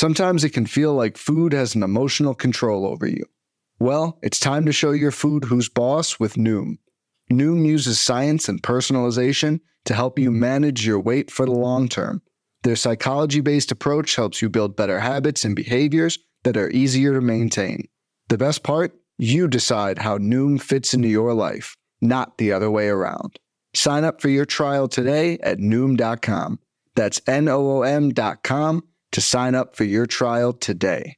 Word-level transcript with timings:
Sometimes 0.00 0.44
it 0.44 0.54
can 0.54 0.64
feel 0.64 0.94
like 0.94 1.18
food 1.18 1.52
has 1.52 1.74
an 1.74 1.82
emotional 1.82 2.34
control 2.34 2.86
over 2.86 3.06
you. 3.06 3.22
Well, 3.78 4.18
it's 4.22 4.40
time 4.40 4.64
to 4.64 4.72
show 4.72 4.92
your 4.92 5.10
food 5.10 5.44
who's 5.44 5.68
boss 5.68 6.18
with 6.18 6.36
Noom. 6.36 6.78
Noom 7.30 7.66
uses 7.66 8.00
science 8.00 8.48
and 8.48 8.62
personalization 8.62 9.60
to 9.84 9.92
help 9.92 10.18
you 10.18 10.30
manage 10.30 10.86
your 10.86 10.98
weight 10.98 11.30
for 11.30 11.44
the 11.44 11.52
long 11.52 11.86
term. 11.86 12.22
Their 12.62 12.76
psychology 12.76 13.42
based 13.42 13.70
approach 13.72 14.16
helps 14.16 14.40
you 14.40 14.48
build 14.48 14.74
better 14.74 15.00
habits 15.00 15.44
and 15.44 15.54
behaviors 15.54 16.18
that 16.44 16.56
are 16.56 16.70
easier 16.70 17.12
to 17.12 17.20
maintain. 17.20 17.86
The 18.30 18.38
best 18.38 18.62
part? 18.62 18.98
You 19.18 19.48
decide 19.48 19.98
how 19.98 20.16
Noom 20.16 20.62
fits 20.62 20.94
into 20.94 21.08
your 21.08 21.34
life, 21.34 21.76
not 22.00 22.38
the 22.38 22.52
other 22.52 22.70
way 22.70 22.88
around. 22.88 23.38
Sign 23.74 24.04
up 24.04 24.22
for 24.22 24.30
your 24.30 24.46
trial 24.46 24.88
today 24.88 25.36
at 25.42 25.58
Noom.com. 25.58 26.58
That's 26.94 27.20
N 27.26 27.48
O 27.48 27.70
O 27.70 27.82
M.com 27.82 28.84
to 29.12 29.20
sign 29.20 29.54
up 29.54 29.76
for 29.76 29.84
your 29.84 30.06
trial 30.06 30.52
today. 30.52 31.16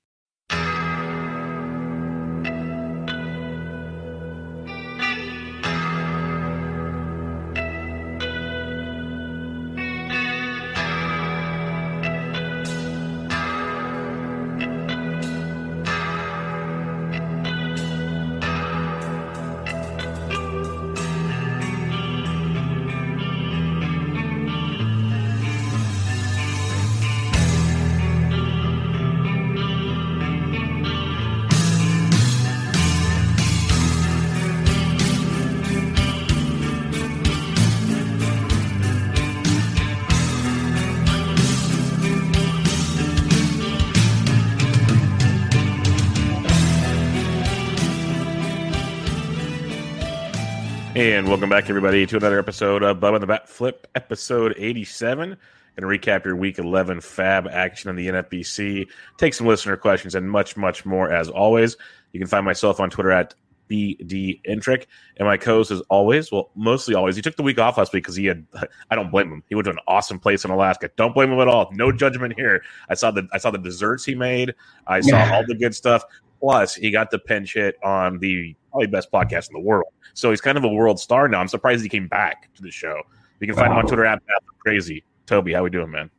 And 51.23 51.29
welcome 51.29 51.49
back, 51.51 51.71
everybody, 51.71 52.05
to 52.05 52.17
another 52.17 52.41
episode 52.41 52.83
of 52.83 52.97
Bubba 52.97 53.15
and 53.15 53.23
the 53.23 53.29
Bat 53.29 53.49
Flip, 53.49 53.87
episode 53.95 54.57
87. 54.59 55.37
And 55.77 55.87
recap 55.87 56.25
your 56.25 56.35
week 56.35 56.59
11 56.59 56.99
FAAB 56.99 57.49
action 57.49 57.91
in 57.91 57.95
the 57.95 58.09
NFBC, 58.09 58.89
take 59.19 59.33
some 59.33 59.47
listener 59.47 59.77
questions, 59.77 60.17
and 60.17 60.29
much, 60.29 60.57
much 60.57 60.85
more 60.85 61.13
as 61.13 61.29
always. 61.29 61.77
You 62.11 62.19
can 62.19 62.27
find 62.27 62.45
myself 62.45 62.81
on 62.81 62.91
Twitter 62.91 63.13
at 63.13 63.35
BDintric. 63.71 64.87
And 65.17 65.29
my 65.29 65.37
co 65.37 65.59
host, 65.59 65.71
as 65.71 65.81
always, 65.83 66.33
well, 66.33 66.51
mostly 66.57 66.97
always, 66.97 67.15
he 67.15 67.23
took 67.23 67.37
the 67.37 67.45
week 67.45 67.61
off 67.61 67.79
last 67.79 67.93
week 67.93 68.03
because 68.03 68.17
he 68.17 68.27
had, 68.27 68.45
I 68.91 68.97
don't 68.97 69.13
blame 69.13 69.31
him. 69.31 69.45
He 69.47 69.55
went 69.55 69.67
to 69.67 69.71
an 69.71 69.79
awesome 69.87 70.19
place 70.19 70.45
in 70.45 70.51
Alaska. 70.51 70.91
Don't 70.97 71.15
blame 71.15 71.31
him 71.31 71.39
at 71.39 71.47
all. 71.47 71.71
No 71.73 71.93
judgment 71.93 72.35
here. 72.37 72.65
I 72.89 72.95
saw 72.95 73.13
the, 73.13 73.29
I 73.33 73.39
saw 73.39 73.53
the 73.53 73.59
desserts 73.59 74.05
he 74.05 74.17
made, 74.17 74.57
I 74.89 75.01
saw 75.01 75.19
Yeah. 75.19 75.37
all 75.37 75.47
the 75.47 75.55
good 75.55 75.77
stuff. 75.77 76.03
Plus, 76.41 76.75
he 76.75 76.91
got 76.91 77.13
the 77.13 77.21
pinch 77.21 77.55
hit 77.55 77.77
on 77.85 78.19
the 78.19 78.57
probably 78.73 78.89
best 78.89 79.13
podcast 79.13 79.49
in 79.49 79.55
the 79.55 79.61
world. 79.61 79.93
So 80.15 80.31
he's 80.31 80.41
kind 80.41 80.59
of 80.59 80.65
a 80.65 80.69
world 80.69 80.99
star 80.99 81.29
now. 81.29 81.41
I'm 81.41 81.49
surprised 81.49 81.83
he 81.83 81.89
came 81.89 82.09
back 82.09 82.53
to 82.55 82.63
the 82.63 82.71
show. 82.71 83.01
You 83.41 83.47
can 83.47 83.57
find 83.57 83.73
him 83.73 83.79
on 83.79 83.87
Twitter 83.87 84.05
at 84.05 84.23
Crazy. 84.59 85.05
Toby, 85.27 85.53
how 85.53 85.63
we 85.63 85.71
doing, 85.71 85.91
man? 85.91 86.11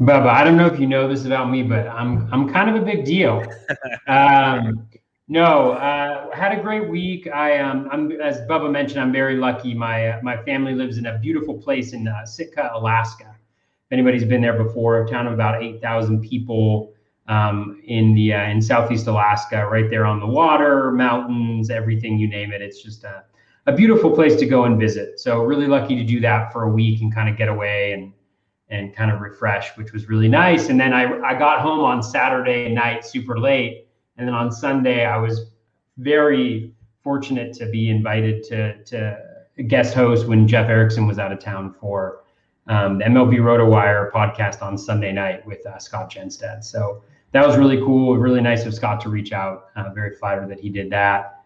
Bubba, 0.00 0.28
I 0.28 0.44
don't 0.44 0.56
know 0.56 0.66
if 0.66 0.80
you 0.80 0.86
know 0.86 1.06
this 1.06 1.26
about 1.26 1.50
me, 1.50 1.62
but 1.62 1.86
I'm 1.88 2.32
I'm 2.32 2.50
kind 2.50 2.74
of 2.74 2.82
a 2.82 2.84
big 2.84 3.04
deal. 3.04 3.42
Um, 4.08 4.88
no, 5.28 5.72
uh, 5.72 6.34
had 6.34 6.58
a 6.58 6.60
great 6.60 6.88
week. 6.88 7.28
I 7.28 7.58
um, 7.58 7.88
I'm 7.92 8.10
as 8.20 8.40
Bubba 8.48 8.68
mentioned, 8.70 9.00
I'm 9.00 9.12
very 9.12 9.36
lucky. 9.36 9.74
My 9.74 10.08
uh, 10.08 10.20
my 10.22 10.42
family 10.42 10.74
lives 10.74 10.98
in 10.98 11.06
a 11.06 11.18
beautiful 11.18 11.56
place 11.56 11.92
in 11.92 12.08
uh, 12.08 12.26
Sitka, 12.26 12.70
Alaska. 12.74 13.36
If 13.36 13.92
anybody's 13.92 14.24
been 14.24 14.40
there 14.40 14.60
before, 14.60 15.04
a 15.04 15.08
town 15.08 15.28
of 15.28 15.34
about 15.34 15.62
eight 15.62 15.80
thousand 15.80 16.22
people 16.22 16.92
um, 17.30 17.80
in 17.84 18.14
the 18.14 18.34
uh, 18.34 18.42
in 18.48 18.60
Southeast 18.60 19.06
Alaska, 19.06 19.66
right 19.66 19.88
there 19.88 20.04
on 20.04 20.18
the 20.18 20.26
water, 20.26 20.90
mountains, 20.90 21.70
everything 21.70 22.18
you 22.18 22.28
name 22.28 22.52
it. 22.52 22.60
It's 22.60 22.82
just 22.82 23.04
a 23.04 23.24
a 23.66 23.72
beautiful 23.72 24.10
place 24.10 24.36
to 24.36 24.46
go 24.46 24.64
and 24.64 24.78
visit. 24.78 25.20
So 25.20 25.42
really 25.42 25.68
lucky 25.68 25.94
to 25.96 26.04
do 26.04 26.20
that 26.20 26.52
for 26.52 26.64
a 26.64 26.68
week 26.68 27.02
and 27.02 27.14
kind 27.14 27.28
of 27.28 27.36
get 27.36 27.48
away 27.48 27.92
and 27.92 28.12
and 28.68 28.94
kind 28.94 29.10
of 29.10 29.20
refresh, 29.20 29.76
which 29.76 29.92
was 29.92 30.08
really 30.08 30.28
nice. 30.28 30.68
And 30.68 30.80
then 30.80 30.92
I, 30.92 31.20
I 31.22 31.34
got 31.38 31.60
home 31.60 31.80
on 31.80 32.02
Saturday 32.02 32.68
night 32.68 33.04
super 33.04 33.38
late. 33.38 33.88
And 34.16 34.28
then 34.28 34.34
on 34.34 34.52
Sunday, 34.52 35.04
I 35.04 35.16
was 35.16 35.50
very 35.98 36.72
fortunate 37.02 37.52
to 37.54 37.66
be 37.66 37.90
invited 37.90 38.44
to, 38.44 38.82
to 38.84 39.18
guest 39.66 39.92
host 39.92 40.28
when 40.28 40.46
Jeff 40.46 40.68
Erickson 40.68 41.06
was 41.06 41.18
out 41.18 41.32
of 41.32 41.40
town 41.40 41.74
for 41.80 42.22
um, 42.68 42.98
the 42.98 43.04
MLB 43.06 43.38
RotoWire 43.38 44.12
podcast 44.12 44.62
on 44.62 44.78
Sunday 44.78 45.10
night 45.10 45.44
with 45.44 45.66
uh, 45.66 45.78
Scott 45.78 46.08
Jenstad. 46.08 46.62
So 46.62 47.02
that 47.32 47.46
was 47.46 47.56
really 47.56 47.78
cool. 47.78 48.16
Really 48.16 48.40
nice 48.40 48.66
of 48.66 48.74
Scott 48.74 49.00
to 49.02 49.08
reach 49.08 49.32
out. 49.32 49.66
Very 49.94 50.14
flattered 50.16 50.48
that 50.50 50.60
he 50.60 50.68
did 50.68 50.90
that 50.90 51.40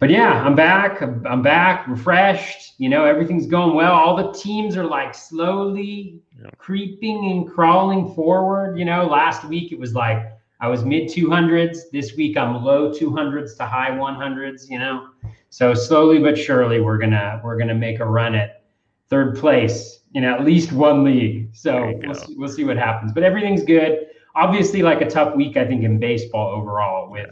but 0.00 0.08
yeah, 0.08 0.42
I'm 0.42 0.56
back. 0.56 1.02
I'm 1.02 1.24
I'm 1.26 1.42
back, 1.42 1.86
refreshed. 1.86 2.72
You 2.78 2.88
know, 2.88 3.04
everything's 3.04 3.46
going 3.46 3.74
well. 3.76 3.92
All 3.92 4.16
the 4.16 4.32
teams 4.32 4.76
are 4.76 4.84
like 4.86 5.14
slowly 5.14 6.18
Yeah. 6.42 6.48
creeping 6.56 7.30
and 7.30 7.46
crawling 7.48 8.14
forward. 8.14 8.78
You 8.78 8.86
know, 8.86 9.04
last 9.06 9.44
week 9.44 9.72
it 9.72 9.78
was 9.78 9.94
like 9.94 10.22
I 10.58 10.68
was 10.68 10.86
mid 10.86 11.10
200s. 11.10 11.90
This 11.92 12.16
week 12.16 12.38
I'm 12.38 12.64
low 12.64 12.90
200s 12.90 13.58
to 13.58 13.66
high 13.66 13.90
100s. 13.90 14.70
You 14.70 14.78
know, 14.78 15.08
so 15.50 15.74
slowly 15.74 16.18
but 16.18 16.36
surely 16.38 16.80
we're 16.80 16.98
gonna 16.98 17.38
we're 17.44 17.58
gonna 17.58 17.74
make 17.74 18.00
a 18.00 18.06
run 18.06 18.34
at 18.34 18.62
third 19.10 19.36
place 19.36 20.00
in 20.14 20.24
at 20.24 20.46
least 20.46 20.72
one 20.72 21.04
league. 21.04 21.50
So 21.52 21.92
we'll 22.06 22.14
see, 22.14 22.34
we'll 22.38 22.48
see 22.48 22.64
what 22.64 22.78
happens. 22.78 23.12
But 23.12 23.22
everything's 23.22 23.64
good. 23.64 24.06
Obviously, 24.34 24.82
like 24.82 25.00
a 25.00 25.10
tough 25.10 25.34
week, 25.36 25.56
I 25.56 25.66
think 25.66 25.82
in 25.84 25.98
baseball 25.98 26.48
overall 26.48 27.10
with 27.10 27.30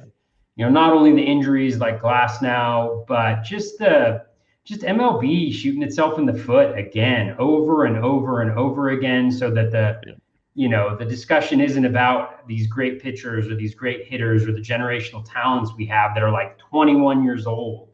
you 0.56 0.64
know, 0.64 0.70
not 0.70 0.92
only 0.92 1.12
the 1.12 1.22
injuries 1.22 1.78
like 1.78 2.00
Glasnow, 2.02 3.06
but 3.06 3.44
just 3.44 3.78
the 3.78 4.24
just 4.64 4.80
MLB 4.82 5.52
shooting 5.52 5.82
itself 5.82 6.18
in 6.18 6.26
the 6.26 6.34
foot 6.34 6.76
again, 6.76 7.36
over 7.38 7.84
and 7.86 7.96
over 8.04 8.42
and 8.42 8.50
over 8.58 8.90
again, 8.90 9.30
so 9.30 9.50
that 9.52 9.70
the 9.70 10.00
Yeah. 10.04 10.14
you 10.54 10.68
know 10.68 10.96
the 10.96 11.04
discussion 11.04 11.60
isn't 11.60 11.84
about 11.84 12.46
these 12.48 12.66
great 12.66 13.00
pitchers 13.00 13.48
or 13.48 13.54
these 13.54 13.74
great 13.74 14.06
hitters 14.06 14.46
or 14.48 14.52
the 14.52 14.60
generational 14.60 15.24
talents 15.24 15.72
we 15.76 15.86
have 15.86 16.12
that 16.14 16.22
are 16.24 16.32
like 16.32 16.58
21 16.58 17.22
years 17.24 17.46
old, 17.46 17.90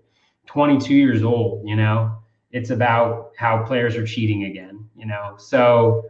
22 0.46 0.94
years 0.94 1.22
old. 1.22 1.68
You 1.68 1.76
know, 1.76 2.12
it's 2.50 2.70
about 2.70 3.32
how 3.36 3.62
players 3.64 3.94
are 3.96 4.06
cheating 4.06 4.44
again. 4.44 4.88
You 4.96 5.06
know, 5.06 5.34
so 5.36 6.02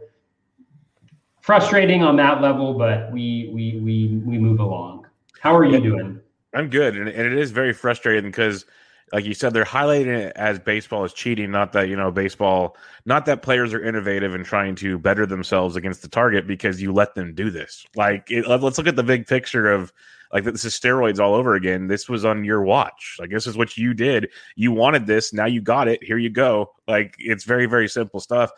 frustrating 1.45 2.03
on 2.03 2.15
that 2.15 2.41
level, 2.41 2.73
but 2.73 3.11
we 3.11 3.51
we 3.53 3.79
we 3.79 4.21
we 4.25 4.37
move 4.39 4.59
along. 4.59 5.05
How 5.39 5.55
are 5.55 5.63
you 5.63 5.79
doing? 5.79 6.19
I'm 6.55 6.69
good, 6.69 6.97
and, 6.97 7.07
and 7.07 7.33
it 7.33 7.37
is 7.37 7.51
very 7.51 7.71
frustrating 7.71 8.31
because, 8.31 8.65
like 9.13 9.25
you 9.25 9.35
said, 9.35 9.53
they're 9.53 9.63
highlighting 9.63 10.07
it 10.07 10.33
as 10.35 10.57
baseball 10.57 11.05
is 11.05 11.13
cheating. 11.13 11.51
Not 11.51 11.71
that 11.73 11.87
you 11.87 11.95
know 11.95 12.09
baseball, 12.09 12.75
not 13.05 13.27
that 13.27 13.43
players 13.43 13.75
are 13.75 13.83
innovative 13.83 14.33
and 14.33 14.43
trying 14.43 14.73
to 14.77 14.97
better 14.97 15.27
themselves 15.27 15.75
against 15.75 16.01
the 16.01 16.07
target 16.07 16.47
because 16.47 16.81
you 16.81 16.91
let 16.91 17.13
them 17.13 17.35
do 17.35 17.51
this. 17.51 17.85
Like, 17.95 18.31
it, 18.31 18.47
let's 18.47 18.79
look 18.79 18.87
at 18.87 18.95
the 18.95 19.03
big 19.03 19.27
picture 19.27 19.71
of 19.71 19.93
like 20.33 20.45
this 20.45 20.65
is 20.65 20.73
steroids 20.73 21.19
all 21.19 21.35
over 21.35 21.53
again. 21.53 21.85
This 21.85 22.09
was 22.09 22.25
on 22.25 22.43
your 22.43 22.63
watch. 22.63 23.17
Like 23.19 23.29
this 23.29 23.45
is 23.45 23.55
what 23.55 23.77
you 23.77 23.93
did. 23.93 24.31
You 24.55 24.71
wanted 24.71 25.05
this. 25.05 25.31
Now 25.31 25.45
you 25.45 25.61
got 25.61 25.87
it. 25.87 26.03
Here 26.03 26.17
you 26.17 26.31
go. 26.31 26.73
Like 26.87 27.15
it's 27.19 27.43
very 27.43 27.67
very 27.67 27.87
simple 27.87 28.19
stuff, 28.19 28.49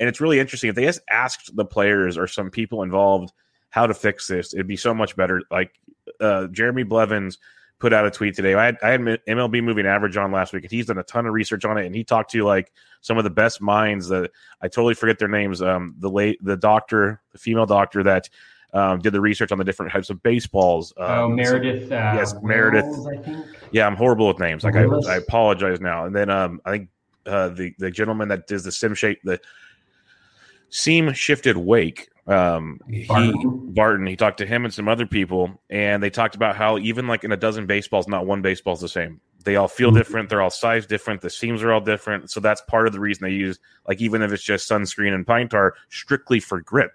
and 0.00 0.08
it's 0.08 0.20
really 0.20 0.38
interesting. 0.38 0.70
If 0.70 0.76
they 0.76 0.84
just 0.84 1.00
asked 1.10 1.54
the 1.56 1.64
players 1.64 2.16
or 2.18 2.26
some 2.26 2.50
people 2.50 2.82
involved 2.82 3.32
how 3.70 3.86
to 3.86 3.94
fix 3.94 4.26
this, 4.26 4.54
it'd 4.54 4.66
be 4.66 4.76
so 4.76 4.94
much 4.94 5.16
better. 5.16 5.42
Like 5.50 5.72
uh, 6.20 6.46
Jeremy 6.48 6.82
Blevins 6.84 7.38
put 7.78 7.92
out 7.92 8.06
a 8.06 8.10
tweet 8.10 8.34
today. 8.34 8.54
I 8.54 8.64
had, 8.66 8.76
I 8.82 8.88
had 8.90 9.00
MLB 9.00 9.62
moving 9.62 9.86
average 9.86 10.16
on 10.16 10.32
last 10.32 10.52
week, 10.54 10.64
and 10.64 10.70
he's 10.70 10.86
done 10.86 10.98
a 10.98 11.02
ton 11.02 11.26
of 11.26 11.34
research 11.34 11.64
on 11.64 11.76
it. 11.76 11.84
And 11.86 11.94
he 11.94 12.04
talked 12.04 12.30
to 12.32 12.42
like 12.42 12.72
some 13.02 13.18
of 13.18 13.24
the 13.24 13.30
best 13.30 13.60
minds 13.60 14.08
that 14.08 14.30
I 14.62 14.68
totally 14.68 14.94
forget 14.94 15.18
their 15.18 15.28
names. 15.28 15.60
Um, 15.60 15.94
the 15.98 16.08
late 16.10 16.42
the 16.42 16.56
doctor, 16.56 17.20
the 17.32 17.38
female 17.38 17.66
doctor 17.66 18.02
that 18.02 18.28
um, 18.72 18.98
did 19.00 19.12
the 19.12 19.20
research 19.20 19.52
on 19.52 19.58
the 19.58 19.64
different 19.64 19.92
types 19.92 20.10
of 20.10 20.22
baseballs. 20.22 20.92
Um, 20.96 21.10
Oh, 21.10 21.28
Meredith. 21.28 21.92
Uh, 21.92 22.12
yes, 22.16 22.34
Meredith. 22.42 22.84
I 23.06 23.22
think. 23.22 23.46
yeah, 23.72 23.86
I'm 23.86 23.96
horrible 23.96 24.28
with 24.28 24.38
names. 24.38 24.64
Like 24.64 24.74
I, 24.76 24.84
I 24.84 25.16
apologize 25.16 25.80
now. 25.80 26.04
And 26.06 26.14
then 26.16 26.30
um, 26.30 26.60
I 26.64 26.70
think 26.70 26.88
uh, 27.26 27.48
the 27.50 27.74
the 27.78 27.90
gentleman 27.90 28.28
that 28.28 28.46
does 28.46 28.64
the 28.64 28.72
sim 28.72 28.94
shape 28.94 29.18
the 29.24 29.38
seam 30.70 31.12
shifted 31.12 31.56
wake. 31.56 32.08
Um, 32.26 32.80
he 32.88 33.04
Barton. 33.06 33.72
Barton. 33.72 34.06
He 34.06 34.16
talked 34.16 34.38
to 34.38 34.46
him 34.46 34.64
and 34.64 34.74
some 34.74 34.88
other 34.88 35.06
people, 35.06 35.60
and 35.70 36.02
they 36.02 36.10
talked 36.10 36.34
about 36.34 36.56
how 36.56 36.76
even 36.78 37.06
like 37.06 37.22
in 37.22 37.30
a 37.32 37.36
dozen 37.36 37.66
baseballs, 37.66 38.08
not 38.08 38.26
one 38.26 38.42
baseball 38.42 38.74
is 38.74 38.80
the 38.80 38.88
same. 38.88 39.20
They 39.44 39.54
all 39.54 39.68
feel 39.68 39.92
Mhm. 39.92 39.94
different. 39.98 40.28
They're 40.28 40.42
all 40.42 40.50
sized 40.50 40.88
different. 40.88 41.20
The 41.20 41.30
seams 41.30 41.62
are 41.62 41.70
all 41.72 41.80
different. 41.80 42.30
So 42.32 42.40
that's 42.40 42.60
part 42.62 42.88
of 42.88 42.92
the 42.92 42.98
reason 42.98 43.24
they 43.24 43.32
use 43.34 43.60
like 43.86 44.00
even 44.00 44.22
if 44.22 44.32
it's 44.32 44.42
just 44.42 44.68
sunscreen 44.68 45.14
and 45.14 45.24
pine 45.24 45.48
tar, 45.48 45.74
strictly 45.88 46.40
for 46.40 46.60
grip. 46.60 46.90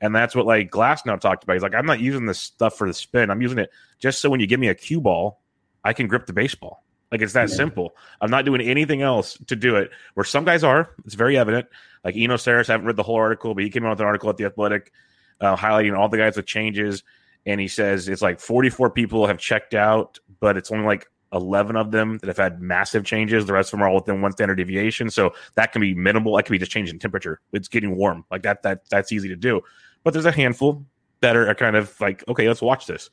And 0.00 0.14
that's 0.14 0.34
what 0.34 0.46
like 0.46 0.70
Glasnow 0.70 1.20
talked 1.20 1.44
about. 1.44 1.52
He's 1.52 1.62
like, 1.62 1.74
I'm 1.74 1.84
not 1.84 2.00
using 2.00 2.24
this 2.24 2.38
stuff 2.38 2.78
for 2.78 2.88
the 2.88 2.94
spin. 2.94 3.28
I'm 3.30 3.42
using 3.42 3.58
it 3.58 3.70
just 3.98 4.20
so 4.20 4.30
when 4.30 4.40
you 4.40 4.46
give 4.46 4.60
me 4.60 4.68
a 4.68 4.74
cue 4.74 4.98
ball, 5.02 5.42
I 5.84 5.92
can 5.92 6.06
grip 6.08 6.24
the 6.24 6.32
baseball. 6.32 6.82
Like 7.10 7.22
it's 7.22 7.32
that 7.32 7.48
yeah. 7.48 7.56
simple. 7.56 7.96
I'm 8.20 8.30
not 8.30 8.44
doing 8.44 8.60
anything 8.60 9.02
else 9.02 9.36
to 9.46 9.56
do 9.56 9.76
it. 9.76 9.90
Where 10.14 10.24
some 10.24 10.44
guys 10.44 10.62
are, 10.62 10.90
it's 11.04 11.14
very 11.14 11.36
evident. 11.36 11.66
Like 12.04 12.16
Eno 12.16 12.36
Sarris, 12.36 12.68
I 12.68 12.72
haven't 12.72 12.86
read 12.86 12.96
the 12.96 13.02
whole 13.02 13.16
article, 13.16 13.54
but 13.54 13.64
he 13.64 13.70
came 13.70 13.84
out 13.84 13.90
with 13.90 14.00
an 14.00 14.06
article 14.06 14.30
at 14.30 14.36
the 14.36 14.44
Athletic 14.44 14.92
uh, 15.40 15.56
highlighting 15.56 15.96
all 15.96 16.08
the 16.08 16.18
guys 16.18 16.36
with 16.36 16.46
changes, 16.46 17.02
and 17.46 17.60
he 17.60 17.68
says 17.68 18.08
it's 18.08 18.22
like 18.22 18.40
44 18.40 18.90
people 18.90 19.26
have 19.26 19.38
checked 19.38 19.74
out, 19.74 20.18
but 20.40 20.56
it's 20.56 20.70
only 20.70 20.84
like 20.84 21.06
11 21.32 21.76
of 21.76 21.90
them 21.90 22.18
that 22.18 22.26
have 22.26 22.36
had 22.36 22.60
massive 22.60 23.04
changes. 23.04 23.46
The 23.46 23.52
rest 23.52 23.68
of 23.68 23.72
them 23.72 23.82
are 23.82 23.88
all 23.88 23.96
within 23.96 24.20
one 24.20 24.32
standard 24.32 24.56
deviation, 24.56 25.10
so 25.10 25.32
that 25.54 25.72
can 25.72 25.80
be 25.80 25.94
minimal. 25.94 26.36
That 26.36 26.44
can 26.44 26.52
be 26.52 26.58
just 26.58 26.72
changing 26.72 26.98
temperature. 26.98 27.40
It's 27.52 27.68
getting 27.68 27.96
warm, 27.96 28.24
like 28.30 28.42
that. 28.42 28.62
That 28.62 28.88
that's 28.90 29.12
easy 29.12 29.28
to 29.28 29.36
do. 29.36 29.62
But 30.04 30.12
there's 30.12 30.26
a 30.26 30.32
handful 30.32 30.84
that 31.20 31.36
are 31.36 31.54
kind 31.54 31.76
of 31.76 31.98
like, 32.00 32.24
okay, 32.28 32.48
let's 32.48 32.62
watch 32.62 32.86
this. 32.86 33.10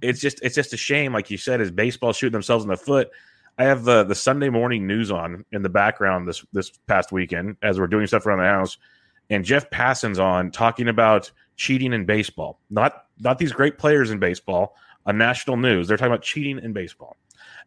It's 0.00 0.20
just 0.20 0.40
it's 0.42 0.54
just 0.54 0.72
a 0.72 0.76
shame, 0.76 1.12
like 1.12 1.30
you 1.30 1.38
said, 1.38 1.60
is 1.60 1.70
baseball 1.70 2.12
shooting 2.12 2.32
themselves 2.32 2.64
in 2.64 2.70
the 2.70 2.76
foot 2.76 3.10
I 3.58 3.64
have 3.64 3.84
the 3.84 4.04
the 4.04 4.14
Sunday 4.14 4.48
morning 4.48 4.86
news 4.86 5.10
on 5.10 5.44
in 5.52 5.62
the 5.62 5.68
background 5.68 6.26
this 6.26 6.44
this 6.52 6.70
past 6.86 7.12
weekend 7.12 7.56
as 7.62 7.78
we're 7.78 7.86
doing 7.86 8.06
stuff 8.06 8.26
around 8.26 8.38
the 8.38 8.44
house, 8.44 8.78
and 9.30 9.44
Jeff 9.44 9.70
Passan's 9.70 10.18
on 10.18 10.50
talking 10.50 10.88
about 10.88 11.30
cheating 11.56 11.92
in 11.92 12.04
baseball. 12.04 12.58
Not 12.70 13.04
not 13.18 13.38
these 13.38 13.52
great 13.52 13.78
players 13.78 14.10
in 14.10 14.18
baseball 14.18 14.76
on 15.06 15.18
national 15.18 15.56
news. 15.56 15.86
They're 15.86 15.96
talking 15.96 16.12
about 16.12 16.22
cheating 16.22 16.58
in 16.58 16.72
baseball. 16.72 17.16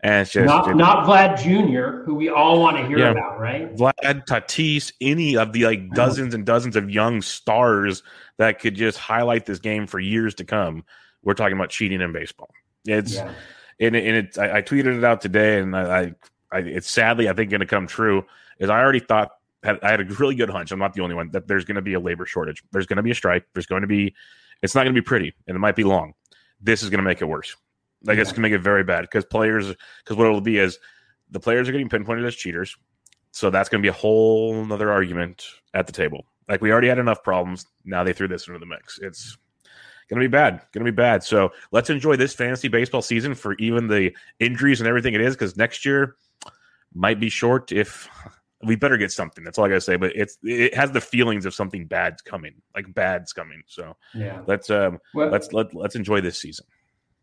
And 0.01 0.21
it's 0.21 0.31
just 0.31 0.45
not, 0.45 0.75
not 0.75 1.07
Vlad 1.07 1.41
Jr., 1.41 2.03
who 2.03 2.13
we 2.13 2.29
all 2.29 2.61
want 2.61 2.77
to 2.77 2.85
hear 2.85 2.99
yeah, 2.99 3.11
about, 3.11 3.39
right? 3.39 3.75
Vlad, 3.75 4.27
Tatis, 4.27 4.93
any 5.01 5.35
of 5.35 5.53
the 5.53 5.65
like 5.65 5.89
dozens 5.91 6.35
and 6.35 6.45
dozens 6.45 6.75
of 6.75 6.89
young 6.91 7.21
stars 7.23 8.03
that 8.37 8.59
could 8.59 8.75
just 8.75 8.99
highlight 8.99 9.47
this 9.47 9.57
game 9.57 9.87
for 9.87 9.99
years 9.99 10.35
to 10.35 10.43
come. 10.43 10.83
We're 11.23 11.33
talking 11.33 11.57
about 11.57 11.69
cheating 11.69 12.01
in 12.01 12.11
baseball. 12.11 12.49
It's 12.85 13.15
yeah 13.15 13.31
and, 13.79 13.95
and 13.95 14.15
it, 14.15 14.37
I, 14.37 14.57
I, 14.57 14.61
tweeted 14.61 14.97
it 14.97 15.03
out 15.03 15.21
today, 15.21 15.59
and 15.59 15.75
I, 15.75 16.15
I 16.51 16.57
it's 16.59 16.89
sadly 16.89 17.29
I 17.29 17.33
think 17.33 17.51
going 17.51 17.61
to 17.61 17.67
come 17.67 17.87
true. 17.87 18.25
Is 18.59 18.69
I 18.69 18.79
already 18.79 18.99
thought 18.99 19.31
I 19.63 19.91
had 19.91 20.01
a 20.01 20.05
really 20.05 20.35
good 20.35 20.49
hunch. 20.49 20.71
I'm 20.71 20.79
not 20.79 20.93
the 20.93 21.01
only 21.01 21.15
one 21.15 21.29
that 21.31 21.47
there's 21.47 21.65
going 21.65 21.75
to 21.75 21.81
be 21.81 21.93
a 21.93 21.99
labor 21.99 22.25
shortage. 22.25 22.63
There's 22.71 22.85
going 22.85 22.97
to 22.97 23.03
be 23.03 23.11
a 23.11 23.15
strike. 23.15 23.45
There's 23.53 23.65
going 23.65 23.81
to 23.81 23.87
be. 23.87 24.15
It's 24.63 24.73
not 24.73 24.83
going 24.83 24.95
to 24.95 25.01
be 25.01 25.05
pretty, 25.05 25.33
and 25.47 25.55
it 25.55 25.59
might 25.59 25.75
be 25.75 25.83
long. 25.83 26.13
This 26.59 26.81
is 26.81 26.89
going 26.89 26.99
to 26.99 27.03
make 27.03 27.21
it 27.21 27.25
worse. 27.25 27.55
Like 28.03 28.15
yeah. 28.15 28.21
it's 28.21 28.31
going 28.31 28.43
to 28.43 28.49
make 28.49 28.53
it 28.53 28.61
very 28.61 28.83
bad 28.83 29.01
because 29.01 29.25
players. 29.25 29.73
Because 30.03 30.17
what 30.17 30.25
it'll 30.25 30.41
be 30.41 30.57
is 30.57 30.79
the 31.29 31.39
players 31.39 31.69
are 31.69 31.71
getting 31.71 31.89
pinpointed 31.89 32.25
as 32.25 32.35
cheaters. 32.35 32.75
So 33.31 33.49
that's 33.49 33.69
going 33.69 33.81
to 33.81 33.85
be 33.85 33.89
a 33.89 33.93
whole 33.93 34.71
other 34.71 34.91
argument 34.91 35.45
at 35.73 35.85
the 35.85 35.93
table. 35.93 36.25
Like 36.47 36.61
we 36.61 36.71
already 36.71 36.87
had 36.87 36.97
enough 36.97 37.23
problems. 37.23 37.65
Now 37.85 38.03
they 38.03 38.13
threw 38.13 38.27
this 38.27 38.47
into 38.47 38.59
the 38.59 38.65
mix. 38.65 38.99
It's 38.99 39.37
going 40.09 40.21
to 40.21 40.27
be 40.27 40.31
bad. 40.31 40.61
Going 40.71 40.85
to 40.85 40.91
be 40.91 40.95
bad. 40.95 41.23
So 41.23 41.51
let's 41.71 41.89
enjoy 41.89 42.15
this 42.15 42.33
fantasy 42.33 42.67
baseball 42.67 43.01
season 43.01 43.35
for 43.35 43.53
even 43.55 43.87
the 43.87 44.15
injuries 44.39 44.79
and 44.79 44.87
everything 44.87 45.13
it 45.13 45.21
is, 45.21 45.35
because 45.35 45.57
next 45.57 45.85
year 45.85 46.15
might 46.93 47.19
be 47.19 47.29
short. 47.29 47.71
If 47.71 48.09
we 48.63 48.75
better 48.75 48.97
get 48.97 49.11
something, 49.11 49.43
that's 49.43 49.57
all 49.57 49.65
I 49.65 49.69
got 49.69 49.75
to 49.75 49.81
say. 49.81 49.97
But 49.97 50.15
it's 50.15 50.37
it 50.43 50.73
has 50.73 50.91
the 50.91 51.01
feelings 51.01 51.45
of 51.45 51.53
something 51.53 51.85
bad's 51.85 52.21
coming, 52.21 52.55
like 52.75 52.91
bad's 52.93 53.33
coming. 53.33 53.61
So 53.67 53.95
yeah, 54.15 54.41
let's 54.47 54.69
um 54.69 54.99
well, 55.13 55.29
let's 55.29 55.53
let 55.53 55.73
let's 55.75 55.95
enjoy 55.95 56.21
this 56.21 56.37
season. 56.39 56.65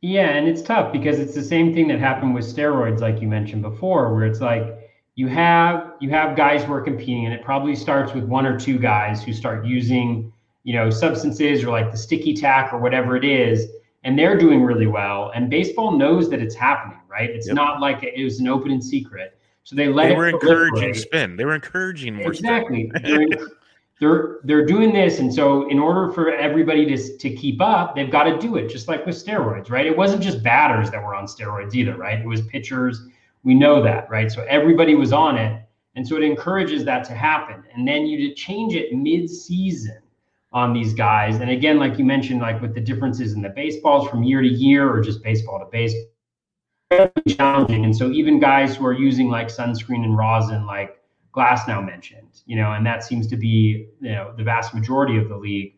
Yeah, 0.01 0.29
and 0.29 0.47
it's 0.47 0.61
tough 0.61 0.93
because 0.93 1.19
it's 1.19 1.35
the 1.35 1.43
same 1.43 1.73
thing 1.73 1.89
that 1.89 1.99
happened 1.99 2.35
with 2.35 2.45
steroids, 2.45 3.01
like 3.01 3.23
you 3.23 3.29
mentioned 3.29 3.63
before, 3.63 4.15
where 4.15 4.27
it's 4.27 4.41
like 4.41 4.79
you 5.15 5.29
have 5.29 5.95
you 5.99 6.11
have 6.11 6.37
guys 6.37 6.63
who 6.63 6.75
are 6.75 6.83
competing, 6.83 7.25
and 7.25 7.35
it 7.35 7.43
probably 7.43 7.75
starts 7.75 8.13
with 8.13 8.25
one 8.25 8.45
or 8.45 8.61
two 8.61 8.79
guys 8.79 9.23
who 9.23 9.33
start 9.33 9.65
using 9.65 10.31
you 10.65 10.75
know 10.75 10.91
substances 10.91 11.63
or 11.63 11.71
like 11.71 11.91
the 11.93 11.97
sticky 11.97 12.35
tack 12.35 12.73
or 12.73 12.79
whatever 12.79 13.17
it 13.17 13.25
is 13.25 13.69
and 14.03 14.19
they're 14.19 14.37
doing 14.37 14.63
really 14.63 14.87
well 14.87 15.31
and 15.35 15.49
baseball 15.49 15.97
knows 15.97 16.29
that 16.29 16.41
it's 16.41 16.55
happening 16.55 16.99
right? 17.15 17.31
It's 17.31 17.47
yep. 17.47 17.55
not 17.55 17.81
like 17.81 18.03
it 18.03 18.23
was 18.23 18.41
an 18.41 18.49
open 18.49 18.73
and 18.73 18.83
secret. 18.83 19.39
So 19.63 19.77
they 19.77 19.89
let 19.89 20.09
they 20.09 20.17
were 20.17 20.29
encouraging 20.29 20.95
spin. 20.95 21.37
They 21.37 21.45
were 21.45 21.55
encouraging 21.55 22.17
more 22.17 22.31
exactly. 22.31 22.91
They're, 23.03 23.27
they're 24.01 24.39
they're 24.43 24.67
doing 24.67 24.93
this 24.93 25.21
and 25.21 25.33
so 25.33 25.69
in 25.71 25.79
order 25.79 26.13
for 26.13 26.35
everybody 26.35 26.85
to, 26.85 27.17
to 27.17 27.31
keep 27.31 27.61
up 27.63 27.95
they've 27.95 28.11
got 28.11 28.25
to 28.25 28.37
do 28.39 28.57
it 28.57 28.69
just 28.69 28.89
like 28.89 29.07
with 29.07 29.15
steroids 29.15 29.71
right? 29.71 29.87
It 29.87 29.97
wasn't 29.97 30.23
just 30.23 30.43
batters 30.43 30.91
that 30.91 31.01
were 31.03 31.15
on 31.15 31.27
steroids 31.27 31.75
either 31.75 31.97
right? 31.97 32.19
It 32.19 32.27
was 32.27 32.43
pitchers. 32.43 33.07
We 33.45 33.55
know 33.55 33.81
that 33.83 34.11
right? 34.11 34.31
So 34.31 34.45
everybody 34.49 34.97
was 34.97 35.13
on 35.13 35.39
it 35.39 35.63
and 35.95 36.07
so 36.07 36.17
it 36.17 36.25
encourages 36.25 36.85
that 36.85 37.05
to 37.05 37.15
happen. 37.15 37.63
And 37.73 37.87
then 37.87 38.05
you 38.05 38.29
to 38.29 38.35
change 38.35 38.75
it 38.75 38.93
mid-season 38.93 40.01
on 40.55 40.73
these 40.73 40.95
guys. 40.95 41.41
And 41.41 41.51
again, 41.51 41.79
like 41.79 41.99
you 41.99 42.05
mentioned, 42.05 42.41
like 42.41 42.63
with 42.63 42.75
the 42.75 42.81
differences 42.81 43.33
in 43.33 43.43
the 43.43 43.49
baseballs 43.49 44.09
from 44.09 44.23
year 44.23 44.41
to 44.41 44.49
year 44.49 44.89
or 44.89 45.01
just 45.01 45.23
baseball 45.23 45.59
to 45.59 45.67
baseball, 45.67 47.11
challenging. 47.29 47.85
And 47.85 47.95
so 47.95 48.11
even 48.13 48.39
guys 48.39 48.77
who 48.77 48.87
are 48.87 48.93
using 48.93 49.29
like 49.29 49.49
sunscreen 49.49 50.05
and 50.05 50.17
rosin, 50.17 50.65
like 50.65 50.97
Glasnow 51.35 51.85
mentioned, 51.85 52.43
you 52.47 52.55
know, 52.55 52.73
and 52.73 52.87
that 52.87 53.03
seems 53.03 53.27
to 53.27 53.37
be, 53.37 53.89
you 54.01 54.13
know, 54.13 54.33
the 54.37 54.45
vast 54.45 54.75
majority 54.75 55.19
of 55.19 55.29
the 55.29 55.37
league, 55.37 55.75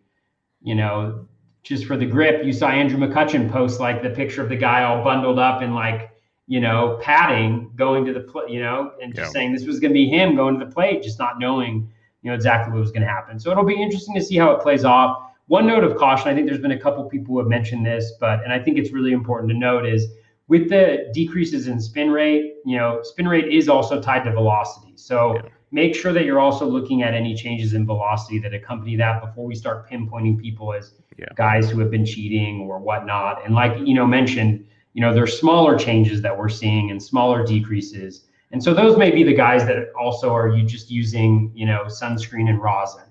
you 0.61 0.75
know, 0.75 1.27
just 1.63 1.87
for 1.87 1.97
the 1.97 2.07
grip, 2.07 2.45
you 2.45 2.53
saw 2.53 2.69
Andrew 2.69 2.99
McCutchen 2.99 3.51
post 3.51 3.81
like 3.81 4.03
the 4.03 4.11
picture 4.11 4.43
of 4.43 4.51
the 4.51 4.57
guy 4.57 4.85
all 4.85 5.03
bundled 5.03 5.39
up 5.39 5.63
in 5.63 5.73
like, 5.73 6.11
you 6.49 6.61
know, 6.61 7.01
padding 7.03 7.73
going 7.77 8.05
to 8.05 8.13
the 8.13 8.21
play, 8.21 8.45
you 8.51 8.61
know, 8.61 8.93
and 9.03 9.15
just 9.15 9.31
yeah. 9.31 9.33
saying 9.33 9.55
this 9.55 9.65
was 9.65 9.81
going 9.81 9.91
to 9.91 9.95
be 9.95 10.07
him 10.07 10.37
going 10.37 10.59
to 10.59 10.65
the 10.65 10.71
plate, 10.71 11.03
just 11.03 11.19
not 11.19 11.39
knowing 11.39 11.91
you 12.27 12.33
know 12.33 12.35
exactly 12.35 12.73
what 12.73 12.81
was 12.81 12.91
going 12.91 13.03
to 13.03 13.09
happen. 13.09 13.39
So 13.39 13.53
it'll 13.53 13.65
be 13.65 13.81
interesting 13.81 14.13
to 14.17 14.21
see 14.21 14.37
how 14.37 14.51
it 14.51 14.61
plays 14.61 14.85
off. 14.85 15.31
One 15.47 15.65
note 15.65 15.85
of 15.85 15.97
caution, 15.97 16.27
I 16.27 16.35
think 16.35 16.49
there's 16.49 16.61
been 16.61 16.73
a 16.73 16.81
couple 16.81 17.05
people 17.05 17.35
who 17.35 17.39
have 17.39 17.47
mentioned 17.47 17.87
this, 17.87 18.15
but 18.19 18.43
and 18.43 18.53
I 18.53 18.59
think 18.59 18.79
it's 18.79 18.91
really 18.91 19.13
important 19.13 19.49
to 19.53 19.57
note 19.57 19.87
is 19.87 20.09
with 20.49 20.69
the 20.69 21.09
decreases 21.15 21.69
in 21.69 21.79
spin 21.79 22.11
rate, 22.11 22.55
you 22.65 22.77
know, 22.77 22.99
spin 23.05 23.29
rate 23.29 23.53
is 23.53 23.69
also 23.69 24.03
tied 24.03 24.25
to 24.25 24.33
velocity. 24.33 24.95
So 24.97 25.37
yeah. 25.37 25.43
make 25.71 25.95
sure 25.95 26.13
that 26.13 26.25
you're 26.25 26.41
also 26.41 26.67
looking 26.67 27.05
at 27.05 27.15
any 27.15 27.33
changes 27.37 27.75
in 27.75 27.87
velocity 27.87 28.41
that 28.41 28.53
accompany 28.53 28.97
that 28.97 29.21
before 29.25 29.47
we 29.47 29.55
start 29.55 29.89
pinpointing 29.89 30.37
people 30.37 30.75
as 30.75 30.95
yeah. 31.17 31.27
guys 31.37 31.71
who 31.71 31.79
have 31.79 31.93
been 31.93 32.05
cheating 32.05 32.63
or 32.63 32.81
whatnot. 32.81 33.45
And 33.45 33.55
like 33.55 33.79
you 33.87 33.95
know 33.95 34.05
mentioned, 34.05 34.67
you 34.95 35.01
know, 35.01 35.15
there's 35.15 35.39
smaller 35.39 35.79
changes 35.79 36.23
that 36.23 36.37
we're 36.37 36.49
seeing 36.49 36.91
and 36.91 37.01
smaller 37.01 37.47
decreases 37.47 38.25
and 38.57 38.65
so 38.65 38.73
those 38.73 38.97
may 38.97 39.11
be 39.11 39.23
the 39.23 39.35
guys 39.35 39.67
that 39.67 39.93
also 40.01 40.33
are 40.33 40.49
you 40.49 40.65
just 40.65 40.91
using, 40.91 41.53
you 41.55 41.67
know, 41.67 41.85
sunscreen 41.89 42.49
and 42.49 42.59
rosin. 42.59 43.05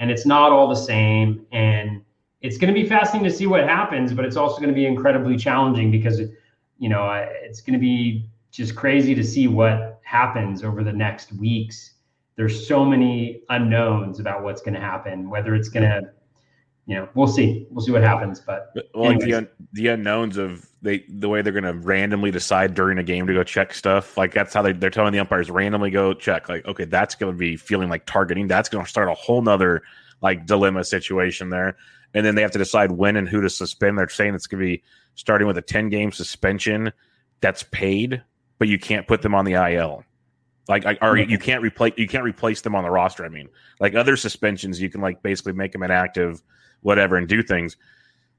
And 0.00 0.10
it's 0.10 0.26
not 0.26 0.50
all 0.50 0.66
the 0.68 0.74
same. 0.74 1.46
And 1.52 2.02
it's 2.40 2.58
going 2.58 2.74
to 2.74 2.80
be 2.80 2.84
fascinating 2.84 3.30
to 3.30 3.32
see 3.32 3.46
what 3.46 3.62
happens, 3.62 4.12
but 4.12 4.24
it's 4.24 4.34
also 4.34 4.56
going 4.56 4.70
to 4.70 4.74
be 4.74 4.86
incredibly 4.86 5.36
challenging 5.36 5.92
because, 5.92 6.18
it, 6.18 6.32
you 6.80 6.88
know, 6.88 7.12
it's 7.44 7.60
going 7.60 7.74
to 7.74 7.78
be 7.78 8.28
just 8.50 8.74
crazy 8.74 9.14
to 9.14 9.22
see 9.22 9.46
what 9.46 10.00
happens 10.02 10.64
over 10.64 10.82
the 10.82 10.92
next 10.92 11.32
weeks. 11.32 11.92
There's 12.34 12.66
so 12.66 12.84
many 12.84 13.42
unknowns 13.50 14.18
about 14.18 14.42
what's 14.42 14.62
going 14.62 14.74
to 14.74 14.80
happen, 14.80 15.30
whether 15.30 15.54
it's 15.54 15.68
going 15.68 15.88
to 15.88 16.10
you 16.88 16.94
know, 16.94 17.06
we'll 17.14 17.28
see. 17.28 17.66
We'll 17.70 17.84
see 17.84 17.92
what 17.92 18.02
happens. 18.02 18.40
But 18.40 18.72
well, 18.94 19.10
like 19.10 19.20
the 19.20 19.34
un- 19.34 19.48
the 19.74 19.88
unknowns 19.88 20.38
of 20.38 20.66
they 20.80 21.04
the 21.10 21.28
way 21.28 21.42
they're 21.42 21.52
going 21.52 21.64
to 21.64 21.74
randomly 21.74 22.30
decide 22.30 22.72
during 22.72 22.96
a 22.96 23.02
game 23.02 23.26
to 23.26 23.34
go 23.34 23.44
check 23.44 23.74
stuff. 23.74 24.16
Like 24.16 24.32
that's 24.32 24.54
how 24.54 24.62
they, 24.62 24.72
they're 24.72 24.88
telling 24.88 25.12
the 25.12 25.18
umpires 25.18 25.50
randomly 25.50 25.90
go 25.90 26.14
check. 26.14 26.48
Like 26.48 26.64
okay, 26.64 26.86
that's 26.86 27.14
going 27.14 27.30
to 27.30 27.38
be 27.38 27.56
feeling 27.58 27.90
like 27.90 28.06
targeting. 28.06 28.48
That's 28.48 28.70
going 28.70 28.82
to 28.82 28.88
start 28.88 29.10
a 29.10 29.14
whole 29.14 29.42
nother 29.42 29.82
like 30.22 30.46
dilemma 30.46 30.82
situation 30.82 31.50
there. 31.50 31.76
And 32.14 32.24
then 32.24 32.34
they 32.34 32.40
have 32.40 32.52
to 32.52 32.58
decide 32.58 32.90
when 32.90 33.16
and 33.16 33.28
who 33.28 33.42
to 33.42 33.50
suspend. 33.50 33.98
They're 33.98 34.08
saying 34.08 34.34
it's 34.34 34.46
going 34.46 34.62
to 34.62 34.66
be 34.66 34.82
starting 35.14 35.46
with 35.46 35.58
a 35.58 35.62
ten 35.62 35.90
game 35.90 36.10
suspension 36.10 36.90
that's 37.42 37.64
paid, 37.64 38.22
but 38.58 38.66
you 38.66 38.78
can't 38.78 39.06
put 39.06 39.20
them 39.20 39.34
on 39.34 39.44
the 39.44 39.52
IL. 39.52 40.04
Like, 40.68 40.86
or 41.02 41.18
you 41.18 41.38
can't 41.38 41.60
replace 41.60 41.92
you 41.98 42.08
can't 42.08 42.24
replace 42.24 42.62
them 42.62 42.74
on 42.74 42.82
the 42.82 42.90
roster. 42.90 43.26
I 43.26 43.28
mean, 43.28 43.50
like 43.78 43.94
other 43.94 44.16
suspensions, 44.16 44.80
you 44.80 44.88
can 44.88 45.02
like 45.02 45.22
basically 45.22 45.52
make 45.52 45.72
them 45.72 45.82
inactive 45.82 46.42
whatever 46.82 47.16
and 47.16 47.28
do 47.28 47.42
things. 47.42 47.76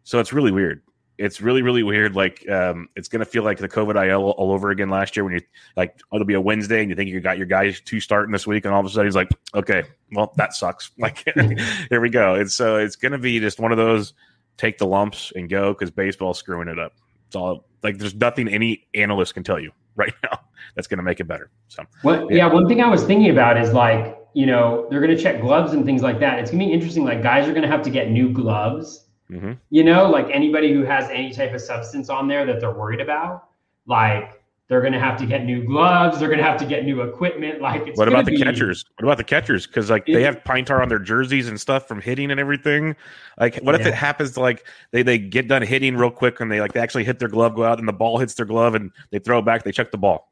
So 0.03 0.19
it's 0.19 0.33
really 0.33 0.51
weird. 0.51 0.81
It's 1.17 1.41
really, 1.41 1.61
really 1.61 1.83
weird. 1.83 2.15
Like, 2.15 2.49
um, 2.49 2.87
it's 2.95 3.09
going 3.09 3.19
to 3.19 3.25
feel 3.25 3.43
like 3.43 3.57
the 3.57 3.67
COVID 3.67 4.09
IL 4.09 4.31
all 4.31 4.53
over 4.53 4.71
again 4.71 4.89
last 4.89 5.17
year 5.17 5.25
when 5.25 5.33
you 5.33 5.41
like, 5.75 5.99
it'll 6.13 6.25
be 6.25 6.35
a 6.35 6.41
Wednesday 6.41 6.79
and 6.79 6.89
you 6.89 6.95
think 6.95 7.09
you 7.09 7.19
got 7.19 7.37
your 7.37 7.45
guys 7.45 7.81
two 7.81 7.99
starting 7.99 8.31
this 8.31 8.47
week, 8.47 8.63
and 8.63 8.73
all 8.73 8.79
of 8.79 8.85
a 8.85 8.89
sudden 8.89 9.05
he's 9.05 9.15
like, 9.15 9.29
okay, 9.53 9.83
well, 10.13 10.33
that 10.37 10.53
sucks. 10.53 10.91
Like, 10.97 11.23
here 11.89 11.99
we 11.99 12.09
go. 12.09 12.35
It's 12.35 12.55
so 12.55 12.77
it's 12.77 12.95
going 12.95 13.11
to 13.11 13.17
be 13.17 13.39
just 13.39 13.59
one 13.59 13.71
of 13.71 13.77
those 13.77 14.13
take 14.57 14.77
the 14.77 14.85
lumps 14.85 15.31
and 15.35 15.49
go 15.49 15.73
because 15.73 15.91
baseball's 15.91 16.37
screwing 16.37 16.67
it 16.67 16.79
up. 16.79 16.93
It's 17.27 17.35
all 17.35 17.65
like 17.83 17.97
there's 17.97 18.15
nothing 18.15 18.47
any 18.47 18.87
analyst 18.93 19.33
can 19.33 19.43
tell 19.43 19.59
you 19.59 19.71
right 19.95 20.13
now 20.23 20.39
that's 20.75 20.87
going 20.87 20.97
to 20.97 21.03
make 21.03 21.19
it 21.19 21.25
better. 21.25 21.49
So, 21.67 21.83
well, 22.03 22.31
yeah. 22.31 22.37
yeah, 22.37 22.53
one 22.53 22.67
thing 22.67 22.81
I 22.81 22.87
was 22.87 23.03
thinking 23.03 23.29
about 23.29 23.57
is 23.57 23.73
like 23.73 24.18
you 24.39 24.45
know, 24.45 24.87
they're 24.89 25.03
going 25.05 25.15
to 25.17 25.21
check 25.21 25.41
gloves 25.41 25.73
and 25.73 25.83
things 25.83 26.01
like 26.01 26.17
that. 26.21 26.39
It's 26.39 26.49
going 26.49 26.61
to 26.61 26.65
be 26.67 26.71
interesting. 26.71 27.03
Like 27.03 27.21
guys 27.21 27.43
are 27.49 27.55
going 27.57 27.67
to 27.69 27.73
have 27.75 27.83
to 27.87 27.89
get 27.89 28.09
new 28.09 28.31
gloves. 28.31 28.87
Mm-hmm. 29.29 29.53
You 29.69 29.83
know, 29.83 30.09
like 30.09 30.27
anybody 30.31 30.71
who 30.71 30.83
has 30.83 31.09
any 31.09 31.33
type 31.33 31.53
of 31.53 31.59
substance 31.59 32.07
on 32.09 32.29
there 32.29 32.45
that 32.45 32.61
they're 32.61 32.77
worried 32.83 33.01
about, 33.01 33.49
like 33.85 34.41
They're 34.69 34.81
going 34.81 34.93
to 34.93 34.99
have 34.99 35.17
to 35.17 35.25
get 35.25 35.45
new 35.45 35.63
gloves. 35.63 36.19
They're 36.19 36.29
going 36.29 36.37
to 36.37 36.45
have 36.45 36.59
to 36.59 36.65
get 36.65 36.85
new 36.85 37.01
equipment. 37.01 37.59
Like, 37.59 37.87
what 37.97 38.07
about 38.07 38.25
the 38.25 38.33
be, 38.33 38.41
catchers? 38.41 38.85
What 38.99 39.05
about 39.05 39.17
the 39.17 39.23
catchers? 39.23 39.65
Because 39.65 39.89
like 39.89 40.05
they 40.05 40.21
have 40.21 40.43
pine 40.43 40.63
tar 40.63 40.83
on 40.83 40.89
their 40.89 40.99
jerseys 40.99 41.47
and 41.47 41.59
stuff 41.59 41.87
from 41.87 41.99
hitting 41.99 42.29
and 42.29 42.39
everything. 42.39 42.95
Like, 43.39 43.55
what 43.63 43.73
yeah. 43.73 43.81
if 43.81 43.87
it 43.87 43.95
happens 43.95 44.33
to 44.33 44.41
like 44.41 44.67
they 44.91 45.01
they 45.01 45.17
get 45.17 45.47
done 45.47 45.63
hitting 45.63 45.97
real 45.97 46.11
quick 46.11 46.39
and 46.39 46.51
they 46.51 46.61
like 46.61 46.73
they 46.73 46.81
actually 46.81 47.03
hit 47.03 47.17
their 47.17 47.29
glove, 47.29 47.55
go 47.55 47.63
out 47.63 47.79
and 47.79 47.87
the 47.87 47.93
ball 47.93 48.19
hits 48.19 48.35
their 48.35 48.45
glove 48.45 48.75
and 48.75 48.91
they 49.09 49.17
throw 49.17 49.39
it 49.39 49.45
back. 49.45 49.63
They 49.63 49.71
check 49.71 49.89
the 49.89 49.97
ball. 49.97 50.31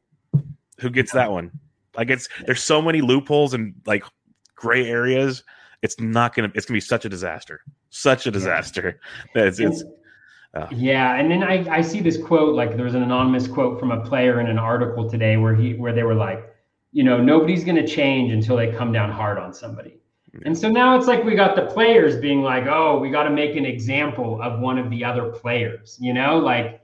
Who 0.78 0.88
gets 0.88 1.12
that 1.14 1.32
one? 1.32 1.50
Like, 1.98 2.08
it's 2.08 2.28
there's 2.46 2.62
so 2.62 2.80
many 2.80 3.02
loopholes 3.02 3.52
and 3.52 3.74
like 3.84 4.04
gray 4.54 4.88
areas. 4.88 5.42
It's 5.82 6.00
not 6.00 6.34
gonna. 6.34 6.50
It's 6.54 6.64
gonna 6.64 6.76
be 6.76 6.80
such 6.80 7.04
a 7.04 7.08
disaster. 7.08 7.60
Such 7.90 8.26
a 8.26 8.30
disaster. 8.30 9.00
Yeah. 9.34 9.42
It's, 9.42 9.60
it's 9.60 9.84
uh, 10.54 10.66
yeah, 10.70 11.16
and 11.16 11.30
then 11.30 11.42
I, 11.42 11.68
I 11.68 11.80
see 11.82 12.00
this 12.00 12.16
quote 12.16 12.54
like 12.54 12.76
there's 12.76 12.94
an 12.94 13.02
anonymous 13.02 13.46
quote 13.46 13.78
from 13.78 13.90
a 13.92 14.00
player 14.04 14.40
in 14.40 14.46
an 14.46 14.58
article 14.58 15.08
today 15.08 15.36
where 15.36 15.54
he 15.54 15.74
where 15.74 15.92
they 15.92 16.04
were 16.04 16.14
like, 16.14 16.54
you 16.92 17.04
know, 17.04 17.22
nobody's 17.22 17.64
going 17.64 17.76
to 17.76 17.86
change 17.86 18.32
until 18.32 18.56
they 18.56 18.72
come 18.72 18.90
down 18.90 19.10
hard 19.10 19.38
on 19.38 19.52
somebody. 19.52 19.98
Yeah. 20.32 20.40
And 20.46 20.56
so 20.56 20.70
now 20.70 20.96
it's 20.96 21.06
like 21.06 21.22
we 21.24 21.34
got 21.34 21.54
the 21.54 21.66
players 21.66 22.16
being 22.16 22.42
like, 22.42 22.64
oh, 22.66 22.98
we 22.98 23.10
got 23.10 23.24
to 23.24 23.30
make 23.30 23.56
an 23.56 23.66
example 23.66 24.40
of 24.42 24.60
one 24.60 24.78
of 24.78 24.88
the 24.90 25.04
other 25.04 25.30
players, 25.30 25.98
you 26.00 26.14
know, 26.14 26.38
like, 26.38 26.77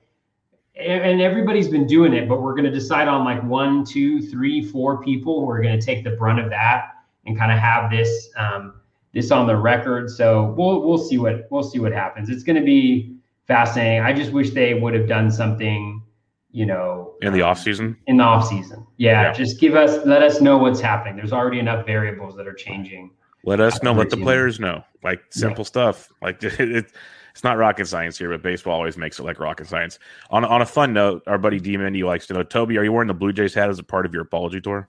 and 0.77 1.21
everybody's 1.21 1.69
been 1.69 1.87
doing 1.87 2.13
it, 2.13 2.29
but 2.29 2.43
we're 2.43 2.55
going 2.55 2.65
to 2.65 2.71
decide 2.71 3.07
on 3.07 3.25
like 3.25 3.43
one, 3.45 3.85
two, 3.85 4.21
three, 4.21 4.65
four 4.65 5.03
people 5.03 5.41
who 5.41 5.51
are 5.51 5.63
going 5.63 5.79
to 5.79 5.85
take 5.85 6.03
the 6.03 6.11
brunt 6.11 6.41
of 6.41 6.51
that 6.51 6.95
and 7.27 7.39
kind 7.39 7.53
of 7.53 7.59
have 7.59 7.91
this 7.91 8.31
um, 8.37 8.75
this 9.13 9.31
on 9.31 9.47
the 9.47 9.57
record. 9.57 10.11
So 10.11 10.55
we'll 10.57 10.83
we'll 10.83 10.99
see 10.99 11.19
what 11.19 11.47
we'll 11.51 11.63
see 11.63 11.79
what 11.79 11.93
happens. 11.93 12.29
It's 12.29 12.43
going 12.43 12.57
to 12.57 12.65
be 12.65 13.17
fascinating. 13.47 14.01
I 14.01 14.13
just 14.13 14.33
wish 14.33 14.51
they 14.51 14.75
would 14.75 14.95
have 14.95 15.09
done 15.09 15.31
something, 15.31 16.03
you 16.51 16.67
know, 16.67 17.15
in 17.23 17.33
the 17.33 17.43
off 17.43 17.61
season. 17.61 17.97
In 18.07 18.17
the 18.17 18.25
off 18.25 18.49
season, 18.49 18.87
yeah, 18.97 19.23
yeah, 19.23 19.33
Just 19.33 19.61
give 19.61 19.77
us, 19.77 20.05
let 20.05 20.23
us 20.23 20.41
know 20.41 20.59
what's 20.59 20.81
happening. 20.81 21.17
There's 21.17 21.33
already 21.33 21.61
enough 21.61 21.87
variables 21.87 22.37
that 22.37 22.47
are 22.47 22.55
changing. 22.55 23.11
Let 23.45 23.61
us 23.61 23.83
know. 23.83 23.93
Let 23.93 24.11
the 24.11 24.17
players 24.17 24.59
know. 24.59 24.83
Like 25.03 25.21
simple 25.31 25.63
yeah. 25.63 25.69
stuff. 25.69 26.09
Like 26.23 26.43
it, 26.43 26.87
it's 27.35 27.45
not 27.45 27.59
rocket 27.59 27.87
science 27.87 28.17
here, 28.17 28.31
but 28.31 28.43
baseball 28.43 28.75
always 28.75 28.97
makes 28.97 29.19
it 29.19 29.25
like 29.25 29.41
rocket 29.41 29.67
science. 29.67 29.99
On 30.31 30.45
on 30.45 30.63
a 30.63 30.67
fun 30.67 30.93
note, 30.93 31.23
our 31.27 31.39
buddy 31.39 31.61
D 31.61 31.77
Mindy 31.77 32.05
likes 32.05 32.27
to 32.29 32.35
know. 32.35 32.43
Toby, 32.43 32.79
are 32.79 32.85
you 32.85 32.93
wearing 32.93 33.09
the 33.09 33.15
Blue 33.15 33.33
Jays 33.33 33.55
hat 33.55 33.69
as 33.69 33.79
a 33.79 33.85
part 33.85 34.07
of 34.07 34.13
your 34.13 34.23
apology 34.23 34.61
tour? 34.61 34.89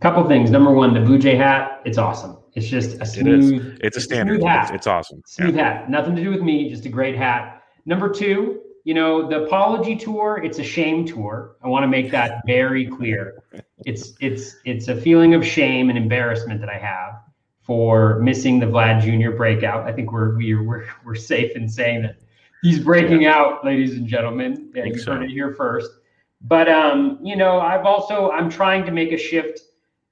Couple 0.00 0.26
things. 0.26 0.50
Number 0.50 0.72
one, 0.72 0.94
the 0.94 1.00
Blue 1.00 1.18
Jay 1.18 1.36
hat. 1.36 1.82
It's 1.84 1.98
awesome. 1.98 2.38
It's 2.54 2.66
just 2.66 3.00
a 3.00 3.06
smooth. 3.06 3.54
It 3.54 3.72
is. 3.74 3.78
It's 3.82 3.96
a 3.96 4.00
standard. 4.00 4.42
hat. 4.42 4.64
It's, 4.64 4.76
it's 4.76 4.86
awesome. 4.86 5.22
Smooth 5.26 5.56
yeah. 5.56 5.80
hat. 5.80 5.90
Nothing 5.90 6.16
to 6.16 6.22
do 6.22 6.30
with 6.30 6.40
me. 6.40 6.68
Just 6.68 6.86
a 6.86 6.88
great 6.88 7.16
hat 7.16 7.60
Number 7.86 8.08
two, 8.08 8.60
you 8.84 8.94
know, 8.94 9.28
the 9.28 9.44
apology 9.44 9.96
tour, 9.96 10.40
it's 10.42 10.58
a 10.58 10.64
shame 10.64 11.06
tour. 11.06 11.56
I 11.62 11.68
want 11.68 11.82
to 11.84 11.88
make 11.88 12.10
that 12.10 12.42
very 12.46 12.86
clear. 12.86 13.42
It's 13.86 14.12
it's 14.20 14.56
it's 14.66 14.88
a 14.88 14.94
feeling 14.94 15.32
of 15.32 15.42
shame 15.42 15.88
and 15.88 15.96
embarrassment 15.96 16.60
that 16.60 16.68
I 16.68 16.76
have 16.76 17.14
for 17.70 18.18
missing 18.18 18.58
the 18.58 18.66
Vlad 18.66 19.00
Jr. 19.00 19.30
breakout. 19.30 19.86
I 19.86 19.92
think 19.92 20.10
we're 20.10 20.36
we're 20.36 20.60
we're, 20.60 20.88
we're 21.04 21.14
safe 21.14 21.54
in 21.54 21.68
saying 21.68 22.02
that 22.02 22.16
he's 22.62 22.80
breaking 22.80 23.22
yeah. 23.22 23.36
out, 23.36 23.64
ladies 23.64 23.92
and 23.92 24.08
gentlemen. 24.08 24.72
Yeah, 24.74 24.86
you 24.86 24.98
so. 24.98 25.12
heard 25.12 25.22
it 25.22 25.30
here 25.30 25.54
first. 25.54 25.88
But 26.40 26.68
um, 26.68 27.20
you 27.22 27.36
know, 27.36 27.60
I've 27.60 27.86
also 27.86 28.32
I'm 28.32 28.50
trying 28.50 28.84
to 28.86 28.90
make 28.90 29.12
a 29.12 29.16
shift. 29.16 29.60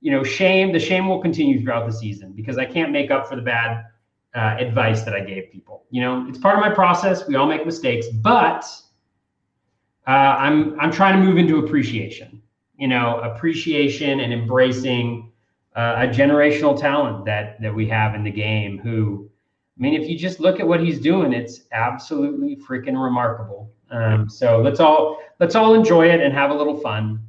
You 0.00 0.12
know, 0.12 0.22
shame. 0.22 0.72
The 0.72 0.78
shame 0.78 1.08
will 1.08 1.20
continue 1.20 1.60
throughout 1.60 1.84
the 1.84 1.92
season 1.92 2.30
because 2.30 2.58
I 2.58 2.64
can't 2.64 2.92
make 2.92 3.10
up 3.10 3.28
for 3.28 3.34
the 3.34 3.42
bad 3.42 3.86
uh, 4.36 4.54
advice 4.60 5.02
that 5.02 5.14
I 5.14 5.20
gave 5.20 5.50
people. 5.50 5.84
You 5.90 6.00
know, 6.02 6.26
it's 6.28 6.38
part 6.38 6.56
of 6.56 6.60
my 6.60 6.72
process. 6.72 7.26
We 7.26 7.34
all 7.34 7.48
make 7.48 7.66
mistakes, 7.66 8.06
but 8.06 8.64
uh, 10.06 10.10
I'm 10.10 10.78
I'm 10.78 10.92
trying 10.92 11.18
to 11.18 11.26
move 11.26 11.38
into 11.38 11.58
appreciation. 11.58 12.40
You 12.76 12.86
know, 12.86 13.18
appreciation 13.18 14.20
and 14.20 14.32
embracing 14.32 15.27
uh, 15.78 15.94
a 15.98 16.08
generational 16.08 16.78
talent 16.78 17.24
that 17.24 17.60
that 17.62 17.72
we 17.72 17.88
have 17.88 18.16
in 18.16 18.24
the 18.24 18.32
game. 18.32 18.78
Who, 18.78 19.30
I 19.78 19.80
mean, 19.80 19.94
if 19.94 20.08
you 20.08 20.18
just 20.18 20.40
look 20.40 20.58
at 20.58 20.66
what 20.66 20.80
he's 20.80 20.98
doing, 20.98 21.32
it's 21.32 21.60
absolutely 21.70 22.56
freaking 22.56 23.00
remarkable. 23.00 23.70
Um, 23.90 24.28
so 24.28 24.60
let's 24.60 24.80
all 24.80 25.20
let's 25.38 25.54
all 25.54 25.74
enjoy 25.74 26.10
it 26.10 26.20
and 26.20 26.34
have 26.34 26.50
a 26.50 26.54
little 26.54 26.76
fun. 26.76 27.22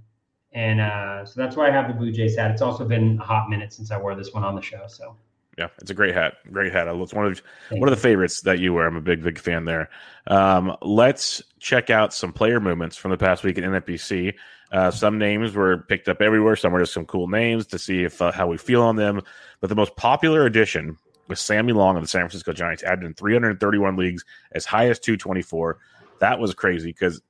And 0.53 0.81
uh, 0.81 1.25
so 1.25 1.39
that's 1.39 1.55
why 1.55 1.67
I 1.67 1.71
have 1.71 1.87
the 1.87 1.93
Blue 1.93 2.11
Jays 2.11 2.35
hat. 2.35 2.49
It's 2.49 2.63
also 2.63 2.85
been 2.85 3.19
a 3.19 3.23
hot 3.23 3.49
minute 3.49 3.71
since 3.71 3.91
I 3.91 3.99
wore 3.99 4.15
this 4.15 4.33
one 4.33 4.43
on 4.43 4.55
the 4.55 4.63
show. 4.63 4.85
So 4.87 5.15
yeah, 5.59 5.67
it's 5.79 5.91
a 5.91 5.93
great 5.93 6.15
hat. 6.15 6.37
Great 6.51 6.73
hat. 6.73 6.87
It's 6.87 7.13
one 7.13 7.27
of 7.27 7.41
Thank 7.69 7.81
one 7.81 7.87
of 7.87 7.95
the 7.95 8.01
favorites 8.01 8.41
that 8.41 8.57
you 8.57 8.73
wear. 8.73 8.87
I'm 8.87 8.95
a 8.95 9.01
big 9.01 9.21
big 9.21 9.37
fan 9.37 9.65
there. 9.65 9.89
Um, 10.25 10.75
let's 10.81 11.43
check 11.59 11.91
out 11.91 12.15
some 12.15 12.33
player 12.33 12.59
movements 12.59 12.97
from 12.97 13.11
the 13.11 13.17
past 13.17 13.43
week 13.43 13.59
in 13.59 13.63
NFBC. 13.63 14.33
Uh, 14.71 14.91
some 14.91 15.17
names 15.17 15.53
were 15.53 15.79
picked 15.89 16.07
up 16.07 16.21
everywhere. 16.21 16.55
Some 16.55 16.71
were 16.71 16.79
just 16.79 16.93
some 16.93 17.05
cool 17.05 17.27
names 17.27 17.65
to 17.67 17.79
see 17.79 18.03
if 18.03 18.21
uh, 18.21 18.31
how 18.31 18.47
we 18.47 18.57
feel 18.57 18.83
on 18.83 18.95
them. 18.95 19.21
But 19.61 19.67
the 19.67 19.75
most 19.75 19.95
popular 19.95 20.45
addition 20.45 20.97
was 21.27 21.39
Sammy 21.39 21.73
Long 21.73 21.95
of 21.95 22.03
the 22.03 22.07
San 22.07 22.21
Francisco 22.21 22.53
Giants, 22.53 22.83
added 22.83 23.05
in 23.05 23.13
331 23.13 23.95
leagues, 23.95 24.23
as 24.51 24.65
high 24.65 24.89
as 24.89 24.99
224. 24.99 25.77
That 26.19 26.39
was 26.39 26.53
crazy 26.53 26.91
because 26.91 27.21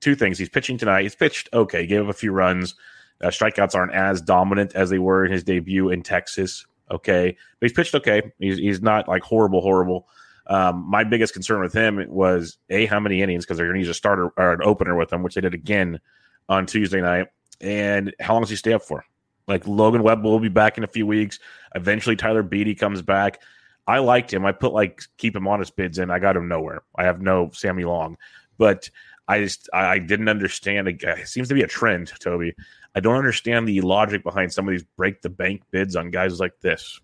two 0.00 0.14
things. 0.14 0.38
He's 0.38 0.48
pitching 0.48 0.78
tonight. 0.78 1.02
He's 1.02 1.14
pitched 1.14 1.48
okay. 1.52 1.86
Gave 1.86 2.02
up 2.02 2.08
a 2.08 2.12
few 2.12 2.32
runs. 2.32 2.74
Uh, 3.22 3.28
strikeouts 3.28 3.74
aren't 3.74 3.92
as 3.92 4.20
dominant 4.20 4.74
as 4.74 4.90
they 4.90 4.98
were 4.98 5.24
in 5.24 5.32
his 5.32 5.44
debut 5.44 5.90
in 5.90 6.02
Texas 6.02 6.66
okay, 6.90 7.36
but 7.60 7.68
he's 7.68 7.76
pitched 7.76 7.94
okay. 7.94 8.22
He's 8.38 8.58
he's 8.58 8.82
not 8.82 9.08
like 9.08 9.22
horrible, 9.22 9.60
horrible. 9.60 10.08
Um, 10.46 10.84
my 10.88 11.04
biggest 11.04 11.34
concern 11.34 11.60
with 11.60 11.74
him 11.74 12.04
was 12.08 12.56
a 12.70 12.86
how 12.86 13.00
many 13.00 13.20
innings 13.20 13.44
because 13.44 13.58
they're 13.58 13.66
going 13.66 13.74
to 13.74 13.80
use 13.80 13.88
a 13.88 13.94
starter 13.94 14.30
or 14.36 14.52
an 14.52 14.62
opener 14.62 14.96
with 14.96 15.12
him, 15.12 15.22
which 15.22 15.34
they 15.34 15.40
did 15.40 15.54
again 15.54 16.00
on 16.48 16.66
Tuesday 16.66 17.00
night, 17.00 17.28
and 17.60 18.14
how 18.20 18.34
long 18.34 18.42
does 18.42 18.50
he 18.50 18.56
stay 18.56 18.72
up 18.72 18.82
for? 18.82 19.04
Like 19.46 19.66
Logan 19.66 20.02
Webb 20.02 20.24
will 20.24 20.40
be 20.40 20.48
back 20.48 20.78
in 20.78 20.84
a 20.84 20.88
few 20.88 21.06
weeks. 21.06 21.38
Eventually, 21.74 22.16
Tyler 22.16 22.42
Beede 22.42 22.78
comes 22.78 23.02
back. 23.02 23.40
I 23.86 23.98
liked 24.00 24.32
him. 24.32 24.44
I 24.44 24.52
put 24.52 24.72
like 24.72 25.00
keep 25.16 25.34
him 25.34 25.48
honest 25.48 25.74
bids 25.74 25.98
in. 25.98 26.10
I 26.10 26.18
got 26.18 26.36
him 26.36 26.48
nowhere. 26.48 26.82
I 26.96 27.04
have 27.04 27.22
no 27.22 27.50
Sammy 27.54 27.84
Long, 27.84 28.18
but 28.58 28.90
I 29.26 29.40
just 29.40 29.68
I 29.72 29.98
didn't 29.98 30.28
understand. 30.28 30.88
It 30.88 31.28
seems 31.28 31.48
to 31.48 31.54
be 31.54 31.62
a 31.62 31.66
trend, 31.66 32.12
Toby. 32.20 32.54
I 32.94 33.00
don't 33.00 33.16
understand 33.16 33.66
the 33.66 33.80
logic 33.80 34.22
behind 34.22 34.52
some 34.52 34.66
of 34.68 34.72
these 34.72 34.84
break 34.96 35.22
the 35.22 35.30
bank 35.30 35.62
bids 35.70 35.96
on 35.96 36.10
guys 36.10 36.40
like 36.40 36.58
this. 36.60 37.00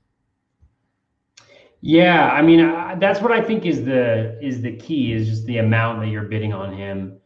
Yeah, 1.81 2.31
I 2.31 2.41
mean 2.41 2.61
uh, 2.61 2.97
that's 2.99 3.21
what 3.21 3.31
I 3.31 3.43
think 3.43 3.67
is 3.67 3.85
the 3.85 4.39
is 4.43 4.63
the 4.63 4.77
key 4.77 5.13
is 5.13 5.29
just 5.29 5.47
the 5.47 5.59
amount 5.59 6.01
that 6.01 6.09
you're 6.09 6.23
bidding 6.23 6.53
on 6.53 6.75
him. 6.75 7.19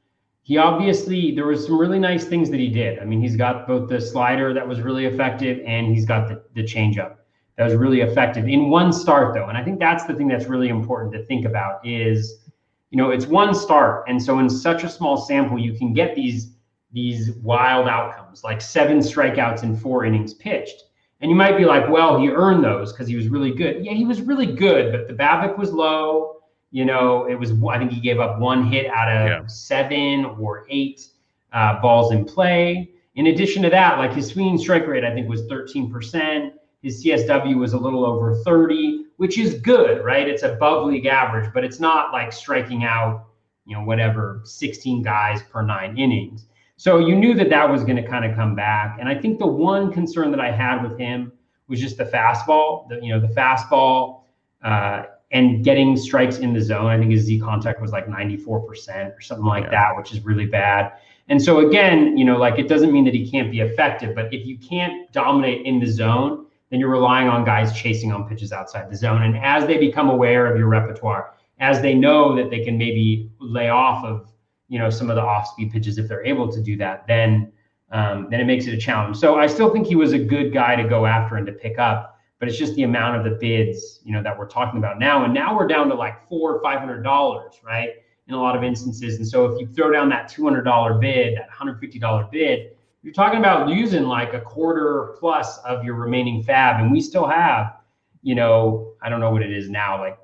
He 0.49 0.57
obviously 0.57 1.33
there 1.33 1.47
was 1.47 1.67
some 1.67 1.79
really 1.79 1.99
nice 1.99 2.25
things 2.25 2.49
that 2.49 2.59
he 2.59 2.71
did. 2.71 2.99
I 3.01 3.05
mean, 3.05 3.21
he's 3.21 3.37
got 3.37 3.67
both 3.67 3.91
the 3.91 4.01
slider 4.01 4.55
that 4.55 4.67
was 4.67 4.81
really 4.81 5.05
effective 5.05 5.61
and 5.67 5.87
he's 5.87 6.07
got 6.07 6.27
the 6.27 6.43
the 6.55 6.63
changeup 6.63 7.17
that 7.59 7.65
was 7.65 7.75
really 7.75 8.01
effective 8.01 8.49
in 8.49 8.71
one 8.71 8.91
start 8.91 9.35
though. 9.35 9.49
And 9.49 9.59
I 9.59 9.63
think 9.63 9.79
that's 9.79 10.05
the 10.05 10.15
thing 10.15 10.27
that's 10.27 10.47
really 10.47 10.71
important 10.71 11.13
to 11.13 11.23
think 11.27 11.45
about 11.45 11.87
is 11.87 12.47
you 12.89 12.97
know, 12.97 13.11
it's 13.11 13.27
one 13.27 13.55
start 13.55 14.09
and 14.09 14.23
so 14.23 14.39
in 14.39 14.49
such 14.49 14.85
a 14.85 14.89
small 14.89 15.19
sample 15.19 15.59
you 15.59 15.75
can 15.75 15.93
get 15.93 16.15
these 16.17 16.55
these 16.93 17.33
wild 17.43 17.87
outcomes, 17.87 18.43
like 18.43 18.63
seven 18.63 19.01
strikeouts 19.01 19.65
in 19.65 19.77
four 19.77 20.07
innings 20.07 20.33
pitched. 20.33 20.85
And 21.21 21.31
you 21.31 21.37
might 21.37 21.59
be 21.59 21.67
like, 21.67 21.91
well, 21.91 22.19
he 22.19 22.31
earned 22.31 22.65
those 22.65 22.95
because 22.95 23.07
he 23.07 23.17
was 23.17 23.29
really 23.29 23.53
good. 23.53 23.85
Yeah, 23.85 23.93
he 23.93 24.07
was 24.07 24.23
really 24.23 24.47
good, 24.47 24.93
but 24.93 25.09
the 25.09 25.13
BABIP 25.13 25.59
was 25.59 25.75
low. 25.75 26.38
You 26.71 26.85
know, 26.85 27.27
it 27.27 27.35
was, 27.35 27.53
I 27.69 27.79
think 27.79 27.93
he 27.93 28.01
gave 28.01 28.21
up 28.21 28.39
one 28.39 28.67
hit 28.71 28.87
out 28.87 29.09
of 29.09 29.29
yeah. 29.29 29.47
seven 29.47 30.25
or 30.25 30.67
eight 30.69 31.07
uh, 31.53 31.81
balls 31.81 32.13
in 32.13 32.25
play. 32.25 32.91
In 33.15 33.29
addition 33.29 33.63
to 33.63 33.71
that, 33.71 33.99
like 33.99 34.13
his 34.13 34.29
swinging 34.29 34.59
strike 34.59 34.87
rate, 34.87 35.05
I 35.05 35.13
think 35.13 35.29
was 35.29 35.43
13%. 35.43 36.53
His 36.83 37.05
CSW 37.05 37.57
was 37.57 37.73
a 37.73 37.79
little 37.79 38.05
over 38.05 38.37
30, 38.45 39.07
which 39.17 39.39
is 39.39 39.55
good, 39.55 40.05
right? 40.05 40.29
It's 40.29 40.45
above 40.45 40.87
league 40.87 41.07
average, 41.07 41.51
but 41.53 41.65
it's 41.65 41.81
not 41.81 42.13
like 42.13 42.33
striking 42.33 42.85
out, 42.85 43.27
you 43.67 43.77
know, 43.77 43.83
whatever, 43.83 44.43
16 44.45 45.03
guys 45.03 45.43
per 45.43 45.63
nine 45.63 45.99
innings. 45.99 46.47
So 46.77 46.99
you 46.99 47.17
knew 47.17 47.35
that 47.35 47.51
that 47.51 47.69
was 47.69 47.83
going 47.83 47.97
to 47.97 48.07
kind 48.07 48.25
of 48.25 48.37
come 48.37 48.55
back. 48.55 48.99
And 49.01 49.09
I 49.09 49.15
think 49.17 49.41
the 49.41 49.47
one 49.47 49.93
concern 49.93 50.31
that 50.31 50.41
I 50.41 50.53
had 50.53 50.81
with 50.81 50.97
him 50.97 51.33
was 51.67 51.81
just 51.81 51.97
the 51.97 52.05
fastball. 52.05 52.89
The, 52.89 53.01
you 53.03 53.13
know, 53.13 53.19
the 53.19 53.35
fastball 53.35 54.23
uh, 54.63 55.03
and 55.31 55.63
getting 55.63 55.97
strikes 55.97 56.39
in 56.39 56.55
the 56.55 56.61
zone. 56.61 56.87
I 56.87 56.99
think 56.99 57.11
his 57.11 57.25
Z 57.25 57.41
contact 57.41 57.81
was 57.81 57.93
like 57.93 58.07
94% 58.07 58.49
or 58.49 59.21
something 59.21 59.45
like 59.45 59.65
yeah. 59.65 59.71
that, 59.71 59.97
which 59.97 60.13
is 60.13 60.25
really 60.25 60.47
bad. 60.47 60.93
And 61.29 61.43
so 61.43 61.67
again, 61.67 62.17
you 62.17 62.25
know, 62.25 62.39
like 62.39 62.59
it 62.59 62.69
doesn't 62.69 62.93
mean 62.93 63.05
that 63.05 63.15
he 63.15 63.31
can't 63.31 63.51
be 63.51 63.61
effective, 63.61 64.15
but 64.15 64.33
if 64.33 64.47
you 64.47 64.57
can't 64.59 65.11
dominate 65.13 65.67
in 65.67 65.79
the 65.79 65.87
zone, 65.87 66.47
then 66.71 66.81
you're 66.81 66.91
relying 66.91 67.29
on 67.29 67.45
guys 67.45 67.73
chasing 67.73 68.13
on 68.13 68.29
pitches 68.29 68.53
outside 68.53 68.91
the 68.91 68.97
zone. 68.97 69.23
And 69.23 69.37
as 69.39 69.67
they 69.67 69.79
become 69.79 70.09
aware 70.09 70.51
of 70.51 70.59
your 70.59 70.69
repertoire, 70.69 71.35
as 71.61 71.81
they 71.83 71.95
know 71.95 72.35
that 72.37 72.51
they 72.51 72.65
can 72.65 72.79
maybe 72.79 73.31
lay 73.41 73.69
off 73.69 74.05
of 74.05 74.29
you 74.69 74.79
know 74.79 74.91
some 74.91 75.11
of 75.11 75.17
the 75.17 75.23
off-speed 75.23 75.73
pitches 75.73 75.99
if 75.99 76.09
they're 76.09 76.25
able 76.25 76.51
to 76.53 76.61
do 76.63 76.77
that, 76.77 77.07
then 77.07 77.53
um, 77.91 78.29
then 78.31 78.41
it 78.41 78.45
makes 78.45 78.67
it 78.67 78.75
a 78.75 78.79
challenge. 78.79 79.17
So 79.17 79.39
I 79.39 79.47
still 79.47 79.71
think 79.71 79.87
he 79.87 79.97
was 79.97 80.13
a 80.13 80.19
good 80.19 80.53
guy 80.53 80.77
to 80.77 80.87
go 80.87 81.07
after 81.07 81.37
and 81.37 81.47
to 81.47 81.53
pick 81.53 81.79
up, 81.79 82.18
but 82.39 82.49
it's 82.49 82.59
just 82.59 82.75
the 82.75 82.85
amount 82.85 83.17
of 83.17 83.25
the 83.25 83.39
bids 83.39 84.01
you 84.05 84.13
know 84.13 84.23
that 84.23 84.39
we're 84.39 84.49
talking 84.49 84.79
about 84.79 84.99
now. 84.99 85.25
And 85.25 85.35
now 85.35 85.57
we're 85.57 85.67
down 85.67 85.89
to 85.89 85.95
like 85.95 86.29
four 86.29 86.55
or 86.55 86.63
five 86.63 86.79
hundred 86.79 87.03
dollars, 87.03 87.61
right? 87.65 87.91
in 88.29 88.35
a 88.35 88.41
lot 88.41 88.55
of 88.55 88.63
instances. 88.63 89.17
And 89.17 89.27
so 89.27 89.47
if 89.47 89.61
you 89.61 89.67
throw 89.67 89.91
down 89.91 90.09
that 90.11 90.31
$200 90.31 91.01
bid, 91.01 91.37
that 91.37 91.51
$150 91.51 92.31
bid, 92.31 92.77
you're 93.03 93.15
talking 93.15 93.39
about 93.39 93.69
losing 93.69 94.05
like 94.05 94.35
a 94.35 94.41
quarter 94.41 95.17
plus 95.19 95.59
of 95.59 95.83
your 95.83 95.95
remaining 95.95 96.43
FAAB. 96.43 96.81
And 96.81 96.93
we 96.93 97.01
still 97.01 97.27
have, 97.27 97.77
you 98.23 98.35
know, 98.35 98.93
I 99.01 99.09
don't 99.09 99.21
know 99.21 99.31
what 99.31 99.43
it 99.43 99.53
is 99.53 99.71
now, 99.71 99.99
like 99.99 100.19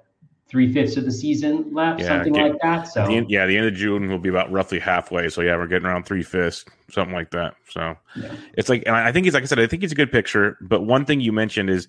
three 0.48 0.72
fifths 0.72 0.96
of 0.96 1.04
the 1.04 1.12
season 1.12 1.72
left, 1.72 2.00
yeah, 2.00 2.08
something 2.08 2.32
get, 2.32 2.52
like 2.52 2.60
that. 2.62 2.84
So 2.84 3.06
the 3.06 3.24
yeah, 3.28 3.46
the 3.46 3.56
end 3.56 3.66
of 3.66 3.74
June 3.74 4.08
will 4.08 4.18
be 4.18 4.28
about 4.28 4.50
roughly 4.52 4.78
halfway. 4.78 5.28
So 5.28 5.40
yeah, 5.40 5.56
we're 5.56 5.66
getting 5.66 5.86
around 5.86 6.04
three 6.04 6.22
fifths, 6.22 6.64
something 6.90 7.14
like 7.14 7.30
that. 7.30 7.54
So 7.70 7.96
yeah. 8.16 8.34
it's 8.54 8.68
like, 8.68 8.84
and 8.86 8.94
I 8.94 9.12
think 9.12 9.24
he's 9.24 9.34
like 9.34 9.42
I 9.42 9.46
said, 9.46 9.58
I 9.58 9.66
think 9.66 9.82
he's 9.82 9.92
a 9.92 9.96
good 9.96 10.12
picture. 10.12 10.58
But 10.60 10.82
one 10.82 11.04
thing 11.04 11.20
you 11.20 11.32
mentioned 11.32 11.70
is 11.70 11.88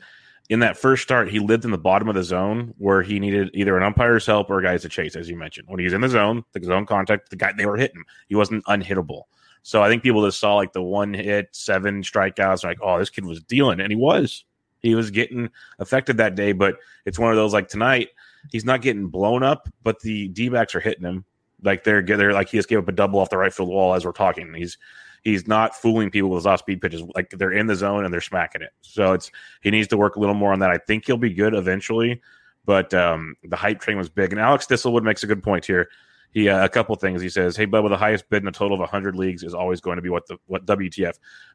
in 0.50 0.60
that 0.60 0.78
first 0.78 1.04
start, 1.04 1.30
he 1.30 1.40
lived 1.40 1.66
in 1.66 1.72
the 1.72 1.78
bottom 1.78 2.08
of 2.08 2.16
the 2.16 2.24
zone 2.24 2.74
where 2.78 3.02
he 3.02 3.20
needed 3.20 3.50
either 3.54 3.76
an 3.78 3.84
umpire's 3.84 4.26
help 4.26 4.50
or 4.50 4.62
guys 4.62 4.84
to 4.84 4.90
chase, 4.90 5.16
as 5.16 5.30
you 5.30 5.36
mentioned. 5.36 5.68
When 5.68 5.80
he 5.80 5.86
was 5.86 5.94
in 5.94 6.02
the 6.02 6.10
zone, 6.10 6.44
the 6.54 6.64
zone 6.64 6.86
contact, 6.86 7.30
the 7.30 7.36
guy 7.36 7.52
they 7.58 7.66
were 7.66 7.78
hitting, 7.78 8.04
he 8.28 8.36
wasn't 8.36 8.64
unhittable. 8.66 9.24
So 9.64 9.82
I 9.82 9.90
think 9.90 10.04
people 10.04 10.24
just 10.24 10.40
saw 10.40 10.56
like 10.56 10.74
the 10.74 10.84
one 10.84 11.14
hit, 11.14 11.50
seven 11.52 12.04
strikeouts, 12.04 12.64
like, 12.64 12.78
oh, 12.84 13.00
this 13.00 13.10
kid 13.10 13.26
was 13.26 13.42
dealing, 13.42 13.80
and 13.80 13.92
he 13.92 13.96
was. 13.96 14.46
He 14.82 14.94
was 14.94 15.10
getting 15.10 15.50
affected 15.80 16.18
that 16.18 16.36
day, 16.36 16.52
but 16.52 16.76
it's 17.08 17.18
one 17.18 17.32
of 17.32 17.38
those 17.38 17.54
like 17.54 17.68
tonight, 17.68 18.10
he's 18.52 18.66
not 18.66 18.82
getting 18.82 19.08
blown 19.08 19.44
up, 19.44 19.70
but 19.84 20.00
the 20.00 20.28
D 20.30 20.50
backs 20.50 20.76
are 20.76 20.80
hitting 20.80 21.06
him. 21.06 21.26
Like 21.64 21.84
they're 21.84 22.02
they're 22.02 22.34
like 22.34 22.50
he 22.50 22.58
just 22.58 22.70
gave 22.70 22.80
up 22.80 22.88
a 22.88 22.92
double 22.92 23.20
off 23.20 23.30
the 23.30 23.38
right 23.38 23.54
field 23.54 23.70
wall 23.70 23.94
as 23.94 24.06
we're 24.06 24.12
talking. 24.12 24.54
He's 24.54 24.78
he's 25.24 25.48
not 25.48 25.76
fooling 25.76 26.12
people 26.12 26.30
with 26.30 26.40
his 26.40 26.46
off 26.46 26.60
speed 26.60 26.82
pitches. 26.82 27.02
Like 27.16 27.32
they're 27.32 27.52
in 27.52 27.68
the 27.68 27.76
zone 27.76 28.06
and 28.06 28.14
they're 28.14 28.22
smacking 28.22 28.62
it. 28.62 28.72
So 28.82 29.14
it's 29.14 29.32
he 29.62 29.72
needs 29.72 29.88
to 29.90 29.98
work 29.98 30.16
a 30.16 30.20
little 30.20 30.36
more 30.36 30.54
on 30.54 30.60
that. 30.60 30.70
I 30.70 30.78
think 30.78 31.06
he'll 31.06 31.18
be 31.18 31.34
good 31.34 31.54
eventually, 31.54 32.22
but 32.66 32.94
um, 32.94 33.36
the 33.44 33.56
hype 33.56 33.82
train 33.82 33.98
was 33.98 34.10
big. 34.10 34.32
And 34.32 34.40
Alex 34.40 34.68
Thistlewood 34.68 35.04
makes 35.04 35.24
a 35.24 35.28
good 35.28 35.44
point 35.44 35.66
here. 35.66 35.90
He 36.32 36.50
uh, 36.50 36.66
a 36.66 36.70
couple 36.70 36.94
things. 36.98 37.22
He 37.22 37.30
says, 37.30 37.56
"Hey, 37.56 37.66
with 37.66 37.90
the 37.90 37.98
highest 37.98 38.30
bid 38.30 38.44
in 38.44 38.48
a 38.48 38.52
total 38.52 38.76
of 38.76 38.82
100 38.82 39.16
leagues 39.16 39.42
is 39.42 39.54
always 39.54 39.80
going 39.80 39.96
to 39.96 40.02
be 40.02 40.10
what 40.10 40.28
the 40.28 40.38
what 40.48 40.66
WTF." 40.66 41.14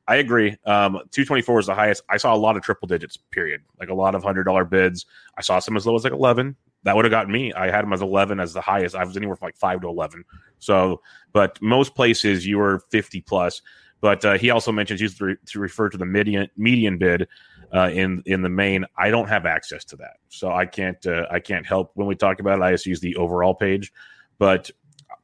I 0.09 0.17
agree. 0.17 0.57
Um, 0.65 0.95
224 1.11 1.61
is 1.61 1.67
the 1.67 1.75
highest. 1.75 2.03
I 2.09 2.17
saw 2.17 2.35
a 2.35 2.37
lot 2.37 2.57
of 2.57 2.63
triple 2.63 2.89
digits. 2.89 3.19
Period. 3.31 3.61
Like 3.79 3.91
a 3.91 3.95
lot 3.95 4.15
of 4.15 4.23
hundred 4.23 4.45
dollar 4.45 4.65
bids. 4.65 5.05
I 5.37 5.43
saw 5.43 5.59
some 5.59 5.77
as 5.77 5.87
low 5.87 5.97
as 5.97 6.05
like 6.05 6.15
11 6.15 6.57
that 6.85 6.97
would 6.97 7.05
have 7.05 7.11
gotten 7.11 7.33
me. 7.33 7.53
I 7.53 7.71
had 7.71 7.85
him 7.85 7.93
as 7.93 8.03
11 8.03 8.41
as 8.41 8.53
the 8.53 8.61
highest. 8.61 8.95
I 8.95 9.05
was 9.05 9.17
anywhere 9.17 9.37
from 9.37 9.47
like 9.47 9.57
5 9.57 9.83
to 9.83 9.89
11. 9.89 10.25
So, 10.59 11.03
but 11.33 11.61
most 11.61 11.95
places 11.95 12.47
you 12.47 12.59
were 12.59 12.81
50 12.91 13.21
plus. 13.23 13.63
But 14.01 14.25
uh, 14.25 14.39
he 14.39 14.51
also 14.51 14.73
mentions 14.73 15.01
used 15.01 15.19
to, 15.19 15.25
re- 15.27 15.37
to, 15.47 15.61
refer 15.61 15.91
to 15.91 15.99
the 15.99 16.07
median 16.07 16.49
median 16.57 16.97
bid 16.97 17.29
uh, 17.75 17.91
in 17.93 18.23
in 18.25 18.41
the 18.41 18.49
main. 18.49 18.87
I 18.97 19.11
don't 19.11 19.29
have 19.29 19.45
access 19.45 19.85
to 19.87 19.97
that, 19.97 20.15
so 20.31 20.51
I 20.51 20.65
can't 20.65 21.05
uh, 21.07 21.27
I 21.31 21.39
can't 21.39 21.67
help 21.67 21.91
when 21.95 22.07
we 22.07 22.15
talk 22.15 22.41
about 22.41 22.61
it. 22.61 22.63
I 22.63 22.71
just 22.71 22.87
use 22.87 23.01
the 23.01 23.17
overall 23.17 23.55
page. 23.55 23.93
But 24.39 24.71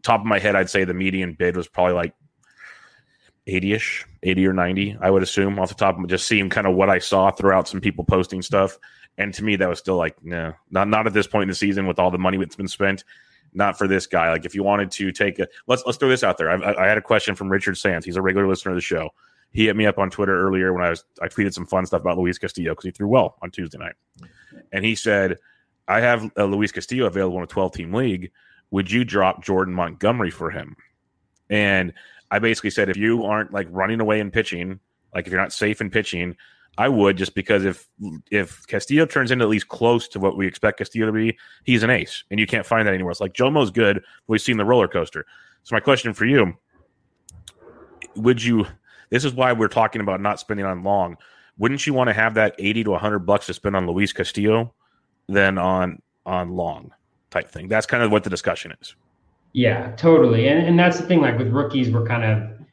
top 0.03 0.21
of 0.21 0.27
my 0.27 0.39
head, 0.39 0.57
I'd 0.57 0.69
say 0.69 0.85
the 0.85 0.93
median 0.93 1.33
bid 1.33 1.57
was 1.57 1.69
probably 1.69 1.95
like 1.95 2.13
80ish, 3.47 4.05
80 4.23 4.47
or 4.47 4.53
90, 4.53 4.97
I 5.01 5.11
would 5.11 5.23
assume 5.23 5.59
off 5.59 5.69
the 5.69 5.75
top 5.75 5.99
of 5.99 6.07
just 6.09 6.27
seeing 6.27 6.51
kind 6.51 6.67
of 6.67 6.75
what 6.75 6.91
I 6.91 6.99
saw 6.99 7.31
throughout 7.31 7.69
some 7.69 7.81
people 7.81 8.05
posting 8.05 8.43
stuff. 8.43 8.79
And 9.19 9.33
to 9.35 9.45
me, 9.45 9.57
that 9.57 9.69
was 9.69 9.79
still 9.79 9.97
like, 9.97 10.23
no, 10.23 10.53
not 10.71 10.89
not 10.89 11.07
at 11.07 11.13
this 11.13 11.27
point 11.27 11.45
in 11.45 11.49
the 11.49 11.55
season 11.55 11.87
with 11.87 11.99
all 11.99 12.11
the 12.11 12.19
money 12.19 12.39
that's 12.39 12.57
been 12.57 12.69
spent. 12.69 13.05
Not 13.55 13.79
for 13.79 13.89
this 13.89 14.07
guy. 14.07 14.31
Like, 14.31 14.45
if 14.45 14.55
you 14.55 14.63
wanted 14.63 14.91
to 14.93 15.13
take 15.13 15.39
a 15.39 15.49
let's 15.67 15.83
let's 15.87 15.97
throw 15.99 16.09
this 16.09 16.23
out 16.23 16.37
there. 16.37 16.51
I, 16.51 16.85
I 16.85 16.87
had 16.87 16.99
a 16.99 17.03
question 17.03 17.35
from 17.35 17.49
Richard 17.49 17.79
Sands. 17.79 18.05
He's 18.05 18.17
a 18.17 18.23
regular 18.23 18.47
listener 18.47 18.73
of 18.73 18.77
the 18.77 18.83
show. 18.83 19.11
He 19.53 19.67
hit 19.67 19.77
me 19.77 19.87
up 19.87 19.99
on 19.99 20.11
Twitter 20.11 20.39
earlier 20.39 20.73
when 20.73 20.85
I 20.85 20.91
was 20.91 21.05
I 21.23 21.29
tweeted 21.29 21.55
some 21.55 21.67
fun 21.67 21.87
stuff 21.87 22.03
about 22.03 22.19
Luis 22.19 22.37
Castillo 22.37 22.73
because 22.73 22.85
he 22.85 22.91
threw 22.91 23.09
well 23.09 23.37
on 23.43 23.51
Tuesday 23.51 23.79
night, 23.79 23.95
and 24.73 24.85
he 24.85 24.95
said, 24.95 25.39
"I 25.89 26.01
have 26.01 26.31
Luis 26.37 26.73
Castillo 26.73 27.07
available 27.07 27.39
in 27.39 27.45
a 27.45 27.47
12 27.47 27.73
team 27.73 27.95
league. 27.95 28.31
Would 28.73 28.91
you 28.91 29.05
drop 29.05 29.43
Jordan 29.43 29.73
Montgomery 29.73 30.31
for 30.31 30.51
him?" 30.51 30.77
And 31.49 31.95
I 32.31 32.39
basically 32.39 32.71
said, 32.71 32.89
if 32.89 32.97
you 32.97 33.25
aren't 33.25 33.53
like 33.53 33.69
running 33.71 34.01
away 34.01 34.21
and 34.21 34.33
pitching, 34.33 34.81
like 35.15 35.27
if 35.27 35.33
you're 35.33 35.41
not 35.41 35.53
safe 35.53 35.81
in 35.81 35.91
pitching, 35.91 36.37
I 36.79 36.89
would 36.89 37.17
just 37.17 37.35
because 37.35 37.65
if 37.65 37.89
if 38.31 38.67
Castillo 38.67 39.07
turns 39.07 39.31
into 39.31 39.45
at 39.45 39.49
least 39.49 39.69
close 39.69 40.09
to 40.09 40.19
what 40.19 40.37
we 40.37 40.47
expect 40.47 40.79
Castillo 40.79 41.07
to 41.07 41.13
be, 41.13 41.37
he's 41.65 41.83
an 41.83 41.91
ace, 41.91 42.25
and 42.31 42.39
you 42.39 42.47
can't 42.47 42.67
find 42.67 42.87
that 42.87 42.95
anywhere 42.95 43.11
else. 43.11 43.21
Like 43.21 43.33
Jomo's 43.33 43.71
good, 43.71 44.03
we've 44.27 44.41
seen 44.41 44.59
the 44.59 44.65
roller 44.65 44.89
coaster. 44.89 45.25
So 45.63 45.75
my 45.75 45.81
question 45.81 46.13
for 46.13 46.27
you: 46.27 46.55
Would 48.17 48.43
you? 48.43 48.67
This 49.11 49.25
is 49.25 49.33
why 49.33 49.53
we're 49.53 49.69
talking 49.69 50.01
about 50.01 50.21
not 50.21 50.39
spending 50.39 50.67
on 50.67 50.83
long. 50.83 51.17
Wouldn't 51.59 51.87
you 51.87 51.95
want 51.95 52.09
to 52.09 52.15
have 52.15 52.35
that 52.35 52.55
eighty 52.59 52.85
to 52.85 52.95
hundred 52.97 53.21
bucks 53.21 53.47
to 53.47 53.55
spend 53.55 53.75
on 53.75 53.87
Luis 53.87 54.13
Castillo 54.13 54.75
than 55.29 55.57
on 55.57 56.03
on 56.27 56.51
long 56.51 56.93
type 57.31 57.51
thing? 57.51 57.69
That's 57.69 57.87
kind 57.87 58.03
of 58.03 58.11
what 58.11 58.23
the 58.25 58.31
discussion 58.31 58.75
is. 58.81 58.95
Yeah, 59.55 59.93
totally, 59.97 60.49
and 60.49 60.67
and 60.67 60.79
that's 60.79 61.01
the 61.01 61.07
thing. 61.07 61.23
Like 61.23 61.39
with 61.39 61.49
rookies, 61.49 61.91
we're 61.91 62.07
kind 62.07 62.25
of, 62.25 62.67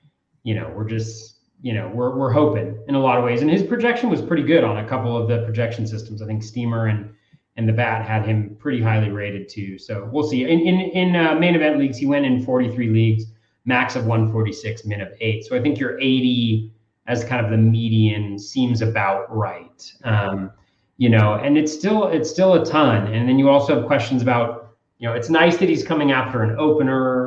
you 0.43 0.56
know, 0.56 0.69
we're 0.75 0.89
just 0.89 1.33
you 1.63 1.73
know, 1.73 1.89
we're, 1.93 2.13
we're 2.15 2.32
hoping 2.32 2.78
in 2.89 2.93
a 2.95 2.99
lot 2.99 3.17
of 3.17 3.23
ways. 3.23 3.41
And 3.41 3.49
his 3.49 3.63
projection 3.63 4.10
was 4.10 4.21
pretty 4.21 4.43
good 4.43 4.65
on 4.65 4.84
a 4.84 4.88
couple 4.88 5.15
of 5.17 5.30
the 5.30 5.43
projection 5.45 5.88
systems. 5.88 6.21
I 6.21 6.28
think 6.28 6.43
Steamer 6.43 6.88
and 6.88 7.10
and 7.56 7.69
the 7.69 7.73
Bat 7.73 8.06
had 8.06 8.26
him 8.26 8.58
pretty 8.60 8.82
highly 8.82 9.10
rated 9.10 9.47
too. 9.47 9.78
So 9.78 10.10
we'll 10.12 10.28
see. 10.28 10.43
In 10.43 10.60
in, 10.60 10.80
in 10.91 11.15
uh, 11.15 11.36
main 11.36 11.56
event 11.56 11.80
leagues, 11.80 11.97
he 11.97 12.06
went 12.06 12.26
in 12.26 12.43
43 12.43 12.89
leagues, 12.89 13.26
max 13.63 13.95
of 13.95 14.06
146, 14.06 14.86
min 14.86 14.99
of 14.99 15.13
eight. 15.21 15.45
So 15.45 15.56
I 15.56 15.62
think 15.62 15.80
your 15.80 15.97
80 15.99 16.69
as 17.08 17.23
kind 17.23 17.43
of 17.43 17.49
the 17.49 17.58
median 17.58 18.38
seems 18.38 18.82
about 18.82 19.34
right. 19.34 19.91
Um, 20.04 20.52
you 20.97 21.10
know, 21.10 21.36
and 21.36 21.58
it's 21.58 21.71
still 21.71 22.08
it's 22.08 22.30
still 22.30 22.56
a 22.56 22.65
ton. 22.65 23.08
And 23.13 23.30
then 23.30 23.39
you 23.39 23.49
also 23.49 23.78
have 23.78 23.86
questions 23.86 24.21
about, 24.21 24.76
you 24.99 25.08
know, 25.08 25.15
it's 25.15 25.30
nice 25.30 25.56
that 25.58 25.69
he's 25.69 25.84
coming 25.84 26.12
after 26.12 26.43
an 26.43 26.58
opener 26.60 27.22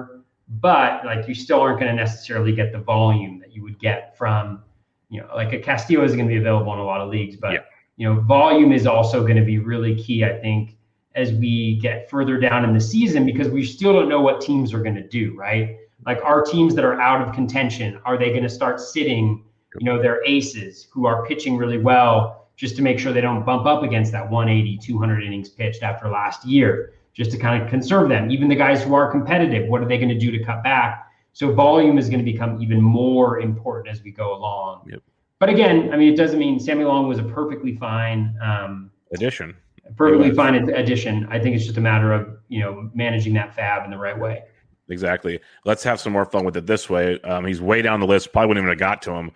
but 0.48 1.04
like 1.04 1.26
you 1.26 1.34
still 1.34 1.60
aren't 1.60 1.80
going 1.80 1.90
to 1.90 1.96
necessarily 1.96 2.52
get 2.52 2.72
the 2.72 2.78
volume 2.78 3.38
that 3.40 3.52
you 3.52 3.62
would 3.62 3.78
get 3.78 4.16
from, 4.16 4.62
you 5.08 5.20
know, 5.20 5.28
like 5.34 5.52
a 5.52 5.58
Castillo 5.58 6.04
is 6.04 6.12
going 6.14 6.26
to 6.26 6.32
be 6.32 6.38
available 6.38 6.72
in 6.72 6.78
a 6.78 6.84
lot 6.84 7.00
of 7.00 7.10
leagues, 7.10 7.36
but 7.36 7.52
yeah. 7.52 7.60
you 7.96 8.08
know, 8.08 8.20
volume 8.20 8.72
is 8.72 8.86
also 8.86 9.22
going 9.22 9.36
to 9.36 9.44
be 9.44 9.58
really 9.58 9.94
key, 9.96 10.24
I 10.24 10.38
think, 10.38 10.76
as 11.14 11.32
we 11.32 11.78
get 11.80 12.08
further 12.08 12.38
down 12.38 12.64
in 12.64 12.74
the 12.74 12.80
season 12.80 13.26
because 13.26 13.48
we 13.48 13.64
still 13.64 13.92
don't 13.92 14.08
know 14.08 14.20
what 14.20 14.40
teams 14.40 14.72
are 14.72 14.82
going 14.82 14.94
to 14.94 15.08
do, 15.08 15.34
right? 15.36 15.78
Like 16.04 16.22
our 16.22 16.42
teams 16.42 16.74
that 16.74 16.84
are 16.84 17.00
out 17.00 17.26
of 17.26 17.34
contention, 17.34 17.98
are 18.04 18.16
they 18.16 18.30
going 18.30 18.42
to 18.42 18.48
start 18.48 18.80
sitting, 18.80 19.42
you 19.78 19.84
know, 19.84 20.00
their 20.00 20.22
aces 20.24 20.86
who 20.92 21.06
are 21.06 21.26
pitching 21.26 21.56
really 21.56 21.78
well 21.78 22.48
just 22.56 22.76
to 22.76 22.82
make 22.82 22.98
sure 22.98 23.12
they 23.12 23.20
don't 23.20 23.44
bump 23.44 23.66
up 23.66 23.82
against 23.82 24.12
that 24.12 24.30
180, 24.30 24.78
200 24.78 25.24
innings 25.24 25.48
pitched 25.48 25.82
after 25.82 26.08
last 26.08 26.44
year? 26.44 26.92
Just 27.16 27.30
to 27.30 27.38
kind 27.38 27.62
of 27.62 27.70
conserve 27.70 28.10
them. 28.10 28.30
Even 28.30 28.48
the 28.48 28.54
guys 28.54 28.82
who 28.82 28.94
are 28.94 29.10
competitive, 29.10 29.68
what 29.68 29.80
are 29.80 29.88
they 29.88 29.96
going 29.96 30.10
to 30.10 30.18
do 30.18 30.30
to 30.30 30.44
cut 30.44 30.62
back? 30.62 31.10
So 31.32 31.52
volume 31.52 31.96
is 31.98 32.08
going 32.08 32.24
to 32.24 32.30
become 32.30 32.60
even 32.62 32.80
more 32.80 33.40
important 33.40 33.94
as 33.94 34.02
we 34.02 34.10
go 34.10 34.34
along. 34.34 34.88
Yep. 34.90 35.02
But 35.38 35.48
again, 35.50 35.92
I 35.92 35.96
mean, 35.96 36.12
it 36.12 36.16
doesn't 36.16 36.38
mean 36.38 36.58
Sammy 36.58 36.84
Long 36.84 37.08
was 37.08 37.18
a 37.18 37.22
perfectly 37.22 37.76
fine 37.76 38.36
um, 38.42 38.90
addition. 39.12 39.54
Perfectly 39.96 40.32
fine 40.32 40.54
addition. 40.54 41.26
I 41.30 41.38
think 41.38 41.54
it's 41.54 41.64
just 41.64 41.76
a 41.76 41.80
matter 41.80 42.12
of 42.12 42.38
you 42.48 42.60
know 42.60 42.90
managing 42.94 43.34
that 43.34 43.54
FAAB 43.56 43.84
in 43.84 43.90
the 43.90 43.98
right 43.98 44.18
way. 44.18 44.44
Exactly. 44.88 45.40
Let's 45.64 45.82
have 45.84 46.00
some 46.00 46.12
more 46.12 46.24
fun 46.24 46.44
with 46.44 46.56
it 46.56 46.66
this 46.66 46.88
way. 46.88 47.20
Um, 47.20 47.44
he's 47.44 47.60
way 47.60 47.82
down 47.82 48.00
the 48.00 48.06
list. 48.06 48.32
Probably 48.32 48.48
wouldn't 48.48 48.64
even 48.64 48.70
have 48.70 48.78
got 48.78 49.02
to 49.02 49.12
him. 49.12 49.32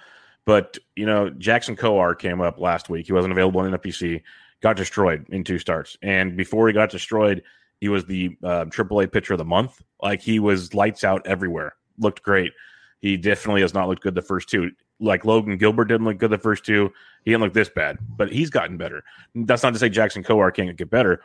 But 0.47 0.79
you 0.97 1.07
know, 1.07 1.31
Jackson 1.31 1.77
Kowar 1.77 2.19
came 2.19 2.41
up 2.41 2.59
last 2.59 2.89
week. 2.89 3.07
He 3.07 3.13
wasn't 3.13 3.33
available 3.33 3.63
in 3.65 3.73
NFBC. 3.73 4.23
Got 4.63 4.77
destroyed 4.77 5.27
in 5.31 5.45
two 5.45 5.59
starts, 5.59 5.97
and 6.03 6.37
before 6.37 6.67
he 6.67 6.75
got 6.75 6.91
destroyed, 6.91 7.43
he 7.81 7.89
was 7.89 8.05
the 8.05 8.37
uh, 8.45 8.67
AAA 8.67 9.11
pitcher 9.11 9.35
of 9.35 9.39
the 9.39 9.45
month. 9.45 9.83
Like 10.03 10.21
he 10.21 10.39
was 10.39 10.75
lights 10.75 11.03
out 11.03 11.27
everywhere. 11.27 11.75
Looked 11.99 12.23
great. 12.23 12.53
He 13.01 13.17
definitely 13.17 13.63
has 13.63 13.75
not 13.75 13.89
looked 13.89 14.03
good 14.03 14.15
the 14.15 14.23
first 14.23 14.49
two. 14.49 14.71
Like 15.01 15.25
Logan 15.25 15.57
Gilbert 15.57 15.87
didn't 15.87 16.07
look 16.07 16.19
good 16.19 16.31
the 16.31 16.39
first 16.39 16.65
two. 16.65 16.93
He 17.25 17.31
didn't 17.31 17.43
look 17.43 17.55
this 17.55 17.71
bad, 17.71 17.99
but 18.17 18.31
he's 18.31 18.51
gotten 18.51 18.77
better. 18.77 19.03
That's 19.35 19.63
not 19.63 19.73
to 19.73 19.79
say 19.79 19.89
Jackson 19.89 20.23
Kowar 20.23 20.55
can't 20.55 20.77
get 20.77 20.91
better. 20.91 21.23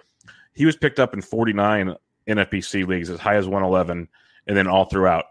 He 0.53 0.65
was 0.65 0.77
picked 0.77 0.99
up 0.99 1.13
in 1.13 1.21
49 1.21 1.95
NFBC 2.27 2.87
leagues, 2.87 3.09
as 3.09 3.19
high 3.19 3.35
as 3.35 3.45
111, 3.45 4.07
and 4.47 4.57
then 4.57 4.67
all 4.67 4.85
throughout. 4.85 5.25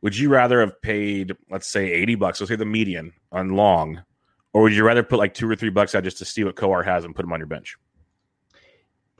Would 0.00 0.16
you 0.16 0.30
rather 0.30 0.60
have 0.60 0.80
paid, 0.80 1.36
let's 1.50 1.66
say, 1.66 1.90
80 1.92 2.14
bucks, 2.14 2.40
let's 2.40 2.48
say 2.48 2.56
the 2.56 2.64
median 2.64 3.12
on 3.30 3.50
long, 3.50 4.02
or 4.54 4.62
would 4.62 4.72
you 4.72 4.82
rather 4.82 5.02
put 5.02 5.18
like 5.18 5.34
two 5.34 5.48
or 5.48 5.54
three 5.54 5.68
bucks 5.68 5.94
out 5.94 6.04
just 6.04 6.18
to 6.18 6.24
see 6.24 6.42
what 6.42 6.56
Kowar 6.56 6.82
has 6.84 7.04
and 7.04 7.14
put 7.14 7.26
him 7.26 7.32
on 7.34 7.40
your 7.40 7.46
bench? 7.46 7.76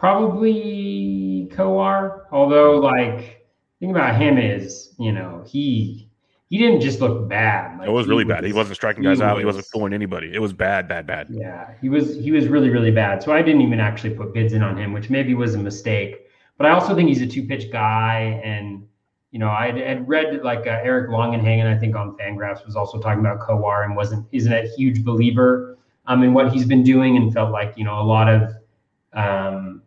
Probably 0.00 1.46
Kowar. 1.52 2.22
although 2.32 2.78
like 2.78 3.44
thing 3.80 3.90
about 3.90 4.18
him 4.18 4.38
is, 4.38 4.94
you 4.98 5.12
know, 5.12 5.44
he 5.46 6.08
he 6.48 6.56
didn't 6.56 6.80
just 6.80 7.02
look 7.02 7.28
bad. 7.28 7.78
Like, 7.78 7.86
it 7.86 7.90
was 7.92 8.08
really 8.08 8.24
was, 8.24 8.34
bad. 8.34 8.44
He 8.44 8.54
wasn't 8.54 8.76
striking 8.76 9.02
guys 9.02 9.18
he 9.18 9.24
out. 9.24 9.34
Was, 9.34 9.42
he 9.42 9.44
wasn't 9.44 9.66
fooling 9.66 9.92
anybody. 9.92 10.32
It 10.32 10.40
was 10.40 10.54
bad, 10.54 10.88
bad, 10.88 11.06
bad. 11.06 11.26
Yeah, 11.28 11.72
he 11.82 11.90
was 11.90 12.16
he 12.16 12.32
was 12.32 12.48
really 12.48 12.70
really 12.70 12.90
bad. 12.90 13.22
So 13.22 13.30
I 13.30 13.42
didn't 13.42 13.60
even 13.60 13.78
actually 13.78 14.14
put 14.14 14.32
bids 14.32 14.54
in 14.54 14.62
on 14.62 14.78
him, 14.78 14.94
which 14.94 15.10
maybe 15.10 15.34
was 15.34 15.54
a 15.54 15.58
mistake. 15.58 16.26
But 16.56 16.66
I 16.66 16.70
also 16.70 16.94
think 16.94 17.10
he's 17.10 17.20
a 17.20 17.26
two 17.26 17.46
pitch 17.46 17.70
guy, 17.70 18.40
and 18.42 18.86
you 19.32 19.38
know 19.38 19.50
I 19.50 19.70
had 19.70 20.08
read 20.08 20.42
like 20.42 20.66
uh, 20.66 20.80
Eric 20.82 21.10
Longenhagen, 21.10 21.66
I 21.66 21.78
think 21.78 21.94
on 21.94 22.16
Fangraphs 22.16 22.64
was 22.64 22.74
also 22.74 22.98
talking 22.98 23.20
about 23.20 23.40
Kowar 23.40 23.84
and 23.84 23.94
wasn't 23.94 24.26
isn't 24.32 24.52
a 24.52 24.66
huge 24.78 25.04
believer 25.04 25.76
um 26.06 26.22
in 26.22 26.32
what 26.32 26.50
he's 26.50 26.64
been 26.64 26.82
doing 26.82 27.18
and 27.18 27.34
felt 27.34 27.52
like 27.52 27.74
you 27.76 27.84
know 27.84 28.00
a 28.00 28.02
lot 28.02 28.28
of 28.28 28.54
um 29.12 29.79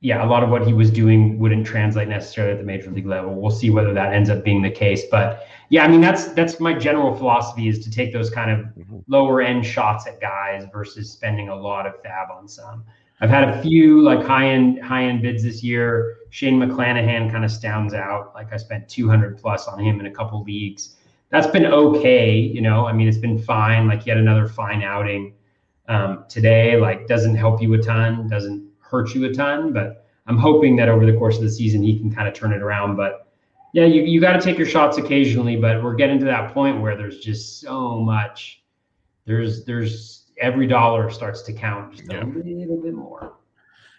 yeah, 0.00 0.24
a 0.24 0.28
lot 0.28 0.44
of 0.44 0.50
what 0.50 0.64
he 0.64 0.72
was 0.72 0.90
doing 0.90 1.38
wouldn't 1.38 1.66
translate 1.66 2.08
necessarily 2.08 2.52
at 2.52 2.58
the 2.58 2.64
major 2.64 2.90
league 2.90 3.06
level. 3.06 3.34
We'll 3.34 3.50
see 3.50 3.70
whether 3.70 3.92
that 3.94 4.12
ends 4.12 4.30
up 4.30 4.44
being 4.44 4.62
the 4.62 4.70
case. 4.70 5.02
But 5.10 5.46
yeah, 5.70 5.84
I 5.84 5.88
mean 5.88 6.00
that's 6.00 6.26
that's 6.32 6.60
my 6.60 6.72
general 6.72 7.14
philosophy 7.16 7.68
is 7.68 7.80
to 7.80 7.90
take 7.90 8.12
those 8.12 8.30
kind 8.30 8.50
of 8.50 8.58
mm-hmm. 8.58 8.98
lower 9.08 9.42
end 9.42 9.66
shots 9.66 10.06
at 10.06 10.20
guys 10.20 10.66
versus 10.72 11.10
spending 11.10 11.48
a 11.48 11.54
lot 11.54 11.86
of 11.86 12.00
FAAB 12.02 12.30
on 12.30 12.46
some. 12.46 12.84
I've 13.20 13.30
had 13.30 13.48
a 13.48 13.60
few 13.62 14.00
like 14.02 14.24
high 14.24 14.48
end 14.48 14.80
high 14.82 15.04
end 15.04 15.22
bids 15.22 15.42
this 15.42 15.64
year. 15.64 16.18
Shane 16.30 16.60
McClanahan 16.60 17.30
kind 17.30 17.44
of 17.44 17.50
stands 17.50 17.92
out. 17.92 18.32
Like 18.34 18.52
I 18.52 18.56
spent 18.56 18.88
200 18.88 19.36
plus 19.36 19.66
on 19.66 19.80
him 19.80 19.98
in 19.98 20.06
a 20.06 20.10
couple 20.12 20.44
leagues. 20.44 20.94
That's 21.30 21.48
been 21.48 21.66
okay, 21.66 22.38
you 22.38 22.60
know. 22.60 22.86
I 22.86 22.92
mean, 22.92 23.08
it's 23.08 23.18
been 23.18 23.38
fine. 23.38 23.88
Like 23.88 24.04
he 24.04 24.10
had 24.10 24.18
another 24.18 24.46
fine 24.46 24.82
outing 24.82 25.34
um, 25.88 26.24
today. 26.28 26.76
Like 26.76 27.08
doesn't 27.08 27.34
help 27.34 27.60
you 27.60 27.74
a 27.74 27.78
ton, 27.78 28.28
doesn't 28.28 28.67
hurt 28.90 29.14
you 29.14 29.24
a 29.24 29.32
ton. 29.32 29.72
But 29.72 30.06
I'm 30.26 30.38
hoping 30.38 30.76
that 30.76 30.88
over 30.88 31.06
the 31.06 31.16
course 31.16 31.36
of 31.36 31.42
the 31.42 31.50
season 31.50 31.82
he 31.82 31.98
can 31.98 32.14
kind 32.14 32.28
of 32.28 32.34
turn 32.34 32.52
it 32.52 32.62
around. 32.62 32.96
But 32.96 33.28
yeah, 33.72 33.84
you 33.84 34.02
you 34.02 34.20
got 34.20 34.32
to 34.32 34.40
take 34.40 34.58
your 34.58 34.66
shots 34.66 34.98
occasionally. 34.98 35.56
But 35.56 35.82
we're 35.82 35.94
getting 35.96 36.18
to 36.20 36.24
that 36.26 36.52
point 36.54 36.80
where 36.80 36.96
there's 36.96 37.20
just 37.20 37.60
so 37.60 38.00
much. 38.00 38.62
There's 39.24 39.64
there's 39.64 40.26
every 40.40 40.66
dollar 40.66 41.10
starts 41.10 41.42
to 41.42 41.52
count 41.52 41.96
just 41.96 42.10
yeah. 42.10 42.24
a 42.24 42.26
little 42.26 42.82
bit 42.82 42.94
more. 42.94 43.34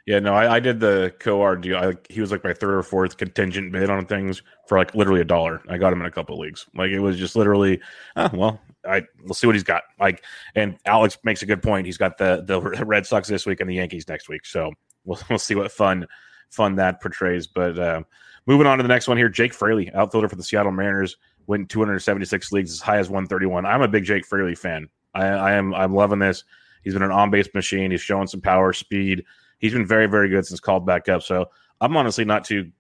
Yeah, 0.05 0.17
no, 0.17 0.33
I, 0.33 0.55
I 0.55 0.59
did 0.59 0.79
the 0.79 1.13
Kowar 1.19 1.61
deal. 1.61 1.77
I, 1.77 1.93
he 2.09 2.19
was 2.19 2.31
like 2.31 2.43
my 2.43 2.51
third 2.51 2.73
or 2.73 2.81
fourth 2.81 3.17
contingent 3.17 3.71
bid 3.71 3.91
on 3.91 4.07
things 4.07 4.41
for 4.67 4.79
like 4.79 4.95
literally 4.95 5.21
a 5.21 5.25
dollar. 5.25 5.61
I 5.69 5.77
got 5.77 5.93
him 5.93 5.99
in 5.99 6.07
a 6.07 6.11
couple 6.11 6.33
of 6.33 6.41
leagues. 6.41 6.65
Like 6.73 6.89
it 6.89 6.99
was 6.99 7.15
just 7.15 7.35
literally, 7.35 7.79
oh, 8.15 8.29
well, 8.33 8.59
I 8.85 9.03
we'll 9.23 9.33
see 9.33 9.47
what 9.47 9.55
he's 9.55 9.63
got. 9.63 9.83
Like, 9.99 10.23
and 10.55 10.77
Alex 10.85 11.17
makes 11.23 11.41
a 11.41 11.45
good 11.45 11.61
point. 11.61 11.85
He's 11.85 11.97
got 11.97 12.17
the 12.17 12.43
the 12.45 12.61
Red 12.85 13.05
Sox 13.05 13.27
this 13.27 13.45
week 13.45 13.59
and 13.59 13.69
the 13.69 13.75
Yankees 13.75 14.07
next 14.07 14.29
week. 14.29 14.45
So 14.45 14.71
we'll 15.05 15.19
we'll 15.29 15.39
see 15.39 15.55
what 15.55 15.71
fun 15.71 16.07
fun 16.49 16.75
that 16.75 17.01
portrays. 17.01 17.47
But 17.47 17.77
uh, 17.77 18.03
moving 18.45 18.67
on 18.67 18.77
to 18.77 18.83
the 18.83 18.89
next 18.89 19.07
one 19.07 19.17
here, 19.17 19.29
Jake 19.29 19.53
Fraley, 19.53 19.91
outfielder 19.93 20.29
for 20.29 20.35
the 20.35 20.43
Seattle 20.43 20.71
Mariners, 20.71 21.17
went 21.47 21.69
276 21.69 22.51
leagues 22.51 22.71
as 22.71 22.79
high 22.79 22.97
as 22.97 23.09
131. 23.09 23.65
I'm 23.65 23.81
a 23.81 23.87
big 23.87 24.03
Jake 24.03 24.25
Fraley 24.25 24.55
fan. 24.55 24.87
I, 25.13 25.25
I 25.25 25.51
am 25.53 25.73
I'm 25.73 25.93
loving 25.93 26.19
this. 26.19 26.43
He's 26.83 26.93
been 26.93 27.03
an 27.03 27.11
on 27.11 27.29
base 27.29 27.49
machine. 27.53 27.91
He's 27.91 28.01
showing 28.01 28.27
some 28.27 28.41
power, 28.41 28.71
speed. 28.73 29.25
He's 29.59 29.73
been 29.73 29.85
very 29.85 30.07
very 30.07 30.29
good 30.29 30.45
since 30.45 30.59
called 30.59 30.85
back 30.85 31.09
up. 31.09 31.23
So 31.23 31.47
I'm 31.81 31.95
honestly 31.97 32.25
not 32.25 32.45
too. 32.45 32.71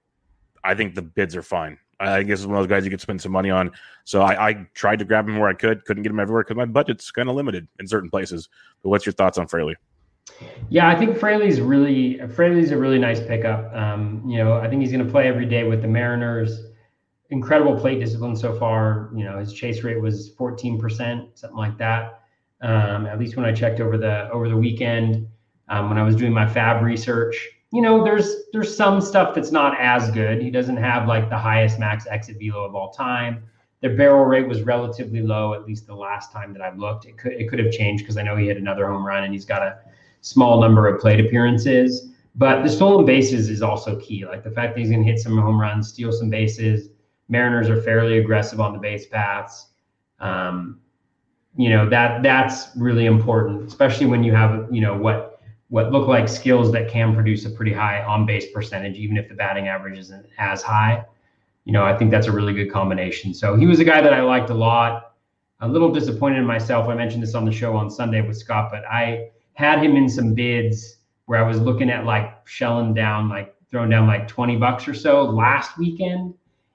I 0.63 0.75
think 0.75 0.95
the 0.95 1.01
bids 1.01 1.35
are 1.35 1.41
fine. 1.41 1.77
I 1.99 2.23
guess 2.23 2.39
it's 2.39 2.47
one 2.47 2.57
of 2.57 2.63
those 2.63 2.69
guys 2.69 2.85
you 2.85 2.91
could 2.91 3.01
spend 3.01 3.21
some 3.21 3.31
money 3.31 3.49
on. 3.49 3.71
So 4.05 4.21
I, 4.21 4.49
I 4.49 4.53
tried 4.73 4.99
to 4.99 5.05
grab 5.05 5.27
him 5.27 5.37
where 5.37 5.49
I 5.49 5.53
could, 5.53 5.83
couldn't 5.85 6.03
get 6.03 6.11
him 6.11 6.19
everywhere 6.19 6.43
because 6.43 6.55
my 6.55 6.65
budget's 6.65 7.11
kind 7.11 7.29
of 7.29 7.35
limited 7.35 7.67
in 7.79 7.87
certain 7.87 8.09
places. 8.09 8.49
But 8.81 8.89
what's 8.89 9.05
your 9.05 9.13
thoughts 9.13 9.37
on 9.37 9.47
Fraley? 9.47 9.75
Yeah, 10.69 10.87
I 10.87 10.95
think 10.95 11.17
Fraley's 11.17 11.59
really 11.59 12.19
Fraley's 12.29 12.71
a 12.71 12.77
really 12.77 12.99
nice 12.99 13.19
pickup. 13.19 13.73
Um, 13.75 14.23
you 14.27 14.37
know, 14.37 14.53
I 14.53 14.69
think 14.69 14.81
he's 14.81 14.91
going 14.91 15.05
to 15.05 15.11
play 15.11 15.27
every 15.27 15.45
day 15.45 15.63
with 15.63 15.81
the 15.81 15.87
Mariners. 15.87 16.61
Incredible 17.31 17.79
plate 17.79 17.99
discipline 17.99 18.35
so 18.35 18.57
far. 18.57 19.11
You 19.15 19.25
know, 19.25 19.37
his 19.37 19.53
chase 19.53 19.83
rate 19.83 20.01
was 20.01 20.33
14%, 20.35 21.37
something 21.37 21.57
like 21.57 21.77
that. 21.77 22.21
Um, 22.61 23.05
at 23.05 23.19
least 23.19 23.35
when 23.35 23.45
I 23.45 23.53
checked 23.53 23.79
over 23.79 23.97
the 23.97 24.29
over 24.31 24.49
the 24.49 24.57
weekend, 24.57 25.27
um, 25.69 25.89
when 25.89 25.97
I 25.97 26.03
was 26.03 26.15
doing 26.15 26.33
my 26.33 26.45
FAAB 26.45 26.81
research 26.81 27.49
you 27.71 27.81
know, 27.81 28.03
there's 28.03 28.45
there's 28.51 28.75
some 28.75 28.99
stuff 28.99 29.35
that's 29.35 29.51
not 29.51 29.79
as 29.79 30.09
good. 30.11 30.41
He 30.41 30.49
doesn't 30.49 30.77
have 30.77 31.07
like 31.07 31.29
the 31.29 31.37
highest 31.37 31.79
max 31.79 32.07
exit 32.07 32.37
velo 32.39 32.65
of 32.65 32.75
all 32.75 32.91
time. 32.91 33.43
The 33.81 33.89
barrel 33.89 34.25
rate 34.25 34.47
was 34.47 34.63
relatively 34.63 35.21
low, 35.21 35.53
at 35.53 35.65
least 35.65 35.87
the 35.87 35.95
last 35.95 36.31
time 36.31 36.51
that 36.53 36.61
I've 36.61 36.77
looked. 36.77 37.05
It 37.05 37.17
could 37.17 37.33
it 37.33 37.49
could 37.49 37.59
have 37.59 37.71
changed 37.71 38.03
because 38.03 38.17
I 38.17 38.23
know 38.23 38.35
he 38.35 38.47
hit 38.47 38.57
another 38.57 38.87
home 38.87 39.05
run 39.05 39.23
and 39.23 39.33
he's 39.33 39.45
got 39.45 39.61
a 39.61 39.77
small 40.21 40.59
number 40.59 40.87
of 40.87 40.99
plate 40.99 41.23
appearances. 41.23 42.11
But 42.35 42.63
the 42.63 42.69
stolen 42.69 43.05
bases 43.05 43.49
is 43.49 43.61
also 43.61 43.99
key. 43.99 44.25
Like 44.25 44.43
the 44.43 44.51
fact 44.51 44.73
that 44.73 44.79
he's 44.79 44.89
going 44.89 45.03
to 45.03 45.11
hit 45.11 45.19
some 45.19 45.37
home 45.37 45.59
runs, 45.59 45.89
steal 45.89 46.11
some 46.11 46.29
bases. 46.29 46.89
Mariners 47.27 47.69
are 47.69 47.81
fairly 47.81 48.17
aggressive 48.17 48.59
on 48.59 48.73
the 48.73 48.79
base 48.79 49.05
paths. 49.05 49.67
Um, 50.19 50.79
you 51.55 51.69
know 51.69 51.87
that 51.89 52.23
that's 52.23 52.75
really 52.75 53.05
important, 53.05 53.67
especially 53.67 54.07
when 54.07 54.23
you 54.23 54.33
have 54.33 54.67
you 54.71 54.81
know 54.81 54.97
what 54.97 55.28
what 55.69 55.91
look 55.91 56.07
like 56.07 56.27
skills 56.27 56.71
that 56.71 56.89
can 56.89 57.13
produce 57.13 57.45
a 57.45 57.49
pretty 57.49 57.71
high 57.71 58.03
on 58.03 58.25
base 58.25 58.51
percentage, 58.51 58.97
even 58.97 59.17
if 59.17 59.29
the 59.29 59.35
batting 59.35 59.67
average 59.67 59.97
isn't 59.97 60.25
as 60.39 60.61
high. 60.61 61.05
You 61.65 61.73
know, 61.73 61.85
I 61.85 61.95
think 61.95 62.09
that's 62.09 62.27
a 62.27 62.31
really 62.31 62.53
good 62.53 62.71
combination. 62.71 63.33
So 63.33 63.55
he 63.55 63.67
was 63.67 63.79
a 63.79 63.83
guy 63.83 64.01
that 64.01 64.13
I 64.13 64.21
liked 64.21 64.49
a 64.49 64.55
lot. 64.55 65.13
A 65.61 65.67
little 65.67 65.91
disappointed 65.91 66.39
in 66.39 66.45
myself. 66.45 66.87
I 66.87 66.95
mentioned 66.95 67.21
this 67.21 67.35
on 67.35 67.45
the 67.45 67.51
show 67.51 67.75
on 67.75 67.91
Sunday 67.91 68.21
with 68.21 68.37
Scott, 68.37 68.69
but 68.71 68.83
I 68.85 69.29
had 69.53 69.83
him 69.83 69.95
in 69.95 70.09
some 70.09 70.33
bids 70.33 70.97
where 71.25 71.43
I 71.43 71.47
was 71.47 71.59
looking 71.59 71.89
at 71.91 72.05
like 72.05 72.47
shelling 72.47 72.93
down, 72.93 73.29
like 73.29 73.55
throwing 73.69 73.89
down 73.89 74.07
like 74.07 74.27
20 74.27 74.55
bucks 74.55 74.87
or 74.87 74.93
so 74.95 75.23
last 75.23 75.77
weekend. 75.77 76.33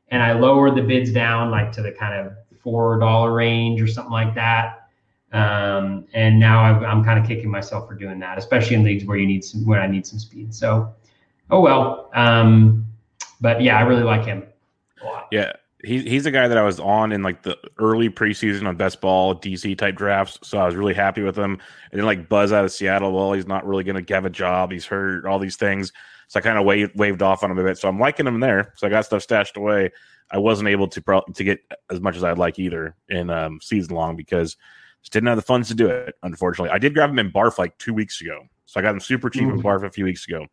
And 0.08 0.22
I 0.22 0.34
lowered 0.34 0.76
the 0.76 0.82
bids 0.82 1.10
down 1.10 1.50
like 1.50 1.72
to 1.72 1.82
the 1.82 1.90
kind 1.90 2.14
of 2.14 2.34
$4 2.64 3.34
range 3.34 3.82
or 3.82 3.88
something 3.88 4.12
like 4.12 4.34
that 4.34 4.83
um, 5.34 6.06
and 6.14 6.38
now 6.38 6.62
i 6.62 6.92
am 6.92 7.04
kind 7.04 7.18
of 7.18 7.26
kicking 7.26 7.50
myself 7.50 7.88
for 7.88 7.94
doing 7.94 8.20
that, 8.20 8.38
especially 8.38 8.76
in 8.76 8.84
leagues 8.84 9.04
where 9.04 9.18
you 9.18 9.26
need 9.26 9.44
some 9.44 9.66
where 9.66 9.80
I 9.80 9.88
need 9.88 10.06
some 10.06 10.18
speed. 10.18 10.54
So, 10.54 10.94
oh 11.50 11.60
well. 11.60 12.10
Um, 12.14 12.86
but 13.40 13.60
yeah, 13.60 13.76
I 13.76 13.82
really 13.82 14.04
like 14.04 14.24
him. 14.24 14.44
Yeah, 15.32 15.52
he's 15.82 16.04
he's 16.04 16.26
a 16.26 16.30
guy 16.30 16.46
that 16.46 16.56
I 16.56 16.62
was 16.62 16.78
on 16.78 17.10
in 17.10 17.22
like 17.22 17.42
the 17.42 17.58
early 17.78 18.08
preseason 18.08 18.66
on 18.68 18.76
best 18.76 19.00
ball 19.00 19.34
DC 19.34 19.76
type 19.76 19.96
drafts, 19.96 20.38
so 20.42 20.58
I 20.58 20.66
was 20.66 20.76
really 20.76 20.94
happy 20.94 21.22
with 21.22 21.36
him. 21.36 21.58
And 21.90 21.98
then 21.98 22.06
like 22.06 22.28
Buzz 22.28 22.52
out 22.52 22.64
of 22.64 22.72
Seattle, 22.72 23.12
well, 23.12 23.32
he's 23.32 23.46
not 23.46 23.66
really 23.66 23.82
going 23.82 24.02
to 24.02 24.14
have 24.14 24.24
a 24.24 24.30
job. 24.30 24.70
He's 24.70 24.86
hurt, 24.86 25.26
all 25.26 25.40
these 25.40 25.56
things. 25.56 25.92
So 26.28 26.38
I 26.38 26.42
kind 26.42 26.58
of 26.58 26.64
waved 26.64 26.96
waved 26.96 27.22
off 27.22 27.42
on 27.42 27.50
him 27.50 27.58
a 27.58 27.64
bit. 27.64 27.76
So 27.76 27.88
I'm 27.88 27.98
liking 27.98 28.26
him 28.26 28.38
there. 28.38 28.72
So 28.76 28.86
I 28.86 28.90
got 28.90 29.04
stuff 29.04 29.22
stashed 29.22 29.56
away. 29.56 29.90
I 30.30 30.38
wasn't 30.38 30.68
able 30.68 30.86
to 30.88 31.02
pro- 31.02 31.20
to 31.34 31.44
get 31.44 31.58
as 31.90 32.00
much 32.00 32.16
as 32.16 32.22
I'd 32.22 32.38
like 32.38 32.58
either 32.58 32.94
in 33.08 33.30
um, 33.30 33.58
season 33.60 33.94
long 33.94 34.16
because 34.16 34.56
just 35.04 35.12
didn't 35.12 35.28
have 35.28 35.36
the 35.36 35.42
funds 35.42 35.68
to 35.68 35.74
do 35.74 35.86
it, 35.86 36.14
unfortunately. 36.22 36.70
I 36.70 36.78
did 36.78 36.94
grab 36.94 37.10
them 37.10 37.18
in 37.18 37.30
Barf 37.30 37.58
like 37.58 37.76
two 37.76 37.92
weeks 37.92 38.22
ago. 38.22 38.40
So 38.64 38.80
I 38.80 38.82
got 38.82 38.92
them 38.92 39.00
super 39.00 39.28
cheap 39.28 39.44
Ooh. 39.44 39.52
in 39.52 39.62
Barf 39.62 39.84
a 39.84 39.90
few 39.90 40.04
weeks 40.04 40.26
ago. 40.26 40.46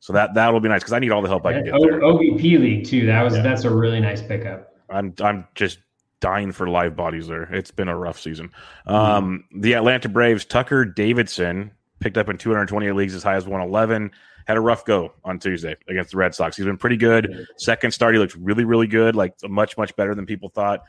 So 0.00 0.14
that 0.14 0.32
that 0.34 0.52
will 0.52 0.60
be 0.60 0.68
nice 0.68 0.80
because 0.80 0.94
I 0.94 0.98
need 0.98 1.10
all 1.10 1.20
the 1.20 1.28
help 1.28 1.44
I 1.44 1.52
can 1.52 1.64
get. 1.64 1.74
O- 1.74 1.78
there. 1.80 2.00
OBP 2.00 2.58
League 2.58 2.86
too. 2.86 3.04
That 3.04 3.22
was 3.22 3.36
yeah. 3.36 3.42
that's 3.42 3.64
a 3.64 3.70
really 3.70 4.00
nice 4.00 4.22
pickup. 4.22 4.74
I'm 4.88 5.14
I'm 5.20 5.46
just 5.54 5.80
dying 6.20 6.52
for 6.52 6.68
live 6.68 6.96
bodies 6.96 7.28
there. 7.28 7.42
It's 7.52 7.70
been 7.70 7.88
a 7.88 7.96
rough 7.96 8.18
season. 8.18 8.50
Mm-hmm. 8.88 8.94
Um, 8.94 9.44
the 9.54 9.74
Atlanta 9.74 10.08
Braves, 10.08 10.44
Tucker 10.44 10.84
Davidson 10.84 11.72
picked 12.00 12.16
up 12.16 12.28
in 12.28 12.38
228 12.38 12.92
leagues 12.92 13.14
as 13.14 13.22
high 13.22 13.34
as 13.34 13.44
111. 13.44 14.10
Had 14.46 14.56
a 14.56 14.60
rough 14.60 14.84
go 14.86 15.12
on 15.24 15.38
Tuesday 15.38 15.76
against 15.88 16.12
the 16.12 16.16
Red 16.16 16.34
Sox. 16.34 16.56
He's 16.56 16.64
been 16.64 16.78
pretty 16.78 16.96
good. 16.96 17.46
Second 17.58 17.90
start, 17.90 18.14
he 18.14 18.18
looked 18.18 18.34
really, 18.36 18.64
really 18.64 18.86
good, 18.86 19.14
like 19.14 19.34
much, 19.46 19.76
much 19.76 19.94
better 19.94 20.14
than 20.14 20.24
people 20.24 20.48
thought 20.48 20.80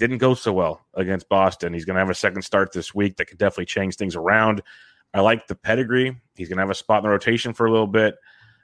didn't 0.00 0.18
go 0.18 0.34
so 0.34 0.52
well 0.52 0.86
against 0.94 1.28
Boston. 1.28 1.74
He's 1.74 1.84
going 1.84 1.94
to 1.94 2.00
have 2.00 2.10
a 2.10 2.14
second 2.14 2.42
start 2.42 2.72
this 2.72 2.94
week 2.94 3.18
that 3.18 3.26
could 3.26 3.38
definitely 3.38 3.66
change 3.66 3.96
things 3.96 4.16
around. 4.16 4.62
I 5.12 5.20
like 5.20 5.46
the 5.46 5.54
pedigree. 5.54 6.16
He's 6.34 6.48
going 6.48 6.56
to 6.56 6.62
have 6.62 6.70
a 6.70 6.74
spot 6.74 6.98
in 6.98 7.04
the 7.04 7.10
rotation 7.10 7.52
for 7.52 7.66
a 7.66 7.70
little 7.70 7.86
bit. 7.86 8.16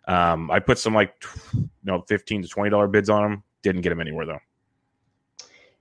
Um, 0.08 0.50
I 0.50 0.60
put 0.60 0.78
some 0.78 0.94
like 0.94 1.12
you 1.52 1.68
know 1.84 2.02
fifteen 2.08 2.40
to 2.42 2.48
twenty 2.48 2.70
dollar 2.70 2.86
bids 2.88 3.10
on 3.10 3.24
him. 3.24 3.42
Didn't 3.62 3.82
get 3.82 3.92
him 3.92 4.00
anywhere 4.00 4.24
though. 4.24 4.38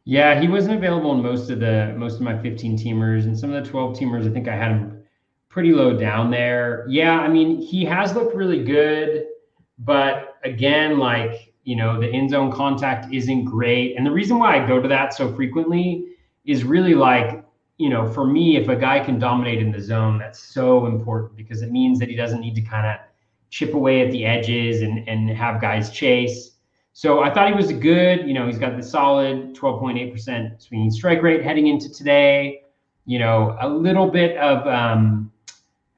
Yeah, 0.04 0.40
he 0.40 0.48
wasn't 0.48 0.76
available 0.76 1.12
in 1.14 1.22
most 1.22 1.50
of 1.50 1.60
the 1.60 1.94
most 1.96 2.16
of 2.16 2.22
my 2.22 2.38
fifteen 2.42 2.76
teamers 2.78 3.24
and 3.24 3.38
some 3.38 3.54
of 3.54 3.64
the 3.64 3.70
twelve 3.70 3.96
teamers. 3.96 4.28
I 4.28 4.34
think 4.34 4.48
I 4.48 4.56
had 4.56 4.72
him 4.72 5.04
pretty 5.48 5.74
low 5.74 5.96
down 5.96 6.32
there. 6.32 6.86
Yeah, 6.90 7.20
I 7.20 7.28
mean 7.28 7.62
he 7.62 7.86
has 7.86 8.16
looked 8.16 8.36
really 8.36 8.64
good, 8.64 9.28
but 9.78 10.38
again, 10.44 10.98
like 10.98 11.45
you 11.66 11.76
know, 11.76 12.00
the 12.00 12.08
end 12.08 12.30
zone 12.30 12.52
contact 12.52 13.12
isn't 13.12 13.44
great. 13.44 13.98
And 13.98 14.06
the 14.06 14.12
reason 14.12 14.38
why 14.38 14.64
I 14.64 14.66
go 14.66 14.80
to 14.80 14.88
that 14.88 15.14
so 15.14 15.34
frequently 15.34 16.06
is 16.46 16.64
really 16.64 16.94
like, 16.94 17.44
you 17.78 17.90
know, 17.90 18.08
for 18.08 18.26
me, 18.26 18.56
if 18.56 18.70
a 18.70 18.76
guy 18.76 19.00
can 19.04 19.18
dominate 19.18 19.60
in 19.60 19.72
the 19.72 19.82
zone, 19.82 20.20
that's 20.20 20.40
so 20.40 20.86
important 20.86 21.36
because 21.36 21.64
it 21.64 21.72
means 21.72 22.00
that 22.00 22.08
he 22.08 22.16
doesn't 22.16 22.40
need 22.40 22.56
to 22.56 22.62
kind 22.62 22.86
of 22.86 22.98
chip 23.50 23.74
away 23.74 24.06
at 24.06 24.12
the 24.12 24.26
edges 24.26 24.84
and, 24.84 25.10
and 25.10 25.30
have 25.32 25.60
guys 25.60 25.90
chase. 25.90 26.52
So 26.94 27.24
I 27.24 27.34
thought 27.34 27.50
he 27.50 27.56
was 27.56 27.72
good. 27.74 28.28
You 28.28 28.36
know, 28.36 28.46
he's 28.46 28.60
got 28.60 28.78
the 28.78 28.84
solid 28.84 29.56
12.8% 29.56 30.62
swinging 30.62 30.92
strike 30.92 31.24
rate 31.24 31.44
heading 31.44 31.68
into 31.68 31.92
today. 31.92 32.62
You 33.08 33.18
know, 33.20 33.58
a 33.60 33.68
little 33.68 34.08
bit 34.10 34.38
of, 34.38 34.66
um, 34.68 35.32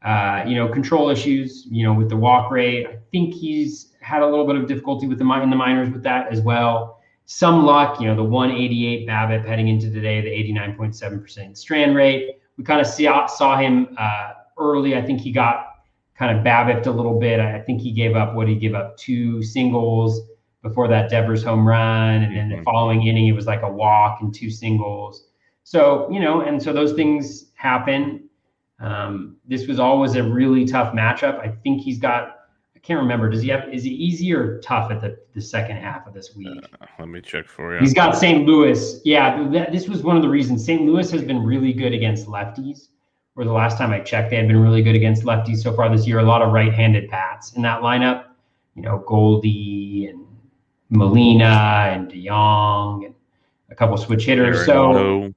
uh, 0.02 0.44
you 0.48 0.56
know, 0.56 0.70
control 0.70 1.10
issues, 1.10 1.68
you 1.70 1.84
know, 1.84 1.94
with 1.94 2.10
the 2.10 2.18
walk 2.18 2.52
rate. 2.52 2.88
I 2.88 2.98
think 3.12 3.34
he's 3.34 3.94
had 4.08 4.22
a 4.22 4.28
little 4.28 4.48
bit 4.48 4.56
of 4.56 4.68
difficulty 4.68 5.06
with 5.06 5.20
the 5.20 5.42
in 5.42 5.50
the 5.50 5.56
minors 5.56 5.90
with 5.90 6.04
that 6.04 6.32
as 6.32 6.40
well. 6.40 7.02
Some 7.26 7.66
luck, 7.66 8.00
you 8.00 8.08
know, 8.08 8.16
the 8.16 8.24
188 8.24 9.06
BABIP 9.06 9.46
heading 9.46 9.68
into 9.68 9.92
today, 9.92 10.22
the 10.22 10.30
89.7% 10.54 11.58
strand 11.58 11.94
rate. 11.94 12.40
We 12.58 12.64
kind 12.64 12.80
of 12.80 12.88
saw, 12.88 13.26
saw 13.26 13.58
him 13.58 13.90
uh, 13.98 14.32
early. 14.58 14.96
I 14.96 15.02
think 15.02 15.20
he 15.20 15.34
got 15.34 15.74
kind 16.18 16.38
of 16.38 16.44
BABIPed 16.46 16.88
a 16.88 16.92
little 16.92 17.20
bit. 17.20 17.42
I 17.42 17.60
think 17.60 17.82
he 17.82 17.92
gave 17.92 18.16
up 18.16 18.34
what 18.34 18.48
he 18.48 18.56
gave 18.56 18.74
up 18.76 18.96
two 18.96 19.44
singles 19.44 20.22
before 20.64 20.88
that 20.88 21.10
Devers 21.10 21.44
home 21.44 21.68
run, 21.68 22.24
and 22.24 22.36
then 22.36 22.50
the 22.50 22.56
mm-hmm. 22.56 22.64
following 22.64 23.06
inning 23.06 23.28
it 23.28 23.34
was 23.34 23.46
like 23.46 23.62
a 23.62 23.70
walk 23.70 24.22
and 24.22 24.34
two 24.34 24.50
singles. 24.50 25.28
So 25.64 26.10
you 26.10 26.22
know, 26.22 26.42
and 26.42 26.64
so 26.64 26.72
those 26.72 26.94
things 26.94 27.52
happen. 27.56 28.30
Um, 28.80 29.36
this 29.46 29.68
was 29.68 29.80
always 29.80 30.16
a 30.16 30.24
really 30.24 30.66
tough 30.66 30.94
matchup. 30.94 31.40
I 31.40 31.50
think 31.50 31.82
he's 31.82 32.00
got 32.00 32.37
can't 32.88 33.02
remember. 33.02 33.30
Does 33.30 33.42
he 33.42 33.50
have? 33.50 33.68
Is 33.68 33.84
he 33.84 33.90
easy 33.90 34.34
or 34.34 34.60
tough 34.62 34.90
at 34.92 35.02
the, 35.02 35.20
the 35.34 35.42
second 35.42 35.76
half 35.76 36.08
of 36.08 36.14
this 36.14 36.36
week? 36.36 36.48
Uh, 36.82 36.86
let 37.00 37.10
me 37.10 37.20
check 37.20 37.46
for 37.46 37.74
you. 37.74 37.82
He's 37.82 37.94
got 37.94 38.16
St. 38.16 38.46
Louis. 38.46 39.02
Yeah, 39.04 39.46
th- 39.52 39.70
this 39.74 39.90
was 39.90 40.04
one 40.04 40.16
of 40.16 40.22
the 40.22 40.30
reasons. 40.30 40.66
St. 40.66 40.82
Louis 40.84 41.12
has 41.12 41.22
been 41.22 41.44
really 41.44 41.74
good 41.74 41.92
against 41.92 42.28
lefties. 42.28 42.88
Or 43.36 43.44
the 43.44 43.52
last 43.52 43.78
time 43.78 43.92
I 43.92 44.00
checked, 44.00 44.30
they 44.30 44.38
had 44.38 44.48
been 44.48 44.62
really 44.62 44.82
good 44.82 44.96
against 44.96 45.24
lefties 45.24 45.58
so 45.58 45.74
far 45.74 45.94
this 45.96 46.08
year. 46.08 46.20
A 46.20 46.24
lot 46.24 46.42
of 46.42 46.54
right-handed 46.54 47.12
bats 47.12 47.54
in 47.54 47.62
that 47.64 47.82
lineup. 47.82 48.28
You 48.76 48.84
know, 48.84 49.04
Goldie 49.06 50.08
and 50.08 50.26
Molina 50.90 51.90
and 51.92 52.10
DeJong 52.10 53.06
and 53.06 53.16
a 53.70 53.76
couple 53.76 53.98
switch 53.98 54.26
hitters. 54.26 54.66
So 54.66 55.34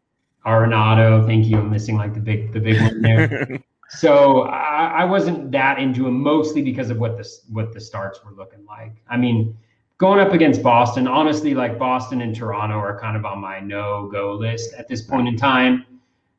Arenado, 0.46 1.26
thank 1.26 1.46
you. 1.46 1.58
I'm 1.58 1.68
missing 1.68 1.96
like 1.96 2.14
the 2.14 2.20
big 2.20 2.52
the 2.52 2.60
big 2.60 2.80
one 2.80 3.02
there. 3.02 3.58
so 3.90 4.42
I, 4.42 5.00
I, 5.00 5.05
wasn't 5.05 5.50
that 5.50 5.79
into 5.79 6.07
him 6.07 6.22
mostly 6.22 6.62
because 6.62 6.90
of 6.90 6.98
what 6.98 7.16
the 7.16 7.29
what 7.48 7.72
the 7.72 7.81
starts 7.81 8.24
were 8.24 8.33
looking 8.33 8.64
like. 8.64 8.92
I 9.09 9.16
mean, 9.16 9.57
going 9.98 10.20
up 10.20 10.33
against 10.33 10.62
Boston, 10.62 11.09
honestly, 11.09 11.55
like 11.55 11.79
Boston 11.79 12.20
and 12.20 12.35
Toronto 12.35 12.76
are 12.76 12.98
kind 13.00 13.16
of 13.16 13.24
on 13.24 13.40
my 13.40 13.59
no 13.59 14.09
go 14.11 14.35
list 14.35 14.74
at 14.74 14.87
this 14.87 15.03
point 15.03 15.26
in 15.26 15.37
time. 15.37 15.87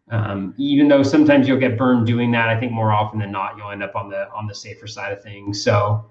Um, 0.10 0.54
even 0.58 0.88
though 0.88 1.04
sometimes 1.04 1.48
you'll 1.48 1.60
get 1.60 1.78
burned 1.78 2.06
doing 2.08 2.32
that, 2.32 2.50
I 2.50 2.60
think 2.60 2.72
more 2.72 2.92
often 2.92 3.20
than 3.20 3.32
not 3.32 3.58
you'll 3.58 3.72
end 3.72 3.84
up 3.84 3.96
on 3.96 4.10
the 4.10 4.30
on 4.32 4.48
the 4.48 4.56
safer 4.56 4.88
side 4.88 5.12
of 5.12 5.22
things. 5.22 5.62
So, 5.62 6.06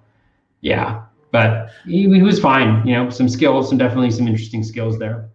yeah, 0.61 1.05
but 1.33 1.71
he, 1.87 2.03
he 2.03 2.23
was 2.23 2.39
fine. 2.39 2.87
You 2.87 2.95
know, 2.95 3.11
some 3.11 3.29
skills, 3.29 3.69
some 3.71 3.79
definitely 3.79 4.11
some 4.11 4.29
interesting 4.29 4.63
skills 4.63 4.99
there. 4.99 5.31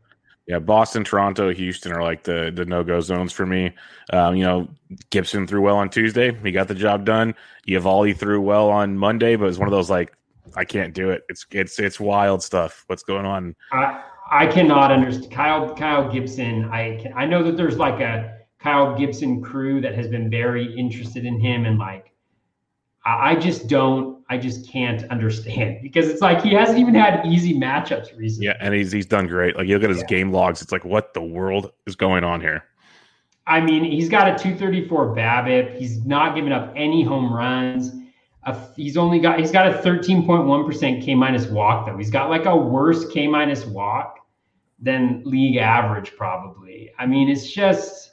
Yeah, 0.47 0.59
Boston, 0.59 1.03
Toronto, 1.03 1.51
Houston 1.51 1.91
are 1.91 2.03
like 2.03 2.23
the 2.23 2.51
the 2.53 2.65
no 2.65 2.83
go 2.83 2.99
zones 3.01 3.33
for 3.33 3.45
me. 3.45 3.73
Um, 4.11 4.35
you 4.35 4.43
know, 4.43 4.67
Gibson 5.09 5.47
threw 5.47 5.61
well 5.61 5.77
on 5.77 5.89
Tuesday; 5.89 6.35
he 6.43 6.51
got 6.51 6.67
the 6.67 6.75
job 6.75 7.03
done. 7.03 7.33
Eovaldi 7.67 8.15
threw 8.15 8.39
well 8.39 8.69
on 8.69 8.97
Monday, 8.97 9.35
but 9.35 9.47
it's 9.47 9.57
one 9.57 9.67
of 9.67 9.71
those 9.71 9.89
like 9.89 10.13
I 10.55 10.63
can't 10.63 10.93
do 10.93 11.09
it. 11.09 11.23
It's 11.29 11.47
it's 11.51 11.79
it's 11.79 11.99
wild 11.99 12.43
stuff. 12.43 12.83
What's 12.87 13.01
going 13.01 13.25
on? 13.25 13.55
I 13.71 14.03
I 14.29 14.45
cannot 14.45 14.91
understand 14.91 15.31
Kyle 15.31 15.75
Kyle 15.75 16.11
Gibson. 16.11 16.65
I 16.65 16.99
can, 17.01 17.13
I 17.15 17.25
know 17.25 17.41
that 17.43 17.57
there's 17.57 17.77
like 17.77 17.99
a 17.99 18.37
Kyle 18.59 18.95
Gibson 18.95 19.41
crew 19.41 19.81
that 19.81 19.95
has 19.95 20.07
been 20.07 20.29
very 20.29 20.75
interested 20.77 21.25
in 21.25 21.39
him 21.39 21.65
and 21.65 21.79
like 21.79 22.11
I 23.05 23.35
just 23.35 23.67
don't 23.67 24.14
I 24.27 24.37
just 24.37 24.67
can't 24.67 25.03
understand 25.11 25.79
because 25.83 26.07
it's 26.07 26.21
like 26.21 26.41
he 26.41 26.53
hasn't 26.53 26.79
even 26.79 26.95
had 26.95 27.25
easy 27.25 27.53
matchups 27.53 28.17
recently. 28.17 28.47
Yeah, 28.47 28.57
and 28.59 28.73
he's 28.73 28.91
he's 28.91 29.05
done 29.05 29.27
great. 29.27 29.55
Like 29.55 29.67
you 29.67 29.75
look 29.75 29.83
at 29.83 29.89
his 29.89 29.99
yeah. 29.99 30.07
game 30.07 30.31
logs, 30.31 30.61
it's 30.61 30.71
like 30.71 30.83
what 30.83 31.13
the 31.13 31.21
world 31.21 31.71
is 31.85 31.95
going 31.95 32.23
on 32.23 32.41
here? 32.41 32.63
I 33.47 33.61
mean, 33.61 33.83
he's 33.83 34.09
got 34.09 34.27
a 34.27 34.31
234 34.31 35.15
BABIP. 35.15 35.77
He's 35.77 36.03
not 36.03 36.33
giving 36.33 36.51
up 36.51 36.73
any 36.75 37.03
home 37.03 37.31
runs. 37.31 37.91
Uh, 38.43 38.59
he's 38.75 38.97
only 38.97 39.19
got 39.19 39.39
he's 39.39 39.51
got 39.51 39.67
a 39.67 39.77
13.1% 39.77 41.03
K 41.03 41.15
minus 41.15 41.45
walk 41.47 41.85
though. 41.85 41.97
He's 41.97 42.11
got 42.11 42.29
like 42.29 42.45
a 42.45 42.55
worse 42.55 43.07
K 43.09 43.27
minus 43.27 43.65
walk 43.65 44.19
than 44.79 45.21
league 45.23 45.57
average 45.57 46.15
probably. 46.15 46.91
I 46.97 47.05
mean, 47.05 47.29
it's 47.29 47.51
just 47.51 48.11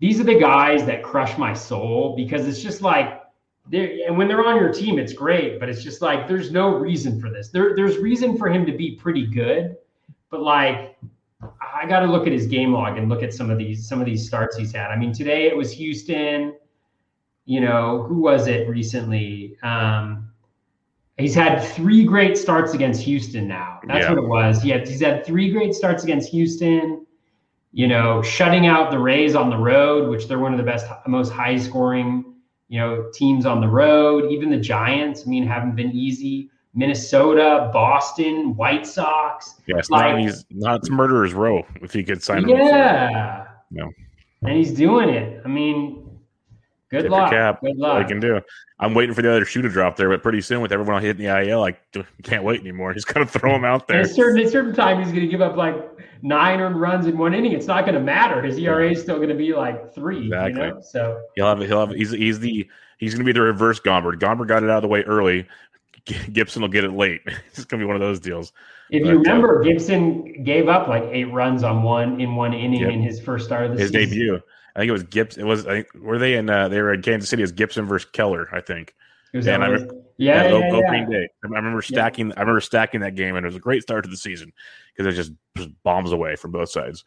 these 0.00 0.20
are 0.20 0.24
the 0.24 0.38
guys 0.38 0.84
that 0.86 1.02
crush 1.02 1.36
my 1.38 1.52
soul 1.52 2.14
because 2.16 2.46
it's 2.46 2.62
just 2.62 2.82
like 2.82 3.20
and 3.72 4.18
when 4.18 4.28
they're 4.28 4.44
on 4.44 4.56
your 4.56 4.72
team, 4.72 4.98
it's 4.98 5.12
great, 5.12 5.58
but 5.58 5.68
it's 5.68 5.82
just 5.82 6.02
like 6.02 6.28
there's 6.28 6.50
no 6.50 6.74
reason 6.76 7.20
for 7.20 7.30
this. 7.30 7.48
There, 7.48 7.74
there's 7.74 7.96
reason 7.96 8.36
for 8.36 8.48
him 8.48 8.66
to 8.66 8.72
be 8.72 8.92
pretty 8.96 9.26
good, 9.26 9.76
but 10.30 10.42
like 10.42 10.96
I 11.42 11.86
got 11.86 12.00
to 12.00 12.06
look 12.06 12.26
at 12.26 12.32
his 12.32 12.46
game 12.46 12.72
log 12.72 12.98
and 12.98 13.08
look 13.08 13.22
at 13.22 13.32
some 13.32 13.50
of 13.50 13.56
these 13.56 13.88
some 13.88 14.00
of 14.00 14.06
these 14.06 14.26
starts 14.26 14.56
he's 14.56 14.72
had. 14.72 14.90
I 14.90 14.96
mean, 14.96 15.12
today 15.12 15.46
it 15.46 15.56
was 15.56 15.72
Houston. 15.72 16.54
You 17.46 17.60
know, 17.60 18.02
who 18.02 18.20
was 18.20 18.48
it 18.48 18.68
recently? 18.68 19.56
Um, 19.62 20.30
he's 21.18 21.34
had 21.34 21.62
three 21.62 22.04
great 22.04 22.36
starts 22.36 22.74
against 22.74 23.02
Houston. 23.02 23.48
Now 23.48 23.80
that's 23.86 24.04
yeah. 24.04 24.10
what 24.10 24.18
it 24.18 24.26
was. 24.26 24.62
He 24.62 24.70
had, 24.70 24.86
he's 24.86 25.00
had 25.00 25.24
three 25.24 25.50
great 25.50 25.74
starts 25.74 26.04
against 26.04 26.30
Houston 26.30 27.04
you 27.76 27.88
know, 27.88 28.22
shutting 28.22 28.68
out 28.68 28.92
the 28.92 28.98
Rays 28.98 29.34
on 29.34 29.50
the 29.50 29.56
road, 29.56 30.08
which 30.08 30.28
they're 30.28 30.38
one 30.38 30.52
of 30.52 30.58
the 30.58 30.64
best, 30.64 30.86
most 31.08 31.32
high 31.32 31.58
scoring, 31.58 32.33
you 32.68 32.80
know, 32.80 33.10
teams 33.12 33.46
on 33.46 33.60
the 33.60 33.68
road. 33.68 34.30
Even 34.30 34.50
the 34.50 34.58
Giants, 34.58 35.22
I 35.26 35.30
mean, 35.30 35.46
haven't 35.46 35.76
been 35.76 35.92
easy. 35.92 36.50
Minnesota, 36.74 37.70
Boston, 37.72 38.56
White 38.56 38.86
Sox. 38.86 39.60
Yes, 39.66 39.90
like, 39.90 40.18
he's 40.18 40.44
not 40.50 40.88
murderer's 40.90 41.32
row 41.32 41.62
if 41.80 41.92
he 41.92 42.02
could 42.02 42.22
sign. 42.22 42.48
Yeah. 42.48 43.46
No. 43.70 43.90
And 44.42 44.56
he's 44.56 44.72
doing 44.72 45.08
it. 45.08 45.40
I 45.44 45.48
mean, 45.48 46.03
Good 47.02 47.10
luck. 47.10 47.30
Cap. 47.30 47.60
Good 47.60 47.76
luck. 47.76 48.04
I 48.04 48.08
can 48.08 48.20
do. 48.20 48.40
I'm 48.78 48.94
waiting 48.94 49.14
for 49.14 49.22
the 49.22 49.30
other 49.30 49.44
shoe 49.44 49.62
to 49.62 49.68
drop 49.68 49.96
there, 49.96 50.08
but 50.08 50.22
pretty 50.22 50.40
soon 50.40 50.60
with 50.60 50.72
everyone 50.72 51.00
hitting 51.02 51.24
the 51.24 51.48
IL, 51.48 51.62
I 51.62 51.76
can't 52.22 52.44
wait 52.44 52.60
anymore. 52.60 52.92
He's 52.92 53.04
going 53.04 53.26
to 53.26 53.32
throw 53.32 53.54
him 53.54 53.64
out 53.64 53.88
there. 53.88 54.00
At 54.00 54.06
a 54.06 54.08
certain, 54.08 54.40
at 54.40 54.46
a 54.46 54.50
certain 54.50 54.74
time, 54.74 54.98
he's 54.98 55.08
going 55.08 55.20
to 55.22 55.28
give 55.28 55.40
up 55.40 55.56
like 55.56 55.76
nine 56.22 56.60
earned 56.60 56.80
runs 56.80 57.06
in 57.06 57.16
one 57.16 57.34
inning. 57.34 57.52
It's 57.52 57.66
not 57.66 57.82
going 57.82 57.94
to 57.94 58.00
matter. 58.00 58.42
His 58.42 58.58
ERA 58.58 58.90
is 58.90 59.00
still 59.00 59.16
going 59.16 59.28
to 59.28 59.34
be 59.34 59.54
like 59.54 59.94
three. 59.94 60.26
Exactly. 60.26 60.62
You 60.62 60.74
know? 60.74 60.80
So 60.80 61.22
he'll 61.36 61.46
have. 61.46 61.60
He'll 61.60 61.86
have. 61.86 61.90
He's 61.90 62.10
he's 62.10 62.40
the 62.40 62.68
he's 62.98 63.14
going 63.14 63.24
to 63.24 63.32
be 63.32 63.32
the 63.32 63.42
reverse 63.42 63.80
Gomber. 63.80 64.18
Gomber 64.18 64.46
got 64.46 64.62
it 64.62 64.70
out 64.70 64.76
of 64.76 64.82
the 64.82 64.88
way 64.88 65.02
early. 65.02 65.46
Gibson 66.32 66.62
will 66.62 66.68
get 66.68 66.84
it 66.84 66.92
late. 66.92 67.22
it's 67.26 67.64
going 67.64 67.80
to 67.80 67.84
be 67.84 67.86
one 67.86 67.96
of 67.96 68.02
those 68.02 68.20
deals. 68.20 68.52
If 68.90 69.02
but, 69.02 69.08
you 69.08 69.18
remember, 69.18 69.60
uh, 69.60 69.64
Gibson 69.64 70.44
gave 70.44 70.68
up 70.68 70.88
like 70.88 71.04
eight 71.04 71.32
runs 71.32 71.62
on 71.62 71.82
one 71.82 72.20
in 72.20 72.34
one 72.34 72.52
inning 72.52 72.82
yep. 72.82 72.90
in 72.90 73.02
his 73.02 73.20
first 73.20 73.46
start 73.46 73.70
of 73.70 73.72
the 73.72 73.78
season. 73.78 74.00
his 74.00 74.10
season. 74.10 74.18
debut. 74.18 74.42
I 74.74 74.80
think 74.80 74.88
it 74.88 74.92
was 74.92 75.04
Gibson. 75.04 75.42
It 75.42 75.46
was. 75.46 75.66
I 75.66 75.82
think, 75.82 75.88
were 75.94 76.18
they 76.18 76.34
in? 76.34 76.50
Uh, 76.50 76.68
they 76.68 76.80
were 76.80 76.92
in 76.92 77.02
Kansas 77.02 77.30
City 77.30 77.42
as 77.42 77.52
Gibson 77.52 77.86
versus 77.86 78.10
Keller. 78.12 78.48
I 78.52 78.60
think. 78.60 78.94
and 79.32 79.48
I 79.48 79.66
remember, 79.66 79.94
yeah, 80.16 80.44
yeah, 80.44 80.58
yeah, 80.58 80.72
opening 80.72 81.10
yeah. 81.10 81.18
day. 81.18 81.28
I 81.44 81.46
remember 81.48 81.82
stacking. 81.82 82.32
I 82.36 82.40
remember 82.40 82.60
stacking 82.60 83.00
that 83.00 83.14
game, 83.14 83.36
and 83.36 83.44
it 83.44 83.48
was 83.48 83.56
a 83.56 83.60
great 83.60 83.82
start 83.82 84.04
to 84.04 84.10
the 84.10 84.16
season 84.16 84.52
because 84.96 85.12
it 85.12 85.16
just, 85.16 85.32
just 85.56 85.70
bombs 85.82 86.12
away 86.12 86.36
from 86.36 86.52
both 86.52 86.70
sides. 86.70 87.04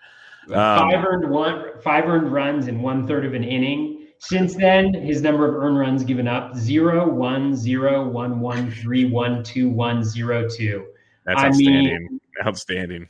Um, 0.48 0.54
five 0.54 1.06
earned 1.06 1.30
one, 1.30 1.82
five 1.82 2.06
earned 2.06 2.32
runs 2.32 2.68
in 2.68 2.82
one 2.82 3.08
third 3.08 3.26
of 3.26 3.34
an 3.34 3.44
inning. 3.44 4.08
Since 4.20 4.56
then, 4.56 4.94
his 4.94 5.22
number 5.22 5.48
of 5.48 5.56
earned 5.62 5.78
runs 5.78 6.04
given 6.04 6.28
up 6.28 6.56
zero, 6.56 7.08
one, 7.08 7.56
zero, 7.56 8.08
one, 8.08 8.40
one, 8.40 8.72
three, 8.72 9.06
one, 9.06 9.44
two, 9.44 9.70
one, 9.70 10.04
zero, 10.04 10.50
two. 10.50 10.88
That's 11.26 11.42
I 11.42 11.48
outstanding. 11.48 12.08
Mean, 12.10 12.22
outstanding. 12.46 13.08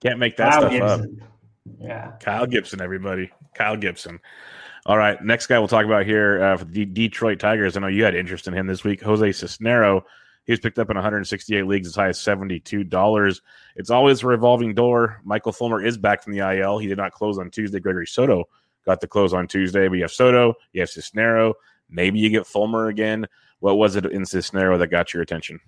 Can't 0.00 0.18
make 0.18 0.36
that 0.38 0.54
stuff 0.54 0.70
Gibson. 0.72 1.20
up. 1.22 1.28
Yeah. 1.78 2.12
Kyle 2.20 2.46
Gibson, 2.46 2.80
everybody. 2.80 3.30
Kyle 3.54 3.76
Gibson. 3.76 4.20
All 4.86 4.98
right. 4.98 5.22
Next 5.22 5.46
guy 5.46 5.58
we'll 5.58 5.68
talk 5.68 5.84
about 5.84 6.06
here 6.06 6.42
uh, 6.42 6.56
for 6.56 6.64
the 6.64 6.84
Detroit 6.84 7.38
Tigers. 7.38 7.76
I 7.76 7.80
know 7.80 7.86
you 7.86 8.04
had 8.04 8.16
interest 8.16 8.48
in 8.48 8.54
him 8.54 8.66
this 8.66 8.82
week. 8.84 9.00
Jose 9.02 9.28
Cisnero. 9.28 10.02
He 10.44 10.52
was 10.52 10.58
picked 10.58 10.80
up 10.80 10.90
in 10.90 10.96
168 10.96 11.66
leagues 11.66 11.86
as 11.86 11.94
high 11.94 12.08
as 12.08 12.18
$72. 12.18 13.40
It's 13.76 13.90
always 13.90 14.22
a 14.22 14.26
revolving 14.26 14.74
door. 14.74 15.20
Michael 15.24 15.52
Fulmer 15.52 15.84
is 15.84 15.96
back 15.96 16.22
from 16.22 16.32
the 16.32 16.40
IL. 16.40 16.78
He 16.78 16.88
did 16.88 16.98
not 16.98 17.12
close 17.12 17.38
on 17.38 17.48
Tuesday. 17.48 17.78
Gregory 17.78 18.08
Soto 18.08 18.48
got 18.84 19.00
the 19.00 19.06
close 19.06 19.32
on 19.32 19.46
Tuesday. 19.46 19.86
But 19.86 19.94
you 19.94 20.02
have 20.02 20.10
Soto, 20.10 20.54
you 20.72 20.80
have 20.80 20.90
Cisnero. 20.90 21.54
Maybe 21.88 22.18
you 22.18 22.28
get 22.28 22.46
Fulmer 22.46 22.88
again. 22.88 23.26
What 23.60 23.78
was 23.78 23.94
it 23.94 24.06
in 24.06 24.22
Cisnero 24.22 24.76
that 24.80 24.88
got 24.88 25.14
your 25.14 25.22
attention? 25.22 25.60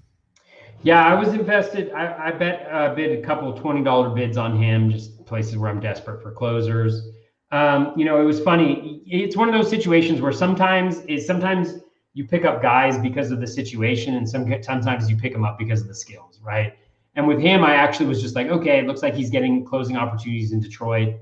Yeah, 0.85 1.03
I 1.03 1.14
was 1.14 1.29
invested. 1.29 1.90
I, 1.92 2.29
I 2.29 2.31
bet 2.31 2.68
uh, 2.70 2.94
bid 2.94 3.18
a 3.18 3.23
couple 3.23 3.53
twenty 3.55 3.83
dollar 3.83 4.11
bids 4.11 4.37
on 4.37 4.62
him, 4.62 4.90
just 4.90 5.25
places 5.25 5.57
where 5.57 5.70
I'm 5.70 5.81
desperate 5.81 6.23
for 6.23 6.31
closers. 6.31 7.09
Um, 7.51 7.94
you 7.97 8.05
know, 8.05 8.20
it 8.20 8.25
was 8.25 8.38
funny. 8.40 9.03
It's 9.07 9.35
one 9.35 9.49
of 9.49 9.55
those 9.55 9.70
situations 9.70 10.20
where 10.20 10.33
sometimes 10.33 11.01
is 11.03 11.27
sometimes 11.27 11.77
you 12.12 12.27
pick 12.27 12.44
up 12.44 12.61
guys 12.61 12.99
because 12.99 13.31
of 13.31 13.40
the 13.40 13.47
situation, 13.47 14.16
and 14.16 14.29
some 14.29 14.55
sometimes 14.62 15.09
you 15.09 15.16
pick 15.16 15.33
them 15.33 15.42
up 15.42 15.59
because 15.59 15.81
of 15.81 15.88
the 15.88 15.94
skills, 15.94 16.38
right? 16.42 16.77
And 17.14 17.27
with 17.27 17.40
him, 17.40 17.64
I 17.64 17.77
actually 17.77 18.07
was 18.07 18.20
just 18.20 18.35
like, 18.35 18.49
okay, 18.49 18.79
it 18.79 18.87
looks 18.87 19.01
like 19.01 19.14
he's 19.14 19.31
getting 19.31 19.64
closing 19.64 19.97
opportunities 19.97 20.53
in 20.53 20.61
Detroit. 20.61 21.14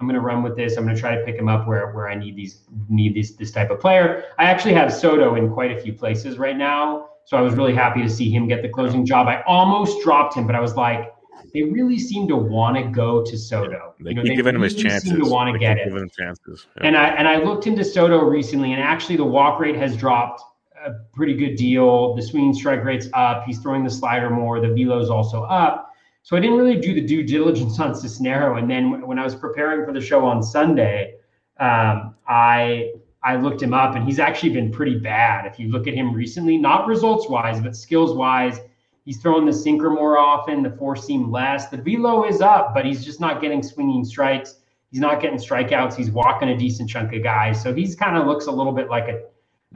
I'm 0.00 0.06
going 0.06 0.14
to 0.14 0.20
run 0.20 0.42
with 0.42 0.56
this. 0.56 0.76
I'm 0.76 0.84
going 0.84 0.96
to 0.96 1.00
try 1.00 1.14
to 1.16 1.24
pick 1.24 1.36
him 1.36 1.48
up 1.48 1.68
where 1.68 1.92
where 1.92 2.08
I 2.08 2.16
need 2.16 2.34
these 2.34 2.62
need 2.88 3.14
this 3.14 3.36
this 3.36 3.52
type 3.52 3.70
of 3.70 3.78
player. 3.78 4.24
I 4.36 4.46
actually 4.46 4.74
have 4.74 4.92
Soto 4.92 5.36
in 5.36 5.52
quite 5.52 5.70
a 5.70 5.80
few 5.80 5.92
places 5.92 6.38
right 6.38 6.56
now, 6.56 7.10
so 7.26 7.36
I 7.36 7.40
was 7.40 7.54
really 7.54 7.74
happy 7.74 8.02
to 8.02 8.08
see 8.08 8.30
him 8.30 8.46
get 8.46 8.62
the 8.62 8.68
closing 8.68 9.04
job. 9.04 9.26
I 9.26 9.42
almost 9.42 10.02
dropped 10.02 10.34
him, 10.34 10.46
but 10.46 10.54
I 10.54 10.60
was 10.60 10.76
like, 10.76 11.12
they 11.52 11.64
really 11.64 11.98
seem 11.98 12.28
to 12.28 12.36
want 12.36 12.76
to 12.76 12.84
go 12.84 13.24
to 13.24 13.36
Soto. 13.36 13.94
They 14.00 14.10
you 14.10 14.16
know, 14.16 14.22
keep 14.22 14.30
they 14.30 14.36
giving 14.36 14.54
really 14.54 14.68
him 14.68 14.74
his 14.74 14.82
chances. 14.82 15.10
Seem 15.10 15.22
to 15.22 15.28
want 15.28 15.52
to 15.52 15.58
get 15.58 15.76
it. 15.76 15.84
Giving 15.84 16.02
him 16.02 16.10
chances. 16.16 16.66
Yeah. 16.76 16.86
And 16.86 16.96
I 16.96 17.08
and 17.08 17.26
I 17.26 17.36
looked 17.36 17.66
into 17.66 17.84
Soto 17.84 18.20
recently, 18.24 18.72
and 18.72 18.80
actually 18.80 19.16
the 19.16 19.24
walk 19.24 19.58
rate 19.58 19.76
has 19.76 19.96
dropped 19.96 20.40
a 20.84 20.92
pretty 21.12 21.34
good 21.34 21.56
deal. 21.56 22.14
The 22.14 22.22
swinging 22.22 22.54
strike 22.54 22.84
rate's 22.84 23.08
up. 23.12 23.44
He's 23.44 23.58
throwing 23.58 23.82
the 23.82 23.90
slider 23.90 24.30
more. 24.30 24.60
The 24.60 24.68
velo's 24.68 25.10
also 25.10 25.42
up. 25.44 25.90
So 26.22 26.36
I 26.36 26.40
didn't 26.40 26.58
really 26.58 26.80
do 26.80 26.94
the 26.94 27.00
due 27.00 27.22
diligence 27.22 27.78
on 27.80 27.92
Cisnero. 27.92 28.58
And 28.58 28.70
then 28.70 29.06
when 29.06 29.18
I 29.18 29.24
was 29.24 29.34
preparing 29.34 29.84
for 29.84 29.92
the 29.92 30.00
show 30.00 30.24
on 30.24 30.42
Sunday, 30.42 31.14
um, 31.58 32.14
I 32.28 32.92
I 33.26 33.36
looked 33.36 33.60
him 33.60 33.74
up, 33.74 33.96
and 33.96 34.04
he's 34.04 34.18
actually 34.18 34.50
been 34.50 34.70
pretty 34.70 34.98
bad. 34.98 35.46
If 35.46 35.58
you 35.58 35.68
look 35.68 35.86
at 35.86 35.94
him 35.94 36.14
recently, 36.14 36.56
not 36.56 36.86
results 36.86 37.28
wise, 37.28 37.60
but 37.60 37.76
skills 37.76 38.14
wise 38.14 38.60
He's 39.06 39.18
throwing 39.18 39.46
the 39.46 39.52
sinker 39.52 39.88
more 39.88 40.18
often, 40.18 40.64
the 40.64 40.70
four 40.70 40.96
seam 40.96 41.30
less. 41.30 41.68
The 41.68 41.76
velo 41.76 42.26
is 42.26 42.40
up, 42.40 42.74
but 42.74 42.84
he's 42.84 43.04
just 43.04 43.20
not 43.20 43.40
getting 43.40 43.62
swinging 43.62 44.04
strikes. 44.04 44.56
He's 44.90 45.00
not 45.00 45.22
getting 45.22 45.38
strikeouts. 45.38 45.94
He's 45.94 46.10
walking 46.10 46.48
a 46.48 46.58
decent 46.58 46.90
chunk 46.90 47.14
of 47.14 47.22
guys. 47.22 47.62
So 47.62 47.72
he's 47.72 47.94
kind 47.94 48.16
of 48.16 48.26
looks 48.26 48.46
a 48.46 48.50
little 48.50 48.72
bit 48.72 48.90
like 48.90 49.06
a, 49.06 49.22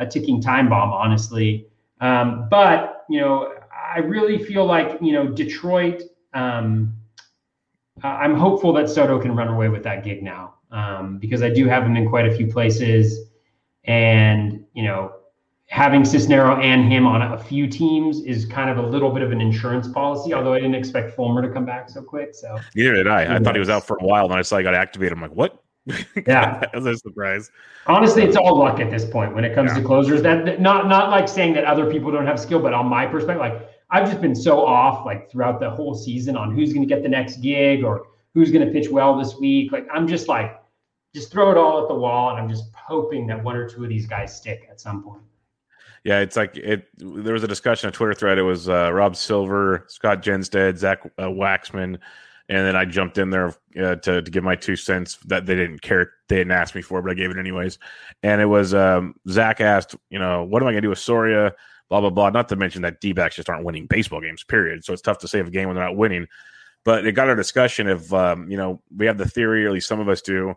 a 0.01 0.07
ticking 0.07 0.43
time 0.43 0.69
bomb, 0.69 0.93
honestly. 0.93 1.69
Um, 2.01 2.49
but 2.51 3.05
you 3.09 3.21
know, 3.21 3.55
I 3.73 4.01
really 4.01 4.43
feel 4.43 4.67
like 4.67 5.01
you 5.01 5.13
know 5.13 5.29
Detroit. 5.29 6.03
Um, 6.35 6.95
I'm 8.03 8.35
hopeful 8.35 8.73
that 8.73 8.91
Soto 8.91 9.21
can 9.21 9.37
run 9.37 9.49
away 9.49 9.69
with 9.69 9.85
that 9.85 10.03
gig 10.03 10.25
now 10.25 10.55
um, 10.73 11.19
because 11.19 11.43
I 11.43 11.51
do 11.51 11.69
have 11.69 11.85
him 11.85 11.97
in 11.97 12.09
quite 12.09 12.27
a 12.27 12.35
few 12.35 12.49
places, 12.49 13.30
and 13.85 14.65
you 14.75 14.83
know, 14.83 15.13
having 15.67 16.03
Cisnero 16.03 16.63
and 16.63 16.91
him 16.93 17.07
on 17.07 17.23
a 17.23 17.39
few 17.39 17.67
teams 17.67 18.21
is 18.23 18.45
kind 18.45 18.71
of 18.71 18.85
a 18.85 18.89
little 18.89 19.11
bit 19.11 19.23
of 19.23 19.33
an 19.33 19.41
insurance 19.41 19.89
policy. 19.89 20.35
Although 20.35 20.53
I 20.53 20.61
didn't 20.61 20.75
expect 20.75 21.15
Fulmer 21.17 21.43
to 21.43 21.49
come 21.49 21.65
back 21.65 21.89
so 21.89 22.03
quick, 22.03 22.35
so 22.35 22.59
neither 22.75 22.95
did 22.95 23.07
I. 23.07 23.37
I 23.37 23.39
thought 23.39 23.55
he 23.55 23.61
was 23.61 23.71
out 23.71 23.87
for 23.87 23.97
a 24.01 24.05
while, 24.05 24.25
and 24.27 24.35
I 24.35 24.43
saw 24.43 24.59
he 24.59 24.65
got 24.65 24.75
activated. 24.75 25.13
I'm 25.13 25.23
like, 25.23 25.33
what? 25.33 25.63
Yeah, 26.27 26.61
that 26.61 26.75
was 26.75 26.87
a 26.87 26.97
surprise. 26.97 27.51
Honestly, 27.87 28.23
it's 28.23 28.37
all 28.37 28.59
luck 28.59 28.81
at 28.81 28.91
this 28.91 29.05
point 29.05 29.35
when 29.35 29.45
it 29.45 29.55
comes 29.55 29.71
yeah. 29.71 29.79
to 29.79 29.85
closers. 29.85 30.23
That, 30.23 30.45
that 30.45 30.61
not 30.61 30.89
not 30.89 31.11
like 31.11 31.29
saying 31.29 31.55
that 31.55 31.65
other 31.65 31.91
people 31.91 32.13
don't 32.13 32.27
have 32.27 32.39
skill, 32.39 32.61
but 32.61 32.75
on 32.75 32.87
my 32.87 33.07
perspective, 33.07 33.41
like 33.41 33.69
I've 33.91 34.09
just 34.09 34.21
been 34.21 34.35
so 34.35 34.65
off 34.65 35.05
like 35.05 35.31
throughout 35.31 35.61
the 35.61 35.71
whole 35.71 35.95
season 35.95 36.37
on 36.37 36.55
who's 36.55 36.73
going 36.73 36.87
to 36.87 36.95
get 36.95 37.03
the 37.03 37.09
next 37.09 37.39
gig 37.39 37.83
or 37.83 38.07
who's 38.35 38.53
going 38.53 38.65
to 38.65 38.73
pitch 38.73 38.89
well 38.89 39.19
this 39.19 39.37
week. 39.37 39.73
Like 39.73 39.87
I'm 39.93 40.07
just 40.07 40.29
like 40.29 40.60
just 41.15 41.33
throw 41.33 41.51
it 41.51 41.57
all 41.57 41.83
at 41.83 41.89
the 41.89 41.95
wall, 41.95 42.31
and 42.31 42.39
I'm 42.39 42.49
just 42.49 42.71
hoping 42.75 43.27
that 43.29 43.43
one 43.43 43.57
or 43.57 43.69
two 43.69 43.83
of 43.83 43.89
these 43.89 44.07
guys 44.07 44.37
stick 44.37 44.67
at 44.71 44.81
some 44.81 45.03
point. 45.03 45.23
Yeah, 46.05 46.21
it's 46.21 46.37
like 46.37 46.57
it. 46.57 46.89
There 46.97 47.35
was 47.35 47.45
a 47.45 47.49
discussion 47.49 47.89
on 47.89 47.93
Twitter 47.93 48.15
thread. 48.15 48.39
It 48.39 48.43
was 48.43 48.69
uh, 48.69 48.91
Rob 48.93 49.17
Silver, 49.17 49.85
Scott 49.89 50.23
Jenstad, 50.23 50.79
Zach 50.79 51.01
uh, 51.19 51.25
Waxman, 51.25 51.99
and 52.49 52.67
then 52.67 52.75
I 52.75 52.85
jumped 52.85 53.19
in 53.19 53.31
there 53.31 53.55
uh, 53.81 53.97
to 53.97 54.23
to 54.23 54.31
give 54.31 54.43
my 54.43 54.57
two 54.57 54.77
cents 54.77 55.19
that 55.27 55.47
they 55.47 55.55
didn't 55.55 55.83
care, 55.83 56.13
they 56.29 56.37
didn't 56.37 56.53
ask 56.53 56.75
me 56.75 56.83
for, 56.83 57.03
but 57.03 57.11
I 57.11 57.15
gave 57.15 57.31
it 57.31 57.39
anyways. 57.39 57.79
And 58.23 58.41
it 58.41 58.47
was 58.47 58.73
um, 58.73 59.15
Zach 59.29 59.61
asked, 59.61 59.95
you 60.09 60.19
know, 60.19 60.45
what 60.45 60.63
am 60.63 60.69
I 60.69 60.73
going 60.73 60.83
to 60.83 60.87
do 60.87 60.91
with 60.91 60.99
Soria? 60.99 61.53
Blah 61.91 62.01
blah 62.01 62.11
blah. 62.11 62.31
Not 62.31 62.49
to 62.49 62.57
mention 62.57 62.83
that 62.83 63.01
D 63.01 63.13
backs 63.13 63.37
just 63.37 63.51
aren't 63.51 63.65
winning 63.65 63.87
baseball 63.87 64.21
games. 64.21 64.43
Period. 64.43 64.85
So 64.85 64.93
it's 64.93 65.03
tough 65.03 65.19
to 65.19 65.29
save 65.29 65.49
a 65.49 65.51
game 65.51 65.69
when 65.69 65.77
they're 65.77 65.85
not 65.85 65.97
winning. 65.97 66.27
But 66.83 67.07
it 67.07 67.13
got 67.13 67.29
our 67.29 67.37
discussion 67.37 67.89
of, 67.89 68.13
um, 68.15 68.51
you 68.51 68.57
know, 68.57 68.81
we 68.97 69.05
have 69.05 69.19
the 69.19 69.29
theory, 69.29 69.65
or 69.65 69.69
at 69.69 69.75
least 69.75 69.87
some 69.87 70.01
of 70.01 70.09
us 70.09 70.23
do, 70.23 70.55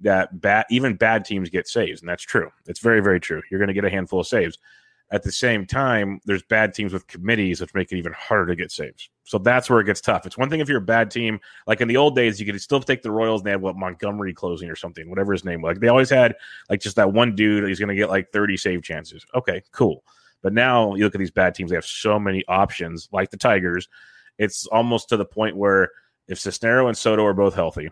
that 0.00 0.40
bad 0.40 0.66
even 0.70 0.96
bad 0.96 1.24
teams 1.24 1.50
get 1.50 1.68
saves, 1.68 2.00
and 2.00 2.08
that's 2.08 2.22
true. 2.22 2.50
It's 2.66 2.80
very 2.80 3.00
very 3.00 3.20
true. 3.20 3.42
You're 3.50 3.60
going 3.60 3.68
to 3.68 3.74
get 3.74 3.84
a 3.84 3.90
handful 3.90 4.20
of 4.20 4.26
saves. 4.26 4.58
At 5.10 5.22
the 5.22 5.30
same 5.30 5.66
time, 5.66 6.20
there's 6.24 6.42
bad 6.42 6.74
teams 6.74 6.92
with 6.92 7.06
committees 7.06 7.60
which 7.60 7.74
make 7.74 7.92
it 7.92 7.98
even 7.98 8.14
harder 8.14 8.46
to 8.46 8.56
get 8.56 8.72
saves. 8.72 9.10
So 9.22 9.38
that's 9.38 9.70
where 9.70 9.80
it 9.80 9.84
gets 9.84 10.00
tough. 10.00 10.26
It's 10.26 10.38
one 10.38 10.50
thing 10.50 10.60
if 10.60 10.68
you're 10.68 10.78
a 10.78 10.82
bad 10.82 11.10
team, 11.10 11.40
like 11.66 11.80
in 11.80 11.88
the 11.88 11.96
old 11.96 12.16
days, 12.16 12.40
you 12.40 12.46
could 12.46 12.60
still 12.60 12.80
take 12.80 13.02
the 13.02 13.10
Royals 13.10 13.40
and 13.40 13.46
they 13.46 13.50
had 13.52 13.60
what 13.60 13.76
Montgomery 13.76 14.34
closing 14.34 14.68
or 14.68 14.76
something, 14.76 15.08
whatever 15.08 15.32
his 15.32 15.44
name 15.44 15.62
was. 15.62 15.74
Like 15.74 15.80
they 15.80 15.88
always 15.88 16.10
had 16.10 16.34
like 16.68 16.80
just 16.80 16.96
that 16.96 17.12
one 17.12 17.34
dude, 17.34 17.68
he's 17.68 17.78
going 17.78 17.90
to 17.90 17.94
get 17.94 18.10
like 18.10 18.32
30 18.32 18.56
save 18.56 18.82
chances. 18.82 19.24
Okay, 19.34 19.62
cool. 19.72 20.04
But 20.42 20.52
now 20.52 20.94
you 20.94 21.04
look 21.04 21.14
at 21.14 21.18
these 21.18 21.30
bad 21.30 21.54
teams, 21.54 21.70
they 21.70 21.76
have 21.76 21.86
so 21.86 22.18
many 22.18 22.44
options, 22.48 23.08
like 23.12 23.30
the 23.30 23.36
Tigers. 23.36 23.88
It's 24.38 24.66
almost 24.66 25.08
to 25.10 25.16
the 25.16 25.24
point 25.24 25.56
where 25.56 25.90
if 26.28 26.38
Cisnero 26.38 26.88
and 26.88 26.96
Soto 26.96 27.24
are 27.24 27.34
both 27.34 27.54
healthy, 27.54 27.90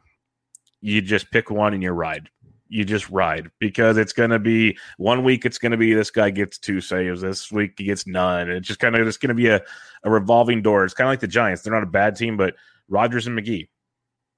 you 0.83 1.01
just 1.01 1.31
pick 1.31 1.51
one 1.51 1.73
and 1.73 1.83
you 1.83 1.91
ride. 1.93 2.29
You 2.69 2.85
just 2.85 3.09
ride 3.11 3.51
because 3.59 3.99
it's 3.99 4.13
going 4.13 4.31
to 4.31 4.39
be 4.39 4.79
one 4.97 5.25
week 5.25 5.45
it's 5.45 5.59
going 5.59 5.73
to 5.73 5.79
be 5.79 5.93
this 5.93 6.11
guy 6.11 6.31
gets 6.31 6.59
two 6.59 6.81
saves 6.81 7.21
this 7.21 7.53
week 7.53 7.75
he 7.77 7.85
gets 7.85 8.07
none. 8.07 8.51
It's 8.51 8.67
just 8.67 8.81
kind 8.81 8.97
of 8.97 9.07
it's 9.07 9.19
going 9.19 9.29
to 9.29 9.35
be 9.35 9.49
a, 9.49 9.61
a 10.05 10.11
revolving 10.11 10.63
door. 10.63 10.85
It's 10.85 10.95
kind 10.95 11.07
of 11.07 11.13
like 11.13 11.21
the 11.21 11.29
giants. 11.29 11.63
They're 11.63 11.73
not 11.73 11.83
a 11.83 11.87
bad 11.87 12.17
team 12.17 12.37
but 12.37 12.55
rogers 12.89 13.27
and 13.27 13.39
mcgee 13.39 13.69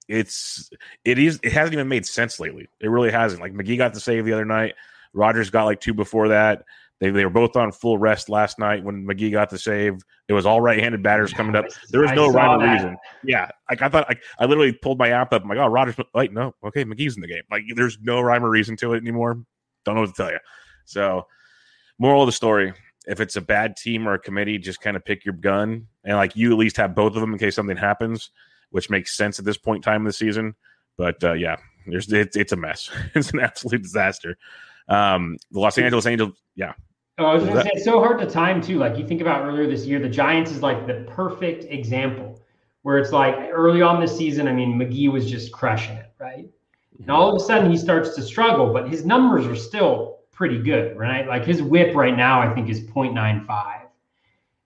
it's 0.08 0.70
it 1.04 1.18
is 1.18 1.40
it 1.42 1.52
hasn't 1.52 1.74
even 1.74 1.88
made 1.88 2.06
sense 2.06 2.38
lately. 2.38 2.68
It 2.80 2.88
really 2.88 3.10
hasn't. 3.10 3.40
Like 3.40 3.52
mcgee 3.54 3.78
got 3.78 3.94
the 3.94 4.00
save 4.00 4.24
the 4.24 4.32
other 4.32 4.44
night. 4.44 4.74
Rogers 5.12 5.50
got 5.50 5.64
like 5.64 5.80
two 5.80 5.94
before 5.94 6.28
that 6.28 6.64
they, 7.00 7.10
they 7.10 7.24
were 7.24 7.30
both 7.30 7.56
on 7.56 7.72
full 7.72 7.98
rest 7.98 8.28
last 8.28 8.58
night 8.58 8.84
when 8.84 9.04
McGee 9.04 9.32
got 9.32 9.50
the 9.50 9.58
save. 9.58 9.94
It 10.28 10.32
was 10.32 10.46
all 10.46 10.60
right-handed 10.60 11.02
batters 11.02 11.32
coming 11.32 11.56
up. 11.56 11.66
There 11.90 12.00
was 12.00 12.12
no 12.12 12.30
rhyme 12.30 12.60
or 12.60 12.72
reason. 12.72 12.96
Yeah, 13.24 13.48
like 13.68 13.82
I 13.82 13.88
thought, 13.88 14.08
like 14.08 14.22
I 14.38 14.46
literally 14.46 14.72
pulled 14.72 14.98
my 14.98 15.10
app 15.10 15.32
up. 15.32 15.42
I'm 15.42 15.48
like, 15.48 15.58
oh, 15.58 15.66
Rogers. 15.66 15.96
Wait, 16.14 16.32
no, 16.32 16.54
okay, 16.64 16.84
McGee's 16.84 17.16
in 17.16 17.22
the 17.22 17.28
game. 17.28 17.42
Like, 17.50 17.64
there's 17.74 17.98
no 18.00 18.20
rhyme 18.20 18.44
or 18.44 18.50
reason 18.50 18.76
to 18.78 18.94
it 18.94 18.98
anymore. 18.98 19.38
Don't 19.84 19.96
know 19.96 20.02
what 20.02 20.14
to 20.14 20.22
tell 20.22 20.30
you. 20.30 20.38
So, 20.84 21.26
moral 21.98 22.22
of 22.22 22.26
the 22.26 22.32
story: 22.32 22.72
if 23.06 23.20
it's 23.20 23.36
a 23.36 23.40
bad 23.40 23.76
team 23.76 24.08
or 24.08 24.14
a 24.14 24.18
committee, 24.18 24.58
just 24.58 24.80
kind 24.80 24.96
of 24.96 25.04
pick 25.04 25.24
your 25.24 25.34
gun 25.34 25.86
and 26.04 26.16
like 26.16 26.36
you 26.36 26.52
at 26.52 26.58
least 26.58 26.76
have 26.76 26.94
both 26.94 27.14
of 27.14 27.20
them 27.20 27.32
in 27.32 27.38
case 27.38 27.56
something 27.56 27.76
happens, 27.76 28.30
which 28.70 28.90
makes 28.90 29.16
sense 29.16 29.38
at 29.38 29.44
this 29.44 29.58
point 29.58 29.78
in 29.78 29.82
time 29.82 30.02
in 30.02 30.06
the 30.06 30.12
season. 30.12 30.54
But 30.96 31.22
uh, 31.24 31.32
yeah, 31.34 31.56
there's 31.86 32.10
it's, 32.12 32.36
it's 32.36 32.52
a 32.52 32.56
mess. 32.56 32.90
it's 33.14 33.30
an 33.30 33.40
absolute 33.40 33.82
disaster. 33.82 34.36
Um, 34.88 35.36
the 35.50 35.60
Los 35.60 35.78
Angeles 35.78 36.06
Angels, 36.06 36.34
yeah. 36.54 36.74
Oh, 37.18 37.26
I 37.26 37.34
was 37.34 37.44
going 37.44 37.56
to 37.56 37.62
say 37.62 37.70
it's 37.74 37.84
so 37.84 38.00
hard 38.00 38.18
to 38.20 38.26
time 38.26 38.60
too. 38.60 38.78
Like 38.78 38.98
you 38.98 39.06
think 39.06 39.20
about 39.20 39.44
earlier 39.44 39.68
this 39.68 39.86
year, 39.86 40.00
the 40.00 40.08
Giants 40.08 40.50
is 40.50 40.62
like 40.62 40.86
the 40.86 41.06
perfect 41.08 41.64
example 41.72 42.40
where 42.82 42.98
it's 42.98 43.12
like 43.12 43.34
early 43.52 43.82
on 43.82 44.00
this 44.00 44.16
season. 44.16 44.48
I 44.48 44.52
mean, 44.52 44.78
McGee 44.78 45.10
was 45.10 45.30
just 45.30 45.52
crushing 45.52 45.96
it, 45.96 46.12
right? 46.18 46.48
And 46.98 47.10
all 47.10 47.34
of 47.34 47.40
a 47.40 47.44
sudden 47.44 47.70
he 47.70 47.76
starts 47.76 48.14
to 48.16 48.22
struggle, 48.22 48.72
but 48.72 48.88
his 48.88 49.04
numbers 49.06 49.46
are 49.46 49.56
still 49.56 50.18
pretty 50.32 50.58
good, 50.58 50.96
right? 50.96 51.26
Like 51.26 51.44
his 51.44 51.62
WHIP 51.62 51.94
right 51.94 52.16
now, 52.16 52.40
I 52.40 52.52
think 52.52 52.68
is 52.68 52.80
0.95. 52.80 53.82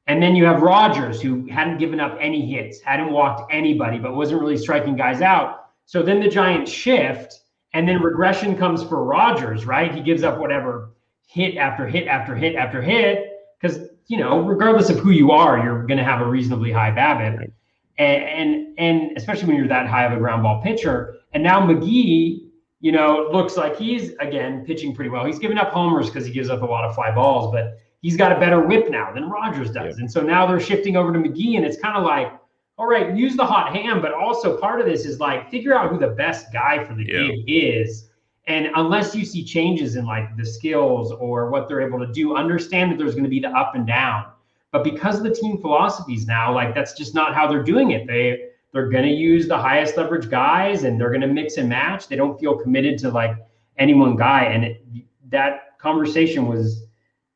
And 0.09 0.22
then 0.22 0.35
you 0.35 0.46
have 0.46 0.62
Rogers, 0.62 1.20
who 1.20 1.46
hadn't 1.48 1.78
given 1.78 2.00
up 2.00 2.16
any 2.18 2.50
hits, 2.50 2.81
hadn't 2.81 3.12
walked 3.12 3.52
anybody, 3.52 3.98
but 3.98 4.14
wasn't 4.14 4.40
really 4.40 4.57
striking 4.57 4.96
guys 4.96 5.20
out. 5.20 5.66
So 5.85 6.02
then 6.02 6.20
the 6.20 6.28
Giants 6.28 6.70
shift, 6.70 7.40
and 7.74 7.88
then 7.88 8.00
regression 8.00 8.57
comes 8.57 8.83
for 8.83 9.04
Rogers, 9.04 9.66
right? 9.66 9.94
He 9.94 10.00
gives 10.00 10.22
up 10.22 10.38
whatever 10.38 10.90
hit 11.28 11.57
after 11.57 11.87
hit 11.87 12.09
after 12.09 12.35
hit 12.35 12.57
after 12.57 12.81
hit 12.81 13.33
because 13.61 13.81
you 14.07 14.16
know 14.16 14.40
regardless 14.40 14.88
of 14.88 14.98
who 14.98 15.11
you 15.11 15.31
are 15.31 15.62
you're 15.62 15.87
going 15.87 15.98
to 15.98 16.04
have 16.04 16.22
a 16.22 16.24
reasonably 16.24 16.72
high 16.72 16.90
BABIP 16.90 17.52
and, 17.98 18.22
and 18.24 18.78
and 18.78 19.16
especially 19.16 19.46
when 19.46 19.57
you're 19.57 19.68
that 19.68 19.87
high 19.87 20.04
of 20.07 20.12
a 20.12 20.16
ground 20.16 20.42
ball 20.42 20.62
pitcher. 20.62 21.16
And 21.35 21.42
now 21.42 21.61
McGee 21.61 22.46
you 22.81 22.92
know 22.92 23.28
looks 23.31 23.57
like 23.57 23.76
he's 23.76 24.12
again 24.20 24.64
pitching 24.64 24.94
pretty 24.94 25.11
well. 25.11 25.26
He's 25.26 25.38
giving 25.38 25.59
up 25.59 25.70
homers 25.70 26.07
because 26.07 26.26
he 26.26 26.33
gives 26.33 26.48
up 26.48 26.62
a 26.62 26.66
lot 26.66 26.85
of 26.85 26.94
fly 26.94 27.14
balls 27.14 27.52
but 27.52 27.78
he's 28.00 28.16
got 28.16 28.33
a 28.33 28.40
better 28.40 28.61
whip 28.61 28.90
now 28.90 29.12
than 29.12 29.28
Rogers 29.28 29.70
does. 29.70 29.96
Yeah. 29.98 30.02
and 30.02 30.11
so 30.11 30.22
now 30.22 30.46
they're 30.46 30.61
shifting 30.61 30.96
over 30.96 31.12
to 31.12 31.18
McGee 31.18 31.57
and 31.57 31.66
it's 31.66 31.78
kind 31.78 31.96
of 31.96 32.04
like 32.04 32.33
all 32.78 32.86
right 32.86 33.14
use 33.14 33.36
the 33.36 33.44
hot 33.44 33.74
hand 33.74 34.00
but 34.00 34.14
also 34.14 34.56
part 34.56 34.80
of 34.80 34.86
this 34.86 35.04
is 35.04 35.20
like 35.20 35.50
figure 35.50 35.74
out 35.74 35.90
who 35.90 35.98
the 35.98 36.08
best 36.08 36.52
guy 36.52 36.82
for 36.82 36.94
the 36.94 37.04
yeah. 37.04 37.30
is 37.46 38.08
and 38.48 38.70
unless 38.76 39.14
you 39.14 39.26
see 39.26 39.44
changes 39.44 39.96
in 39.96 40.06
like 40.06 40.34
the 40.36 40.44
skills 40.44 41.12
or 41.12 41.50
what 41.50 41.68
they're 41.68 41.82
able 41.82 41.98
to 41.98 42.10
do, 42.10 42.34
understand 42.34 42.90
that 42.90 42.96
there's 42.96 43.12
going 43.12 43.24
to 43.24 43.30
be 43.30 43.40
the 43.40 43.50
up 43.50 43.74
and 43.74 43.86
down. 43.86 44.24
But 44.72 44.84
because 44.84 45.18
of 45.18 45.22
the 45.22 45.34
team 45.34 45.60
philosophies 45.60 46.26
now, 46.26 46.54
like 46.54 46.74
that's 46.74 46.94
just 46.94 47.14
not 47.14 47.34
how 47.34 47.46
they're 47.46 47.62
doing 47.62 47.90
it. 47.90 48.06
They 48.06 48.48
they're 48.72 48.88
going 48.88 49.04
to 49.04 49.12
use 49.12 49.48
the 49.48 49.56
highest 49.56 49.96
leverage 49.98 50.30
guys 50.30 50.84
and 50.84 50.98
they're 50.98 51.10
going 51.10 51.20
to 51.20 51.26
mix 51.26 51.58
and 51.58 51.68
match. 51.68 52.08
They 52.08 52.16
don't 52.16 52.40
feel 52.40 52.56
committed 52.56 52.98
to 53.00 53.10
like 53.10 53.36
any 53.76 53.94
one 53.94 54.16
guy. 54.16 54.44
And 54.44 54.64
it, 54.64 54.82
that 55.30 55.78
conversation 55.78 56.46
was, 56.46 56.84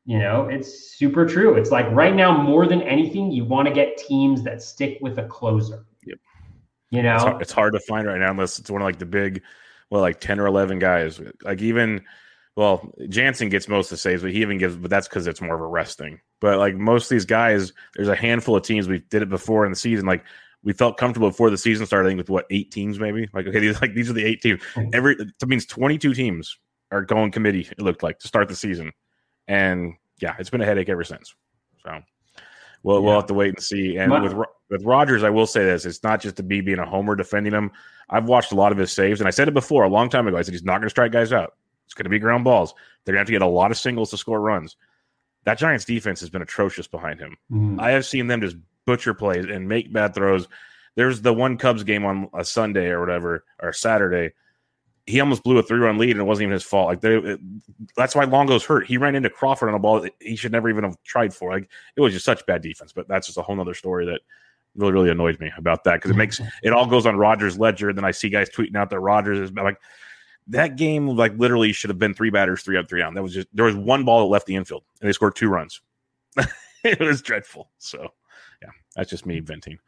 you 0.05 0.19
know, 0.19 0.47
it's 0.49 0.95
super 0.95 1.25
true. 1.25 1.55
It's 1.55 1.71
like 1.71 1.89
right 1.91 2.15
now, 2.15 2.35
more 2.35 2.67
than 2.67 2.81
anything, 2.81 3.31
you 3.31 3.45
want 3.45 3.67
to 3.67 3.73
get 3.73 3.97
teams 3.97 4.43
that 4.43 4.61
stick 4.61 4.97
with 5.01 5.17
a 5.17 5.23
closer. 5.23 5.85
Yep. 6.05 6.17
You 6.89 7.03
know, 7.03 7.15
it's 7.15 7.23
hard, 7.23 7.41
it's 7.41 7.51
hard 7.51 7.73
to 7.73 7.79
find 7.79 8.07
right 8.07 8.19
now 8.19 8.31
unless 8.31 8.59
it's 8.59 8.69
one 8.69 8.81
of 8.81 8.85
like 8.85 8.99
the 8.99 9.05
big 9.05 9.41
well, 9.93 10.01
like 10.01 10.19
10 10.19 10.39
or 10.39 10.47
11 10.47 10.79
guys. 10.79 11.21
Like 11.43 11.61
even, 11.61 12.03
well, 12.55 12.91
Jansen 13.09 13.49
gets 13.49 13.67
most 13.67 13.87
of 13.87 13.91
the 13.91 13.97
saves, 13.97 14.23
but 14.23 14.31
he 14.31 14.41
even 14.41 14.57
gives, 14.57 14.75
but 14.75 14.89
that's 14.89 15.07
because 15.07 15.27
it's 15.27 15.39
more 15.39 15.53
of 15.53 15.61
a 15.61 15.67
rest 15.67 15.99
thing. 15.99 16.19
But 16.41 16.57
like 16.57 16.75
most 16.75 17.05
of 17.05 17.09
these 17.09 17.25
guys, 17.25 17.71
there's 17.95 18.07
a 18.07 18.15
handful 18.15 18.55
of 18.55 18.63
teams 18.63 18.87
we 18.87 18.99
did 19.11 19.21
it 19.21 19.29
before 19.29 19.65
in 19.65 19.71
the 19.71 19.75
season. 19.75 20.07
Like 20.07 20.25
we 20.63 20.73
felt 20.73 20.97
comfortable 20.97 21.29
before 21.29 21.51
the 21.51 21.59
season 21.59 21.85
started, 21.85 22.07
I 22.07 22.09
think, 22.09 22.17
with 22.17 22.31
what, 22.31 22.47
eight 22.49 22.71
teams 22.71 22.99
maybe? 22.99 23.29
Like, 23.33 23.45
okay, 23.45 23.59
these, 23.61 23.79
like 23.81 23.93
these 23.93 24.09
are 24.09 24.13
the 24.13 24.25
eight 24.25 24.41
teams. 24.41 24.63
Hmm. 24.73 24.89
Every, 24.93 25.15
that 25.15 25.47
means 25.47 25.67
22 25.67 26.15
teams 26.15 26.57
are 26.91 27.03
going 27.03 27.29
committee, 27.29 27.69
it 27.69 27.81
looked 27.81 28.01
like, 28.01 28.17
to 28.17 28.27
start 28.27 28.47
the 28.47 28.55
season. 28.55 28.91
And 29.47 29.93
yeah, 30.19 30.35
it's 30.39 30.49
been 30.49 30.61
a 30.61 30.65
headache 30.65 30.89
ever 30.89 31.03
since. 31.03 31.33
So 31.83 31.99
we'll, 32.83 32.97
yeah. 32.97 33.01
we'll 33.05 33.15
have 33.15 33.25
to 33.27 33.33
wait 33.33 33.49
and 33.49 33.61
see. 33.61 33.97
And 33.97 34.11
with, 34.11 34.33
with 34.69 34.83
Rogers, 34.83 35.23
I 35.23 35.29
will 35.29 35.47
say 35.47 35.63
this: 35.63 35.85
it's 35.85 36.03
not 36.03 36.21
just 36.21 36.35
the 36.35 36.43
B 36.43 36.61
being 36.61 36.79
a 36.79 36.85
homer 36.85 37.15
defending 37.15 37.53
him. 37.53 37.71
I've 38.09 38.25
watched 38.25 38.51
a 38.51 38.55
lot 38.55 38.71
of 38.71 38.77
his 38.77 38.91
saves, 38.91 39.21
and 39.21 39.27
I 39.27 39.31
said 39.31 39.47
it 39.47 39.53
before 39.53 39.83
a 39.83 39.89
long 39.89 40.09
time 40.09 40.27
ago. 40.27 40.37
I 40.37 40.41
said 40.41 40.53
he's 40.53 40.63
not 40.63 40.77
going 40.77 40.83
to 40.83 40.89
strike 40.89 41.11
guys 41.11 41.33
out. 41.33 41.53
It's 41.85 41.93
going 41.93 42.05
to 42.05 42.09
be 42.09 42.19
ground 42.19 42.43
balls. 42.43 42.73
They're 43.03 43.13
going 43.13 43.17
to 43.17 43.21
have 43.21 43.27
to 43.27 43.33
get 43.33 43.41
a 43.41 43.47
lot 43.47 43.71
of 43.71 43.77
singles 43.77 44.11
to 44.11 44.17
score 44.17 44.39
runs. 44.39 44.77
That 45.45 45.57
Giants 45.57 45.85
defense 45.85 46.21
has 46.21 46.29
been 46.29 46.41
atrocious 46.41 46.87
behind 46.87 47.19
him. 47.19 47.35
Mm. 47.51 47.79
I 47.79 47.91
have 47.91 48.05
seen 48.05 48.27
them 48.27 48.41
just 48.41 48.55
butcher 48.85 49.13
plays 49.13 49.45
and 49.45 49.67
make 49.67 49.91
bad 49.91 50.13
throws. 50.13 50.47
There's 50.95 51.21
the 51.21 51.33
one 51.33 51.57
Cubs 51.57 51.83
game 51.83 52.05
on 52.05 52.29
a 52.33 52.45
Sunday 52.45 52.87
or 52.87 52.99
whatever 52.99 53.43
or 53.61 53.73
Saturday. 53.73 54.33
He 55.05 55.19
almost 55.19 55.43
blew 55.43 55.57
a 55.57 55.63
three 55.63 55.79
run 55.79 55.97
lead 55.97 56.11
and 56.11 56.21
it 56.21 56.23
wasn't 56.23 56.43
even 56.43 56.53
his 56.53 56.63
fault. 56.63 56.87
Like 56.87 57.01
they, 57.01 57.17
it, 57.17 57.39
that's 57.95 58.15
why 58.15 58.23
Longo's 58.23 58.63
hurt. 58.63 58.87
He 58.87 58.97
ran 58.97 59.15
into 59.15 59.29
Crawford 59.29 59.69
on 59.69 59.75
a 59.75 59.79
ball 59.79 59.99
that 59.99 60.13
he 60.19 60.35
should 60.35 60.51
never 60.51 60.69
even 60.69 60.83
have 60.83 61.01
tried 61.03 61.33
for. 61.33 61.51
Like 61.51 61.69
it 61.95 62.01
was 62.01 62.13
just 62.13 62.25
such 62.25 62.45
bad 62.45 62.61
defense. 62.61 62.93
But 62.93 63.07
that's 63.07 63.27
just 63.27 63.37
a 63.37 63.41
whole 63.41 63.59
other 63.59 63.73
story 63.73 64.05
that 64.05 64.21
really 64.75 64.93
really 64.93 65.09
annoys 65.09 65.39
me 65.39 65.51
about 65.57 65.83
that 65.83 65.95
because 65.95 66.11
it 66.11 66.17
makes 66.17 66.39
it 66.63 66.73
all 66.73 66.85
goes 66.85 67.05
on 67.05 67.17
Rogers' 67.17 67.59
ledger. 67.59 67.89
And 67.89 67.97
then 67.97 68.05
I 68.05 68.11
see 68.11 68.29
guys 68.29 68.49
tweeting 68.49 68.75
out 68.75 68.89
that 68.91 68.99
Rogers 68.99 69.39
is 69.39 69.51
like 69.51 69.77
that 70.47 70.75
game 70.75 71.07
like 71.07 71.37
literally 71.37 71.73
should 71.73 71.89
have 71.89 71.99
been 71.99 72.13
three 72.13 72.29
batters, 72.29 72.63
three 72.63 72.77
up, 72.77 72.87
three 72.87 73.01
down. 73.01 73.13
That 73.13 73.23
was 73.23 73.33
just 73.33 73.47
there 73.53 73.65
was 73.65 73.75
one 73.75 74.05
ball 74.05 74.19
that 74.21 74.31
left 74.31 74.45
the 74.45 74.55
infield 74.55 74.83
and 75.01 75.07
they 75.07 75.13
scored 75.13 75.35
two 75.35 75.49
runs. 75.49 75.81
it 76.83 76.99
was 76.99 77.21
dreadful. 77.21 77.69
So, 77.77 78.09
yeah, 78.61 78.69
that's 78.95 79.09
just 79.09 79.25
me 79.25 79.39
venting. 79.39 79.79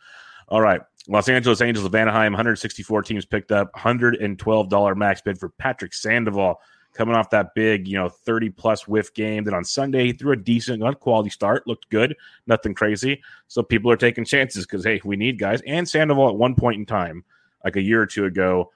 All 0.48 0.62
right. 0.62 0.82
Los 1.08 1.30
Angeles 1.30 1.62
Angels 1.62 1.86
of 1.86 1.94
Anaheim, 1.94 2.32
164 2.34 3.04
teams 3.04 3.26
picked 3.26 3.52
up, 3.52 3.72
$112 3.74 4.98
max 4.98 5.22
bid 5.22 5.38
for 5.38 5.50
Patrick 5.50 5.94
Sandoval 5.94 6.60
coming 6.94 7.14
off 7.14 7.30
that 7.30 7.54
big, 7.54 7.88
you 7.88 7.98
know, 7.98 8.10
30 8.10 8.50
plus 8.52 8.88
whiff 8.88 9.14
game. 9.14 9.44
Then 9.44 9.54
on 9.54 9.64
Sunday, 9.64 10.06
he 10.06 10.14
threw 10.14 10.32
a 10.32 10.38
decent, 10.38 10.82
quality 11.00 11.30
start, 11.30 11.68
looked 11.68 11.90
good, 11.90 12.16
nothing 12.48 12.74
crazy. 12.74 13.22
So 13.48 13.62
people 13.62 13.92
are 13.92 13.98
taking 13.98 14.26
chances 14.26 14.66
because, 14.66 14.84
hey, 14.84 15.02
we 15.04 15.16
need 15.16 15.38
guys. 15.38 15.62
And 15.68 15.88
Sandoval 15.88 16.30
at 16.30 16.36
one 16.36 16.56
point 16.56 16.80
in 16.80 16.86
time, 16.86 17.24
like 17.64 17.76
a 17.76 17.82
year 17.82 18.02
or 18.02 18.08
two 18.08 18.26
ago, 18.26 18.72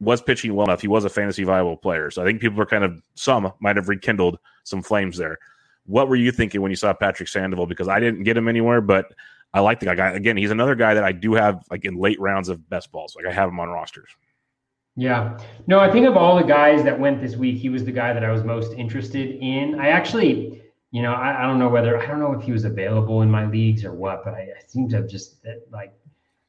was 0.00 0.22
pitching 0.22 0.54
well 0.54 0.66
enough. 0.66 0.80
He 0.80 0.88
was 0.88 1.04
a 1.04 1.10
fantasy 1.10 1.44
viable 1.44 1.76
player. 1.76 2.10
So 2.10 2.22
I 2.22 2.24
think 2.24 2.40
people 2.40 2.60
are 2.60 2.66
kind 2.66 2.84
of, 2.84 3.02
some 3.14 3.52
might 3.60 3.76
have 3.76 3.88
rekindled 3.88 4.38
some 4.62 4.82
flames 4.82 5.16
there. 5.16 5.38
What 5.86 6.08
were 6.08 6.16
you 6.16 6.32
thinking 6.32 6.62
when 6.62 6.70
you 6.70 6.76
saw 6.76 6.94
Patrick 6.94 7.28
Sandoval? 7.28 7.66
Because 7.66 7.88
I 7.88 8.00
didn't 8.00 8.22
get 8.22 8.36
him 8.36 8.48
anywhere, 8.48 8.80
but 8.80 9.12
I 9.54 9.60
like 9.60 9.78
the 9.78 9.86
guy. 9.86 10.10
Again, 10.10 10.36
he's 10.36 10.50
another 10.50 10.74
guy 10.74 10.94
that 10.94 11.04
I 11.04 11.12
do 11.12 11.34
have 11.34 11.64
like 11.70 11.84
in 11.84 11.96
late 11.96 12.20
rounds 12.20 12.48
of 12.48 12.68
best 12.68 12.90
balls. 12.90 13.14
Like 13.16 13.24
I 13.24 13.32
have 13.32 13.48
him 13.48 13.60
on 13.60 13.68
rosters. 13.68 14.10
Yeah. 14.96 15.38
No, 15.68 15.78
I 15.78 15.90
think 15.90 16.06
of 16.06 16.16
all 16.16 16.36
the 16.36 16.44
guys 16.44 16.82
that 16.84 16.98
went 16.98 17.20
this 17.20 17.36
week, 17.36 17.58
he 17.58 17.68
was 17.68 17.84
the 17.84 17.92
guy 17.92 18.12
that 18.12 18.24
I 18.24 18.30
was 18.30 18.42
most 18.42 18.72
interested 18.72 19.38
in. 19.40 19.78
I 19.78 19.88
actually, 19.88 20.60
you 20.90 21.02
know, 21.02 21.14
I, 21.14 21.44
I 21.44 21.46
don't 21.46 21.60
know 21.60 21.68
whether 21.68 22.00
I 22.02 22.06
don't 22.06 22.18
know 22.18 22.32
if 22.32 22.42
he 22.42 22.50
was 22.50 22.64
available 22.64 23.22
in 23.22 23.30
my 23.30 23.46
leagues 23.46 23.84
or 23.84 23.92
what, 23.92 24.24
but 24.24 24.34
I, 24.34 24.40
I 24.40 24.62
seem 24.66 24.88
to 24.90 24.96
have 24.96 25.08
just 25.08 25.44
uh, 25.46 25.52
like 25.72 25.94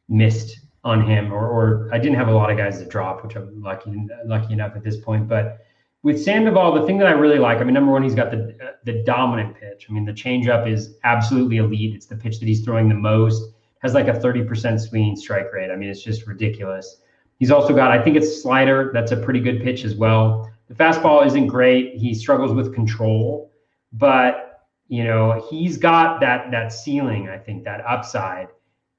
missed 0.10 0.60
on 0.84 1.08
him, 1.08 1.32
or, 1.32 1.47
or 1.47 1.89
I 1.91 1.97
didn't 1.97 2.18
have 2.18 2.28
a 2.28 2.32
lot 2.32 2.51
of 2.51 2.58
guys 2.58 2.78
to 2.80 2.86
drop, 2.86 3.24
which 3.24 3.36
I'm 3.36 3.62
lucky 3.62 4.08
lucky 4.26 4.53
enough 4.53 4.76
at 4.76 4.84
this 4.84 4.97
point. 4.97 5.28
But 5.28 5.66
with 6.06 6.24
Sandoval, 6.24 6.72
the 6.80 6.86
thing 6.86 6.99
that 6.99 7.08
I 7.08 7.14
really 7.14 7.39
like, 7.39 7.58
I 7.58 7.64
mean, 7.64 7.74
number 7.74 7.91
one, 7.91 8.03
he's 8.03 8.14
got 8.14 8.30
the 8.30 8.56
the 8.84 9.01
dominant 9.06 9.60
pitch. 9.60 9.88
I 9.89 9.91
mean, 9.91 10.06
the 10.06 10.14
changeup 10.14 10.72
is 10.72 10.97
absolutely 11.03 11.58
elite. 11.58 11.95
It's 11.95 12.06
the 12.06 12.16
pitch 12.16 12.39
that 12.39 12.45
he's 12.45 12.64
throwing 12.64 12.88
the 12.88 12.95
most. 12.95 13.53
Has 13.80 13.95
like 13.95 14.08
a 14.08 14.12
30% 14.12 14.80
swinging 14.80 15.16
strike 15.16 15.51
rate. 15.51 15.72
I 15.72 15.76
mean, 15.76 15.89
it's 15.89 16.03
just 16.03 16.28
ridiculous. 16.28 16.97
He's 17.39 17.49
also 17.49 17.74
got, 17.74 17.89
I 17.91 18.01
think 18.03 18.18
it's 18.18 18.41
slider. 18.41 18.91
That's 18.93 19.14
a 19.14 19.18
pretty 19.18 19.39
good 19.39 19.62
pitch 19.64 19.84
as 19.84 19.95
well. 19.95 20.47
The 20.70 20.76
fastball 20.76 21.26
isn't 21.26 21.47
great. 21.47 21.95
He 21.95 22.14
struggles 22.14 22.53
with 22.53 22.74
control, 22.74 23.51
but 23.91 24.68
you 24.88 25.03
know 25.03 25.43
he's 25.49 25.76
got 25.76 26.20
that 26.20 26.51
that 26.51 26.72
ceiling. 26.72 27.30
I 27.30 27.39
think 27.39 27.64
that 27.64 27.84
upside. 27.84 28.49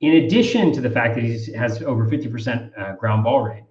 In 0.00 0.24
addition 0.24 0.72
to 0.72 0.80
the 0.80 0.90
fact 0.90 1.14
that 1.14 1.22
he 1.22 1.52
has 1.52 1.82
over 1.82 2.04
50% 2.04 2.76
uh, 2.76 2.96
ground 2.96 3.22
ball 3.22 3.42
rate, 3.42 3.62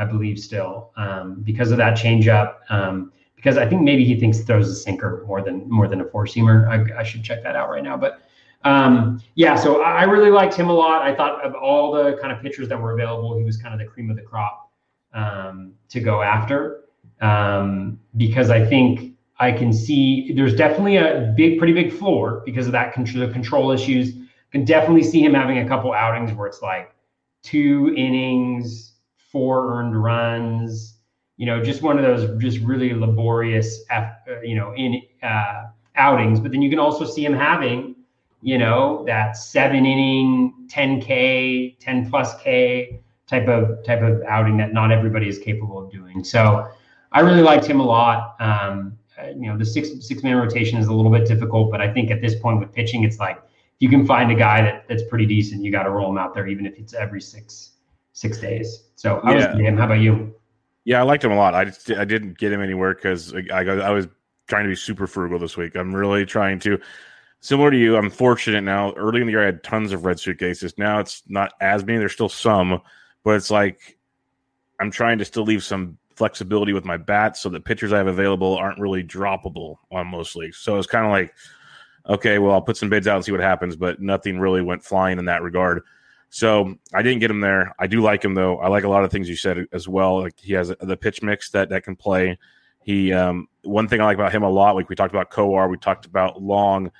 I 0.00 0.04
believe 0.04 0.38
still 0.38 0.90
um, 0.96 1.42
because 1.42 1.70
of 1.70 1.78
that 1.78 1.96
changeup. 1.96 2.56
Um, 2.70 3.12
because 3.36 3.56
I 3.56 3.66
think 3.66 3.80
maybe 3.80 4.04
he 4.04 4.20
thinks 4.20 4.36
he 4.36 4.44
throws 4.44 4.68
a 4.68 4.74
sinker 4.74 5.24
more 5.26 5.40
than 5.40 5.66
more 5.68 5.88
than 5.88 6.02
a 6.02 6.04
four 6.04 6.26
seamer. 6.26 6.68
I, 6.68 7.00
I 7.00 7.02
should 7.02 7.24
check 7.24 7.42
that 7.42 7.56
out 7.56 7.70
right 7.70 7.82
now, 7.82 7.96
but 7.96 8.20
um, 8.64 9.22
yeah, 9.34 9.54
so 9.54 9.80
I 9.82 10.02
really 10.02 10.30
liked 10.30 10.54
him 10.54 10.68
a 10.68 10.72
lot. 10.74 11.00
I 11.00 11.14
thought 11.14 11.42
of 11.42 11.54
all 11.54 11.92
the 11.92 12.18
kind 12.20 12.32
of 12.32 12.42
pitchers 12.42 12.68
that 12.68 12.78
were 12.78 12.92
available, 12.92 13.38
he 13.38 13.44
was 13.44 13.56
kind 13.56 13.72
of 13.72 13.80
the 13.80 13.86
cream 13.86 14.10
of 14.10 14.16
the 14.16 14.22
crop 14.22 14.70
um, 15.14 15.72
to 15.88 16.00
go 16.00 16.20
after 16.20 16.84
um, 17.20 17.98
because 18.16 18.50
I 18.50 18.64
think 18.64 19.14
I 19.38 19.52
can 19.52 19.72
see 19.72 20.32
there's 20.34 20.54
definitely 20.54 20.96
a 20.96 21.32
big, 21.36 21.58
pretty 21.58 21.72
big 21.72 21.92
floor 21.92 22.42
because 22.44 22.66
of 22.66 22.72
that 22.72 22.92
control, 22.92 23.26
the 23.26 23.32
control 23.32 23.70
issues. 23.70 24.14
Can 24.52 24.64
definitely 24.64 25.04
see 25.04 25.22
him 25.22 25.32
having 25.32 25.58
a 25.58 25.68
couple 25.68 25.92
outings 25.92 26.32
where 26.32 26.48
it's 26.48 26.60
like 26.60 26.92
two 27.42 27.94
innings, 27.96 28.89
four 29.30 29.78
earned 29.78 30.00
runs. 30.00 30.98
You 31.36 31.46
know, 31.46 31.62
just 31.62 31.82
one 31.82 31.98
of 31.98 32.04
those 32.04 32.40
just 32.40 32.58
really 32.58 32.92
laborious, 32.92 33.82
uh, 33.90 34.10
you 34.42 34.54
know, 34.54 34.74
in 34.74 35.00
uh, 35.22 35.68
outings. 35.96 36.38
But 36.38 36.52
then 36.52 36.60
you 36.60 36.68
can 36.68 36.78
also 36.78 37.04
see 37.04 37.24
him 37.24 37.32
having 37.32 37.96
you 38.42 38.58
know, 38.58 39.04
that 39.06 39.36
seven 39.36 39.84
inning, 39.84 40.66
10K, 40.68 41.78
10 41.78 42.10
plus 42.10 42.40
K 42.42 43.00
type 43.26 43.48
of 43.48 43.84
type 43.84 44.02
of 44.02 44.22
outing 44.22 44.56
that 44.56 44.72
not 44.72 44.90
everybody 44.90 45.28
is 45.28 45.38
capable 45.38 45.84
of 45.84 45.90
doing. 45.90 46.24
So 46.24 46.68
I 47.12 47.20
really 47.20 47.42
liked 47.42 47.66
him 47.66 47.80
a 47.80 47.84
lot. 47.84 48.36
Um, 48.40 48.98
you 49.36 49.50
know, 49.50 49.58
the 49.58 49.64
six 49.64 49.90
six 50.00 50.22
man 50.22 50.36
rotation 50.36 50.78
is 50.78 50.86
a 50.86 50.92
little 50.92 51.12
bit 51.12 51.28
difficult, 51.28 51.70
but 51.70 51.80
I 51.80 51.92
think 51.92 52.10
at 52.10 52.22
this 52.22 52.34
point 52.36 52.58
with 52.58 52.72
pitching, 52.72 53.04
it's 53.04 53.18
like 53.18 53.36
if 53.36 53.80
you 53.80 53.90
can 53.90 54.06
find 54.06 54.32
a 54.32 54.34
guy 54.34 54.62
that 54.62 54.88
that's 54.88 55.02
pretty 55.04 55.26
decent, 55.26 55.62
you 55.62 55.70
got 55.70 55.82
to 55.82 55.90
roll 55.90 56.10
him 56.10 56.18
out 56.18 56.34
there, 56.34 56.46
even 56.48 56.64
if 56.66 56.78
it's 56.78 56.94
every 56.94 57.20
six 57.20 57.72
six 58.12 58.38
days. 58.38 58.84
So 58.96 59.20
I 59.20 59.34
yeah. 59.34 59.52
was 59.52 59.60
him. 59.60 59.76
How 59.76 59.86
about 59.86 60.00
you? 60.00 60.34
Yeah, 60.84 61.00
I 61.00 61.02
liked 61.02 61.24
him 61.24 61.32
a 61.32 61.36
lot. 61.36 61.54
I 61.54 61.66
just 61.66 61.90
I 61.90 62.04
didn't 62.04 62.38
get 62.38 62.52
him 62.52 62.62
anywhere 62.62 62.94
because 62.94 63.34
I, 63.34 63.42
I 63.52 63.62
I 63.62 63.90
was 63.90 64.08
trying 64.48 64.64
to 64.64 64.70
be 64.70 64.76
super 64.76 65.06
frugal 65.06 65.38
this 65.38 65.56
week. 65.56 65.76
I'm 65.76 65.94
really 65.94 66.26
trying 66.26 66.58
to 66.60 66.80
similar 67.40 67.70
to 67.70 67.76
you, 67.76 67.96
I'm 67.96 68.10
fortunate 68.10 68.62
now. 68.62 68.92
Early 68.92 69.20
in 69.20 69.26
the 69.26 69.32
year, 69.32 69.42
I 69.42 69.46
had 69.46 69.62
tons 69.62 69.92
of 69.92 70.04
red 70.04 70.20
suitcases. 70.20 70.76
Now 70.78 71.00
it's 71.00 71.22
not 71.26 71.52
as 71.60 71.84
many. 71.84 71.98
There's 71.98 72.12
still 72.12 72.28
some, 72.28 72.80
but 73.24 73.34
it's 73.34 73.50
like 73.50 73.98
I'm 74.78 74.90
trying 74.90 75.18
to 75.18 75.24
still 75.24 75.44
leave 75.44 75.64
some 75.64 75.98
flexibility 76.14 76.72
with 76.72 76.84
my 76.84 76.98
bats 76.98 77.40
so 77.40 77.48
the 77.48 77.60
pitchers 77.60 77.92
I 77.92 77.98
have 77.98 78.06
available 78.06 78.56
aren't 78.56 78.78
really 78.78 79.02
droppable 79.02 79.76
on 79.90 80.06
most 80.06 80.36
leagues. 80.36 80.58
So 80.58 80.76
it's 80.76 80.86
kind 80.86 81.06
of 81.06 81.10
like, 81.10 81.34
okay, 82.08 82.38
well, 82.38 82.52
I'll 82.52 82.62
put 82.62 82.76
some 82.76 82.90
bids 82.90 83.06
out 83.06 83.16
and 83.16 83.24
see 83.24 83.32
what 83.32 83.40
happens, 83.40 83.74
but 83.74 84.00
nothing 84.00 84.38
really 84.38 84.60
went 84.62 84.84
flying 84.84 85.18
in 85.18 85.24
that 85.26 85.42
regard. 85.42 85.82
So 86.30 86.76
I 86.94 87.02
didn't 87.02 87.20
get 87.20 87.30
him 87.30 87.40
there. 87.40 87.74
I 87.78 87.86
do 87.86 88.00
like 88.00 88.24
him 88.24 88.34
though. 88.34 88.58
I 88.58 88.68
like 88.68 88.84
a 88.84 88.88
lot 88.88 89.04
of 89.04 89.10
things 89.10 89.28
you 89.28 89.36
said 89.36 89.66
as 89.72 89.88
well. 89.88 90.22
Like 90.22 90.38
he 90.38 90.52
has 90.54 90.72
the 90.80 90.96
pitch 90.96 91.22
mix 91.22 91.50
that 91.50 91.68
that 91.70 91.82
can 91.82 91.96
play. 91.96 92.38
He 92.82 93.12
um, 93.12 93.48
one 93.62 93.88
thing 93.88 94.00
I 94.00 94.04
like 94.04 94.16
about 94.16 94.32
him 94.32 94.42
a 94.42 94.48
lot, 94.48 94.76
like 94.76 94.88
we 94.88 94.94
talked 94.94 95.12
about 95.12 95.30
Kowar, 95.30 95.68
we 95.68 95.76
talked 95.76 96.06
about 96.06 96.40
Long 96.40 96.90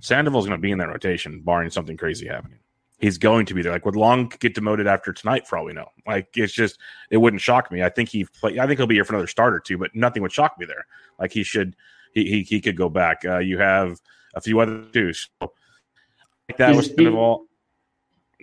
Sandoval's 0.00 0.46
going 0.46 0.58
to 0.58 0.60
be 0.60 0.72
in 0.72 0.78
that 0.78 0.88
rotation, 0.88 1.40
barring 1.40 1.70
something 1.70 1.96
crazy 1.96 2.26
happening. 2.26 2.58
He's 2.98 3.16
going 3.16 3.46
to 3.46 3.54
be 3.54 3.62
there. 3.62 3.72
Like, 3.72 3.86
would 3.86 3.96
Long 3.96 4.30
get 4.40 4.54
demoted 4.54 4.86
after 4.86 5.12
tonight? 5.12 5.46
For 5.46 5.56
all 5.56 5.64
we 5.64 5.72
know, 5.72 5.88
like 6.06 6.28
it's 6.36 6.52
just 6.52 6.78
it 7.10 7.16
wouldn't 7.16 7.40
shock 7.40 7.70
me. 7.70 7.82
I 7.82 7.88
think 7.88 8.10
he 8.10 8.24
play. 8.24 8.58
I 8.58 8.66
think 8.66 8.78
he'll 8.78 8.86
be 8.86 8.96
here 8.96 9.04
for 9.04 9.14
another 9.14 9.26
start 9.26 9.54
or 9.54 9.60
two, 9.60 9.78
but 9.78 9.94
nothing 9.94 10.22
would 10.22 10.32
shock 10.32 10.56
me 10.58 10.66
there. 10.66 10.84
Like 11.18 11.32
he 11.32 11.42
should, 11.42 11.76
he 12.12 12.28
he, 12.28 12.42
he 12.42 12.60
could 12.60 12.76
go 12.76 12.90
back. 12.90 13.24
Uh, 13.24 13.38
you 13.38 13.58
have 13.58 14.00
a 14.34 14.40
few 14.40 14.60
other 14.60 14.84
two. 14.92 15.14
So, 15.14 15.30
like 15.40 16.58
that 16.58 16.74
was 16.74 16.88
Sandoval. 16.88 17.46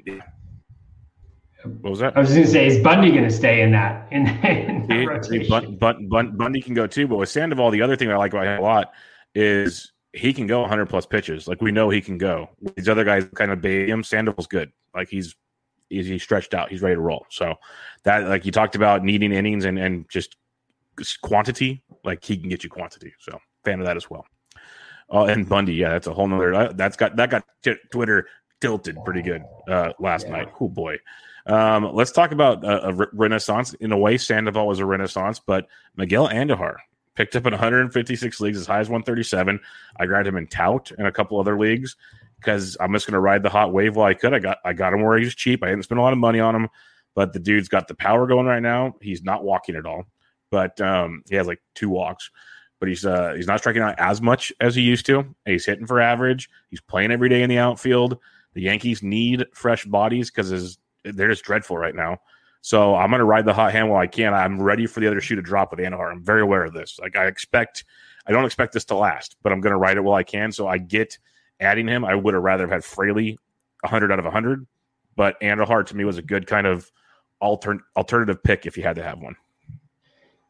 Yeah. 0.04 0.22
What 1.82 1.89
was 1.91 1.99
that? 1.99 2.18
I 2.18 2.20
was 2.20 2.30
going 2.30 2.43
to 2.43 2.51
say, 2.51 2.68
is 2.68 2.84
Bundy 2.84 3.11
going 3.11 3.24
to 3.24 3.32
stay 3.32 3.61
in 3.61 3.72
that 3.72 4.11
in, 4.11 4.28
in 4.45 4.88
that 4.88 5.05
rotation? 5.07 5.78
Bundy 5.78 6.61
can 6.61 6.74
go 6.74 6.88
too, 6.88 7.07
but 7.07 7.18
with 7.18 7.30
Sandoval, 7.30 7.72
the 7.72 7.82
other 7.82 7.95
thing 7.95 8.11
I 8.11 8.18
like 8.18 8.34
about 8.34 8.47
him 8.47 8.59
a 8.59 8.61
lot 8.61 8.93
is 9.36 9.91
he 10.13 10.34
can 10.34 10.47
go 10.47 10.61
100 10.61 10.88
plus 10.88 11.05
pitches. 11.05 11.47
Like 11.47 11.61
we 11.61 11.72
know 11.72 11.89
he 11.89 12.01
can 12.01 12.18
go. 12.18 12.49
These 12.76 12.89
other 12.89 13.03
guys 13.03 13.28
kind 13.36 13.51
of 13.51 13.61
baby 13.61 13.89
him. 13.89 14.03
Sandoval's 14.03 14.47
good. 14.47 14.72
Like 14.95 15.09
he's, 15.09 15.36
he's 15.89 16.07
he's 16.07 16.24
stretched 16.24 16.53
out. 16.53 16.70
He's 16.70 16.82
ready 16.82 16.95
to 16.95 17.01
roll. 17.01 17.26
So 17.30 17.55
that 18.03 18.28
like 18.28 18.45
you 18.45 18.51
talked 18.51 18.76
about 18.76 19.03
needing 19.03 19.32
innings 19.32 19.65
and 19.65 19.78
and 19.78 20.09
just 20.09 20.36
quantity. 21.22 21.84
Like 22.03 22.24
he 22.24 22.38
can 22.38 22.49
get 22.49 22.63
you 22.63 22.70
quantity. 22.70 23.13
So 23.20 23.39
fan 23.63 23.80
of 23.80 23.86
that 23.86 23.97
as 23.97 24.09
well. 24.09 24.26
Uh, 25.11 25.26
and 25.26 25.47
Bundy, 25.47 25.74
yeah, 25.74 25.89
that's 25.89 26.07
a 26.07 26.13
whole 26.13 26.28
nother. 26.28 26.53
Uh, 26.53 26.74
that's 26.74 26.97
got 26.97 27.15
that 27.15 27.30
got 27.30 27.45
t- 27.63 27.76
Twitter 27.91 28.28
tilted 28.59 28.97
pretty 29.05 29.22
good 29.22 29.43
uh, 29.70 29.93
last 29.99 30.26
yeah. 30.26 30.34
night. 30.34 30.49
Oh 30.59 30.68
boy. 30.68 30.97
Um, 31.48 31.93
let's 31.93 32.12
talk 32.12 32.32
about 32.32 32.64
a, 32.64 32.89
a 32.89 33.08
renaissance. 33.14 33.74
In 33.76 33.91
a 33.91 33.98
way, 33.98 34.18
Sandoval 34.18 34.68
was 34.68 34.80
a 34.80 34.86
renaissance, 34.86 35.39
but 35.39 35.68
Miguel 35.95 36.28
Andujar 36.28 36.76
picked 37.16 37.36
up 37.36 37.45
in 37.45 37.54
156 37.54 38.41
leagues, 38.41 38.60
as 38.60 38.68
high 38.68 38.80
as 38.80 38.89
137. 38.89 39.60
I 39.98 40.06
grabbed 40.06 40.28
him 40.28 40.38
in 40.38 40.48
tout 40.48 40.91
and 40.98 41.08
a 41.08 41.12
couple 41.12 41.39
other 41.39 41.58
leagues 41.58 41.95
because 42.39 42.78
I'm 42.80 42.93
just 42.93 43.08
going 43.08 43.14
to 43.14 43.20
ride 43.20 43.43
the 43.43 43.50
hot 43.50 43.74
wave 43.74 43.95
while 43.95 44.08
I 44.08 44.14
could. 44.14 44.34
I 44.34 44.39
got 44.39 44.60
I 44.64 44.74
got 44.74 44.93
him 44.93 45.02
where 45.02 45.18
he's 45.18 45.36
cheap. 45.36 45.64
I 45.64 45.70
didn't 45.70 45.84
spend 45.84 46.00
a 46.00 46.04
lot 46.04 46.14
of 46.14 46.20
money 46.20 46.39
on 46.39 46.56
him, 46.56 46.68
but 47.16 47.34
the 47.34 47.39
dude's 47.39 47.70
got 47.70 47.88
the 47.88 47.95
power 47.95 48.28
going 48.28 48.45
right 48.45 48.62
now. 48.62 48.95
He's 49.02 49.24
not 49.24 49.43
walking 49.43 49.76
at 49.76 49.86
all, 49.86 50.06
but 50.52 50.80
um, 50.82 51.24
he 51.30 51.36
has 51.36 51.48
like 51.48 51.62
two 51.76 51.89
walks. 51.89 52.30
But 52.80 52.89
he's 52.89 53.06
uh, 53.06 53.34
he's 53.36 53.48
not 53.48 53.60
striking 53.60 53.82
out 53.82 53.95
as 53.98 54.22
much 54.22 54.54
as 54.60 54.76
he 54.76 54.84
used 54.84 55.08
to. 55.08 55.34
He's 55.45 55.66
hitting 55.66 55.88
for 55.88 56.00
average. 56.00 56.50
He's 56.70 56.82
playing 56.82 57.12
every 57.12 57.30
day 57.30 57.41
in 57.41 57.50
the 57.50 57.58
outfield. 57.58 58.20
The 58.54 58.62
Yankees 58.62 59.02
need 59.02 59.45
fresh 59.54 59.86
bodies 59.86 60.30
because 60.30 60.78
they're 61.04 61.30
just 61.30 61.43
dreadful 61.43 61.78
right 61.78 61.95
now. 61.95 62.20
So 62.62 62.95
I'm 62.95 63.10
going 63.10 63.20
to 63.20 63.26
ride 63.26 63.45
the 63.45 63.54
hot 63.54 63.72
hand 63.72 63.89
while 63.89 64.02
I 64.02 64.08
can. 64.08 64.34
I'm 64.34 64.62
ready 64.62 64.88
for 64.88 65.00
the 65.00 65.08
other 65.08 65.22
shoe 65.22 65.36
to 65.36 65.41
drop 65.41 65.72
with 65.72 65.80
Andujar. 65.80 66.12
I'm 66.12 66.24
very 66.24 66.41
aware 66.41 66.66
of 66.66 66.74
this. 66.74 67.00
Like 67.00 67.16
I 67.16 67.28
expect, 67.28 67.86
I 68.26 68.32
don't 68.32 68.45
expect 68.45 68.74
this 68.74 68.86
to 68.86 68.95
last, 68.95 69.38
but 69.41 69.52
I'm 69.52 69.62
going 69.62 69.72
to 69.72 69.78
ride 69.78 69.98
it 69.98 70.02
while 70.02 70.18
I 70.18 70.24
can. 70.24 70.52
So 70.52 70.68
I 70.68 70.78
get 70.78 71.18
adding 71.60 71.88
him. 71.88 72.04
I 72.04 72.16
would 72.16 72.34
have 72.34 72.43
rather 72.43 72.64
have 72.64 72.72
had 72.72 72.84
Fraley 72.84 73.38
100 73.82 74.12
out 74.12 74.20
of 74.20 74.26
100, 74.26 74.68
but 75.16 75.39
Andujar 75.41 75.86
to 75.86 75.95
me 75.95 76.04
was 76.04 76.18
a 76.18 76.22
good 76.22 76.48
kind 76.48 76.68
of 76.68 76.91
altern- 77.41 77.82
alternative 77.95 78.43
pick 78.43 78.66
if 78.66 78.76
you 78.76 78.84
had 78.84 78.95
to 78.95 79.04
have 79.04 79.20
one. 79.20 79.36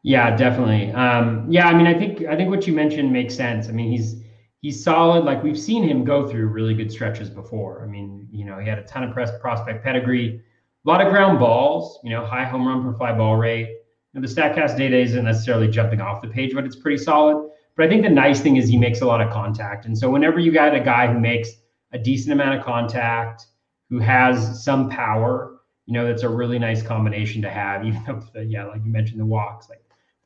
Yeah, 0.02 0.34
definitely. 0.36 0.90
Um, 0.92 1.46
yeah, 1.48 1.68
I 1.68 1.74
mean, 1.74 1.86
I 1.86 1.94
think 1.94 2.24
I 2.26 2.36
think 2.36 2.50
what 2.50 2.66
you 2.66 2.72
mentioned 2.72 3.12
makes 3.12 3.34
sense. 3.34 3.68
I 3.68 3.72
mean, 3.72 3.90
he's 3.90 4.22
he's 4.60 4.82
solid. 4.82 5.24
Like 5.24 5.42
we've 5.42 5.58
seen 5.58 5.82
him 5.82 6.04
go 6.04 6.26
through 6.26 6.46
really 6.48 6.74
good 6.74 6.90
stretches 6.90 7.30
before. 7.30 7.82
I 7.82 7.86
mean, 7.86 8.28
you 8.30 8.44
know, 8.44 8.58
he 8.58 8.68
had 8.68 8.78
a 8.78 8.84
ton 8.84 9.04
of 9.04 9.12
press 9.12 9.30
prospect 9.40 9.84
pedigree 9.84 10.42
a 10.86 10.88
lot 10.88 11.04
of 11.04 11.12
ground 11.12 11.38
balls, 11.38 11.98
you 12.02 12.10
know, 12.10 12.24
high 12.24 12.44
home 12.44 12.66
run 12.66 12.82
per 12.82 12.96
fly 12.96 13.12
ball 13.12 13.36
rate. 13.36 13.76
And 14.14 14.24
the 14.24 14.28
StatCast 14.28 14.76
data 14.76 14.96
isn't 14.96 15.24
necessarily 15.24 15.68
jumping 15.68 16.00
off 16.00 16.22
the 16.22 16.28
page, 16.28 16.54
but 16.54 16.64
it's 16.64 16.76
pretty 16.76 16.96
solid. 16.96 17.50
But 17.76 17.86
I 17.86 17.88
think 17.88 18.02
the 18.02 18.08
nice 18.08 18.40
thing 18.40 18.56
is 18.56 18.68
he 18.68 18.78
makes 18.78 19.02
a 19.02 19.06
lot 19.06 19.20
of 19.20 19.30
contact. 19.30 19.84
And 19.84 19.96
so 19.96 20.08
whenever 20.08 20.38
you 20.38 20.50
got 20.50 20.74
a 20.74 20.80
guy 20.80 21.12
who 21.12 21.20
makes 21.20 21.50
a 21.92 21.98
decent 21.98 22.32
amount 22.32 22.58
of 22.58 22.64
contact, 22.64 23.46
who 23.90 23.98
has 23.98 24.64
some 24.64 24.88
power, 24.88 25.60
you 25.86 25.94
know, 25.94 26.06
that's 26.06 26.22
a 26.22 26.28
really 26.28 26.58
nice 26.58 26.82
combination 26.82 27.42
to 27.42 27.50
have. 27.50 27.84
Even 27.86 28.02
though, 28.06 28.40
yeah, 28.40 28.64
like 28.64 28.82
you 28.84 28.90
mentioned, 28.90 29.20
the 29.20 29.26
walks, 29.26 29.68
like 29.68 29.82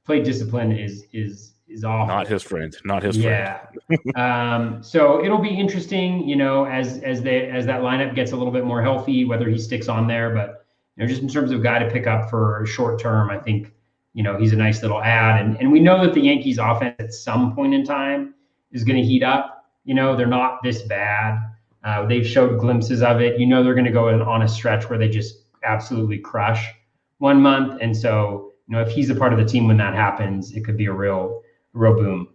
play 0.07 0.23
discipline 0.23 0.73
is 0.73 1.05
is 1.13 1.55
is 1.73 1.85
awful. 1.85 2.15
Not 2.15 2.29
his 2.29 2.43
friend. 2.43 2.77
Not 2.85 3.03
his 3.03 3.17
yeah. 3.17 3.67
friend. 3.87 4.17
um, 4.17 4.83
so 4.83 5.25
it'll 5.25 5.39
be 5.41 5.49
interesting, 5.49 6.29
you 6.29 6.37
know, 6.37 6.65
as 6.67 6.99
as 6.99 7.23
they 7.23 7.51
as 7.51 7.67
that 7.67 7.81
lineup 7.81 8.15
gets 8.15 8.33
a 8.33 8.37
little 8.37 8.53
bit 8.53 8.65
more 8.65 8.83
healthy, 8.83 9.25
whether 9.25 9.49
he 9.49 9.59
sticks 9.59 9.89
on 9.89 10.07
there. 10.07 10.35
But 10.35 10.65
you 10.97 11.03
know, 11.03 11.09
just 11.09 11.23
in 11.23 11.29
terms 11.29 11.51
of 11.51 11.63
guy 11.63 11.79
to 11.79 11.91
pick 11.91 12.07
up 12.07 12.31
for 12.31 12.65
short 12.67 13.01
term, 13.01 13.31
I 13.31 13.39
think 13.39 13.73
you 14.15 14.23
know 14.23 14.39
he's 14.39 14.53
a 14.53 14.57
nice 14.57 14.83
little 14.83 15.03
ad. 15.03 15.45
And 15.45 15.57
and 15.57 15.73
we 15.73 15.81
know 15.81 16.05
that 16.05 16.15
the 16.15 16.21
Yankees 16.21 16.59
offense 16.59 16.97
at 16.99 17.13
some 17.13 17.55
point 17.55 17.75
in 17.75 17.85
time 17.85 18.35
is 18.73 18.85
going 18.85 19.01
to 19.01 19.07
heat 19.07 19.23
up. 19.23 19.67
You 19.85 19.95
know, 19.95 20.17
they're 20.17 20.27
not 20.27 20.63
this 20.63 20.83
bad. 20.83 21.39
Uh, 21.85 22.07
they've 22.07 22.27
showed 22.27 22.61
glimpses 22.61 23.03
of 23.03 23.21
it. 23.21 23.41
You 23.41 23.47
know, 23.47 23.65
they're 23.65 23.75
going 23.75 23.87
to 23.87 23.93
go 23.93 24.09
on 24.23 24.43
a 24.43 24.49
stretch 24.49 24.89
where 24.89 24.99
they 24.99 25.09
just 25.09 25.43
absolutely 25.65 26.19
crush 26.19 26.73
one 27.19 27.41
month. 27.41 27.81
And 27.81 27.97
so, 27.97 28.53
you 28.69 28.77
know, 28.77 28.83
if 28.83 28.91
he's 28.91 29.11
a 29.11 29.15
part 29.15 29.33
of 29.33 29.39
the 29.39 29.45
team 29.45 29.67
when 29.67 29.77
that 29.79 29.95
happens, 29.95 30.53
it 30.53 30.65
could 30.65 30.77
be 30.77 30.87
a 30.87 30.93
real 30.93 31.43
real 31.73 31.95
boom. 31.95 32.29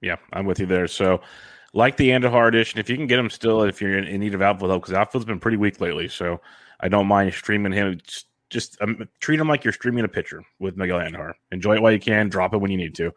Yeah, 0.00 0.16
I'm 0.32 0.46
with 0.46 0.60
you 0.60 0.66
there. 0.66 0.86
So, 0.86 1.20
like 1.72 1.96
the 1.96 2.08
Andujar 2.10 2.48
edition, 2.48 2.80
if 2.80 2.90
you 2.90 2.96
can 2.96 3.06
get 3.06 3.18
him 3.18 3.30
still, 3.30 3.62
if 3.62 3.80
you're 3.80 3.98
in, 3.98 4.04
in 4.04 4.20
need 4.20 4.34
of 4.34 4.42
outfield 4.42 4.70
help, 4.70 4.82
because 4.82 4.94
outfield's 4.94 5.26
been 5.26 5.40
pretty 5.40 5.56
weak 5.56 5.80
lately. 5.80 6.08
So, 6.08 6.40
I 6.80 6.88
don't 6.88 7.06
mind 7.06 7.32
streaming 7.34 7.72
him. 7.72 8.00
Just, 8.04 8.26
just 8.48 8.76
um, 8.80 9.08
treat 9.20 9.38
him 9.38 9.48
like 9.48 9.62
you're 9.62 9.72
streaming 9.72 10.04
a 10.04 10.08
pitcher 10.08 10.42
with 10.58 10.76
Miguel 10.76 10.98
Andujar. 10.98 11.34
Enjoy 11.52 11.74
it 11.74 11.82
while 11.82 11.92
you 11.92 12.00
can. 12.00 12.28
Drop 12.28 12.54
it 12.54 12.58
when 12.58 12.70
you 12.70 12.76
need 12.76 12.94
to. 12.96 13.12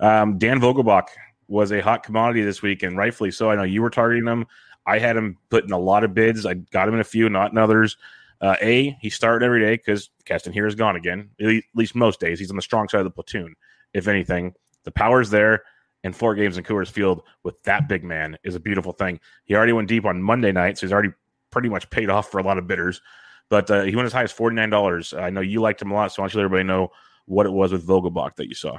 Um, 0.00 0.38
Dan 0.38 0.60
Vogelbach 0.60 1.06
was 1.48 1.72
a 1.72 1.80
hot 1.80 2.02
commodity 2.02 2.42
this 2.42 2.62
week, 2.62 2.82
and 2.82 2.96
rightfully 2.96 3.30
so. 3.30 3.50
I 3.50 3.56
know 3.56 3.62
you 3.62 3.82
were 3.82 3.90
targeting 3.90 4.26
him. 4.26 4.46
I 4.86 4.98
had 4.98 5.16
him 5.16 5.38
put 5.50 5.64
in 5.64 5.72
a 5.72 5.78
lot 5.78 6.04
of 6.04 6.14
bids. 6.14 6.46
I 6.46 6.54
got 6.54 6.86
him 6.86 6.94
in 6.94 7.00
a 7.00 7.04
few, 7.04 7.28
not 7.28 7.50
in 7.50 7.58
others. 7.58 7.96
Uh, 8.40 8.54
a, 8.60 8.96
he 9.00 9.10
started 9.10 9.44
every 9.44 9.60
day 9.60 9.76
because 9.76 10.10
Keston 10.24 10.52
Hiura 10.52 10.68
is 10.68 10.74
gone 10.74 10.96
again. 10.96 11.30
At 11.40 11.62
least 11.74 11.94
most 11.94 12.20
days, 12.20 12.38
he's 12.38 12.50
on 12.50 12.56
the 12.56 12.62
strong 12.62 12.88
side 12.88 13.00
of 13.00 13.04
the 13.04 13.10
platoon. 13.10 13.54
If 13.94 14.08
anything, 14.08 14.54
the 14.86 14.90
power's 14.92 15.28
there, 15.28 15.64
and 16.04 16.16
four 16.16 16.34
games 16.34 16.56
in 16.56 16.64
Coors 16.64 16.90
Field 16.90 17.22
with 17.42 17.62
that 17.64 17.88
big 17.88 18.04
man 18.04 18.38
is 18.44 18.54
a 18.54 18.60
beautiful 18.60 18.92
thing. 18.92 19.20
He 19.44 19.54
already 19.54 19.72
went 19.72 19.88
deep 19.88 20.06
on 20.06 20.22
Monday 20.22 20.52
night, 20.52 20.78
so 20.78 20.86
he's 20.86 20.92
already 20.92 21.10
pretty 21.50 21.68
much 21.68 21.90
paid 21.90 22.08
off 22.08 22.30
for 22.30 22.38
a 22.38 22.42
lot 22.42 22.56
of 22.56 22.66
bidders. 22.66 23.02
But 23.50 23.70
uh, 23.70 23.82
he 23.82 23.94
went 23.94 24.06
as 24.06 24.12
high 24.12 24.22
as 24.22 24.32
forty 24.32 24.56
nine 24.56 24.70
dollars. 24.70 25.12
I 25.12 25.28
know 25.30 25.42
you 25.42 25.60
liked 25.60 25.82
him 25.82 25.90
a 25.90 25.94
lot, 25.94 26.12
so 26.12 26.20
I 26.20 26.24
want 26.24 26.32
you 26.32 26.38
to 26.38 26.42
let 26.42 26.44
everybody 26.46 26.66
know 26.66 26.92
what 27.26 27.44
it 27.44 27.52
was 27.52 27.72
with 27.72 27.86
Vogelbach 27.86 28.36
that 28.36 28.48
you 28.48 28.54
saw. 28.54 28.78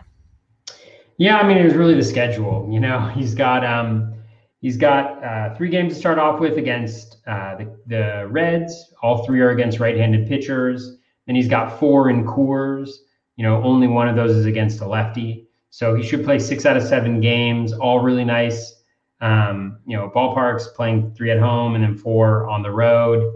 Yeah, 1.18 1.38
I 1.38 1.48
mean 1.48 1.58
it 1.58 1.66
was 1.66 1.74
really 1.74 1.96
the 1.96 2.04
schedule. 2.04 2.68
You 2.72 2.80
know, 2.80 3.08
he's 3.08 3.36
got 3.36 3.66
um, 3.66 4.14
he's 4.60 4.78
got 4.78 5.24
uh, 5.24 5.56
three 5.56 5.70
games 5.70 5.94
to 5.94 6.00
start 6.00 6.20
off 6.20 6.40
with 6.40 6.58
against 6.58 7.18
uh, 7.28 7.56
the, 7.56 7.78
the 7.88 8.28
Reds. 8.30 8.94
All 9.02 9.26
three 9.26 9.42
are 9.42 9.52
against 9.52 9.80
right-handed 9.80 10.28
pitchers. 10.28 10.98
Then 11.26 11.36
he's 11.36 11.48
got 11.48 11.80
four 11.80 12.10
in 12.10 12.26
Coors. 12.26 12.90
You 13.36 13.44
know, 13.44 13.62
only 13.64 13.88
one 13.88 14.08
of 14.08 14.16
those 14.16 14.32
is 14.32 14.46
against 14.46 14.82
a 14.82 14.88
lefty. 14.88 15.47
So 15.78 15.94
he 15.94 16.02
should 16.02 16.26
play 16.26 16.40
six 16.40 16.66
out 16.66 16.76
of 16.76 16.82
seven 16.82 17.22
games, 17.22 17.72
all 17.72 18.00
really 18.00 18.26
nice. 18.26 18.82
Um, 19.22 19.78
you 19.86 19.96
know, 19.96 20.10
ballparks 20.10 20.74
playing 20.74 21.14
three 21.14 21.30
at 21.30 21.38
home 21.38 21.76
and 21.76 21.84
then 21.84 21.96
four 21.96 22.50
on 22.50 22.64
the 22.64 22.72
road. 22.72 23.32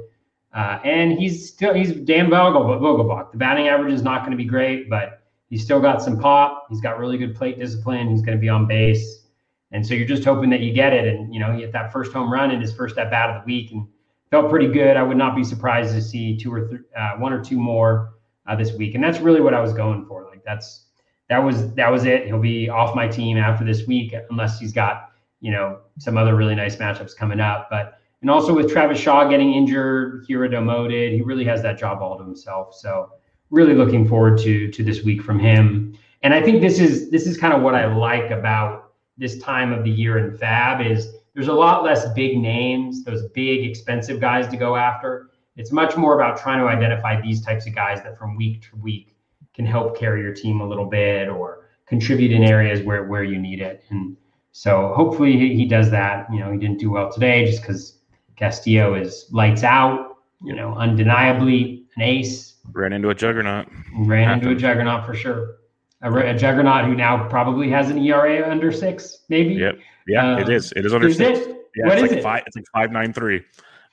Uh, 0.52 0.80
and 0.84 1.12
he's 1.12 1.48
still 1.48 1.72
he's 1.76 1.92
Dan 1.92 2.32
Vogelbach. 2.32 3.32
The 3.32 3.38
batting 3.38 3.68
average 3.68 3.94
is 3.94 4.02
not 4.02 4.22
going 4.22 4.32
to 4.32 4.38
be 4.38 4.46
great, 4.46 4.90
but 4.90 5.22
he's 5.52 5.64
still 5.64 5.80
got 5.80 6.02
some 6.02 6.20
pop. 6.20 6.66
He's 6.68 6.82
got 6.82 6.98
really 6.98 7.20
good 7.20 7.36
plate 7.36 7.60
discipline. 7.60 8.10
He's 8.10 8.24
going 8.24 8.36
to 8.36 8.42
be 8.42 8.50
on 8.50 8.66
base, 8.66 9.28
and 9.72 9.86
so 9.86 9.94
you're 9.94 10.08
just 10.08 10.26
hoping 10.26 10.50
that 10.50 10.62
you 10.62 10.74
get 10.74 10.94
it. 10.94 11.14
And 11.14 11.32
you 11.32 11.40
know, 11.40 11.54
he 11.54 11.62
hit 11.62 11.72
that 11.74 11.94
first 11.94 12.12
home 12.12 12.34
run 12.34 12.50
in 12.50 12.60
his 12.60 12.74
first 12.74 12.98
at 12.98 13.12
bat 13.12 13.30
of 13.30 13.44
the 13.44 13.46
week, 13.46 13.72
and 13.72 13.86
felt 14.32 14.50
pretty 14.50 14.68
good. 14.68 14.98
I 14.98 15.04
would 15.04 15.16
not 15.16 15.36
be 15.36 15.44
surprised 15.44 15.94
to 15.94 16.02
see 16.02 16.38
two 16.38 16.52
or 16.52 16.68
th- 16.68 16.82
uh, 16.98 17.18
one 17.18 17.34
or 17.34 17.44
two 17.44 17.60
more 17.60 18.16
uh, 18.48 18.56
this 18.56 18.74
week, 18.74 18.96
and 18.96 19.04
that's 19.04 19.20
really 19.20 19.42
what 19.42 19.54
I 19.54 19.62
was 19.62 19.74
going 19.74 20.08
for. 20.08 20.26
Like 20.26 20.44
that's 20.44 20.88
that 21.32 21.42
was 21.42 21.74
that 21.76 21.90
was 21.90 22.04
it. 22.04 22.26
He'll 22.26 22.42
be 22.42 22.68
off 22.68 22.94
my 22.94 23.08
team 23.08 23.38
after 23.38 23.64
this 23.64 23.88
week 23.88 24.14
unless 24.30 24.60
he's 24.60 24.74
got 24.74 25.14
you 25.40 25.50
know 25.50 25.80
some 25.98 26.18
other 26.18 26.36
really 26.36 26.56
nice 26.56 26.76
matchups 26.76 27.16
coming 27.16 27.40
up. 27.40 27.70
But 27.70 28.00
and 28.20 28.30
also 28.30 28.54
with 28.54 28.70
Travis 28.70 29.00
Shaw 29.00 29.30
getting 29.30 29.54
injured, 29.54 30.28
Hiura 30.28 30.52
demoted, 30.52 31.14
he 31.14 31.22
really 31.22 31.46
has 31.46 31.62
that 31.62 31.80
job 31.80 32.02
all 32.02 32.18
to 32.18 32.24
himself. 32.26 32.76
So 32.76 33.14
really 33.50 33.74
looking 33.74 34.06
forward 34.06 34.40
to 34.40 34.70
to 34.72 34.84
this 34.84 35.04
week 35.04 35.22
from 35.22 35.40
him. 35.40 35.98
And 36.22 36.34
I 36.34 36.42
think 36.42 36.60
this 36.60 36.82
is 36.82 37.10
this 37.12 37.26
is 37.26 37.38
kind 37.38 37.54
of 37.54 37.62
what 37.62 37.76
I 37.76 37.86
like 37.86 38.30
about 38.30 38.92
this 39.18 39.40
time 39.40 39.72
of 39.72 39.86
the 39.86 39.90
year 39.90 40.18
in 40.18 40.38
FAAB 40.38 40.86
is 40.86 41.16
there's 41.34 41.48
a 41.48 41.54
lot 41.54 41.86
less 41.86 42.12
big 42.12 42.38
names, 42.40 43.06
those 43.06 43.24
big 43.30 43.66
expensive 43.66 44.20
guys 44.20 44.50
to 44.50 44.58
go 44.58 44.76
after. 44.76 45.30
It's 45.56 45.72
much 45.72 45.96
more 45.96 46.16
about 46.20 46.38
trying 46.38 46.60
to 46.60 46.68
identify 46.68 47.22
these 47.22 47.42
types 47.42 47.68
of 47.68 47.74
guys 47.74 48.04
that 48.04 48.18
from 48.18 48.36
week 48.36 48.64
to 48.64 48.76
week 48.76 49.11
can 49.54 49.66
help 49.66 49.98
carry 49.98 50.22
your 50.22 50.34
team 50.34 50.62
a 50.62 50.68
little 50.68 50.86
bit 50.86 51.28
or 51.28 51.70
contribute 51.88 52.32
in 52.32 52.44
areas 52.44 52.82
where 52.82 53.06
where 53.06 53.24
you 53.24 53.38
need 53.38 53.60
it. 53.60 53.84
And 53.90 54.16
so 54.52 54.94
hopefully 54.96 55.38
he, 55.38 55.66
does 55.66 55.90
that. 55.92 56.28
You 56.32 56.40
know, 56.40 56.52
he 56.52 56.58
didn't 56.58 56.80
do 56.80 56.92
well 56.92 57.12
today 57.12 57.46
just 57.46 57.62
because 57.62 58.00
Castillo 58.36 58.96
is 58.96 59.28
lights 59.32 59.64
out. 59.64 60.18
You 60.44 60.56
know, 60.56 60.74
undeniably 60.74 61.86
an 61.96 62.02
ace. 62.02 62.56
Ran 62.72 62.94
into 62.94 63.10
a 63.10 63.16
juggernaut. 63.16 63.68
Ran 63.96 64.28
Happened. 64.28 64.44
into 64.44 64.56
a 64.56 64.60
juggernaut 64.60 65.06
for 65.06 65.14
sure. 65.14 65.58
A, 66.02 66.12
a, 66.12 66.34
juggernaut 66.36 66.86
who 66.86 66.96
now 66.96 67.28
probably 67.28 67.70
has 67.70 67.92
an 67.92 68.00
ERA 68.00 68.50
under 68.50 68.72
six, 68.72 69.20
maybe. 69.30 69.54
Yep. 69.54 69.76
Yeah, 70.08 70.36
uh, 70.36 70.40
it 70.40 70.50
is. 70.50 70.74
It 70.76 70.86
is 70.86 70.94
under 70.94 71.08
is 71.08 71.18
six. 71.18 71.40
It? 71.40 71.58
Yeah, 71.76 71.88
what 71.88 71.98
it's 72.00 72.06
is 72.06 72.10
like 72.10 72.20
it? 72.20 72.24
Five, 72.24 72.44
it's 72.48 72.56
like 72.56 72.66
five 72.74 72.92
nine 72.92 73.14
three. 73.14 73.44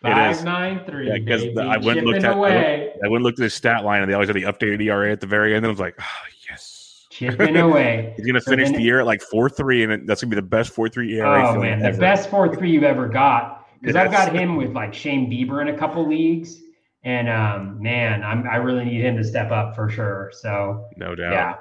Five 0.01 0.45
nine 0.45 0.85
three. 0.85 1.09
Yeah, 1.09 1.19
because 1.19 1.43
I 1.59 1.77
went 1.79 2.05
looked 2.05 2.23
at. 2.23 2.33
I 2.33 2.39
went 2.39 2.95
and 3.03 3.25
looked 3.25 3.41
at 3.41 3.45
his 3.45 3.55
stat 3.55 3.85
line, 3.85 4.01
and 4.01 4.09
they 4.11 4.15
always 4.15 4.29
had 4.29 4.37
the 4.37 4.43
updated 4.43 4.81
ERA 4.83 5.11
at 5.11 5.21
the 5.21 5.27
very 5.27 5.55
end. 5.55 5.65
And 5.65 5.67
I 5.67 5.71
was 5.71 5.81
like, 5.81 5.97
oh, 6.01 6.27
yes, 6.49 7.07
chipping 7.11 7.57
away. 7.57 8.15
He's 8.17 8.27
gonna 8.27 8.41
so 8.41 8.53
finish 8.53 8.71
the 8.71 8.81
year 8.81 9.01
at 9.01 9.07
like 9.07 9.21
four 9.23 9.49
three, 9.49 9.83
and 9.83 10.09
that's 10.09 10.23
gonna 10.23 10.31
be 10.31 10.37
the 10.37 10.43
best 10.43 10.71
four 10.71 10.89
three 10.89 11.19
ERA. 11.19 11.49
Oh 11.49 11.61
man, 11.61 11.83
ever. 11.83 11.97
the 11.97 12.01
best 12.01 12.31
four 12.31 12.55
three 12.55 12.71
you've 12.71 12.85
ever 12.85 13.09
got. 13.09 13.67
Because 13.81 13.97
I've 13.97 14.11
got 14.11 14.33
him 14.33 14.57
with 14.57 14.73
like 14.73 14.95
Shane 14.95 15.31
Bieber 15.31 15.63
in 15.63 15.69
a 15.69 15.77
couple 15.77 16.09
leagues, 16.09 16.61
and 17.03 17.29
um, 17.29 17.83
man, 17.83 18.23
I'm, 18.23 18.47
I 18.49 18.57
really 18.57 18.85
need 18.85 19.01
him 19.01 19.17
to 19.17 19.25
step 19.25 19.51
up 19.51 19.75
for 19.75 19.89
sure. 19.89 20.31
So 20.33 20.87
no 20.97 21.17
doubt. 21.17 21.33
Yeah. 21.33 21.55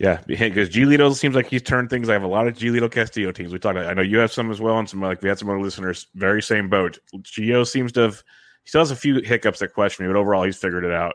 Yeah, 0.00 0.22
because 0.26 0.70
Giolito 0.70 1.14
seems 1.14 1.36
like 1.36 1.46
he's 1.46 1.62
turned 1.62 1.90
things. 1.90 2.08
I 2.08 2.14
have 2.14 2.22
a 2.22 2.26
lot 2.26 2.48
of 2.48 2.56
Giolito 2.56 2.90
Castillo 2.90 3.30
teams. 3.30 3.52
We 3.52 3.58
talked. 3.58 3.76
About 3.76 3.90
I 3.90 3.94
know 3.94 4.02
you 4.02 4.18
have 4.18 4.32
some 4.32 4.50
as 4.50 4.60
well, 4.60 4.78
and 4.78 4.88
some 4.88 5.00
like 5.00 5.22
we 5.22 5.28
had 5.28 5.38
some 5.38 5.48
other 5.48 5.60
listeners. 5.60 6.08
Very 6.14 6.42
same 6.42 6.68
boat. 6.68 6.98
Gio 7.18 7.66
seems 7.66 7.92
to 7.92 8.00
have. 8.00 8.24
He 8.64 8.70
still 8.70 8.80
has 8.80 8.90
a 8.90 8.96
few 8.96 9.20
hiccups 9.20 9.60
that 9.60 9.74
question 9.74 10.04
me, 10.04 10.12
but 10.12 10.18
overall 10.18 10.42
he's 10.42 10.56
figured 10.56 10.84
it 10.84 10.92
out. 10.92 11.14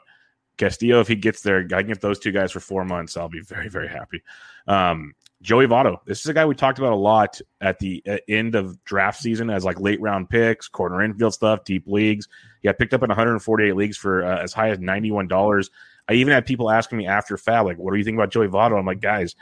Castillo, 0.58 1.02
if 1.02 1.08
he 1.08 1.16
gets 1.16 1.42
there, 1.42 1.60
I 1.60 1.82
can 1.82 1.88
get 1.88 2.02
those 2.02 2.20
two 2.20 2.32
guys 2.32 2.52
for 2.52 2.60
four 2.60 2.86
months. 2.86 3.18
I'll 3.18 3.28
be 3.28 3.42
very 3.42 3.70
very 3.70 3.88
happy. 3.88 4.22
Um, 4.68 5.14
Joey 5.42 5.68
Votto. 5.68 5.98
This 6.06 6.22
is 6.22 6.28
a 6.28 6.34
guy 6.34 6.46
we 6.46 6.56
talked 6.56 6.80
about 6.80 6.94
a 6.94 6.96
lot 6.96 7.42
at 7.62 7.78
the 7.80 8.04
end 8.28 8.56
of 8.56 8.84
draft 8.84 9.20
season 9.20 9.50
as 9.50 9.66
like 9.66 9.80
late 9.80 10.00
round 10.00 10.30
picks, 10.30 10.68
corner 10.68 11.04
infield 11.04 11.34
stuff, 11.34 11.64
deep 11.66 11.88
leagues. 11.88 12.28
He 12.62 12.68
got 12.68 12.78
picked 12.78 12.94
up 12.94 13.04
in 13.04 13.10
148 13.10 13.76
leagues 13.76 13.98
for 13.98 14.24
uh, 14.24 14.42
as 14.42 14.54
high 14.54 14.70
as 14.70 14.78
$91. 14.78 15.70
I 16.08 16.14
even 16.14 16.34
had 16.34 16.46
people 16.46 16.70
asking 16.70 16.98
me 16.98 17.08
after 17.08 17.36
FAAB, 17.38 17.66
like, 17.66 17.78
what 17.78 17.92
do 17.92 17.98
you 17.98 18.04
think 18.04 18.16
about 18.16 18.32
Joey 18.32 18.48
Votto? 18.48 18.78
I'm 18.78 18.86
like, 18.86 19.02
guys, 19.02 19.36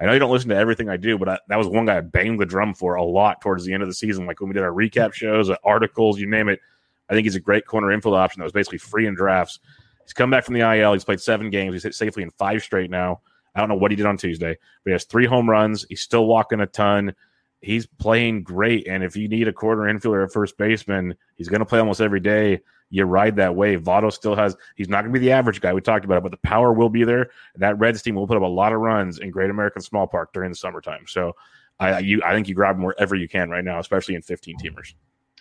I 0.00 0.04
know 0.04 0.12
you 0.12 0.18
don't 0.18 0.30
listen 0.30 0.50
to 0.50 0.56
everything 0.56 0.88
I 0.88 0.96
do, 0.96 1.18
but 1.18 1.28
I, 1.28 1.38
that 1.48 1.56
was 1.56 1.68
one 1.68 1.86
guy 1.86 1.98
I 1.98 2.00
banged 2.00 2.40
the 2.40 2.46
drum 2.46 2.74
for 2.74 2.96
a 2.96 3.02
lot 3.02 3.40
towards 3.40 3.64
the 3.64 3.72
end 3.72 3.82
of 3.82 3.88
the 3.88 3.94
season. 3.94 4.26
Like 4.26 4.40
when 4.40 4.48
we 4.48 4.54
did 4.54 4.62
our 4.62 4.72
recap 4.72 5.12
shows, 5.12 5.50
articles, 5.64 6.18
you 6.18 6.26
name 6.26 6.48
it. 6.48 6.60
I 7.08 7.14
think 7.14 7.24
he's 7.24 7.36
a 7.36 7.40
great 7.40 7.66
corner 7.66 7.92
infield 7.92 8.14
option 8.14 8.40
that 8.40 8.44
was 8.44 8.52
basically 8.52 8.78
free 8.78 9.06
in 9.06 9.14
drafts. 9.14 9.60
He's 10.04 10.12
come 10.12 10.30
back 10.30 10.44
from 10.44 10.54
the 10.54 10.60
IL. 10.60 10.92
He's 10.92 11.04
played 11.04 11.20
seven 11.20 11.50
games. 11.50 11.74
He's 11.74 11.82
hit 11.82 11.94
safely 11.94 12.22
in 12.22 12.30
five 12.30 12.62
straight 12.62 12.90
now. 12.90 13.20
I 13.54 13.60
don't 13.60 13.68
know 13.68 13.76
what 13.76 13.90
he 13.90 13.96
did 13.96 14.06
on 14.06 14.18
Tuesday, 14.18 14.56
but 14.84 14.90
he 14.90 14.92
has 14.92 15.04
three 15.04 15.24
home 15.24 15.48
runs. 15.48 15.86
He's 15.88 16.02
still 16.02 16.26
walking 16.26 16.60
a 16.60 16.66
ton. 16.66 17.14
He's 17.60 17.86
playing 17.86 18.42
great. 18.42 18.86
And 18.86 19.02
if 19.02 19.16
you 19.16 19.28
need 19.28 19.48
a 19.48 19.52
corner 19.52 19.92
infielder 19.92 20.24
at 20.24 20.32
first 20.32 20.58
baseman, 20.58 21.14
he's 21.36 21.48
going 21.48 21.60
to 21.60 21.66
play 21.66 21.78
almost 21.78 22.00
every 22.00 22.20
day 22.20 22.60
you 22.90 23.04
ride 23.04 23.36
that 23.36 23.54
wave. 23.54 23.82
Votto 23.82 24.12
still 24.12 24.34
has, 24.36 24.56
he's 24.76 24.88
not 24.88 25.02
going 25.02 25.12
to 25.12 25.18
be 25.18 25.24
the 25.24 25.32
average 25.32 25.60
guy. 25.60 25.72
We 25.72 25.80
talked 25.80 26.04
about 26.04 26.18
it, 26.18 26.22
but 26.22 26.30
the 26.30 26.38
power 26.38 26.72
will 26.72 26.88
be 26.88 27.04
there. 27.04 27.30
And 27.54 27.62
that 27.62 27.78
Reds 27.78 28.02
team 28.02 28.14
will 28.14 28.26
put 28.26 28.36
up 28.36 28.42
a 28.42 28.46
lot 28.46 28.72
of 28.72 28.80
runs 28.80 29.18
in 29.18 29.30
Great 29.30 29.50
American 29.50 29.82
Small 29.82 30.06
Park 30.06 30.32
during 30.32 30.50
the 30.50 30.56
summertime. 30.56 31.04
So 31.06 31.32
I, 31.80 31.98
you, 31.98 32.22
I 32.24 32.32
think 32.32 32.48
you 32.48 32.54
grab 32.54 32.76
him 32.76 32.82
wherever 32.82 33.16
you 33.16 33.28
can 33.28 33.50
right 33.50 33.64
now, 33.64 33.78
especially 33.80 34.14
in 34.14 34.22
15 34.22 34.56
teamers. 34.58 34.94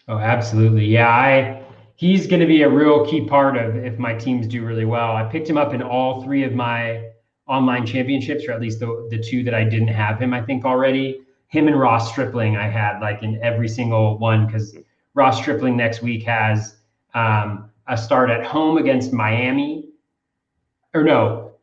Oh, 0.08 0.18
absolutely. 0.18 0.86
Yeah. 0.86 1.10
I, 1.10 1.64
he's 1.96 2.28
going 2.28 2.40
to 2.40 2.46
be 2.46 2.64
a 2.64 2.70
real 2.70 3.06
key 3.06 3.26
part 3.26 3.58
of 3.58 3.76
if 3.76 3.98
my 3.98 4.14
teams 4.14 4.48
do 4.48 4.66
really 4.66 4.86
well. 4.86 5.16
I 5.16 5.24
picked 5.24 5.50
him 5.50 5.58
up 5.58 5.74
in 5.74 5.82
all 5.82 6.24
three 6.24 6.44
of 6.44 6.54
my 6.54 7.10
online 7.48 7.86
championships, 7.86 8.46
or 8.48 8.52
at 8.52 8.62
least 8.62 8.80
the, 8.80 9.08
the 9.12 9.20
two 9.22 9.44
that 9.44 9.54
I 9.54 9.64
didn't 9.64 9.90
have 9.90 10.20
him, 10.20 10.34
I 10.34 10.42
think 10.42 10.66
already. 10.66 11.22
Him 11.48 11.68
and 11.68 11.80
Ross 11.80 12.12
Stripling, 12.12 12.58
I 12.58 12.68
had 12.68 13.00
like 13.00 13.24
in 13.24 13.40
every 13.42 13.70
single 13.70 14.18
one 14.18 14.46
because 14.48 14.76
Ross 15.14 15.40
Stripling 15.40 15.78
next 15.78 16.02
week 16.02 16.24
has 16.24 16.76
um, 17.16 17.72
a 17.88 17.98
start 17.98 18.30
at 18.30 18.46
home 18.46 18.78
against 18.78 19.12
Miami, 19.12 19.90
or 20.94 21.04
no, 21.04 21.54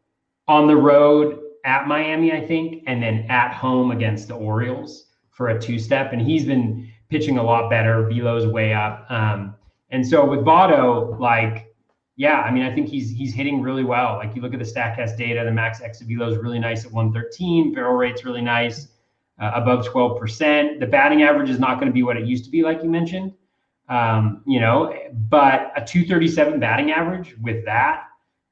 on 0.49 0.67
the 0.67 0.77
road 0.77 1.39
at 1.65 1.87
Miami, 1.87 2.33
I 2.33 2.45
think, 2.45 2.83
and 2.87 3.03
then 3.03 3.27
at 3.29 3.53
home 3.53 3.93
against 3.93 4.29
the 4.29 4.35
Orioles 4.35 5.07
for 5.31 5.49
a 5.49 5.61
two 5.61 5.79
step. 5.79 6.13
And 6.13 6.21
he's 6.21 6.45
been 6.45 6.91
pitching 7.09 7.39
a 7.39 7.43
lot 7.43 7.71
better. 7.71 8.09
Velo's 8.09 8.47
way 8.47 8.73
up. 8.73 9.07
Um, 9.11 9.55
and 9.91 10.07
so 10.07 10.25
with 10.29 10.41
Votto, 10.41 11.19
like, 11.21 11.75
yeah, 12.17 12.41
I 12.41 12.51
mean, 12.51 12.63
I 12.63 12.75
think 12.75 12.89
he's 12.89 13.11
he's 13.11 13.35
hitting 13.35 13.63
really 13.63 13.85
well. 13.85 14.17
Like 14.17 14.35
you 14.35 14.43
look 14.43 14.55
at 14.55 14.59
the 14.59 14.65
Statcast 14.65 15.17
data, 15.17 15.45
the 15.45 15.53
max 15.53 15.81
exit 15.81 16.09
velo 16.09 16.31
is 16.31 16.37
really 16.39 16.59
nice 16.59 16.85
at 16.85 16.93
113. 16.93 17.73
Barrel 17.73 17.95
rate's 17.95 18.25
really 18.25 18.43
nice, 18.43 18.89
uh, 19.41 19.53
above 19.55 19.87
12%. 19.87 20.81
The 20.81 20.87
batting 20.87 21.23
average 21.23 21.51
is 21.51 21.59
not 21.59 21.75
going 21.75 21.87
to 21.87 21.93
be 21.93 22.03
what 22.03 22.17
it 22.17 22.27
used 22.27 22.45
to 22.45 22.51
be, 22.51 22.63
like 22.63 22.83
you 22.83 22.91
mentioned. 22.91 23.33
Um, 23.89 24.43
you 24.47 24.61
know, 24.61 24.95
but 25.29 25.73
a 25.77 25.85
237 25.85 26.61
batting 26.61 26.93
average 26.93 27.37
with 27.43 27.65
that, 27.67 28.05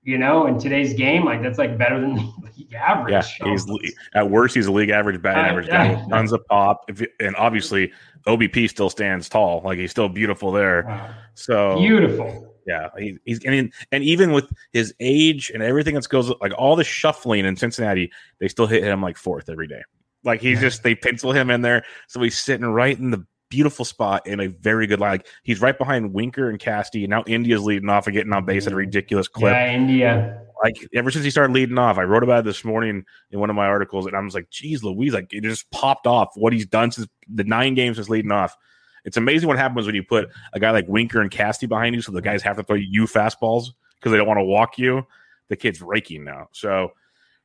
you 0.02 0.18
know, 0.18 0.46
in 0.46 0.58
today's 0.58 0.94
game, 0.94 1.24
like 1.24 1.42
that's 1.42 1.58
like 1.58 1.78
better 1.78 2.00
than 2.00 2.16
league 2.56 2.74
average. 2.74 3.12
Yeah, 3.40 3.50
he's 3.50 3.66
at 4.14 4.30
worst, 4.30 4.54
he's 4.54 4.66
a 4.66 4.72
league 4.72 4.90
average 4.90 5.20
batting 5.22 5.44
average 5.44 5.68
guy. 5.68 5.94
Tons 6.08 6.32
of 6.32 6.44
pop, 6.46 6.84
if, 6.88 7.02
and 7.20 7.36
obviously 7.36 7.92
OBP 8.26 8.68
still 8.68 8.90
stands 8.90 9.28
tall. 9.28 9.62
Like 9.64 9.78
he's 9.78 9.90
still 9.90 10.08
beautiful 10.08 10.52
there. 10.52 10.84
Wow. 10.86 11.14
So 11.34 11.78
beautiful. 11.78 12.54
Yeah, 12.66 12.88
he, 12.98 13.18
he's 13.24 13.44
and 13.44 13.72
and 13.92 14.04
even 14.04 14.32
with 14.32 14.50
his 14.72 14.94
age 15.00 15.50
and 15.52 15.62
everything 15.62 15.94
that 15.94 16.08
goes 16.08 16.32
like 16.40 16.52
all 16.56 16.76
the 16.76 16.84
shuffling 16.84 17.44
in 17.44 17.56
Cincinnati, 17.56 18.10
they 18.38 18.48
still 18.48 18.66
hit 18.66 18.84
him 18.84 19.02
like 19.02 19.16
fourth 19.16 19.48
every 19.48 19.66
day. 19.66 19.82
Like 20.24 20.40
he's 20.40 20.60
just 20.60 20.82
they 20.82 20.94
pencil 20.94 21.32
him 21.32 21.50
in 21.50 21.62
there, 21.62 21.84
so 22.06 22.20
he's 22.20 22.38
sitting 22.38 22.66
right 22.66 22.98
in 22.98 23.10
the 23.10 23.24
beautiful 23.50 23.84
spot 23.84 24.26
in 24.26 24.40
a 24.40 24.46
very 24.46 24.86
good 24.86 25.00
line. 25.00 25.10
Like 25.10 25.26
he's 25.42 25.60
right 25.60 25.76
behind 25.76 26.14
Winker 26.14 26.48
and 26.48 26.58
Casty, 26.58 27.02
and 27.02 27.10
now 27.10 27.24
India's 27.26 27.62
leading 27.62 27.90
off 27.90 28.06
and 28.06 28.14
getting 28.14 28.32
on 28.32 28.46
base 28.46 28.66
at 28.66 28.72
a 28.72 28.76
ridiculous 28.76 29.28
clip. 29.28 29.52
Yeah, 29.52 29.72
India. 29.72 30.42
Like 30.62 30.76
ever 30.94 31.10
since 31.10 31.24
he 31.24 31.30
started 31.30 31.52
leading 31.52 31.76
off, 31.76 31.98
I 31.98 32.04
wrote 32.04 32.22
about 32.22 32.40
it 32.40 32.44
this 32.44 32.64
morning 32.64 33.04
in 33.30 33.40
one 33.40 33.50
of 33.50 33.56
my 33.56 33.66
articles, 33.66 34.06
and 34.06 34.16
I 34.16 34.20
was 34.20 34.34
like, 34.34 34.48
"Geez, 34.50 34.82
Louise!" 34.82 35.12
Like 35.12 35.32
it 35.32 35.42
just 35.42 35.70
popped 35.70 36.06
off 36.06 36.30
what 36.36 36.52
he's 36.52 36.66
done 36.66 36.90
since 36.92 37.08
the 37.28 37.44
nine 37.44 37.74
games 37.74 37.96
since 37.96 38.08
leading 38.08 38.32
off. 38.32 38.56
It's 39.04 39.16
amazing 39.16 39.48
what 39.48 39.58
happens 39.58 39.86
when 39.86 39.94
you 39.94 40.02
put 40.02 40.28
a 40.52 40.60
guy 40.60 40.70
like 40.70 40.86
Winker 40.88 41.20
and 41.20 41.30
Casty 41.30 41.68
behind 41.68 41.94
you, 41.94 42.02
so 42.02 42.12
the 42.12 42.22
guys 42.22 42.42
have 42.42 42.56
to 42.56 42.62
throw 42.62 42.76
you 42.76 43.04
fastballs 43.04 43.68
because 43.98 44.12
they 44.12 44.18
don't 44.18 44.28
want 44.28 44.38
to 44.38 44.44
walk 44.44 44.78
you. 44.78 45.06
The 45.48 45.56
kid's 45.56 45.80
raking 45.82 46.24
now, 46.24 46.48
so 46.52 46.92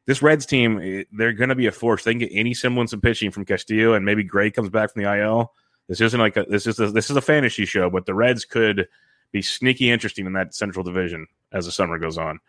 this 0.05 0.21
Reds 0.21 0.45
team, 0.45 0.79
eh, 0.79 1.03
they're 1.11 1.33
going 1.33 1.49
to 1.49 1.55
be 1.55 1.67
a 1.67 1.71
force. 1.71 2.03
They 2.03 2.11
can 2.11 2.19
get 2.19 2.31
any 2.31 2.53
semblance 2.53 2.93
of 2.93 3.01
pitching 3.01 3.31
from 3.31 3.45
Castillo, 3.45 3.93
and 3.93 4.05
maybe 4.05 4.23
Gray 4.23 4.51
comes 4.51 4.69
back 4.69 4.93
from 4.93 5.03
the 5.03 5.17
IL. 5.17 5.53
This 5.88 6.01
isn't 6.01 6.19
like 6.19 6.38
a, 6.38 6.45
this 6.49 6.67
is 6.67 6.79
a, 6.79 6.91
this 6.91 7.09
is 7.09 7.15
a 7.15 7.21
fantasy 7.21 7.65
show, 7.65 7.89
but 7.89 8.05
the 8.05 8.15
Reds 8.15 8.45
could 8.45 8.88
be 9.31 9.41
sneaky 9.41 9.91
interesting 9.91 10.25
in 10.25 10.33
that 10.33 10.55
Central 10.55 10.83
Division 10.83 11.27
as 11.51 11.65
the 11.65 11.71
summer 11.71 11.99
goes 11.99 12.17
on. 12.17 12.39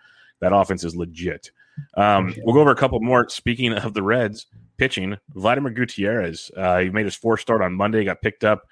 That 0.40 0.54
offense 0.54 0.84
is 0.84 0.96
legit. 0.96 1.50
Um, 1.96 2.34
we'll 2.44 2.54
go 2.54 2.60
over 2.60 2.70
a 2.70 2.76
couple 2.76 3.00
more. 3.00 3.28
Speaking 3.28 3.72
of 3.72 3.94
the 3.94 4.02
Reds 4.02 4.46
pitching, 4.76 5.16
Vladimir 5.34 5.72
Gutierrez, 5.72 6.50
uh, 6.56 6.78
he 6.78 6.90
made 6.90 7.04
his 7.04 7.16
fourth 7.16 7.40
start 7.40 7.62
on 7.62 7.74
Monday. 7.74 8.04
Got 8.04 8.22
picked 8.22 8.44
up 8.44 8.66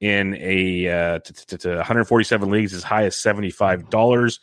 in 0.00 0.34
a 0.34 0.88
uh, 0.88 1.18
to, 1.20 1.58
to 1.58 1.68
147 1.76 2.50
leagues, 2.50 2.72
as 2.72 2.82
high 2.82 3.04
as 3.04 3.16
seventy 3.16 3.50
five 3.50 3.90
dollars. 3.90 4.40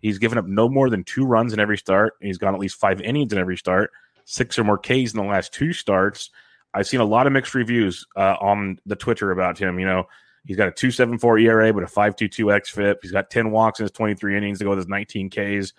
He's 0.00 0.18
given 0.18 0.38
up 0.38 0.46
no 0.46 0.68
more 0.68 0.90
than 0.90 1.04
two 1.04 1.24
runs 1.24 1.52
in 1.52 1.60
every 1.60 1.78
start. 1.78 2.14
He's 2.20 2.38
gone 2.38 2.54
at 2.54 2.60
least 2.60 2.78
five 2.78 3.00
innings 3.00 3.32
in 3.32 3.38
every 3.38 3.56
start, 3.56 3.90
six 4.24 4.58
or 4.58 4.64
more 4.64 4.78
Ks 4.78 5.12
in 5.12 5.16
the 5.16 5.22
last 5.22 5.52
two 5.52 5.72
starts. 5.72 6.30
I've 6.74 6.86
seen 6.86 7.00
a 7.00 7.04
lot 7.04 7.26
of 7.26 7.32
mixed 7.32 7.54
reviews 7.54 8.06
uh, 8.16 8.36
on 8.40 8.78
the 8.86 8.96
Twitter 8.96 9.30
about 9.30 9.58
him. 9.58 9.78
You 9.78 9.86
know, 9.86 10.04
he's 10.44 10.56
got 10.56 10.68
a 10.68 10.72
2.74 10.72 11.42
ERA, 11.42 11.72
but 11.72 11.82
a 11.82 11.86
5.22 11.86 12.60
xFIP. 12.60 12.96
He's 13.02 13.12
got 13.12 13.30
10 13.30 13.50
walks 13.50 13.80
in 13.80 13.84
his 13.84 13.92
23 13.92 14.36
innings 14.36 14.58
to 14.58 14.64
go 14.64 14.70
with 14.70 14.78
his 14.78 14.88
19 14.88 15.30
Ks. 15.30 15.72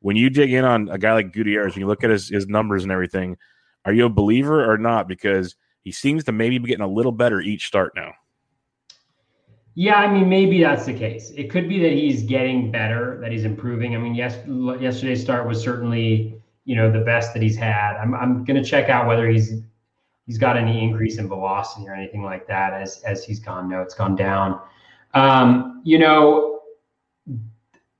When 0.00 0.16
you 0.16 0.30
dig 0.30 0.52
in 0.52 0.64
on 0.64 0.88
a 0.88 0.98
guy 0.98 1.12
like 1.12 1.32
Gutierrez, 1.32 1.74
when 1.74 1.80
you 1.80 1.86
look 1.86 2.04
at 2.04 2.10
his, 2.10 2.28
his 2.28 2.46
numbers 2.46 2.82
and 2.82 2.92
everything, 2.92 3.36
are 3.84 3.92
you 3.92 4.06
a 4.06 4.10
believer 4.10 4.70
or 4.70 4.78
not? 4.78 5.08
Because 5.08 5.56
he 5.82 5.92
seems 5.92 6.24
to 6.24 6.32
maybe 6.32 6.58
be 6.58 6.68
getting 6.68 6.84
a 6.84 6.88
little 6.88 7.12
better 7.12 7.40
each 7.40 7.66
start 7.66 7.92
now. 7.94 8.12
Yeah, 9.74 9.96
I 9.96 10.12
mean, 10.12 10.28
maybe 10.28 10.60
that's 10.60 10.84
the 10.84 10.92
case. 10.92 11.30
It 11.30 11.48
could 11.48 11.68
be 11.68 11.80
that 11.80 11.92
he's 11.92 12.22
getting 12.22 12.70
better, 12.70 13.18
that 13.20 13.30
he's 13.30 13.44
improving. 13.44 13.94
I 13.94 13.98
mean, 13.98 14.14
yes, 14.14 14.36
yesterday's 14.46 15.22
start 15.22 15.46
was 15.46 15.62
certainly, 15.62 16.42
you 16.64 16.76
know, 16.76 16.90
the 16.90 17.00
best 17.00 17.32
that 17.34 17.42
he's 17.42 17.56
had. 17.56 17.96
I'm, 17.96 18.14
I'm 18.14 18.44
going 18.44 18.62
to 18.62 18.68
check 18.68 18.88
out 18.88 19.06
whether 19.06 19.28
he's 19.28 19.62
he's 20.30 20.38
got 20.38 20.56
any 20.56 20.80
increase 20.80 21.18
in 21.18 21.26
velocity 21.26 21.88
or 21.88 21.92
anything 21.92 22.22
like 22.22 22.46
that 22.46 22.72
as 22.72 23.02
as 23.02 23.24
he's 23.24 23.40
gone. 23.40 23.68
No, 23.68 23.82
it's 23.82 23.94
gone 23.94 24.14
down. 24.14 24.60
Um, 25.12 25.82
you 25.84 25.98
know, 25.98 26.60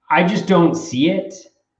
I 0.09 0.22
just 0.22 0.47
don't 0.47 0.76
see 0.76 1.11
it. 1.11 1.35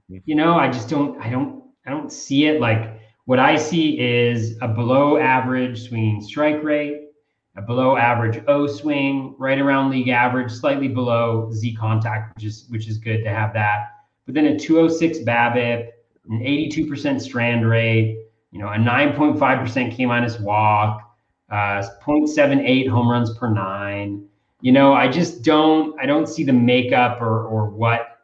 You 0.09 0.35
know, 0.35 0.55
I 0.55 0.69
just 0.69 0.89
don't. 0.89 1.21
I 1.21 1.31
don't. 1.31 1.63
I 1.87 1.91
don't 1.91 2.11
see 2.11 2.47
it. 2.47 2.61
Like 2.61 3.01
what 3.27 3.39
I 3.39 3.55
see 3.55 4.01
is 4.01 4.59
a 4.61 4.67
below 4.67 5.19
average 5.19 5.89
swinging 5.89 6.21
strike 6.21 6.65
rate, 6.65 7.11
a 7.55 7.63
below 7.63 7.97
average 7.97 8.43
O 8.49 8.67
swing, 8.67 9.37
right 9.39 9.61
around 9.61 9.93
league 9.93 10.09
average, 10.09 10.51
slightly 10.51 10.89
below 10.89 11.53
Z 11.53 11.77
contact, 11.77 12.35
which 12.35 12.45
is 12.45 12.67
which 12.71 12.89
is 12.89 12.99
good 12.99 13.23
to 13.23 13.31
have 13.31 13.53
that. 13.53 13.91
But 14.27 14.35
then 14.35 14.47
a 14.47 14.59
206 14.59 15.19
BABIP, 15.21 15.91
an 16.29 16.41
82% 16.41 17.21
strand 17.21 17.69
rate, 17.69 18.30
you 18.51 18.59
know, 18.59 18.69
a 18.69 18.77
9.5% 18.77 19.97
K 19.97 20.07
minus 20.07 20.39
walk, 20.41 21.03
uh, 21.51 21.83
0.78 22.03 22.89
home 22.89 23.09
runs 23.09 23.37
per 23.37 23.51
nine. 23.51 24.27
You 24.61 24.73
know, 24.73 24.93
I 24.93 25.09
just 25.09 25.43
don't, 25.43 25.99
I 26.01 26.07
don't 26.07 26.29
see 26.29 26.45
the 26.45 26.53
makeup 26.53 27.21
or, 27.21 27.47
or 27.47 27.71
what, 27.71 28.19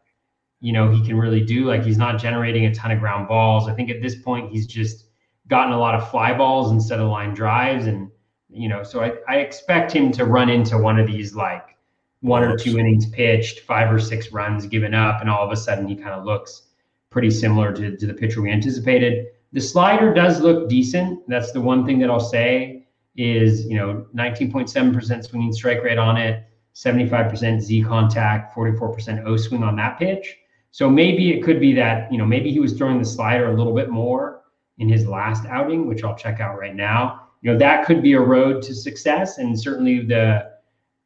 you 0.61 0.73
know, 0.73 0.91
he 0.91 1.05
can 1.05 1.17
really 1.17 1.41
do. 1.41 1.65
Like 1.65 1.85
he's 1.85 1.99
not 1.99 2.21
generating 2.21 2.67
a 2.67 2.75
ton 2.75 2.91
of 2.91 2.99
ground 2.99 3.29
balls. 3.29 3.69
I 3.69 3.75
think 3.75 3.91
at 3.91 4.03
this 4.03 4.17
point, 4.17 4.51
he's 4.51 4.67
just 4.67 5.07
gotten 5.49 5.73
a 5.73 5.79
lot 5.79 5.95
of 5.95 6.11
fly 6.11 6.37
balls 6.37 6.73
instead 6.73 6.99
of 6.99 7.09
line 7.09 7.35
drives. 7.35 7.87
And, 7.87 8.11
you 8.51 8.69
know, 8.69 8.83
so 8.83 9.03
I, 9.03 9.13
I 9.29 9.37
expect 9.37 9.93
him 9.93 10.13
to 10.13 10.25
run 10.25 10.49
into 10.49 10.77
one 10.77 10.99
of 10.99 11.07
these 11.07 11.35
like 11.35 11.77
one 12.21 12.43
or 12.43 12.57
two 12.57 12.79
innings 12.79 13.07
pitched, 13.07 13.61
five 13.61 13.93
or 13.93 14.01
six 14.01 14.33
runs 14.33 14.67
given 14.67 14.95
up, 14.95 15.21
and 15.21 15.31
all 15.31 15.45
of 15.45 15.53
a 15.53 15.57
sudden 15.57 15.87
he 15.87 15.95
kind 15.95 16.11
of 16.11 16.25
looks 16.25 16.63
pretty 17.11 17.31
similar 17.31 17.73
to, 17.73 17.97
to 17.97 18.07
the 18.07 18.15
pitcher 18.15 18.43
we 18.43 18.51
anticipated. 18.51 19.27
The 19.57 19.63
slider 19.63 20.13
does 20.13 20.43
look 20.43 20.69
decent. 20.69 21.27
That's 21.29 21.51
the 21.51 21.63
one 21.63 21.87
thing 21.87 21.99
that 22.01 22.11
I'll 22.11 22.21
say 22.21 22.87
is, 23.17 23.65
you 23.65 23.79
know, 23.79 24.05
19.7% 24.15 25.25
swinging 25.25 25.51
strike 25.51 25.83
rate 25.83 25.97
on 25.97 26.19
it, 26.19 26.45
75% 26.75 27.63
Z 27.63 27.83
contact, 27.85 28.55
44% 28.55 29.25
O 29.25 29.39
swing 29.39 29.63
on 29.63 29.75
that 29.77 29.99
pitch. 29.99 30.37
So 30.73 30.91
maybe 30.91 31.33
it 31.33 31.43
could 31.43 31.59
be 31.59 31.73
that, 31.73 32.13
you 32.13 32.19
know, 32.19 32.27
maybe 32.27 32.53
he 32.53 32.61
was 32.61 32.75
throwing 32.75 32.99
the 32.99 33.05
slider 33.07 33.51
a 33.51 33.57
little 33.57 33.73
bit 33.73 33.89
more 33.89 34.43
in 34.77 34.91
his 34.91 35.07
last 35.07 35.47
outing, 35.47 35.87
which 35.87 36.05
I'll 36.05 36.19
check 36.19 36.39
out 36.39 36.59
right 36.59 36.77
now. 36.77 37.23
You 37.41 37.53
know, 37.53 37.59
that 37.59 37.87
could 37.87 38.03
be 38.03 38.13
a 38.13 38.21
road 38.21 38.63
to 38.65 38.75
success. 38.75 39.39
And 39.39 39.59
certainly 39.59 40.05
the 40.05 40.51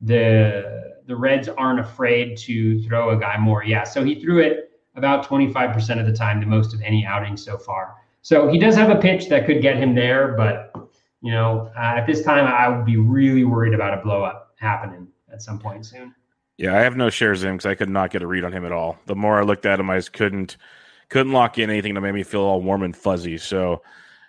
the 0.01 0.97
the 1.07 1.15
Reds 1.15 1.49
aren't 1.49 1.79
afraid 1.79 2.37
to 2.39 2.83
throw 2.83 3.11
a 3.11 3.17
guy 3.17 3.39
more. 3.39 3.63
Yeah. 3.63 3.85
So 3.85 4.03
he 4.03 4.21
threw 4.21 4.41
it 4.41 4.73
about 4.97 5.25
25% 5.25 6.01
of 6.01 6.07
the 6.07 6.13
time, 6.13 6.41
the 6.41 6.47
most 6.47 6.75
of 6.75 6.83
any 6.83 7.07
outing 7.07 7.37
so 7.37 7.57
far. 7.57 8.00
So 8.23 8.49
he 8.49 8.59
does 8.59 8.75
have 8.77 8.91
a 8.91 9.01
pitch 9.01 9.29
that 9.29 9.47
could 9.47 9.63
get 9.63 9.77
him 9.77 9.95
there, 9.95 10.35
but 10.37 10.73
you 11.23 11.33
know, 11.33 11.71
uh, 11.77 11.95
at 11.97 12.07
this 12.07 12.23
time, 12.23 12.47
I 12.47 12.69
would 12.69 12.87
be 12.87 12.97
really 12.97 13.45
worried 13.45 13.75
about 13.75 13.99
a 13.99 14.03
blow 14.03 14.23
up 14.23 14.55
happening 14.59 15.09
at 15.33 15.43
some 15.43 15.59
point 15.59 15.85
soon. 15.85 16.15
Yeah, 16.57 16.77
I 16.77 16.81
have 16.81 16.97
no 16.97 17.11
shares 17.11 17.43
in 17.43 17.51
him 17.51 17.57
because 17.57 17.67
I 17.67 17.75
could 17.75 17.89
not 17.89 18.11
get 18.11 18.23
a 18.23 18.27
read 18.27 18.45
on 18.45 18.53
him 18.53 18.65
at 18.65 18.73
all. 18.73 18.99
The 19.07 19.15
more 19.15 19.39
I 19.39 19.43
looked 19.43 19.67
at 19.67 19.81
him, 19.81 19.91
I 19.91 19.97
just 19.97 20.13
couldn't 20.13 20.57
couldn't 21.09 21.33
lock 21.33 21.59
in 21.59 21.71
anything 21.71 21.95
that 21.95 22.01
made 22.03 22.15
me 22.15 22.23
feel 22.23 22.43
all 22.43 22.63
warm 22.63 22.83
and 22.83 22.97
fuzzy. 22.97 23.37
So 23.37 23.83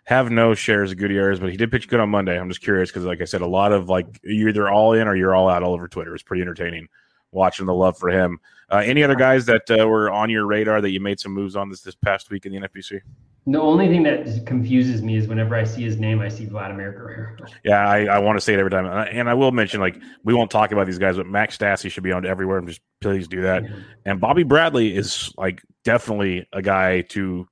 have 0.05 0.31
no 0.31 0.55
shares 0.55 0.91
of 0.91 0.97
Gutierrez, 0.97 1.39
but 1.39 1.51
he 1.51 1.57
did 1.57 1.71
pitch 1.71 1.87
good 1.87 1.99
on 1.99 2.09
Monday. 2.09 2.39
I'm 2.39 2.49
just 2.49 2.63
curious 2.63 2.89
because, 2.89 3.05
like 3.05 3.21
I 3.21 3.25
said, 3.25 3.41
a 3.41 3.47
lot 3.47 3.71
of 3.71 3.89
like 3.89 4.19
you're 4.23 4.49
either 4.49 4.69
all 4.69 4.93
in 4.93 5.07
or 5.07 5.15
you're 5.15 5.35
all 5.35 5.49
out 5.49 5.63
all 5.63 5.73
over 5.73 5.87
Twitter. 5.87 6.13
It's 6.13 6.23
pretty 6.23 6.41
entertaining 6.41 6.87
watching 7.31 7.65
the 7.65 7.73
love 7.73 7.97
for 7.97 8.09
him. 8.09 8.39
Uh, 8.71 8.77
any 8.77 9.03
other 9.03 9.15
guys 9.15 9.45
that 9.45 9.69
uh, 9.69 9.85
were 9.87 10.09
on 10.09 10.29
your 10.29 10.45
radar 10.45 10.79
that 10.79 10.91
you 10.91 10.99
made 10.99 11.19
some 11.19 11.33
moves 11.33 11.55
on 11.55 11.69
this 11.69 11.81
this 11.81 11.95
past 11.95 12.29
week 12.29 12.45
in 12.45 12.53
the 12.53 12.59
NFBC? 12.59 13.01
The 13.47 13.59
only 13.59 13.87
thing 13.87 14.03
that 14.03 14.45
confuses 14.45 15.01
me 15.01 15.17
is 15.17 15.27
whenever 15.27 15.55
I 15.55 15.63
see 15.63 15.81
his 15.81 15.97
name, 15.97 16.21
I 16.21 16.29
see 16.29 16.45
Vladimir 16.45 16.91
Guerrero. 16.91 17.35
Yeah, 17.65 17.85
I, 17.87 18.05
I 18.05 18.19
want 18.19 18.37
to 18.37 18.41
say 18.41 18.53
it 18.53 18.59
every 18.59 18.69
time, 18.69 18.85
and 18.85 19.27
I 19.27 19.33
will 19.33 19.51
mention 19.51 19.79
like 19.81 19.99
we 20.23 20.33
won't 20.33 20.51
talk 20.51 20.71
about 20.71 20.85
these 20.85 20.99
guys, 20.99 21.17
but 21.17 21.25
Max 21.25 21.57
Stassi 21.57 21.91
should 21.91 22.03
be 22.03 22.11
on 22.11 22.25
everywhere. 22.25 22.61
Just 22.61 22.81
please 23.01 23.27
do 23.27 23.41
that. 23.41 23.63
Mm-hmm. 23.63 23.79
And 24.05 24.21
Bobby 24.21 24.43
Bradley 24.43 24.95
is 24.95 25.33
like 25.37 25.61
definitely 25.83 26.47
a 26.53 26.61
guy 26.61 27.01
to 27.01 27.47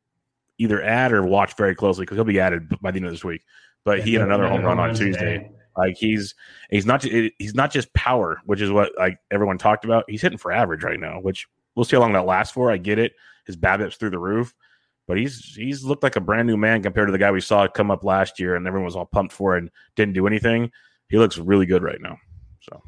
either 0.59 0.81
add 0.83 1.11
or 1.11 1.23
watch 1.23 1.55
very 1.57 1.73
closely 1.73 2.03
because 2.03 2.17
he'll 2.17 2.23
be 2.23 2.39
added 2.39 2.69
by 2.81 2.91
the 2.91 2.97
end 2.97 3.07
of 3.07 3.11
this 3.11 3.23
week. 3.23 3.41
But 3.83 3.99
yeah, 3.99 4.03
he 4.05 4.13
had 4.13 4.21
another 4.21 4.47
home 4.47 4.61
run 4.61 4.79
on 4.79 4.93
Tuesday. 4.93 5.39
Today. 5.39 5.51
Like 5.79 5.95
he's 5.97 6.35
he's 6.69 6.85
not 6.85 7.03
he's 7.03 7.55
not 7.55 7.71
just 7.71 7.91
power, 7.93 8.41
which 8.45 8.61
is 8.61 8.69
what 8.69 8.91
like 8.97 9.17
everyone 9.31 9.57
talked 9.57 9.85
about. 9.85 10.03
He's 10.07 10.21
hitting 10.21 10.37
for 10.37 10.51
average 10.51 10.83
right 10.83 10.99
now, 10.99 11.19
which 11.21 11.47
we'll 11.73 11.85
see 11.85 11.95
how 11.95 12.01
long 12.01 12.13
that 12.13 12.25
lasts 12.25 12.53
for. 12.53 12.69
I 12.69 12.77
get 12.77 12.99
it. 12.99 13.13
His 13.45 13.57
BABIP's 13.57 13.95
through 13.95 14.11
the 14.11 14.19
roof, 14.19 14.53
but 15.07 15.17
he's 15.17 15.55
he's 15.55 15.83
looked 15.83 16.03
like 16.03 16.17
a 16.17 16.21
brand 16.21 16.47
new 16.47 16.57
man 16.57 16.83
compared 16.83 17.07
to 17.07 17.11
the 17.11 17.17
guy 17.17 17.31
we 17.31 17.41
saw 17.41 17.67
come 17.67 17.89
up 17.89 18.03
last 18.03 18.39
year, 18.39 18.55
and 18.55 18.67
everyone 18.67 18.85
was 18.85 18.95
all 18.95 19.07
pumped 19.07 19.33
for 19.33 19.55
and 19.57 19.71
didn't 19.95 20.13
do 20.13 20.27
anything. 20.27 20.69
He 21.09 21.17
looks 21.17 21.37
really 21.37 21.65
good 21.65 21.81
right 21.81 22.01
now. 22.01 22.17
So 22.59 22.83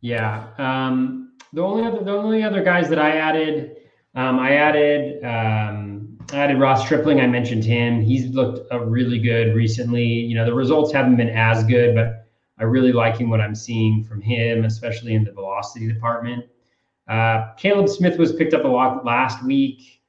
yeah, 0.00 0.48
um, 0.58 1.32
the 1.52 1.62
only 1.62 1.84
other 1.84 2.04
the 2.04 2.12
only 2.12 2.42
other 2.42 2.62
guys 2.62 2.88
that 2.90 2.98
I 2.98 3.16
added 3.16 3.76
Um, 4.14 4.38
I 4.38 4.54
added 4.54 5.24
um, 5.24 6.16
I 6.32 6.36
added 6.36 6.60
Ross 6.60 6.84
Stripling. 6.84 7.20
I 7.20 7.26
mentioned 7.26 7.64
him. 7.64 8.00
He's 8.00 8.28
looked 8.28 8.72
uh, 8.72 8.78
really 8.80 9.18
good 9.18 9.54
recently. 9.56 10.04
You 10.04 10.36
know, 10.36 10.44
the 10.44 10.54
results 10.54 10.92
haven't 10.92 11.16
been 11.16 11.30
as 11.30 11.64
good, 11.64 11.94
but 11.94 12.23
I 12.58 12.64
really 12.64 12.92
liking 12.92 13.28
what 13.28 13.40
I'm 13.40 13.54
seeing 13.54 14.04
from 14.04 14.20
him, 14.20 14.64
especially 14.64 15.14
in 15.14 15.24
the 15.24 15.32
velocity 15.32 15.88
department. 15.92 16.44
Uh, 17.08 17.52
Caleb 17.56 17.88
Smith 17.88 18.18
was 18.18 18.32
picked 18.32 18.54
up 18.54 18.64
a 18.64 18.68
lot 18.68 19.04
last 19.04 19.44
week, 19.44 20.02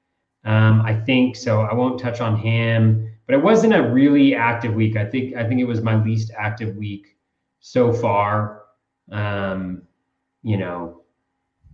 um, 0.46 0.82
I 0.82 0.94
think. 0.94 1.36
So 1.36 1.62
I 1.62 1.74
won't 1.74 2.00
touch 2.00 2.22
on 2.22 2.38
him, 2.38 3.12
but 3.26 3.36
it 3.36 3.44
wasn't 3.44 3.74
a 3.74 3.82
really 3.82 4.36
active 4.36 4.74
week. 4.74 4.96
I 4.96 5.06
think 5.06 5.36
I 5.36 5.48
think 5.48 5.60
it 5.60 5.66
was 5.66 5.82
my 5.82 6.02
least 6.04 6.32
active 6.38 6.76
week 6.76 7.18
so 7.60 7.92
far. 7.92 8.64
Um, 9.12 9.82
you 10.44 10.58
know, 10.58 11.02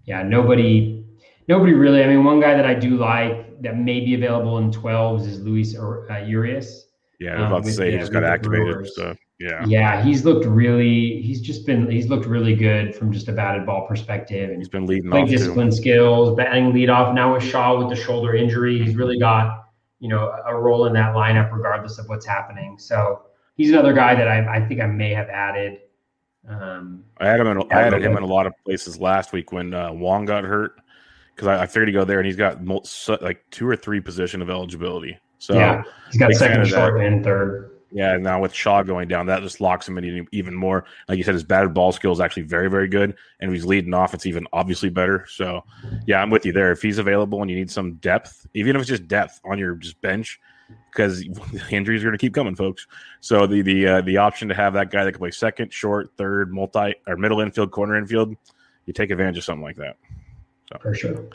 yeah, 0.05 0.23
nobody 0.23 1.05
nobody 1.47 1.73
really. 1.73 2.03
I 2.03 2.07
mean, 2.07 2.23
one 2.23 2.39
guy 2.39 2.55
that 2.55 2.65
I 2.65 2.73
do 2.73 2.97
like 2.97 3.61
that 3.61 3.77
may 3.77 3.99
be 3.99 4.15
available 4.15 4.57
in 4.57 4.71
12s 4.71 5.27
is 5.27 5.39
Luis 5.41 5.77
uh, 5.77 6.23
Urias. 6.25 6.87
Yeah, 7.19 7.33
I 7.33 7.35
was 7.35 7.45
um, 7.45 7.51
about 7.51 7.63
to 7.65 7.73
say 7.73 7.91
he 7.91 7.97
just 7.97 8.13
got 8.13 8.23
activated. 8.23 8.87
So 8.95 9.15
yeah, 9.41 9.65
yeah, 9.65 10.03
he's 10.03 10.23
looked 10.23 10.45
really. 10.45 11.21
He's 11.21 11.41
just 11.41 11.65
been. 11.65 11.89
He's 11.89 12.07
looked 12.07 12.25
really 12.25 12.55
good 12.55 12.95
from 12.95 13.11
just 13.11 13.27
a 13.27 13.31
batted 13.31 13.65
ball 13.65 13.87
perspective, 13.87 14.49
and 14.49 14.59
he's 14.59 14.69
been 14.69 14.85
leading 14.85 15.11
off 15.11 15.27
discipline 15.27 15.69
too. 15.69 15.75
skills, 15.75 16.35
batting 16.35 16.73
lead 16.73 16.89
off. 16.89 17.15
Now 17.15 17.33
with 17.33 17.43
Shaw 17.43 17.77
with 17.77 17.89
the 17.89 17.95
shoulder 17.95 18.35
injury, 18.35 18.81
he's 18.83 18.95
really 18.95 19.17
got 19.17 19.65
you 19.99 20.09
know 20.09 20.35
a 20.45 20.55
role 20.55 20.85
in 20.85 20.93
that 20.93 21.15
lineup 21.15 21.51
regardless 21.51 21.97
of 21.97 22.07
what's 22.07 22.25
happening. 22.25 22.77
So 22.77 23.23
he's 23.55 23.71
another 23.71 23.93
guy 23.93 24.13
that 24.13 24.27
I, 24.27 24.57
I 24.57 24.67
think 24.67 24.81
I 24.81 24.85
may 24.85 25.13
have 25.13 25.29
added. 25.29 25.79
Um, 26.47 27.03
I 27.17 27.27
had 27.27 27.39
him. 27.39 27.47
In, 27.47 27.71
I 27.71 27.81
added 27.81 28.03
him 28.03 28.17
in 28.17 28.23
a 28.23 28.27
lot 28.27 28.45
of 28.45 28.53
places 28.63 28.99
last 28.99 29.33
week 29.33 29.51
when 29.51 29.73
uh, 29.73 29.91
Wong 29.91 30.25
got 30.25 30.43
hurt 30.43 30.79
because 31.35 31.47
I, 31.47 31.63
I, 31.63 31.65
figured 31.65 31.87
to 31.87 31.91
go 31.91 32.03
there 32.03 32.19
and 32.19 32.25
he's 32.25 32.35
got 32.35 32.63
like 33.21 33.43
two 33.51 33.67
or 33.67 33.75
three 33.75 34.01
position 34.01 34.41
of 34.41 34.49
eligibility. 34.49 35.17
So 35.37 35.55
yeah, 35.55 35.83
he's 36.07 36.19
got 36.19 36.33
second, 36.33 36.67
short, 36.67 37.01
and 37.01 37.23
third. 37.23 37.70
Yeah, 37.91 38.17
now 38.17 38.41
with 38.41 38.53
Shaw 38.53 38.83
going 38.83 39.07
down, 39.07 39.25
that 39.25 39.41
just 39.41 39.59
locks 39.59 39.87
him 39.87 39.97
in 39.97 40.27
even 40.31 40.55
more. 40.55 40.85
Like 41.09 41.17
you 41.17 41.23
said, 41.23 41.33
his 41.33 41.43
batted 41.43 41.73
ball 41.73 41.91
skill 41.91 42.13
is 42.13 42.21
actually 42.21 42.43
very, 42.43 42.69
very 42.69 42.87
good, 42.87 43.15
and 43.39 43.51
he's 43.51 43.65
leading 43.65 43.93
off. 43.93 44.13
It's 44.13 44.25
even 44.25 44.47
obviously 44.53 44.89
better. 44.89 45.25
So, 45.27 45.63
yeah, 46.07 46.21
I'm 46.21 46.29
with 46.29 46.45
you 46.45 46.53
there. 46.53 46.71
If 46.71 46.81
he's 46.81 46.99
available 46.99 47.41
and 47.41 47.51
you 47.51 47.57
need 47.57 47.69
some 47.69 47.95
depth, 47.95 48.47
even 48.53 48.75
if 48.75 48.81
it's 48.81 48.89
just 48.89 49.07
depth 49.07 49.41
on 49.43 49.59
your 49.59 49.75
just 49.75 49.99
bench, 50.01 50.39
because 50.91 51.21
injuries 51.71 52.01
are 52.03 52.07
going 52.07 52.17
to 52.17 52.21
keep 52.21 52.33
coming, 52.33 52.55
folks. 52.55 52.87
So 53.19 53.45
the 53.45 53.61
the 53.61 53.87
uh, 53.87 54.01
the 54.01 54.17
option 54.17 54.47
to 54.49 54.55
have 54.55 54.73
that 54.73 54.91
guy 54.91 55.03
that 55.03 55.11
can 55.11 55.19
play 55.19 55.31
second, 55.31 55.73
short, 55.73 56.11
third, 56.17 56.53
multi 56.53 56.95
or 57.07 57.17
middle 57.17 57.41
infield, 57.41 57.71
corner 57.71 57.97
infield, 57.97 58.35
you 58.85 58.93
take 58.93 59.11
advantage 59.11 59.37
of 59.37 59.43
something 59.43 59.63
like 59.63 59.77
that. 59.77 59.97
So. 60.69 60.79
For 60.81 60.95
sure. 60.95 61.29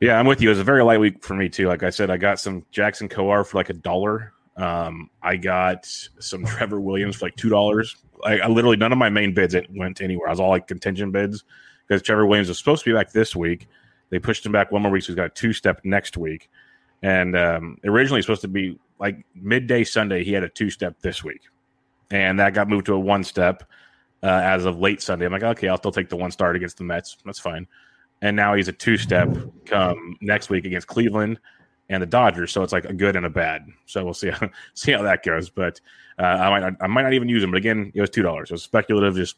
Yeah, 0.00 0.18
I'm 0.18 0.26
with 0.26 0.40
you. 0.40 0.48
It 0.48 0.52
was 0.52 0.60
a 0.60 0.64
very 0.64 0.84
light 0.84 1.00
week 1.00 1.24
for 1.24 1.34
me 1.34 1.48
too. 1.48 1.66
Like 1.66 1.82
I 1.82 1.90
said, 1.90 2.10
I 2.10 2.16
got 2.16 2.38
some 2.38 2.64
Jackson 2.70 3.08
Kowar 3.08 3.44
for 3.44 3.58
like 3.58 3.70
a 3.70 3.74
dollar. 3.74 4.32
Um, 4.58 5.08
I 5.22 5.36
got 5.36 5.86
some 5.86 6.44
Trevor 6.44 6.80
Williams 6.80 7.16
for 7.16 7.26
like 7.26 7.36
two 7.36 7.48
dollars. 7.48 7.96
I, 8.24 8.40
I, 8.40 8.48
literally 8.48 8.76
none 8.76 8.90
of 8.90 8.98
my 8.98 9.08
main 9.08 9.32
bids 9.32 9.54
went 9.70 10.00
anywhere. 10.00 10.28
I 10.28 10.32
was 10.32 10.40
all 10.40 10.50
like 10.50 10.66
contingent 10.66 11.12
bids 11.12 11.44
because 11.86 12.02
Trevor 12.02 12.26
Williams 12.26 12.48
was 12.48 12.58
supposed 12.58 12.84
to 12.84 12.90
be 12.90 12.94
back 12.94 13.12
this 13.12 13.36
week. 13.36 13.68
They 14.10 14.18
pushed 14.18 14.44
him 14.44 14.52
back 14.52 14.72
one 14.72 14.82
more 14.82 14.90
week, 14.90 15.04
so 15.04 15.08
he's 15.08 15.16
got 15.16 15.26
a 15.26 15.30
two 15.30 15.52
step 15.52 15.80
next 15.84 16.16
week. 16.16 16.50
And 17.02 17.36
um, 17.36 17.78
originally 17.84 18.20
supposed 18.20 18.40
to 18.40 18.48
be 18.48 18.78
like 18.98 19.24
midday 19.34 19.84
Sunday, 19.84 20.24
he 20.24 20.32
had 20.32 20.42
a 20.42 20.48
two 20.48 20.70
step 20.70 20.96
this 21.00 21.22
week, 21.22 21.42
and 22.10 22.40
that 22.40 22.54
got 22.54 22.68
moved 22.68 22.86
to 22.86 22.94
a 22.94 22.98
one 22.98 23.22
step 23.22 23.62
uh, 24.24 24.26
as 24.26 24.64
of 24.64 24.80
late 24.80 25.00
Sunday. 25.00 25.26
I'm 25.26 25.32
like, 25.32 25.44
okay, 25.44 25.68
I'll 25.68 25.78
still 25.78 25.92
take 25.92 26.08
the 26.08 26.16
one 26.16 26.32
start 26.32 26.56
against 26.56 26.78
the 26.78 26.84
Mets. 26.84 27.16
That's 27.24 27.38
fine 27.38 27.68
and 28.22 28.36
now 28.36 28.54
he's 28.54 28.68
a 28.68 28.72
two 28.72 28.96
step 28.96 29.28
come 29.66 30.16
next 30.20 30.50
week 30.50 30.64
against 30.64 30.86
Cleveland 30.86 31.38
and 31.88 32.02
the 32.02 32.06
Dodgers. 32.06 32.52
So 32.52 32.62
it's 32.62 32.72
like 32.72 32.84
a 32.84 32.92
good 32.92 33.16
and 33.16 33.26
a 33.26 33.30
bad. 33.30 33.66
So 33.86 34.04
we'll 34.04 34.14
see 34.14 34.30
how, 34.30 34.48
see 34.74 34.92
how 34.92 35.02
that 35.02 35.24
goes. 35.24 35.50
But 35.50 35.80
uh, 36.18 36.22
I 36.22 36.50
might 36.50 36.60
not, 36.60 36.74
I 36.80 36.86
might 36.86 37.02
not 37.02 37.12
even 37.12 37.28
use 37.28 37.42
them. 37.42 37.50
But 37.50 37.58
again, 37.58 37.92
it 37.94 38.00
was 38.00 38.10
two 38.10 38.22
dollars. 38.22 38.50
It 38.50 38.54
was 38.54 38.62
speculative. 38.62 39.14
Just 39.14 39.36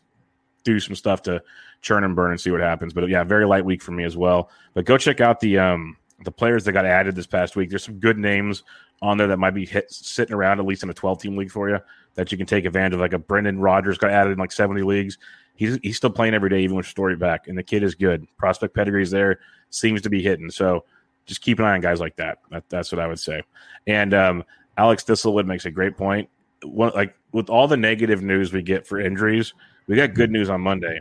do 0.65 0.79
some 0.79 0.95
stuff 0.95 1.23
to 1.23 1.43
churn 1.81 2.05
and 2.05 2.15
burn 2.15 2.33
and 2.33 2.41
see 2.41 2.51
what 2.51 2.61
happens. 2.61 2.93
But 2.93 3.09
yeah, 3.09 3.25
very 3.25 3.47
light 3.47 3.65
week 3.65 3.83
for 3.83 3.93
me 3.93 4.05
as 4.05 4.17
well. 4.17 4.51
But 4.75 4.85
go 4.85 4.99
check 4.99 5.21
out 5.21 5.41
the 5.41 5.59
um 5.59 5.97
the 6.25 6.31
players 6.33 6.65
that 6.65 6.73
got 6.73 6.85
added 6.85 7.15
this 7.15 7.27
past 7.27 7.57
week. 7.57 7.71
There's 7.71 7.85
some 7.85 7.99
good 7.99 8.19
names 8.19 8.63
on 9.01 9.17
there 9.17 9.29
that 9.29 9.39
might 9.39 9.55
be 9.55 9.65
hit, 9.65 9.91
sitting 9.91 10.35
around 10.35 10.61
at 10.61 10.67
least 10.67 10.83
in 10.83 10.91
a 10.91 10.95
12 10.95 11.23
team 11.23 11.37
league 11.37 11.51
for 11.51 11.71
you 11.71 11.79
that 12.15 12.31
you 12.31 12.37
can 12.37 12.47
take 12.47 12.67
advantage 12.67 12.93
of. 12.93 13.01
Like 13.01 13.15
a 13.15 13.19
Brendan 13.19 13.59
Rodgers 13.59 13.97
got 13.97 14.11
added 14.11 14.33
in 14.33 14.39
like 14.39 14.53
70 14.53 14.83
leagues 14.83 15.17
he's 15.61 15.79
he's 15.83 15.97
still 15.99 16.11
playing 16.11 16.35
every 16.35 16.49
day, 16.49 16.63
even 16.63 16.75
with 16.75 16.87
Story 16.87 17.15
back, 17.15 17.47
and 17.47 17.57
the 17.57 17.63
kid 17.63 17.83
is 17.83 17.95
good. 17.95 18.27
Prospect 18.39 18.75
pedigree's 18.75 19.11
there, 19.11 19.41
seems 19.69 20.01
to 20.03 20.11
be 20.11 20.23
hitting. 20.23 20.51
So 20.51 20.85
just 21.27 21.41
keep 21.43 21.59
an 21.59 21.65
eye 21.65 21.75
on 21.75 21.81
guys 21.81 22.01
like 22.01 22.17
that. 22.17 22.39
that 22.51 22.69
that's 22.69 22.91
what 22.93 22.99
I 22.99 23.07
would 23.07 23.21
say. 23.21 23.43
And 23.87 24.15
um, 24.15 24.45
Alex 24.77 25.05
Thistlewood 25.05 25.47
makes 25.47 25.67
a 25.67 25.71
great 25.71 25.97
point. 25.97 26.29
One, 26.63 26.93
like 26.95 27.15
with 27.33 27.49
all 27.49 27.69
the 27.69 27.77
negative 27.77 28.23
news 28.23 28.53
we 28.53 28.63
get 28.63 28.87
for 28.87 29.01
injuries, 29.01 29.55
we 29.87 29.97
got 29.97 30.15
good 30.15 30.31
news 30.31 30.51
on 30.51 30.61
Monday. 30.61 31.01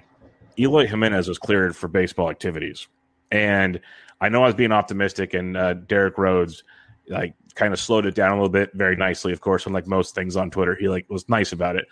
Eloy 0.57 0.87
Jimenez 0.87 1.27
was 1.27 1.37
cleared 1.37 1.75
for 1.75 1.87
baseball 1.87 2.29
activities, 2.29 2.87
and 3.31 3.79
I 4.21 4.29
know 4.29 4.43
I 4.43 4.47
was 4.47 4.55
being 4.55 4.71
optimistic, 4.71 5.33
and 5.33 5.55
uh, 5.55 5.73
Derek 5.73 6.17
Rhodes 6.17 6.63
like 7.07 7.33
kind 7.55 7.73
of 7.73 7.79
slowed 7.79 8.05
it 8.05 8.15
down 8.15 8.31
a 8.31 8.35
little 8.35 8.49
bit, 8.49 8.71
very 8.73 8.95
nicely, 8.95 9.31
of 9.31 9.41
course. 9.41 9.65
Unlike 9.65 9.87
most 9.87 10.15
things 10.15 10.35
on 10.35 10.51
Twitter, 10.51 10.75
he 10.79 10.87
like 10.87 11.09
was 11.09 11.27
nice 11.29 11.51
about 11.51 11.75
it. 11.75 11.85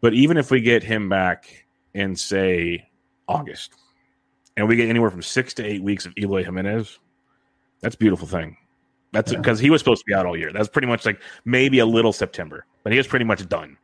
But 0.00 0.14
even 0.14 0.36
if 0.36 0.50
we 0.50 0.60
get 0.60 0.82
him 0.82 1.08
back 1.08 1.66
in 1.94 2.16
say 2.16 2.88
August, 3.28 3.74
and 4.56 4.68
we 4.68 4.76
get 4.76 4.88
anywhere 4.88 5.10
from 5.10 5.22
six 5.22 5.54
to 5.54 5.64
eight 5.64 5.82
weeks 5.82 6.06
of 6.06 6.14
Eloy 6.16 6.44
Jimenez, 6.44 6.98
that's 7.86 7.94
a 7.94 7.98
beautiful 7.98 8.26
thing. 8.26 8.56
That's 9.12 9.32
because 9.32 9.60
yeah. 9.60 9.66
he 9.66 9.70
was 9.70 9.80
supposed 9.80 10.00
to 10.00 10.06
be 10.06 10.12
out 10.12 10.26
all 10.26 10.36
year. 10.36 10.52
That's 10.52 10.68
pretty 10.68 10.88
much 10.88 11.06
like 11.06 11.20
maybe 11.44 11.78
a 11.78 11.86
little 11.86 12.12
September, 12.12 12.66
but 12.82 12.90
he 12.90 12.98
was 12.98 13.06
pretty 13.06 13.24
much 13.24 13.48
done. 13.48 13.78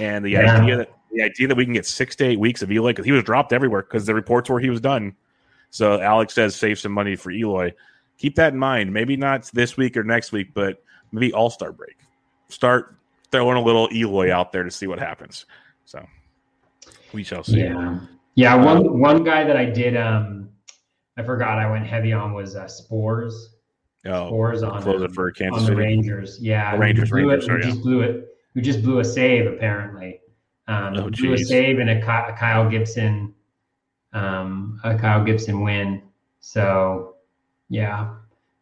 And 0.00 0.24
the 0.24 0.30
yeah. 0.30 0.60
idea 0.60 0.76
that 0.78 0.92
the 1.12 1.22
idea 1.22 1.46
that 1.46 1.56
we 1.56 1.64
can 1.64 1.72
get 1.72 1.86
six 1.86 2.16
to 2.16 2.24
eight 2.24 2.40
weeks 2.40 2.60
of 2.60 2.72
Eloy 2.72 2.90
because 2.90 3.04
he 3.04 3.12
was 3.12 3.22
dropped 3.22 3.52
everywhere 3.52 3.82
because 3.82 4.04
the 4.04 4.16
reports 4.16 4.50
were 4.50 4.58
he 4.58 4.68
was 4.68 4.80
done. 4.80 5.14
So 5.70 6.00
Alex 6.00 6.34
says 6.34 6.56
save 6.56 6.80
some 6.80 6.90
money 6.90 7.14
for 7.14 7.30
Eloy. 7.30 7.72
Keep 8.18 8.34
that 8.34 8.52
in 8.52 8.58
mind. 8.58 8.92
Maybe 8.92 9.16
not 9.16 9.44
this 9.54 9.76
week 9.76 9.96
or 9.96 10.02
next 10.02 10.32
week, 10.32 10.48
but 10.52 10.82
maybe 11.12 11.32
All 11.32 11.50
Star 11.50 11.70
break. 11.70 11.98
Start 12.48 12.96
throwing 13.30 13.56
a 13.56 13.62
little 13.62 13.88
Eloy 13.92 14.34
out 14.34 14.50
there 14.50 14.64
to 14.64 14.72
see 14.72 14.88
what 14.88 14.98
happens. 14.98 15.46
So 15.84 16.04
we 17.12 17.22
shall 17.22 17.44
see. 17.44 17.60
Yeah, 17.60 18.00
yeah. 18.34 18.56
One 18.56 18.78
um, 18.78 18.98
one 18.98 19.22
guy 19.22 19.44
that 19.44 19.56
I 19.56 19.66
did, 19.66 19.96
um, 19.96 20.39
I 21.20 21.22
forgot 21.22 21.58
I 21.58 21.70
went 21.70 21.86
heavy 21.86 22.14
on 22.14 22.32
was 22.32 22.56
uh, 22.56 22.64
Sborz. 22.64 23.34
Oh, 24.06 24.32
Sborz 24.32 24.66
on 24.66 24.82
um, 24.82 25.12
for 25.12 25.30
Kansas 25.30 25.60
on 25.60 25.66
City. 25.66 25.74
the 25.74 25.82
Rangers. 25.82 26.38
Yeah, 26.40 26.72
the 26.72 26.78
Rangers. 26.78 27.12
Rangers. 27.12 27.44
It, 27.44 27.46
sorry, 27.46 27.62
just 27.62 27.82
blew 27.82 28.00
it. 28.00 28.28
We 28.54 28.62
just 28.62 28.82
blew 28.82 29.00
a 29.00 29.04
save 29.04 29.46
apparently. 29.46 30.20
Um, 30.66 30.96
oh, 30.96 31.10
blew 31.10 31.34
a 31.34 31.38
save 31.38 31.78
and 31.78 31.90
a, 31.90 31.98
a 31.98 32.36
Kyle 32.38 32.68
Gibson, 32.70 33.34
um, 34.14 34.80
a 34.82 34.96
Kyle 34.96 35.22
Gibson 35.22 35.60
win. 35.60 36.02
So, 36.40 37.16
yeah, 37.68 38.14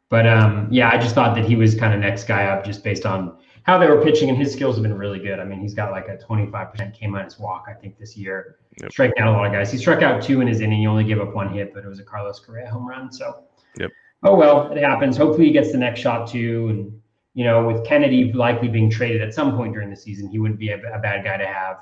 but 0.08 0.26
um, 0.26 0.66
yeah, 0.70 0.90
I 0.90 0.98
just 0.98 1.14
thought 1.14 1.36
that 1.36 1.44
he 1.44 1.54
was 1.54 1.76
kind 1.76 1.94
of 1.94 2.00
next 2.00 2.24
guy 2.24 2.46
up 2.46 2.64
just 2.64 2.82
based 2.82 3.06
on 3.06 3.38
how 3.68 3.76
they 3.76 3.86
were 3.86 4.00
pitching, 4.02 4.30
and 4.30 4.38
his 4.38 4.50
skills 4.50 4.76
have 4.76 4.82
been 4.82 4.96
really 4.96 5.18
good. 5.18 5.38
I 5.38 5.44
mean, 5.44 5.60
he's 5.60 5.74
got 5.74 5.92
like 5.92 6.08
a 6.08 6.16
25% 6.16 6.98
K 6.98 7.06
minus 7.06 7.38
walk, 7.38 7.66
I 7.68 7.74
think, 7.74 7.98
this 7.98 8.16
year, 8.16 8.56
yep. 8.80 8.90
striking 8.90 9.22
out 9.22 9.28
a 9.28 9.32
lot 9.32 9.44
of 9.44 9.52
guys. 9.52 9.70
He 9.70 9.76
struck 9.76 10.00
out 10.00 10.22
two 10.22 10.40
in 10.40 10.48
his 10.48 10.62
inning. 10.62 10.80
He 10.80 10.86
only 10.86 11.04
gave 11.04 11.20
up 11.20 11.34
one 11.34 11.52
hit, 11.52 11.74
but 11.74 11.84
it 11.84 11.88
was 11.88 11.98
a 11.98 12.02
Carlos 12.02 12.40
Correa 12.40 12.70
home 12.70 12.88
run. 12.88 13.12
So, 13.12 13.44
yep. 13.78 13.90
oh 14.22 14.34
well, 14.34 14.72
it 14.72 14.82
happens. 14.82 15.18
Hopefully, 15.18 15.48
he 15.48 15.52
gets 15.52 15.70
the 15.70 15.76
next 15.76 16.00
shot 16.00 16.30
too. 16.30 16.68
And 16.70 16.98
you 17.34 17.44
know, 17.44 17.66
with 17.66 17.84
Kennedy 17.84 18.32
likely 18.32 18.68
being 18.68 18.88
traded 18.88 19.20
at 19.20 19.34
some 19.34 19.54
point 19.54 19.74
during 19.74 19.90
the 19.90 19.96
season, 19.96 20.30
he 20.30 20.38
wouldn't 20.38 20.58
be 20.58 20.70
a, 20.70 20.78
a 20.90 20.98
bad 20.98 21.22
guy 21.22 21.36
to 21.36 21.46
have 21.46 21.76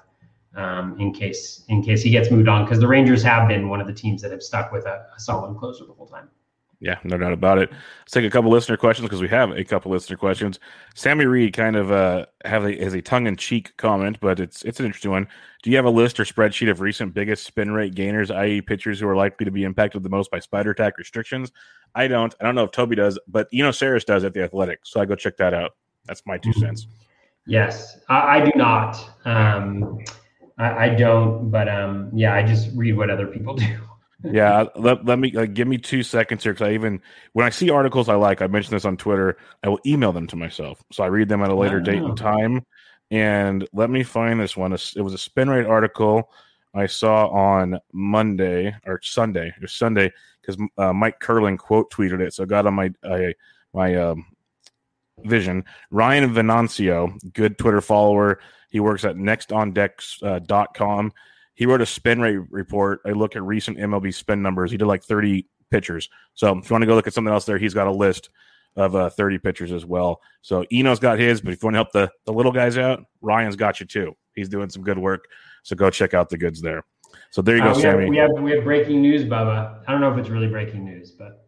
um, 0.56 0.96
in 0.98 1.12
case 1.12 1.62
in 1.68 1.84
case 1.84 2.02
he 2.02 2.10
gets 2.10 2.32
moved 2.32 2.48
on 2.48 2.64
because 2.64 2.80
the 2.80 2.88
Rangers 2.88 3.22
have 3.22 3.46
been 3.46 3.68
one 3.68 3.80
of 3.80 3.86
the 3.86 3.94
teams 3.94 4.22
that 4.22 4.32
have 4.32 4.42
stuck 4.42 4.72
with 4.72 4.86
a, 4.86 5.06
a 5.16 5.20
solid 5.20 5.56
closer 5.56 5.84
the 5.84 5.92
whole 5.92 6.08
time. 6.08 6.30
Yeah, 6.78 6.98
no 7.04 7.16
doubt 7.16 7.32
about 7.32 7.58
it. 7.58 7.70
Let's 7.70 8.12
take 8.12 8.24
a 8.26 8.30
couple 8.30 8.50
listener 8.50 8.76
questions 8.76 9.08
because 9.08 9.22
we 9.22 9.28
have 9.28 9.50
a 9.50 9.64
couple 9.64 9.90
listener 9.90 10.16
questions. 10.18 10.60
Sammy 10.94 11.24
Reed 11.24 11.54
kind 11.54 11.74
of 11.74 11.90
uh, 11.90 12.26
have 12.44 12.66
a, 12.66 12.76
has 12.82 12.94
a 12.94 13.00
tongue 13.00 13.26
in 13.26 13.36
cheek 13.36 13.74
comment, 13.78 14.18
but 14.20 14.40
it's 14.40 14.62
it's 14.62 14.78
an 14.78 14.86
interesting 14.86 15.10
one. 15.10 15.26
Do 15.62 15.70
you 15.70 15.76
have 15.76 15.86
a 15.86 15.90
list 15.90 16.20
or 16.20 16.24
spreadsheet 16.24 16.70
of 16.70 16.80
recent 16.80 17.14
biggest 17.14 17.44
spin 17.44 17.70
rate 17.70 17.94
gainers, 17.94 18.30
i.e., 18.30 18.60
pitchers 18.60 19.00
who 19.00 19.08
are 19.08 19.16
likely 19.16 19.44
to 19.44 19.50
be 19.50 19.64
impacted 19.64 20.02
the 20.02 20.10
most 20.10 20.30
by 20.30 20.38
Spider 20.38 20.74
Tack 20.74 20.98
restrictions? 20.98 21.50
I 21.94 22.08
don't. 22.08 22.34
I 22.40 22.44
don't 22.44 22.54
know 22.54 22.64
if 22.64 22.72
Toby 22.72 22.96
does, 22.96 23.18
but 23.26 23.48
you 23.50 23.62
know, 23.62 23.70
Sarris 23.70 24.04
does 24.04 24.22
at 24.24 24.34
the 24.34 24.42
Athletic, 24.42 24.80
so 24.84 25.00
I 25.00 25.06
go 25.06 25.14
check 25.14 25.38
that 25.38 25.54
out. 25.54 25.76
That's 26.04 26.22
my 26.26 26.36
two 26.36 26.52
cents. 26.52 26.86
Yes, 27.46 28.00
I, 28.08 28.38
I 28.38 28.44
do 28.44 28.52
not. 28.54 28.98
Um, 29.24 29.98
I, 30.58 30.86
I, 30.86 30.88
don't, 30.90 31.50
but 31.50 31.68
um, 31.68 32.10
yeah, 32.12 32.34
I 32.34 32.42
just 32.42 32.70
read 32.74 32.96
what 32.96 33.08
other 33.08 33.26
people 33.26 33.54
do 33.56 33.78
yeah, 34.24 34.64
let, 34.76 35.04
let 35.04 35.18
me 35.18 35.30
give 35.30 35.68
me 35.68 35.78
two 35.78 36.02
seconds 36.02 36.42
here 36.42 36.52
because 36.52 36.68
I 36.68 36.72
even 36.72 37.00
when 37.32 37.46
I 37.46 37.50
see 37.50 37.70
articles 37.70 38.08
I 38.08 38.14
like, 38.14 38.40
I 38.42 38.46
mention 38.46 38.72
this 38.72 38.84
on 38.84 38.96
Twitter. 38.96 39.36
I 39.62 39.68
will 39.68 39.80
email 39.86 40.12
them 40.12 40.26
to 40.28 40.36
myself, 40.36 40.82
so 40.90 41.04
I 41.04 41.08
read 41.08 41.28
them 41.28 41.42
at 41.42 41.50
a 41.50 41.54
later 41.54 41.80
date 41.80 42.02
and 42.02 42.16
time. 42.16 42.64
And 43.10 43.68
let 43.72 43.90
me 43.90 44.02
find 44.02 44.40
this 44.40 44.56
one. 44.56 44.72
It 44.72 45.00
was 45.00 45.14
a 45.14 45.18
spin 45.18 45.48
rate 45.50 45.66
article 45.66 46.30
I 46.74 46.86
saw 46.86 47.28
on 47.28 47.78
Monday 47.92 48.74
or 48.84 49.00
Sunday 49.02 49.52
or 49.62 49.68
Sunday 49.68 50.12
because 50.40 50.60
uh, 50.76 50.92
Mike 50.92 51.20
Curlin 51.20 51.56
quote 51.56 51.90
tweeted 51.90 52.20
it, 52.20 52.34
so 52.34 52.42
I 52.42 52.46
got 52.46 52.66
on 52.66 52.74
my 52.74 52.92
uh, 53.02 53.32
my 53.72 53.94
um, 53.96 54.26
vision. 55.24 55.64
Ryan 55.90 56.34
Venancio, 56.34 57.32
good 57.32 57.58
Twitter 57.58 57.80
follower. 57.80 58.40
He 58.70 58.80
works 58.80 59.04
at 59.04 59.16
nextondex.com. 59.16 61.06
Uh, 61.06 61.10
he 61.56 61.66
wrote 61.66 61.80
a 61.80 61.86
spin 61.86 62.20
rate 62.20 62.38
report. 62.50 63.00
I 63.04 63.10
look 63.10 63.34
at 63.34 63.42
recent 63.42 63.78
MLB 63.78 64.14
spin 64.14 64.40
numbers. 64.42 64.70
He 64.70 64.76
did 64.76 64.86
like 64.86 65.02
30 65.02 65.46
pitchers. 65.70 66.08
So 66.34 66.56
if 66.56 66.70
you 66.70 66.74
want 66.74 66.82
to 66.82 66.86
go 66.86 66.94
look 66.94 67.06
at 67.06 67.14
something 67.14 67.32
else 67.32 67.44
there, 67.44 67.58
he's 67.58 67.74
got 67.74 67.88
a 67.88 67.92
list 67.92 68.30
of 68.76 68.94
uh, 68.94 69.10
30 69.10 69.38
pitchers 69.38 69.72
as 69.72 69.84
well. 69.84 70.20
So 70.42 70.64
Eno's 70.70 71.00
got 71.00 71.18
his, 71.18 71.40
but 71.40 71.52
if 71.52 71.62
you 71.62 71.66
want 71.66 71.74
to 71.74 71.78
help 71.78 71.92
the, 71.92 72.10
the 72.26 72.32
little 72.32 72.52
guys 72.52 72.78
out, 72.78 73.04
Ryan's 73.20 73.56
got 73.56 73.80
you 73.80 73.86
too. 73.86 74.14
He's 74.34 74.48
doing 74.48 74.68
some 74.68 74.82
good 74.82 74.98
work. 74.98 75.24
So 75.62 75.74
go 75.74 75.90
check 75.90 76.14
out 76.14 76.28
the 76.28 76.38
goods 76.38 76.60
there. 76.60 76.84
So 77.30 77.42
there 77.42 77.56
you 77.56 77.62
go, 77.62 77.70
uh, 77.70 77.74
we 77.74 77.82
Sammy. 77.82 78.02
Have, 78.04 78.10
we 78.10 78.16
have 78.18 78.30
we 78.44 78.50
have 78.52 78.64
breaking 78.64 79.02
news, 79.02 79.24
Bubba. 79.24 79.80
I 79.86 79.92
don't 79.92 80.00
know 80.00 80.12
if 80.12 80.18
it's 80.18 80.28
really 80.28 80.48
breaking 80.48 80.84
news, 80.84 81.10
but 81.10 81.46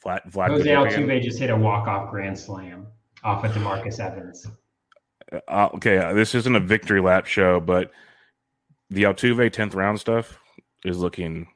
Flat, 0.00 0.30
flat 0.32 0.50
Jose 0.50 0.68
Altuve 0.68 1.22
just 1.22 1.38
hit 1.38 1.50
a 1.50 1.56
walk 1.56 1.88
off 1.88 2.10
grand 2.10 2.38
slam 2.38 2.86
off 3.24 3.44
of 3.44 3.50
Demarcus 3.52 3.98
Evans. 3.98 4.46
Uh, 5.48 5.68
okay, 5.74 5.98
uh, 5.98 6.12
this 6.12 6.34
isn't 6.34 6.54
a 6.54 6.60
victory 6.60 7.00
lap 7.00 7.26
show, 7.26 7.58
but 7.60 7.90
the 8.90 9.04
Altuve 9.04 9.52
tenth 9.52 9.74
round 9.74 10.00
stuff 10.00 10.38
is 10.84 10.98
looking 10.98 11.48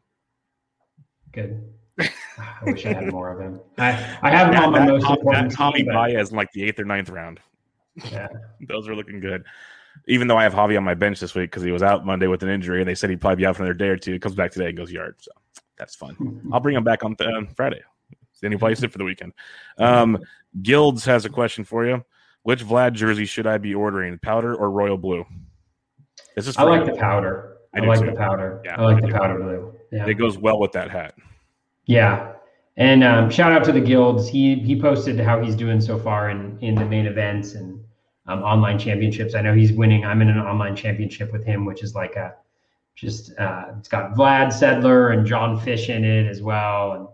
good. 1.32 1.62
I 1.98 2.64
wish 2.64 2.86
I 2.86 2.92
had 2.92 3.12
more 3.12 3.32
of 3.32 3.40
him. 3.40 3.60
I, 3.78 3.90
I 4.22 4.30
have 4.30 4.52
him 4.52 4.62
on 4.62 4.72
my 4.72 4.86
most 4.86 5.08
important 5.08 5.52
Tommy 5.52 5.82
team, 5.82 5.92
Baez 5.92 6.30
in 6.30 6.36
like 6.36 6.50
the 6.52 6.64
eighth 6.64 6.78
or 6.78 6.84
ninth 6.84 7.10
round. 7.10 7.40
Yeah. 8.10 8.28
Those 8.68 8.88
are 8.88 8.94
looking 8.94 9.20
good. 9.20 9.44
Even 10.08 10.26
though 10.26 10.38
I 10.38 10.42
have 10.42 10.54
Javi 10.54 10.76
on 10.76 10.84
my 10.84 10.94
bench 10.94 11.20
this 11.20 11.34
week 11.34 11.50
because 11.50 11.62
he 11.62 11.70
was 11.70 11.82
out 11.82 12.06
Monday 12.06 12.26
with 12.26 12.42
an 12.42 12.48
injury, 12.48 12.80
and 12.80 12.88
they 12.88 12.94
said 12.94 13.10
he'd 13.10 13.20
probably 13.20 13.36
be 13.36 13.46
out 13.46 13.56
for 13.56 13.62
another 13.62 13.74
day 13.74 13.88
or 13.88 13.96
two. 13.96 14.12
He 14.12 14.18
comes 14.18 14.34
back 14.34 14.50
today 14.50 14.68
and 14.68 14.76
goes 14.76 14.90
yard, 14.90 15.16
so 15.20 15.30
that's 15.78 15.94
fun. 15.94 16.40
I'll 16.52 16.60
bring 16.60 16.76
him 16.76 16.84
back 16.84 17.04
on 17.04 17.14
th- 17.14 17.28
uh, 17.28 17.42
Friday. 17.54 17.82
Then 18.40 18.52
he 18.52 18.58
plays 18.58 18.82
it 18.82 18.90
for 18.90 18.98
the 18.98 19.04
weekend. 19.04 19.32
Um, 19.78 20.18
Guilds 20.62 21.04
has 21.04 21.24
a 21.24 21.28
question 21.28 21.62
for 21.64 21.86
you. 21.86 22.04
Which 22.42 22.64
Vlad 22.64 22.94
jersey 22.94 23.24
should 23.24 23.46
I 23.46 23.58
be 23.58 23.72
ordering, 23.72 24.18
powder 24.18 24.54
or 24.56 24.68
royal 24.70 24.98
blue? 24.98 25.24
This 26.36 26.46
is 26.46 26.56
I 26.56 26.64
like 26.64 26.86
the 26.86 26.96
powder. 26.96 27.58
I 27.74 27.80
I, 27.80 27.86
like 27.86 28.00
too. 28.00 28.06
the 28.06 28.12
powder. 28.12 28.60
Yeah, 28.64 28.80
I 28.80 28.82
like 28.82 28.98
I 28.98 29.00
the 29.00 29.06
do. 29.08 29.12
powder 29.12 29.38
blue. 29.38 29.74
Yeah. 29.90 30.06
It 30.06 30.14
goes 30.14 30.38
well 30.38 30.58
with 30.58 30.72
that 30.72 30.90
hat. 30.90 31.14
Yeah. 31.86 32.32
And 32.76 33.04
um, 33.04 33.28
shout 33.30 33.52
out 33.52 33.64
to 33.64 33.72
the 33.72 33.80
guilds. 33.80 34.28
He 34.28 34.54
he 34.56 34.80
posted 34.80 35.20
how 35.20 35.42
he's 35.42 35.54
doing 35.54 35.80
so 35.80 35.98
far 35.98 36.30
in 36.30 36.58
in 36.60 36.74
the 36.74 36.84
main 36.84 37.06
events 37.06 37.54
and 37.54 37.82
um, 38.26 38.42
online 38.42 38.78
championships. 38.78 39.34
I 39.34 39.42
know 39.42 39.54
he's 39.54 39.72
winning. 39.72 40.04
I'm 40.04 40.22
in 40.22 40.28
an 40.28 40.38
online 40.38 40.74
championship 40.74 41.32
with 41.32 41.44
him, 41.44 41.64
which 41.66 41.82
is 41.82 41.94
like 41.94 42.16
a 42.16 42.34
just 42.94 43.38
uh, 43.38 43.66
it's 43.78 43.88
got 43.88 44.14
Vlad 44.14 44.48
Sedler 44.48 45.12
and 45.12 45.26
John 45.26 45.58
Fish 45.60 45.88
in 45.90 46.04
it 46.04 46.26
as 46.26 46.40
well, 46.40 46.92
and 46.92 47.08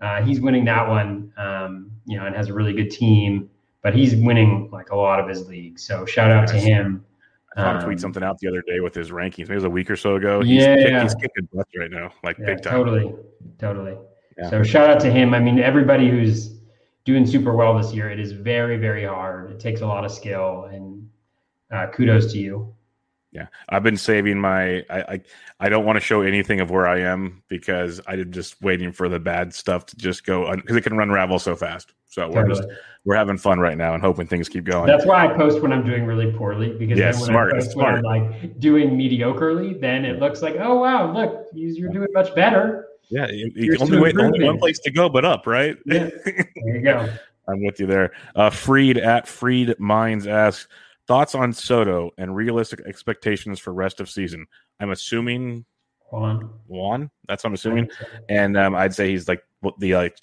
uh, 0.00 0.24
he's 0.24 0.40
winning 0.40 0.64
that 0.66 0.86
one. 0.86 1.32
Um, 1.36 1.90
you 2.06 2.16
know, 2.16 2.26
and 2.26 2.34
has 2.34 2.48
a 2.48 2.54
really 2.54 2.72
good 2.72 2.90
team. 2.90 3.50
But 3.82 3.94
he's 3.94 4.14
winning 4.14 4.68
like 4.70 4.90
a 4.90 4.96
lot 4.96 5.20
of 5.20 5.28
his 5.28 5.48
leagues. 5.48 5.82
So 5.82 6.04
shout 6.04 6.30
out 6.30 6.46
to 6.48 6.56
him. 6.56 7.04
I 7.56 7.62
Um, 7.78 7.84
tweet 7.84 8.00
something 8.00 8.22
out 8.22 8.38
the 8.38 8.48
other 8.48 8.62
day 8.62 8.80
with 8.80 8.94
his 8.94 9.10
rankings. 9.10 9.38
Maybe 9.48 9.52
it 9.52 9.56
was 9.56 9.64
a 9.64 9.70
week 9.70 9.90
or 9.90 9.96
so 9.96 10.16
ago. 10.16 10.40
He's, 10.40 10.62
Yeah. 10.62 10.76
kick, 10.76 11.02
he's 11.02 11.14
kicking 11.16 11.48
butt 11.52 11.66
right 11.76 11.90
now, 11.90 12.12
like 12.22 12.38
Yeah, 12.38 12.46
big 12.46 12.62
time. 12.62 12.72
Totally, 12.72 13.14
totally. 13.58 13.96
Yeah. 14.38 14.50
So 14.50 14.62
shout 14.62 14.88
out 14.88 15.00
to 15.00 15.10
him. 15.10 15.34
I 15.34 15.40
mean, 15.40 15.58
everybody 15.58 16.08
who's 16.08 16.60
doing 17.04 17.26
super 17.26 17.54
well 17.54 17.76
this 17.76 17.92
year. 17.92 18.10
It 18.10 18.20
is 18.20 18.32
very, 18.32 18.76
very 18.76 19.04
hard. 19.04 19.50
It 19.50 19.58
takes 19.58 19.80
a 19.80 19.86
lot 19.86 20.04
of 20.04 20.12
skill, 20.12 20.68
and 20.72 21.08
uh, 21.70 21.88
kudos 21.88 22.32
to 22.32 22.38
you. 22.38 22.74
Yeah, 23.32 23.46
I've 23.68 23.82
been 23.82 23.96
saving 23.96 24.38
my. 24.38 24.84
I 24.90 25.00
I, 25.00 25.20
I 25.60 25.68
don't 25.68 25.84
want 25.84 25.96
to 25.96 26.00
show 26.00 26.22
anything 26.22 26.60
of 26.60 26.70
where 26.70 26.86
I 26.86 27.00
am 27.00 27.42
because 27.48 28.00
I'm 28.06 28.32
just 28.32 28.60
waiting 28.60 28.92
for 28.92 29.08
the 29.08 29.20
bad 29.20 29.54
stuff 29.54 29.86
to 29.86 29.96
just 29.96 30.24
go 30.24 30.54
because 30.54 30.76
it 30.76 30.82
can 30.82 30.96
run 30.96 31.08
unravel 31.10 31.38
so 31.38 31.54
fast. 31.54 31.92
So 32.10 32.28
we're 32.28 32.48
just 32.48 32.64
we're 33.04 33.14
having 33.14 33.38
fun 33.38 33.60
right 33.60 33.78
now 33.78 33.94
and 33.94 34.02
hoping 34.02 34.26
things 34.26 34.48
keep 34.48 34.64
going. 34.64 34.86
That's 34.88 35.06
why 35.06 35.24
I 35.24 35.36
post 35.36 35.62
when 35.62 35.72
I'm 35.72 35.84
doing 35.84 36.04
really 36.04 36.32
poorly 36.32 36.72
because 36.72 36.98
Yeah, 36.98 37.12
then 37.12 37.20
when 37.20 37.28
smart, 37.28 37.52
I 37.54 37.60
post 37.60 37.76
when 37.76 37.86
I'm 37.86 38.02
like 38.02 38.58
doing 38.58 38.90
mediocrely, 38.90 39.80
then 39.80 40.04
it 40.04 40.18
looks 40.18 40.42
like, 40.42 40.56
oh 40.58 40.80
wow, 40.80 41.12
look, 41.12 41.46
you're 41.54 41.92
doing 41.92 42.08
much 42.12 42.34
better. 42.34 42.88
yeah, 43.10 43.28
you, 43.30 43.76
only 43.80 44.00
way, 44.00 44.12
only 44.18 44.44
one 44.44 44.58
place 44.58 44.80
to 44.80 44.90
go 44.90 45.08
but 45.08 45.24
up, 45.24 45.46
right? 45.46 45.76
Yeah. 45.86 46.10
There 46.24 46.76
you 46.76 46.82
go. 46.82 47.08
I'm 47.48 47.64
with 47.64 47.80
you 47.80 47.86
there. 47.86 48.12
Uh, 48.34 48.50
Freed 48.50 48.98
at 48.98 49.26
Freed 49.26 49.78
Minds 49.78 50.26
asks 50.26 50.68
thoughts 51.06 51.34
on 51.34 51.52
Soto 51.52 52.10
and 52.18 52.34
realistic 52.34 52.80
expectations 52.86 53.58
for 53.58 53.72
rest 53.72 54.00
of 54.00 54.10
season. 54.10 54.46
I'm 54.80 54.90
assuming 54.90 55.64
Juan. 56.10 56.50
one. 56.66 57.10
That's 57.28 57.44
what 57.44 57.50
I'm 57.50 57.54
assuming. 57.54 57.90
and 58.28 58.56
um, 58.56 58.74
I'd 58.74 58.94
say 58.94 59.10
he's 59.10 59.28
like 59.28 59.42
the 59.78 59.94
like 59.94 60.18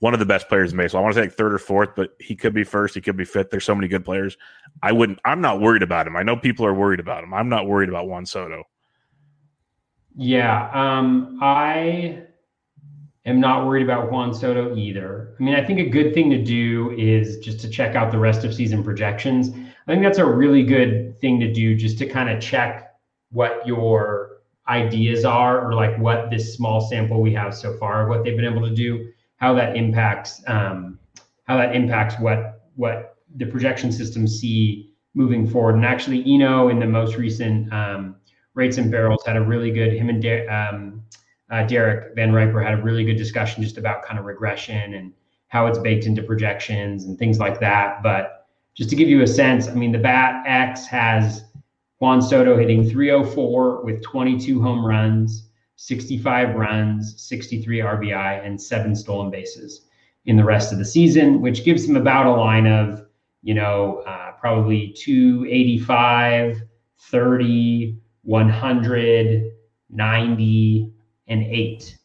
one 0.00 0.14
of 0.14 0.20
the 0.20 0.26
best 0.26 0.48
players 0.48 0.72
in 0.72 0.78
baseball. 0.78 1.00
I 1.00 1.02
want 1.04 1.14
to 1.14 1.20
say 1.20 1.26
like 1.26 1.34
third 1.34 1.54
or 1.54 1.58
fourth, 1.58 1.90
but 1.94 2.16
he 2.18 2.34
could 2.34 2.52
be 2.52 2.64
first. 2.64 2.94
He 2.94 3.00
could 3.00 3.16
be 3.16 3.24
fifth. 3.24 3.50
There's 3.50 3.64
so 3.64 3.74
many 3.74 3.86
good 3.86 4.04
players. 4.04 4.36
I 4.82 4.92
wouldn't. 4.92 5.20
I'm 5.24 5.40
not 5.40 5.60
worried 5.60 5.82
about 5.82 6.06
him. 6.06 6.16
I 6.16 6.22
know 6.22 6.36
people 6.36 6.66
are 6.66 6.74
worried 6.74 7.00
about 7.00 7.22
him. 7.22 7.32
I'm 7.32 7.48
not 7.48 7.66
worried 7.66 7.88
about 7.88 8.08
Juan 8.08 8.26
Soto. 8.26 8.64
Yeah, 10.16 10.70
um, 10.72 11.38
I 11.40 12.22
am 13.26 13.40
not 13.40 13.66
worried 13.66 13.84
about 13.84 14.10
Juan 14.10 14.34
Soto 14.34 14.74
either. 14.74 15.36
I 15.38 15.42
mean, 15.42 15.54
I 15.54 15.64
think 15.64 15.78
a 15.78 15.88
good 15.88 16.14
thing 16.14 16.30
to 16.30 16.42
do 16.42 16.90
is 16.98 17.38
just 17.38 17.60
to 17.60 17.70
check 17.70 17.94
out 17.94 18.10
the 18.10 18.18
rest 18.18 18.44
of 18.44 18.54
season 18.54 18.82
projections. 18.82 19.50
I 19.86 19.92
think 19.92 20.02
that's 20.02 20.18
a 20.18 20.24
really 20.24 20.62
good 20.62 21.20
thing 21.20 21.38
to 21.40 21.52
do 21.52 21.74
just 21.76 21.98
to 21.98 22.06
kind 22.06 22.30
of 22.30 22.40
check 22.40 22.94
what 23.32 23.66
your 23.66 24.40
ideas 24.68 25.24
are 25.24 25.66
or 25.66 25.74
like 25.74 25.96
what 25.98 26.30
this 26.30 26.54
small 26.54 26.80
sample 26.80 27.20
we 27.20 27.32
have 27.34 27.54
so 27.54 27.76
far, 27.76 28.08
what 28.08 28.24
they've 28.24 28.36
been 28.36 28.44
able 28.44 28.66
to 28.68 28.74
do, 28.74 29.12
how 29.40 29.54
that 29.54 29.76
impacts 29.76 30.42
um, 30.46 30.98
how 31.44 31.56
that 31.56 31.74
impacts 31.74 32.14
what 32.20 32.62
what 32.76 33.16
the 33.36 33.46
projection 33.46 33.90
systems 33.90 34.38
see 34.38 34.94
moving 35.14 35.46
forward. 35.46 35.74
And 35.74 35.84
actually, 35.84 36.22
Eno 36.32 36.68
in 36.68 36.78
the 36.78 36.86
most 36.86 37.16
recent 37.16 37.72
um, 37.72 38.16
rates 38.54 38.78
and 38.78 38.90
barrels 38.90 39.22
had 39.26 39.36
a 39.36 39.40
really 39.40 39.70
good 39.70 39.92
him 39.92 40.08
and 40.08 40.22
Der- 40.22 40.48
um, 40.48 41.02
uh, 41.50 41.64
Derek 41.64 42.14
Van 42.14 42.32
Riper 42.32 42.62
had 42.62 42.78
a 42.78 42.82
really 42.82 43.04
good 43.04 43.16
discussion 43.16 43.62
just 43.62 43.76
about 43.76 44.04
kind 44.04 44.18
of 44.18 44.24
regression 44.24 44.94
and 44.94 45.12
how 45.48 45.66
it's 45.66 45.78
baked 45.78 46.06
into 46.06 46.22
projections 46.22 47.04
and 47.04 47.18
things 47.18 47.40
like 47.40 47.58
that. 47.58 48.02
But 48.04 48.46
just 48.74 48.88
to 48.90 48.96
give 48.96 49.08
you 49.08 49.22
a 49.22 49.26
sense, 49.26 49.68
I 49.68 49.74
mean, 49.74 49.90
the 49.90 49.98
Bat 49.98 50.44
X 50.46 50.86
has 50.86 51.44
Juan 51.98 52.22
Soto 52.22 52.56
hitting 52.56 52.88
304 52.88 53.84
with 53.84 54.00
22 54.02 54.62
home 54.62 54.86
runs, 54.86 55.49
65 55.80 56.56
runs, 56.56 57.14
63 57.22 57.78
RBI, 57.78 58.46
and 58.46 58.60
seven 58.60 58.94
stolen 58.94 59.30
bases 59.30 59.86
in 60.26 60.36
the 60.36 60.44
rest 60.44 60.72
of 60.72 60.78
the 60.78 60.84
season, 60.84 61.40
which 61.40 61.64
gives 61.64 61.88
him 61.88 61.96
about 61.96 62.26
a 62.26 62.30
line 62.30 62.66
of, 62.66 63.06
you 63.42 63.54
know, 63.54 64.02
uh, 64.06 64.32
probably 64.32 64.92
285, 64.92 66.60
30, 66.98 67.96
100, 68.24 69.52
90, 69.88 70.92
and 71.28 71.42
eight. 71.44 71.96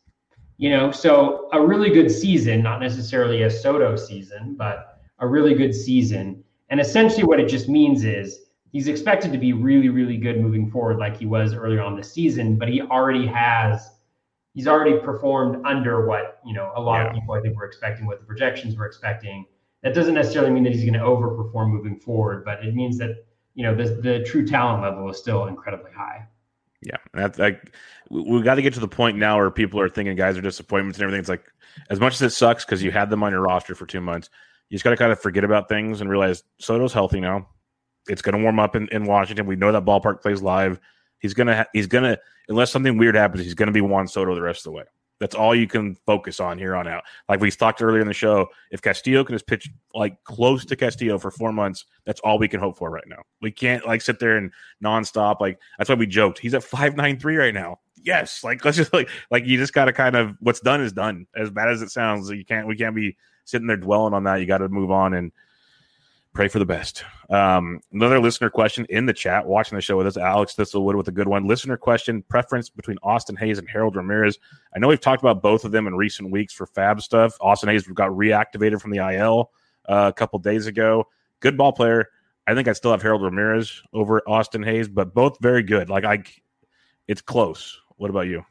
You 0.56 0.70
know, 0.70 0.92
so 0.92 1.50
a 1.52 1.62
really 1.62 1.90
good 1.90 2.10
season, 2.10 2.64
not 2.64 2.80
necessarily 2.80 3.44
a 3.44 3.52
Soto 3.52 3.98
season, 3.98 4.56
but 4.58 5.02
a 5.20 5.28
really 5.28 5.54
good 5.54 5.76
season. 5.76 6.42
And 6.70 6.80
essentially, 6.80 7.26
what 7.26 7.42
it 7.42 7.50
just 7.50 7.68
means 7.68 8.06
is 8.06 8.45
he's 8.76 8.90
expected 8.90 9.32
to 9.32 9.38
be 9.38 9.54
really, 9.54 9.88
really 9.88 10.18
good 10.18 10.42
moving 10.42 10.70
forward, 10.70 10.98
like 10.98 11.16
he 11.16 11.26
was 11.26 11.54
earlier 11.54 11.82
on 11.82 11.96
this 11.96 12.12
season. 12.12 12.58
But 12.58 12.68
he 12.68 12.82
already 12.82 13.26
has, 13.26 13.90
he's 14.54 14.68
already 14.68 15.00
performed 15.00 15.66
under 15.66 16.06
what 16.06 16.42
you 16.46 16.54
know 16.54 16.74
a 16.76 16.82
lot 16.82 16.98
Yeah. 16.98 17.08
of 17.08 17.14
people 17.14 17.36
I 17.36 17.40
think 17.40 17.56
were 17.56 17.64
expecting, 17.64 18.06
what 18.06 18.20
the 18.20 18.26
projections 18.26 18.76
were 18.76 18.86
expecting. 18.86 19.46
That 19.82 19.94
doesn't 19.94 20.14
necessarily 20.14 20.52
mean 20.52 20.64
that 20.66 20.74
he's 20.74 20.82
going 20.82 20.96
to 20.96 21.00
overperform 21.00 21.70
moving 21.70 21.98
forward, 22.02 22.44
but 22.44 22.66
it 22.66 22.76
means 22.76 22.98
that 22.98 23.12
you 23.54 23.64
know 23.64 23.74
the 23.74 23.96
the 24.02 24.26
true 24.26 24.46
talent 24.46 24.84
level 24.84 25.10
is 25.10 25.18
still 25.18 25.46
incredibly 25.46 25.94
high. 25.94 26.28
Yeah, 26.82 26.98
that's 27.14 27.40
like 27.40 27.72
we, 28.10 28.24
we 28.24 28.42
got 28.42 28.56
to 28.56 28.62
get 28.62 28.74
to 28.74 28.82
the 28.82 28.90
point 28.90 29.18
now 29.18 29.38
where 29.38 29.50
people 29.52 29.80
are 29.80 29.88
thinking 29.88 30.18
guys 30.18 30.38
are 30.38 30.42
disappointments 30.42 31.00
and 31.00 31.04
everything. 31.04 31.22
It's 31.22 31.30
like 31.30 31.46
as 31.90 32.02
much 32.02 32.16
as 32.16 32.22
it 32.24 32.32
sucks 32.32 32.66
because 32.66 32.84
you 32.84 32.92
had 32.92 33.10
them 33.10 33.24
on 33.24 33.32
your 33.32 33.40
roster 33.42 33.74
for 33.74 33.86
two 33.86 34.02
months, 34.02 34.30
you 34.68 34.76
just 34.76 34.84
got 34.84 34.90
to 34.90 34.98
kind 34.98 35.14
of 35.14 35.22
forget 35.22 35.46
about 35.46 35.70
things 35.70 36.02
and 36.02 36.10
realize 36.10 36.44
Soto's 36.60 36.92
healthy 36.92 37.22
now. 37.22 37.48
It's 38.08 38.22
going 38.22 38.38
to 38.38 38.44
warm 38.44 38.60
up 38.60 38.76
in, 38.76 38.88
in 38.92 39.06
Washington. 39.06 39.46
We 39.46 39.56
know 39.56 39.72
that 39.72 39.86
ballpark 39.86 40.22
plays 40.22 40.42
live. 40.42 40.80
He's 41.20 41.34
gonna 41.34 41.56
ha- 41.56 41.66
he's 41.74 41.88
gonna 41.88 42.18
unless 42.50 42.72
something 42.72 42.98
weird 42.98 43.16
happens, 43.16 43.44
he's 43.44 43.56
gonna 43.56 43.72
be 43.72 43.82
Juan 43.82 44.08
Soto 44.08 44.36
the 44.36 44.42
rest 44.42 44.60
of 44.60 44.72
the 44.72 44.78
way. 44.78 44.84
That's 45.20 45.34
all 45.34 45.56
you 45.56 45.66
can 45.66 45.96
focus 46.06 46.40
on 46.40 46.60
here 46.60 46.76
on 46.76 46.88
out. 46.88 47.04
Like 47.30 47.40
we 47.40 47.50
talked 47.50 47.82
earlier 47.82 48.02
in 48.02 48.08
the 48.08 48.14
show, 48.14 48.50
if 48.70 48.82
Castillo 48.82 49.24
can 49.24 49.34
just 49.34 49.48
pitch 49.48 49.70
like 49.94 50.22
close 50.26 50.66
to 50.66 50.76
Castillo 50.76 51.18
for 51.18 51.32
four 51.32 51.54
months, 51.54 51.86
that's 52.06 52.20
all 52.20 52.38
we 52.38 52.50
can 52.50 52.60
hope 52.60 52.78
for 52.78 52.92
right 52.92 53.08
now. 53.08 53.24
We 53.42 53.50
can't 53.50 53.88
like 53.88 54.02
sit 54.02 54.20
there 54.20 54.38
and 54.38 54.52
nonstop. 54.84 55.40
Like 55.40 55.60
that's 55.78 55.90
why 55.90 55.96
we 55.96 56.06
joked. 56.06 56.40
He's 56.40 56.54
at 56.54 56.64
five 56.64 56.96
nine 56.96 57.18
three 57.18 57.38
right 57.38 57.54
now. 57.54 57.80
Yes, 58.04 58.44
like 58.44 58.64
let's 58.64 58.78
just 58.78 58.94
like 58.94 59.10
like 59.32 59.46
you 59.46 59.58
just 59.58 59.74
got 59.74 59.86
to 59.86 59.94
kind 59.94 60.16
of 60.16 60.36
what's 60.42 60.60
done 60.60 60.82
is 60.82 60.94
done. 60.94 61.28
As 61.36 61.50
bad 61.50 61.70
as 61.70 61.82
it 61.82 61.90
sounds, 61.90 62.30
you 62.30 62.46
can't 62.46 62.68
we 62.68 62.76
can't 62.76 62.96
be 62.96 63.18
sitting 63.46 63.68
there 63.68 63.78
dwelling 63.78 64.14
on 64.14 64.26
that. 64.26 64.42
You 64.42 64.46
got 64.46 64.60
to 64.60 64.70
move 64.70 64.92
on 64.92 65.14
and 65.14 65.32
pray 66.36 66.50
for 66.50 66.60
the 66.60 66.66
best. 66.66 67.04
Um, 67.30 67.80
another 67.94 68.20
listener 68.20 68.50
question 68.50 68.86
in 68.90 69.06
the 69.06 69.14
chat, 69.14 69.48
watching 69.48 69.78
the 69.78 69.82
show 69.82 69.98
with 69.98 70.06
us, 70.06 70.18
Alex 70.18 70.54
Thistlewood 70.54 70.96
with 70.96 71.08
a 71.08 71.12
good 71.12 71.28
one. 71.28 71.48
Listener 71.48 71.78
question: 71.78 72.22
preference 72.24 72.70
between 72.70 72.98
Austin 73.02 73.36
Hays 73.38 73.58
and 73.58 73.68
Harold 73.68 73.96
Ramirez. 73.96 74.38
I 74.76 74.80
know 74.80 74.90
we've 74.90 75.00
talked 75.00 75.24
about 75.24 75.42
both 75.42 75.66
of 75.66 75.72
them 75.72 75.88
in 75.88 75.96
recent 75.96 76.30
weeks 76.30 76.54
for 76.54 76.68
FAAB 76.68 77.02
stuff. 77.02 77.36
Austin 77.40 77.70
Hays 77.70 77.88
got 77.88 78.12
reactivated 78.12 78.82
from 78.82 78.92
the 78.92 78.98
IL 78.98 79.52
uh, 79.90 80.12
a 80.14 80.14
couple 80.14 80.38
days 80.38 80.68
ago. 80.68 81.08
Good 81.40 81.58
ball 81.58 81.72
player. 81.72 82.10
I 82.46 82.54
think 82.54 82.68
I 82.68 82.74
still 82.74 82.92
have 82.92 83.02
Harold 83.02 83.24
Ramirez 83.24 83.82
over 83.94 84.22
Austin 84.28 84.62
Hays, 84.62 84.88
but 84.88 85.16
both 85.16 85.40
very 85.42 85.64
good. 85.64 85.90
Like 85.90 86.04
I, 86.04 86.22
it's 87.08 87.22
close. 87.22 87.80
What 87.96 88.10
about 88.10 88.28
you? 88.28 88.46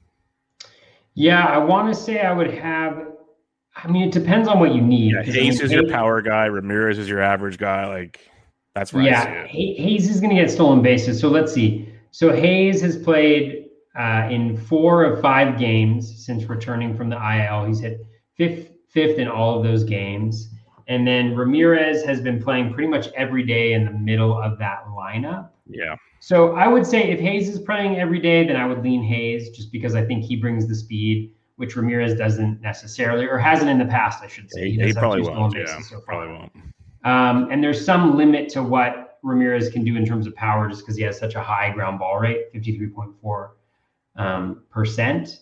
Yeah, 1.12 1.45
I 1.45 1.59
want 1.59 1.95
to 1.95 2.01
say 2.01 2.22
I 2.22 2.32
would 2.32 2.53
have 2.53 3.13
I 3.77 3.89
mean, 3.89 4.09
it 4.09 4.12
depends 4.12 4.49
on 4.49 4.61
what 4.61 4.75
you 4.75 4.81
need. 4.81 5.12
Yeah, 5.12 5.22
Hays 5.22 5.61
is 5.61 5.72
your 5.72 5.89
power 5.89 6.22
guy. 6.22 6.47
Ramirez 6.47 6.99
is 6.99 7.09
your 7.09 7.20
average 7.20 7.59
guy. 7.59 7.87
Like 7.87 8.20
that's 8.75 8.93
where 8.93 9.03
yeah, 9.05 9.47
Hays 9.47 10.09
is 10.09 10.20
going 10.20 10.35
to 10.35 10.41
get 10.41 10.51
stolen 10.51 10.83
bases. 10.83 11.20
So 11.20 11.29
let's 11.29 11.53
see. 11.53 11.93
So 12.11 12.33
Hays 12.33 12.81
has 12.83 12.97
played 12.97 13.68
uh, 13.99 14.29
in 14.31 14.57
four 14.57 15.05
of 15.05 15.20
five 15.20 15.59
games 15.59 16.25
since 16.25 16.45
returning 16.45 16.97
from 16.97 17.09
the 17.09 17.16
IL. 17.16 17.64
He's 17.64 17.81
hit 17.81 18.07
fifth, 18.37 18.70
fifth 18.89 19.18
in 19.18 19.29
all 19.29 19.57
of 19.57 19.64
those 19.64 19.85
games. 19.85 20.51
And 20.87 21.07
then 21.07 21.35
Ramirez 21.35 22.05
has 22.05 22.20
been 22.20 22.43
playing 22.43 22.72
pretty 22.75 22.89
much 22.89 23.09
every 23.16 23.43
day 23.43 23.72
in 23.72 23.85
the 23.85 23.91
middle 23.93 24.41
of 24.41 24.59
that 24.59 24.85
lineup. 24.87 25.51
Yeah. 25.66 25.97
So 26.20 26.55
I 26.55 26.68
would 26.68 26.87
say 26.87 27.11
if 27.11 27.20
Hays 27.20 27.49
is 27.49 27.59
playing 27.59 27.97
every 27.97 28.20
day, 28.20 28.47
then 28.47 28.57
I 28.57 28.66
would 28.66 28.83
lean 28.83 29.03
Hays 29.03 29.51
just 29.51 29.72
because 29.72 29.95
I 29.95 30.05
think 30.05 30.25
he 30.25 30.37
brings 30.37 30.66
the 30.66 30.75
speed 30.75 31.33
which 31.57 31.76
Ramirez 31.76 32.14
doesn't 32.14 32.61
necessarily, 32.61 33.26
or 33.26 33.38
hasn't 33.38 33.70
in 33.70 33.78
the 33.78 33.84
past, 33.84 34.22
I 34.22 34.26
should 34.28 34.50
say. 34.50 34.70
He, 34.70 34.76
he, 34.76 34.86
he 34.86 34.92
probably 34.92 35.22
won't. 35.22 35.57
Yeah, 35.57 35.80
so 35.80 36.00
probably 36.00 36.34
won't. 36.34 36.52
Um, 37.05 37.50
and 37.50 37.62
there's 37.62 37.84
some 37.84 38.16
limit 38.16 38.48
to 38.50 38.62
what 38.62 39.18
Ramirez 39.22 39.70
can 39.70 39.84
do 39.84 39.96
in 39.96 40.05
terms 40.05 40.26
of 40.26 40.34
power, 40.34 40.68
just 40.68 40.82
because 40.82 40.96
he 40.96 41.02
has 41.05 41.18
such 41.18 41.34
a 41.34 41.40
high 41.40 41.70
ground 41.70 41.98
ball 41.98 42.18
rate, 42.18 42.52
53.4 42.55 43.50
um, 44.16 44.62
percent. 44.70 45.40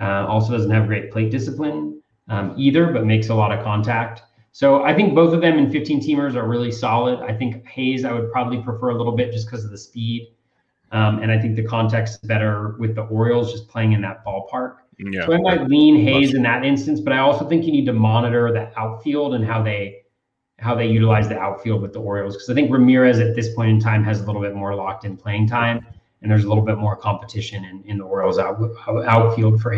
Uh, 0.00 0.26
also 0.26 0.52
doesn't 0.52 0.70
have 0.70 0.86
great 0.86 1.12
plate 1.12 1.30
discipline 1.30 2.02
um, 2.28 2.54
either, 2.58 2.92
but 2.92 3.04
makes 3.04 3.28
a 3.28 3.34
lot 3.34 3.52
of 3.52 3.62
contact. 3.62 4.22
So 4.52 4.84
I 4.84 4.94
think 4.94 5.14
both 5.14 5.34
of 5.34 5.40
them 5.40 5.58
in 5.58 5.70
15 5.70 6.00
teamers 6.00 6.34
are 6.34 6.46
really 6.46 6.70
solid. 6.70 7.20
I 7.20 7.32
think 7.36 7.66
Hays 7.66 8.04
I 8.04 8.12
would 8.12 8.30
probably 8.30 8.60
prefer 8.62 8.90
a 8.90 8.94
little 8.96 9.16
bit 9.16 9.32
just 9.32 9.46
because 9.46 9.64
of 9.64 9.70
the 9.70 9.78
speed. 9.78 10.28
Um, 10.92 11.20
and 11.22 11.32
I 11.32 11.38
think 11.38 11.56
the 11.56 11.64
context 11.64 12.22
is 12.22 12.28
better 12.28 12.76
with 12.78 12.94
the 12.94 13.02
Orioles 13.02 13.52
just 13.52 13.68
playing 13.68 13.92
in 13.92 14.00
that 14.02 14.24
ballpark. 14.24 14.76
Yeah. 14.98 15.26
So 15.26 15.32
I 15.32 15.38
might 15.38 15.68
lean 15.68 16.04
Hays 16.04 16.34
in 16.34 16.42
that 16.42 16.64
instance, 16.64 17.00
but 17.00 17.12
I 17.12 17.18
also 17.18 17.48
think 17.48 17.64
you 17.64 17.72
need 17.72 17.86
to 17.86 17.92
monitor 17.92 18.52
the 18.52 18.70
outfield 18.78 19.34
and 19.34 19.44
how 19.44 19.62
they 19.62 20.02
how 20.60 20.74
they 20.74 20.86
utilize 20.86 21.28
the 21.28 21.38
outfield 21.38 21.82
with 21.82 21.92
the 21.92 22.00
Orioles 22.00 22.36
because 22.36 22.48
I 22.48 22.54
think 22.54 22.72
Ramirez 22.72 23.18
at 23.18 23.34
this 23.34 23.52
point 23.54 23.70
in 23.70 23.80
time 23.80 24.04
has 24.04 24.20
a 24.20 24.24
little 24.24 24.40
bit 24.40 24.54
more 24.54 24.74
locked 24.74 25.04
in 25.04 25.16
playing 25.16 25.48
time, 25.48 25.84
and 26.22 26.30
there's 26.30 26.44
a 26.44 26.48
little 26.48 26.64
bit 26.64 26.78
more 26.78 26.96
competition 26.96 27.64
in, 27.64 27.82
in 27.84 27.98
the 27.98 28.04
Orioles 28.04 28.38
out, 28.38 28.60
outfield 28.86 29.60
for. 29.60 29.74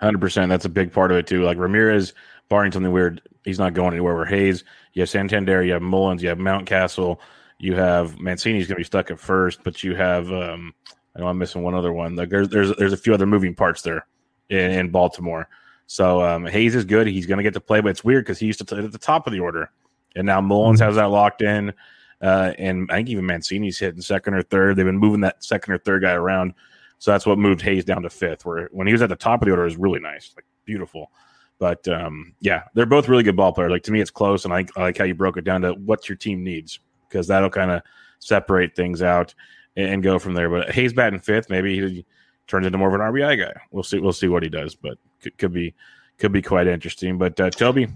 Hundred 0.00 0.20
percent. 0.20 0.48
That's 0.48 0.64
a 0.64 0.68
big 0.68 0.92
part 0.92 1.12
of 1.12 1.18
it 1.18 1.28
too. 1.28 1.44
Like 1.44 1.58
Ramirez, 1.58 2.12
barring 2.48 2.72
something 2.72 2.90
weird, 2.90 3.22
he's 3.44 3.60
not 3.60 3.74
going 3.74 3.92
anywhere. 3.92 4.16
Where 4.16 4.24
Hays, 4.24 4.64
you 4.94 5.02
have 5.02 5.08
Santander, 5.08 5.62
you 5.62 5.72
have 5.72 5.82
Mullins, 5.82 6.22
you 6.22 6.28
have 6.28 6.38
Mountcastle, 6.38 7.18
you 7.62 7.76
have 7.76 8.18
Mancini's 8.18 8.66
going 8.66 8.74
to 8.74 8.80
be 8.80 8.84
stuck 8.84 9.12
at 9.12 9.20
first, 9.20 9.62
but 9.62 9.84
you 9.84 9.94
have 9.94 10.30
um, 10.32 10.74
I 11.14 11.20
know 11.20 11.28
I'm 11.28 11.38
missing 11.38 11.62
one 11.62 11.76
other 11.76 11.92
one. 11.92 12.16
Like 12.16 12.28
there's 12.28 12.48
there's 12.48 12.74
there's 12.76 12.92
a 12.92 12.96
few 12.96 13.14
other 13.14 13.24
moving 13.24 13.54
parts 13.54 13.82
there 13.82 14.04
in, 14.50 14.72
in 14.72 14.90
Baltimore. 14.90 15.48
So 15.86 16.22
um, 16.22 16.44
Hays 16.44 16.74
is 16.74 16.84
good. 16.84 17.06
He's 17.06 17.26
going 17.26 17.36
to 17.36 17.44
get 17.44 17.54
to 17.54 17.60
play, 17.60 17.80
but 17.80 17.90
it's 17.90 18.02
weird 18.02 18.24
because 18.24 18.40
he 18.40 18.46
used 18.46 18.58
to 18.58 18.64
play 18.64 18.78
at 18.80 18.90
the 18.90 18.98
top 18.98 19.28
of 19.28 19.32
the 19.32 19.38
order, 19.38 19.70
and 20.16 20.26
now 20.26 20.40
Mullins 20.40 20.80
mm-hmm. 20.80 20.88
has 20.88 20.96
that 20.96 21.10
locked 21.10 21.40
in. 21.40 21.72
Uh, 22.20 22.52
and 22.58 22.90
I 22.90 22.96
think 22.96 23.10
even 23.10 23.26
Mancini's 23.26 23.78
hitting 23.78 24.00
second 24.00 24.34
or 24.34 24.42
third. 24.42 24.76
They've 24.76 24.84
been 24.84 24.98
moving 24.98 25.20
that 25.20 25.44
second 25.44 25.72
or 25.72 25.78
third 25.78 26.02
guy 26.02 26.14
around, 26.14 26.54
so 26.98 27.12
that's 27.12 27.26
what 27.26 27.38
moved 27.38 27.62
Hays 27.62 27.84
down 27.84 28.02
to 28.02 28.10
fifth. 28.10 28.44
Where 28.44 28.68
when 28.72 28.88
he 28.88 28.92
was 28.92 29.02
at 29.02 29.08
the 29.08 29.14
top 29.14 29.40
of 29.40 29.46
the 29.46 29.52
order, 29.52 29.62
it 29.62 29.66
was 29.66 29.76
really 29.76 30.00
nice, 30.00 30.32
like 30.34 30.46
beautiful. 30.64 31.12
But 31.60 31.86
um, 31.86 32.34
yeah, 32.40 32.64
they're 32.74 32.86
both 32.86 33.08
really 33.08 33.22
good 33.22 33.36
ball 33.36 33.52
players. 33.52 33.70
Like 33.70 33.84
to 33.84 33.92
me, 33.92 34.00
it's 34.00 34.10
close, 34.10 34.44
and 34.44 34.52
I, 34.52 34.66
I 34.76 34.82
like 34.82 34.98
how 34.98 35.04
you 35.04 35.14
broke 35.14 35.36
it 35.36 35.44
down 35.44 35.60
to 35.60 35.74
what 35.74 36.08
your 36.08 36.16
team 36.16 36.42
needs 36.42 36.80
because 37.12 37.26
that'll 37.26 37.50
kind 37.50 37.70
of 37.70 37.82
separate 38.18 38.74
things 38.74 39.02
out 39.02 39.34
and, 39.76 39.90
and, 39.90 40.02
go 40.02 40.18
from 40.18 40.34
there. 40.34 40.48
But 40.48 40.70
Hays 40.70 40.92
batting 40.92 41.20
fifth, 41.20 41.50
maybe 41.50 41.74
he 41.74 42.06
turns 42.46 42.66
into 42.66 42.78
more 42.78 42.88
of 42.88 42.94
an 42.94 43.00
RBI 43.00 43.38
guy. 43.38 43.60
We'll 43.70 43.82
see. 43.82 43.98
We'll 43.98 44.12
see 44.12 44.28
what 44.28 44.42
he 44.42 44.48
does, 44.48 44.74
but 44.74 44.98
could, 45.20 45.36
could 45.38 45.52
be 45.52 45.74
could 46.18 46.32
be 46.32 46.42
quite 46.42 46.66
interesting. 46.66 47.18
But 47.18 47.38
uh, 47.40 47.50
Toby, 47.50 47.88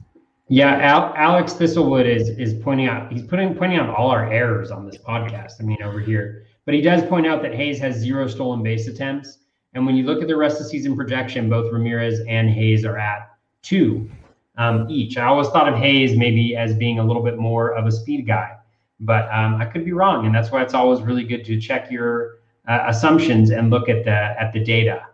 yeah, 0.48 0.76
Al- 0.76 1.14
Alex 1.16 1.54
Thistlewood 1.54 2.06
is 2.06 2.28
is 2.30 2.54
pointing 2.62 2.86
out 2.86 3.10
he's 3.12 3.22
putting 3.22 3.54
pointing 3.54 3.78
out 3.78 3.94
all 3.94 4.10
our 4.10 4.30
errors 4.30 4.70
on 4.70 4.86
this 4.86 4.98
podcast. 4.98 5.54
I 5.60 5.64
mean, 5.64 5.82
over 5.82 6.00
here, 6.00 6.44
but 6.64 6.74
he 6.74 6.80
does 6.80 7.02
point 7.04 7.26
out 7.26 7.42
that 7.42 7.54
Hays 7.54 7.78
has 7.80 7.96
zero 7.96 8.26
stolen 8.26 8.62
base 8.62 8.88
attempts, 8.88 9.38
and 9.74 9.86
when 9.86 9.96
you 9.96 10.04
look 10.04 10.22
at 10.22 10.28
the 10.28 10.36
rest 10.36 10.58
of 10.58 10.64
the 10.64 10.68
season 10.70 10.96
projection, 10.96 11.48
both 11.48 11.72
Ramirez 11.72 12.20
and 12.28 12.48
Hays 12.50 12.84
are 12.84 12.98
at 12.98 13.30
two 13.62 14.08
um, 14.56 14.86
each. 14.88 15.16
I 15.16 15.26
always 15.26 15.48
thought 15.48 15.68
of 15.68 15.78
Hays 15.78 16.16
maybe 16.16 16.56
as 16.56 16.74
being 16.74 16.98
a 16.98 17.04
little 17.04 17.22
bit 17.22 17.38
more 17.38 17.74
of 17.74 17.86
a 17.86 17.92
speed 17.92 18.26
guy, 18.26 18.56
but 19.01 19.30
um, 19.32 19.57
I 19.57 19.66
could 19.66 19.84
be 19.84 19.92
wrong, 19.92 20.26
and 20.26 20.34
that's 20.34 20.51
why 20.51 20.62
it's 20.62 20.74
always 20.74 21.01
really 21.03 21.24
good 21.24 21.44
to 21.44 21.61
check 21.61 21.90
your 21.90 22.38
uh, 22.68 22.84
assumptions 22.86 23.51
and 23.51 23.70
look 23.70 23.88
at 23.88 24.05
the 24.05 24.11
at 24.11 24.53
the 24.53 24.61
data. 24.61 25.07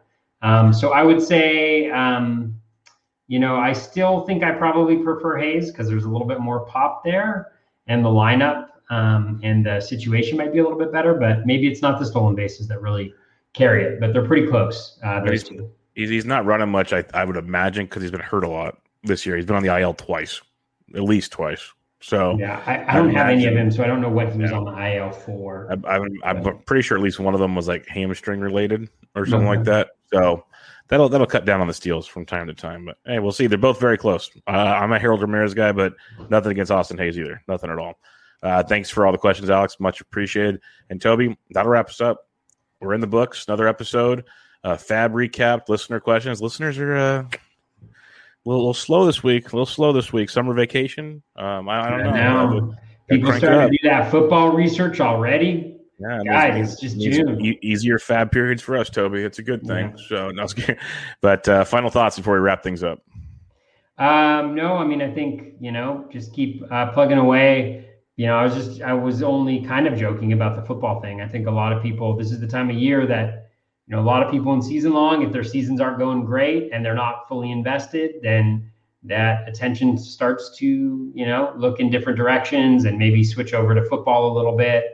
Um, 0.43 0.73
so 0.73 0.93
I 0.93 1.03
would 1.03 1.23
say, 1.23 1.91
um, 1.91 2.55
you 3.29 3.39
know, 3.39 3.57
I 3.57 3.73
still 3.73 4.23
think 4.23 4.43
I 4.43 4.53
probably 4.53 4.99
prefer 4.99 5.39
Hays 5.39 5.71
because 5.71 5.89
there's 5.89 6.05
a 6.05 6.09
little 6.09 6.27
bit 6.27 6.41
more 6.41 6.67
pop 6.67 7.05
there, 7.05 7.53
and 7.87 8.05
the 8.05 8.09
lineup 8.09 8.69
um, 8.91 9.41
and 9.43 9.65
the 9.65 9.81
situation 9.81 10.37
might 10.37 10.53
be 10.53 10.59
a 10.59 10.63
little 10.63 10.79
bit 10.79 10.93
better. 10.93 11.15
But 11.15 11.47
maybe 11.47 11.69
it's 11.69 11.83
not 11.83 11.99
the 11.99 12.07
stolen 12.07 12.35
bases 12.35 12.69
that 12.69 12.81
really 12.81 13.15
carry 13.53 13.85
it, 13.85 14.01
but 14.01 14.13
they're 14.13 14.27
pretty 14.27 14.47
close. 14.49 14.99
Uh, 15.05 15.21
those 15.21 15.31
he's, 15.31 15.45
two. 15.45 15.71
He's, 15.95 16.25
not 16.25 16.47
running 16.47 16.71
much, 16.71 16.93
I, 16.93 17.05
I 17.13 17.25
would 17.25 17.37
imagine, 17.37 17.85
because 17.85 18.03
he's 18.03 18.11
been 18.11 18.21
hurt 18.21 18.45
a 18.45 18.49
lot 18.49 18.79
this 19.03 19.27
year. 19.27 19.37
He's 19.37 19.45
been 19.45 19.57
on 19.57 19.63
the 19.63 19.79
IL 19.79 19.95
twice, 19.95 20.41
at 20.95 21.03
least 21.03 21.33
twice. 21.33 21.73
So 22.03 22.37
yeah, 22.39 22.63
I, 22.67 22.85
I 22.93 22.97
don't 22.97 23.15
I 23.15 23.19
have 23.19 23.29
any 23.29 23.47
of 23.47 23.55
them, 23.55 23.71
so 23.71 23.85
I 23.85 23.87
don't 23.87 24.01
know 24.01 24.11
what 24.11 24.33
he 24.33 24.39
was 24.39 24.51
yeah. 24.51 24.59
on 24.59 24.65
the 24.65 24.97
IL 24.97 25.13
for. 25.13 25.69
I, 25.87 25.97
am 25.97 26.09
I'm 26.25 26.59
pretty 26.65 26.83
sure 26.83 26.97
at 26.97 27.03
least 27.03 27.21
one 27.21 27.33
of 27.33 27.41
them 27.41 27.55
was 27.55 27.69
like 27.69 27.87
hamstring 27.87 28.41
related 28.41 28.91
or 29.15 29.25
something 29.25 29.47
like 29.47 29.65
that. 29.65 29.91
So 30.13 30.45
that'll 30.89 31.09
that'll 31.09 31.29
cut 31.29 31.45
down 31.45 31.61
on 31.61 31.69
the 31.69 31.75
steals 31.75 32.09
from 32.09 32.27
time 32.27 32.49
to 32.49 32.55
time. 32.55 32.87
But 32.87 32.99
hey, 33.07 33.21
we'll 33.21 33.31
see. 33.31 33.47
They're 33.47 33.57
both 33.57 33.79
very 33.79 33.97
close. 33.97 34.31
Uh, 34.49 34.51
I'm 34.51 34.93
a 34.93 34.99
Harold 34.99 35.23
Ramirez 35.23 35.55
guy, 35.55 35.71
but 35.71 35.95
nothing 36.29 36.51
against 36.51 36.73
Austin 36.73 36.99
Hays 36.99 37.17
either. 37.17 37.41
Nothing 37.47 37.71
at 37.71 37.79
all. 37.79 37.95
Uh, 38.43 38.65
thanks 38.65 38.91
for 38.91 39.07
all 39.07 39.13
the 39.13 39.19
questions, 39.19 39.49
Alex. 39.49 39.79
Much 39.79 40.01
appreciated. 40.01 40.61
And 40.91 41.01
Toby, 41.01 41.39
that'll 41.51 41.71
wrap 41.71 41.89
us 41.89 42.01
up. 42.01 42.29
We're 42.81 42.95
in 42.95 43.01
the 43.01 43.07
books. 43.07 43.47
Another 43.47 43.69
episode. 43.69 44.25
Uh, 44.65 44.75
FAAB 44.75 45.13
recap. 45.13 45.69
Listener 45.69 46.01
questions. 46.01 46.43
Listeners 46.43 46.79
are 46.79 46.97
uh, 46.97 47.25
little, 48.45 48.61
little, 48.63 48.75
slow 48.75 49.07
this 49.07 49.23
week. 49.23 49.53
A 49.53 49.57
little 49.57 49.67
slow 49.67 49.93
this 49.93 50.13
week. 50.13 50.31
Summer 50.31 50.55
vacation. 50.55 51.23
Um, 51.37 51.69
I, 51.69 51.87
I 51.87 51.91
don't 51.91 52.03
know. 52.05 52.11
Now, 52.13 52.71
people 53.11 53.33
starting 53.33 53.71
to 53.73 53.79
do 53.83 53.89
that 53.89 54.11
football 54.11 54.51
research 54.51 55.01
already. 55.01 55.79
Yeah, 55.99 56.21
guys, 56.25 56.73
it's 56.73 56.81
just 56.81 57.01
June. 57.01 57.41
Easier 57.63 57.99
FAAB 57.99 58.33
periods 58.33 58.63
for 58.63 58.77
us, 58.77 58.91
Toby. 58.91 59.23
It's 59.23 59.39
a 59.39 59.43
good 59.43 59.63
thing. 59.63 59.95
Yeah. 59.97 60.05
So, 60.09 60.31
no, 60.31 60.47
but 61.21 61.49
uh, 61.49 61.65
final 61.65 61.91
thoughts 61.91 62.17
before 62.17 62.35
we 62.35 62.41
wrap 62.41 62.63
things 62.63 62.83
up. 62.83 63.01
Um, 63.99 64.57
no, 64.57 64.79
I 64.79 64.85
mean, 64.85 65.01
I 65.01 65.13
think 65.13 65.55
you 65.61 65.71
know, 65.71 66.09
just 66.11 66.33
keep 66.33 66.63
uh, 66.73 66.91
plugging 66.91 67.19
away. 67.19 67.89
You 68.17 68.27
know, 68.27 68.37
I 68.37 68.45
was 68.45 68.55
just, 68.55 68.83
I 68.83 68.93
was 68.95 69.23
only 69.23 69.65
kind 69.65 69.87
of 69.87 69.97
joking 69.97 70.33
about 70.33 70.57
the 70.57 70.63
football 70.63 71.01
thing. 71.01 71.21
I 71.21 71.29
think 71.29 71.47
a 71.47 71.51
lot 71.51 71.73
of 71.73 71.83
people, 71.83 72.17
this 72.17 72.31
is 72.31 72.41
the 72.41 72.49
time 72.49 72.69
of 72.69 72.77
year 72.77 73.07
that 73.07 73.52
you 73.87 73.97
know, 73.97 74.01
a 74.01 74.05
lot 74.05 74.23
of 74.23 74.31
people 74.31 74.53
in 74.53 74.63
season 74.63 74.93
long, 74.93 75.23
if 75.23 75.33
their 75.33 75.45
seasons 75.45 75.81
aren't 75.81 75.99
going 75.99 76.25
great 76.25 76.71
and 76.73 76.85
they're 76.85 76.95
not 76.95 77.29
fully 77.29 77.51
invested, 77.51 78.17
then 78.23 78.71
that 79.03 79.49
attention 79.49 79.99
starts 79.99 80.57
to, 80.59 81.13
you 81.15 81.27
know, 81.27 81.53
look 81.57 81.81
in 81.81 81.91
different 81.91 82.17
directions 82.17 82.85
and 82.85 82.97
maybe 82.97 83.25
switch 83.25 83.53
over 83.55 83.75
to 83.75 83.85
football 83.87 84.33
a 84.33 84.35
little 84.35 84.57
bit. 84.57 84.85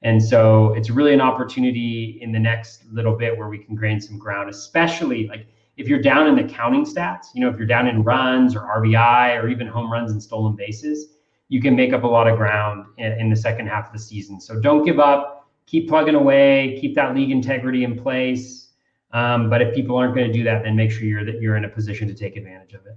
And 0.00 0.22
so 0.22 0.72
it's 0.72 0.90
really 0.90 1.12
an 1.12 1.20
opportunity 1.20 2.18
in 2.22 2.32
the 2.32 2.38
next 2.38 2.84
little 2.90 3.16
bit 3.16 3.36
where 3.36 3.48
we 3.48 3.58
can 3.58 3.76
gain 3.76 4.00
some 4.00 4.18
ground, 4.18 4.48
especially 4.50 5.28
like 5.28 5.46
if 5.76 5.86
you're 5.86 6.02
down 6.02 6.26
in 6.26 6.34
the 6.34 6.52
counting 6.52 6.84
stats, 6.84 7.26
you 7.34 7.40
know, 7.40 7.48
if 7.48 7.56
you're 7.56 7.66
down 7.66 7.86
in 7.86 8.02
runs 8.02 8.56
or 8.56 8.60
RBI 8.60 9.40
or 9.40 9.48
even 9.48 9.66
home 9.66 9.92
runs 9.92 10.10
and 10.12 10.22
stolen 10.22 10.56
bases, 10.56 11.16
you 11.48 11.60
can 11.60 11.76
make 11.76 11.92
up 11.92 12.02
a 12.02 12.06
lot 12.06 12.26
of 12.26 12.36
ground 12.36 12.86
in, 12.98 13.12
in 13.12 13.30
the 13.30 13.36
second 13.36 13.68
half 13.68 13.86
of 13.86 13.92
the 13.92 13.98
season. 13.98 14.40
So 14.40 14.58
don't 14.58 14.84
give 14.84 14.98
up 14.98 15.41
keep 15.66 15.88
plugging 15.88 16.14
away, 16.14 16.78
keep 16.80 16.94
that 16.94 17.14
league 17.14 17.30
integrity 17.30 17.84
in 17.84 17.98
place. 17.98 18.68
Um, 19.12 19.50
but 19.50 19.60
if 19.60 19.74
people 19.74 19.96
aren't 19.96 20.14
going 20.14 20.26
to 20.26 20.32
do 20.32 20.42
that, 20.44 20.62
then 20.64 20.74
make 20.74 20.90
sure 20.90 21.04
you're 21.04 21.24
that 21.24 21.40
you're 21.40 21.56
in 21.56 21.64
a 21.64 21.68
position 21.68 22.08
to 22.08 22.14
take 22.14 22.36
advantage 22.36 22.72
of 22.72 22.86
it. 22.86 22.96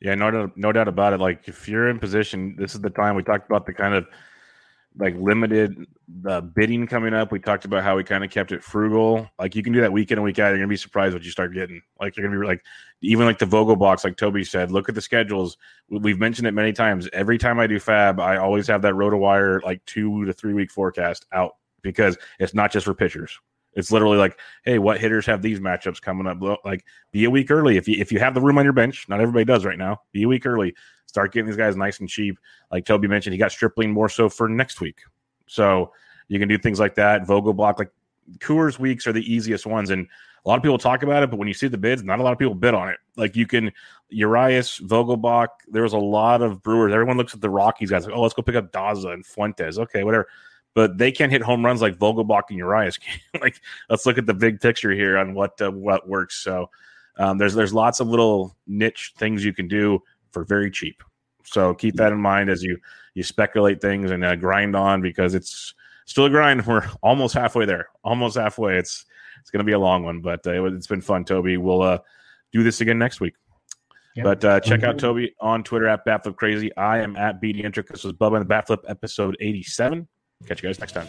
Yeah, 0.00 0.14
no 0.14 0.30
doubt, 0.30 0.56
no 0.56 0.72
doubt 0.72 0.88
about 0.88 1.12
it. 1.12 1.20
Like 1.20 1.48
if 1.48 1.68
you're 1.68 1.88
in 1.88 1.98
position, 1.98 2.54
this 2.58 2.74
is 2.74 2.80
the 2.80 2.90
time 2.90 3.16
we 3.16 3.22
talked 3.22 3.50
about 3.50 3.66
the 3.66 3.72
kind 3.72 3.94
of 3.94 4.06
like 4.98 5.14
limited 5.16 5.86
the 6.22 6.40
bidding 6.40 6.86
coming 6.86 7.14
up. 7.14 7.32
We 7.32 7.38
talked 7.38 7.64
about 7.64 7.82
how 7.82 7.96
we 7.96 8.04
kind 8.04 8.24
of 8.24 8.30
kept 8.30 8.52
it 8.52 8.62
frugal. 8.62 9.28
Like 9.38 9.54
you 9.54 9.62
can 9.62 9.72
do 9.72 9.80
that 9.80 9.92
week 9.92 10.10
in 10.10 10.18
and 10.18 10.24
week 10.24 10.38
out. 10.38 10.48
You're 10.48 10.58
gonna 10.58 10.68
be 10.68 10.76
surprised 10.76 11.14
what 11.14 11.24
you 11.24 11.30
start 11.30 11.54
getting. 11.54 11.80
Like 12.00 12.16
you're 12.16 12.26
gonna 12.26 12.40
be 12.40 12.46
like, 12.46 12.62
even 13.00 13.26
like 13.26 13.38
the 13.38 13.46
Vogelbachs, 13.46 14.04
like 14.04 14.16
Toby 14.16 14.44
said. 14.44 14.70
Look 14.70 14.88
at 14.88 14.94
the 14.94 15.00
schedules. 15.00 15.56
We've 15.88 16.18
mentioned 16.18 16.46
it 16.46 16.52
many 16.52 16.72
times. 16.72 17.08
Every 17.12 17.38
time 17.38 17.58
I 17.58 17.66
do 17.66 17.78
FAAB, 17.78 18.20
I 18.20 18.36
always 18.36 18.66
have 18.68 18.82
that 18.82 18.94
RotoWire 18.94 19.62
like 19.62 19.84
two 19.84 20.24
to 20.24 20.32
three 20.32 20.54
week 20.54 20.70
forecast 20.70 21.26
out 21.32 21.56
because 21.82 22.16
it's 22.38 22.54
not 22.54 22.72
just 22.72 22.84
for 22.84 22.94
pitchers. 22.94 23.38
It's 23.74 23.92
literally 23.92 24.16
like, 24.16 24.38
hey, 24.64 24.78
what 24.78 25.00
hitters 25.00 25.26
have 25.26 25.42
these 25.42 25.60
matchups 25.60 26.00
coming 26.00 26.26
up? 26.26 26.40
Like, 26.64 26.84
be 27.12 27.24
a 27.24 27.30
week 27.30 27.50
early 27.50 27.76
if 27.76 27.86
you 27.86 28.00
if 28.00 28.10
you 28.10 28.18
have 28.18 28.34
the 28.34 28.40
room 28.40 28.58
on 28.58 28.64
your 28.64 28.72
bench. 28.72 29.08
Not 29.08 29.20
everybody 29.20 29.44
does 29.44 29.64
right 29.64 29.78
now. 29.78 30.00
Be 30.12 30.24
a 30.24 30.28
week 30.28 30.46
early. 30.46 30.74
Start 31.06 31.32
getting 31.32 31.46
these 31.46 31.56
guys 31.56 31.76
nice 31.76 32.00
and 32.00 32.08
cheap. 32.08 32.38
Like 32.72 32.84
Toby 32.84 33.08
mentioned, 33.08 33.34
he 33.34 33.38
got 33.38 33.52
Stripling 33.52 33.92
more 33.92 34.08
so 34.08 34.28
for 34.28 34.48
next 34.48 34.80
week. 34.80 35.00
So 35.46 35.92
you 36.28 36.38
can 36.38 36.48
do 36.48 36.58
things 36.58 36.80
like 36.80 36.94
that. 36.96 37.22
Vogelbach, 37.26 37.78
like 37.78 37.90
Coors 38.38 38.78
weeks 38.78 39.06
are 39.06 39.12
the 39.12 39.32
easiest 39.32 39.64
ones, 39.64 39.90
and 39.90 40.06
a 40.44 40.48
lot 40.48 40.56
of 40.56 40.62
people 40.62 40.78
talk 40.78 41.02
about 41.02 41.22
it, 41.22 41.30
but 41.30 41.38
when 41.38 41.48
you 41.48 41.54
see 41.54 41.68
the 41.68 41.78
bids, 41.78 42.02
not 42.02 42.20
a 42.20 42.22
lot 42.22 42.32
of 42.32 42.38
people 42.38 42.54
bid 42.54 42.74
on 42.74 42.88
it. 42.88 42.98
Like 43.16 43.36
you 43.36 43.46
can 43.46 43.72
Urias, 44.08 44.78
Vogelbach. 44.80 45.48
There 45.68 45.82
was 45.82 45.92
a 45.92 45.98
lot 45.98 46.42
of 46.42 46.62
Brewers. 46.62 46.92
Everyone 46.92 47.16
looks 47.16 47.34
at 47.34 47.40
the 47.40 47.50
Rockies 47.50 47.90
guys 47.90 48.06
like, 48.06 48.14
oh, 48.14 48.22
let's 48.22 48.34
go 48.34 48.42
pick 48.42 48.54
up 48.54 48.72
Daza 48.72 49.12
and 49.12 49.24
Fuentes. 49.24 49.78
Okay, 49.78 50.04
whatever. 50.04 50.28
But 50.78 50.96
they 50.96 51.10
can't 51.10 51.32
hit 51.32 51.42
home 51.42 51.64
runs 51.64 51.82
like 51.82 51.98
Vogelbach 51.98 52.42
and 52.50 52.58
Urias. 52.58 53.00
like 53.42 53.60
let's 53.90 54.06
look 54.06 54.16
at 54.16 54.26
the 54.26 54.32
big 54.32 54.60
picture 54.60 54.92
here 54.92 55.18
on 55.18 55.34
what 55.34 55.60
uh, 55.60 55.72
what 55.72 56.08
works. 56.08 56.36
So 56.36 56.70
um, 57.16 57.36
there's 57.36 57.52
there's 57.52 57.74
lots 57.74 57.98
of 57.98 58.06
little 58.06 58.56
niche 58.68 59.12
things 59.18 59.44
you 59.44 59.52
can 59.52 59.66
do 59.66 60.00
for 60.30 60.44
very 60.44 60.70
cheap. 60.70 61.02
So 61.42 61.74
keep 61.74 61.96
that 61.96 62.12
in 62.12 62.20
mind 62.20 62.48
as 62.48 62.62
you 62.62 62.78
you 63.14 63.24
speculate 63.24 63.80
things 63.80 64.12
and 64.12 64.24
uh, 64.24 64.36
grind 64.36 64.76
on 64.76 65.02
because 65.02 65.34
it's 65.34 65.74
still 66.04 66.26
a 66.26 66.30
grind. 66.30 66.64
We're 66.68 66.88
almost 67.02 67.34
halfway 67.34 67.64
there. 67.64 67.88
Almost 68.04 68.36
halfway. 68.36 68.78
It's 68.78 69.04
it's 69.40 69.50
going 69.50 69.58
to 69.58 69.64
be 69.64 69.72
a 69.72 69.80
long 69.80 70.04
one, 70.04 70.20
but 70.20 70.46
uh, 70.46 70.64
it's 70.66 70.86
been 70.86 71.00
fun, 71.00 71.24
Toby. 71.24 71.56
We'll 71.56 71.82
uh, 71.82 71.98
do 72.52 72.62
this 72.62 72.80
again 72.80 73.00
next 73.00 73.18
week. 73.18 73.34
Yep. 74.14 74.24
But 74.24 74.44
uh, 74.44 74.60
check 74.60 74.84
out 74.84 74.96
Toby 74.96 75.34
on 75.40 75.64
Twitter 75.64 75.88
at 75.88 76.06
Batflip 76.06 76.36
Crazy. 76.36 76.70
I 76.76 76.98
am 76.98 77.16
at 77.16 77.42
BD 77.42 77.64
Intric. 77.64 77.88
This 77.88 78.04
was 78.04 78.12
Bubba 78.12 78.40
and 78.40 78.48
the 78.48 78.54
Batflip 78.54 78.84
episode 78.86 79.36
87. 79.40 80.06
Catch 80.46 80.62
you 80.62 80.68
guys 80.68 80.78
next 80.78 80.92
time. 80.92 81.08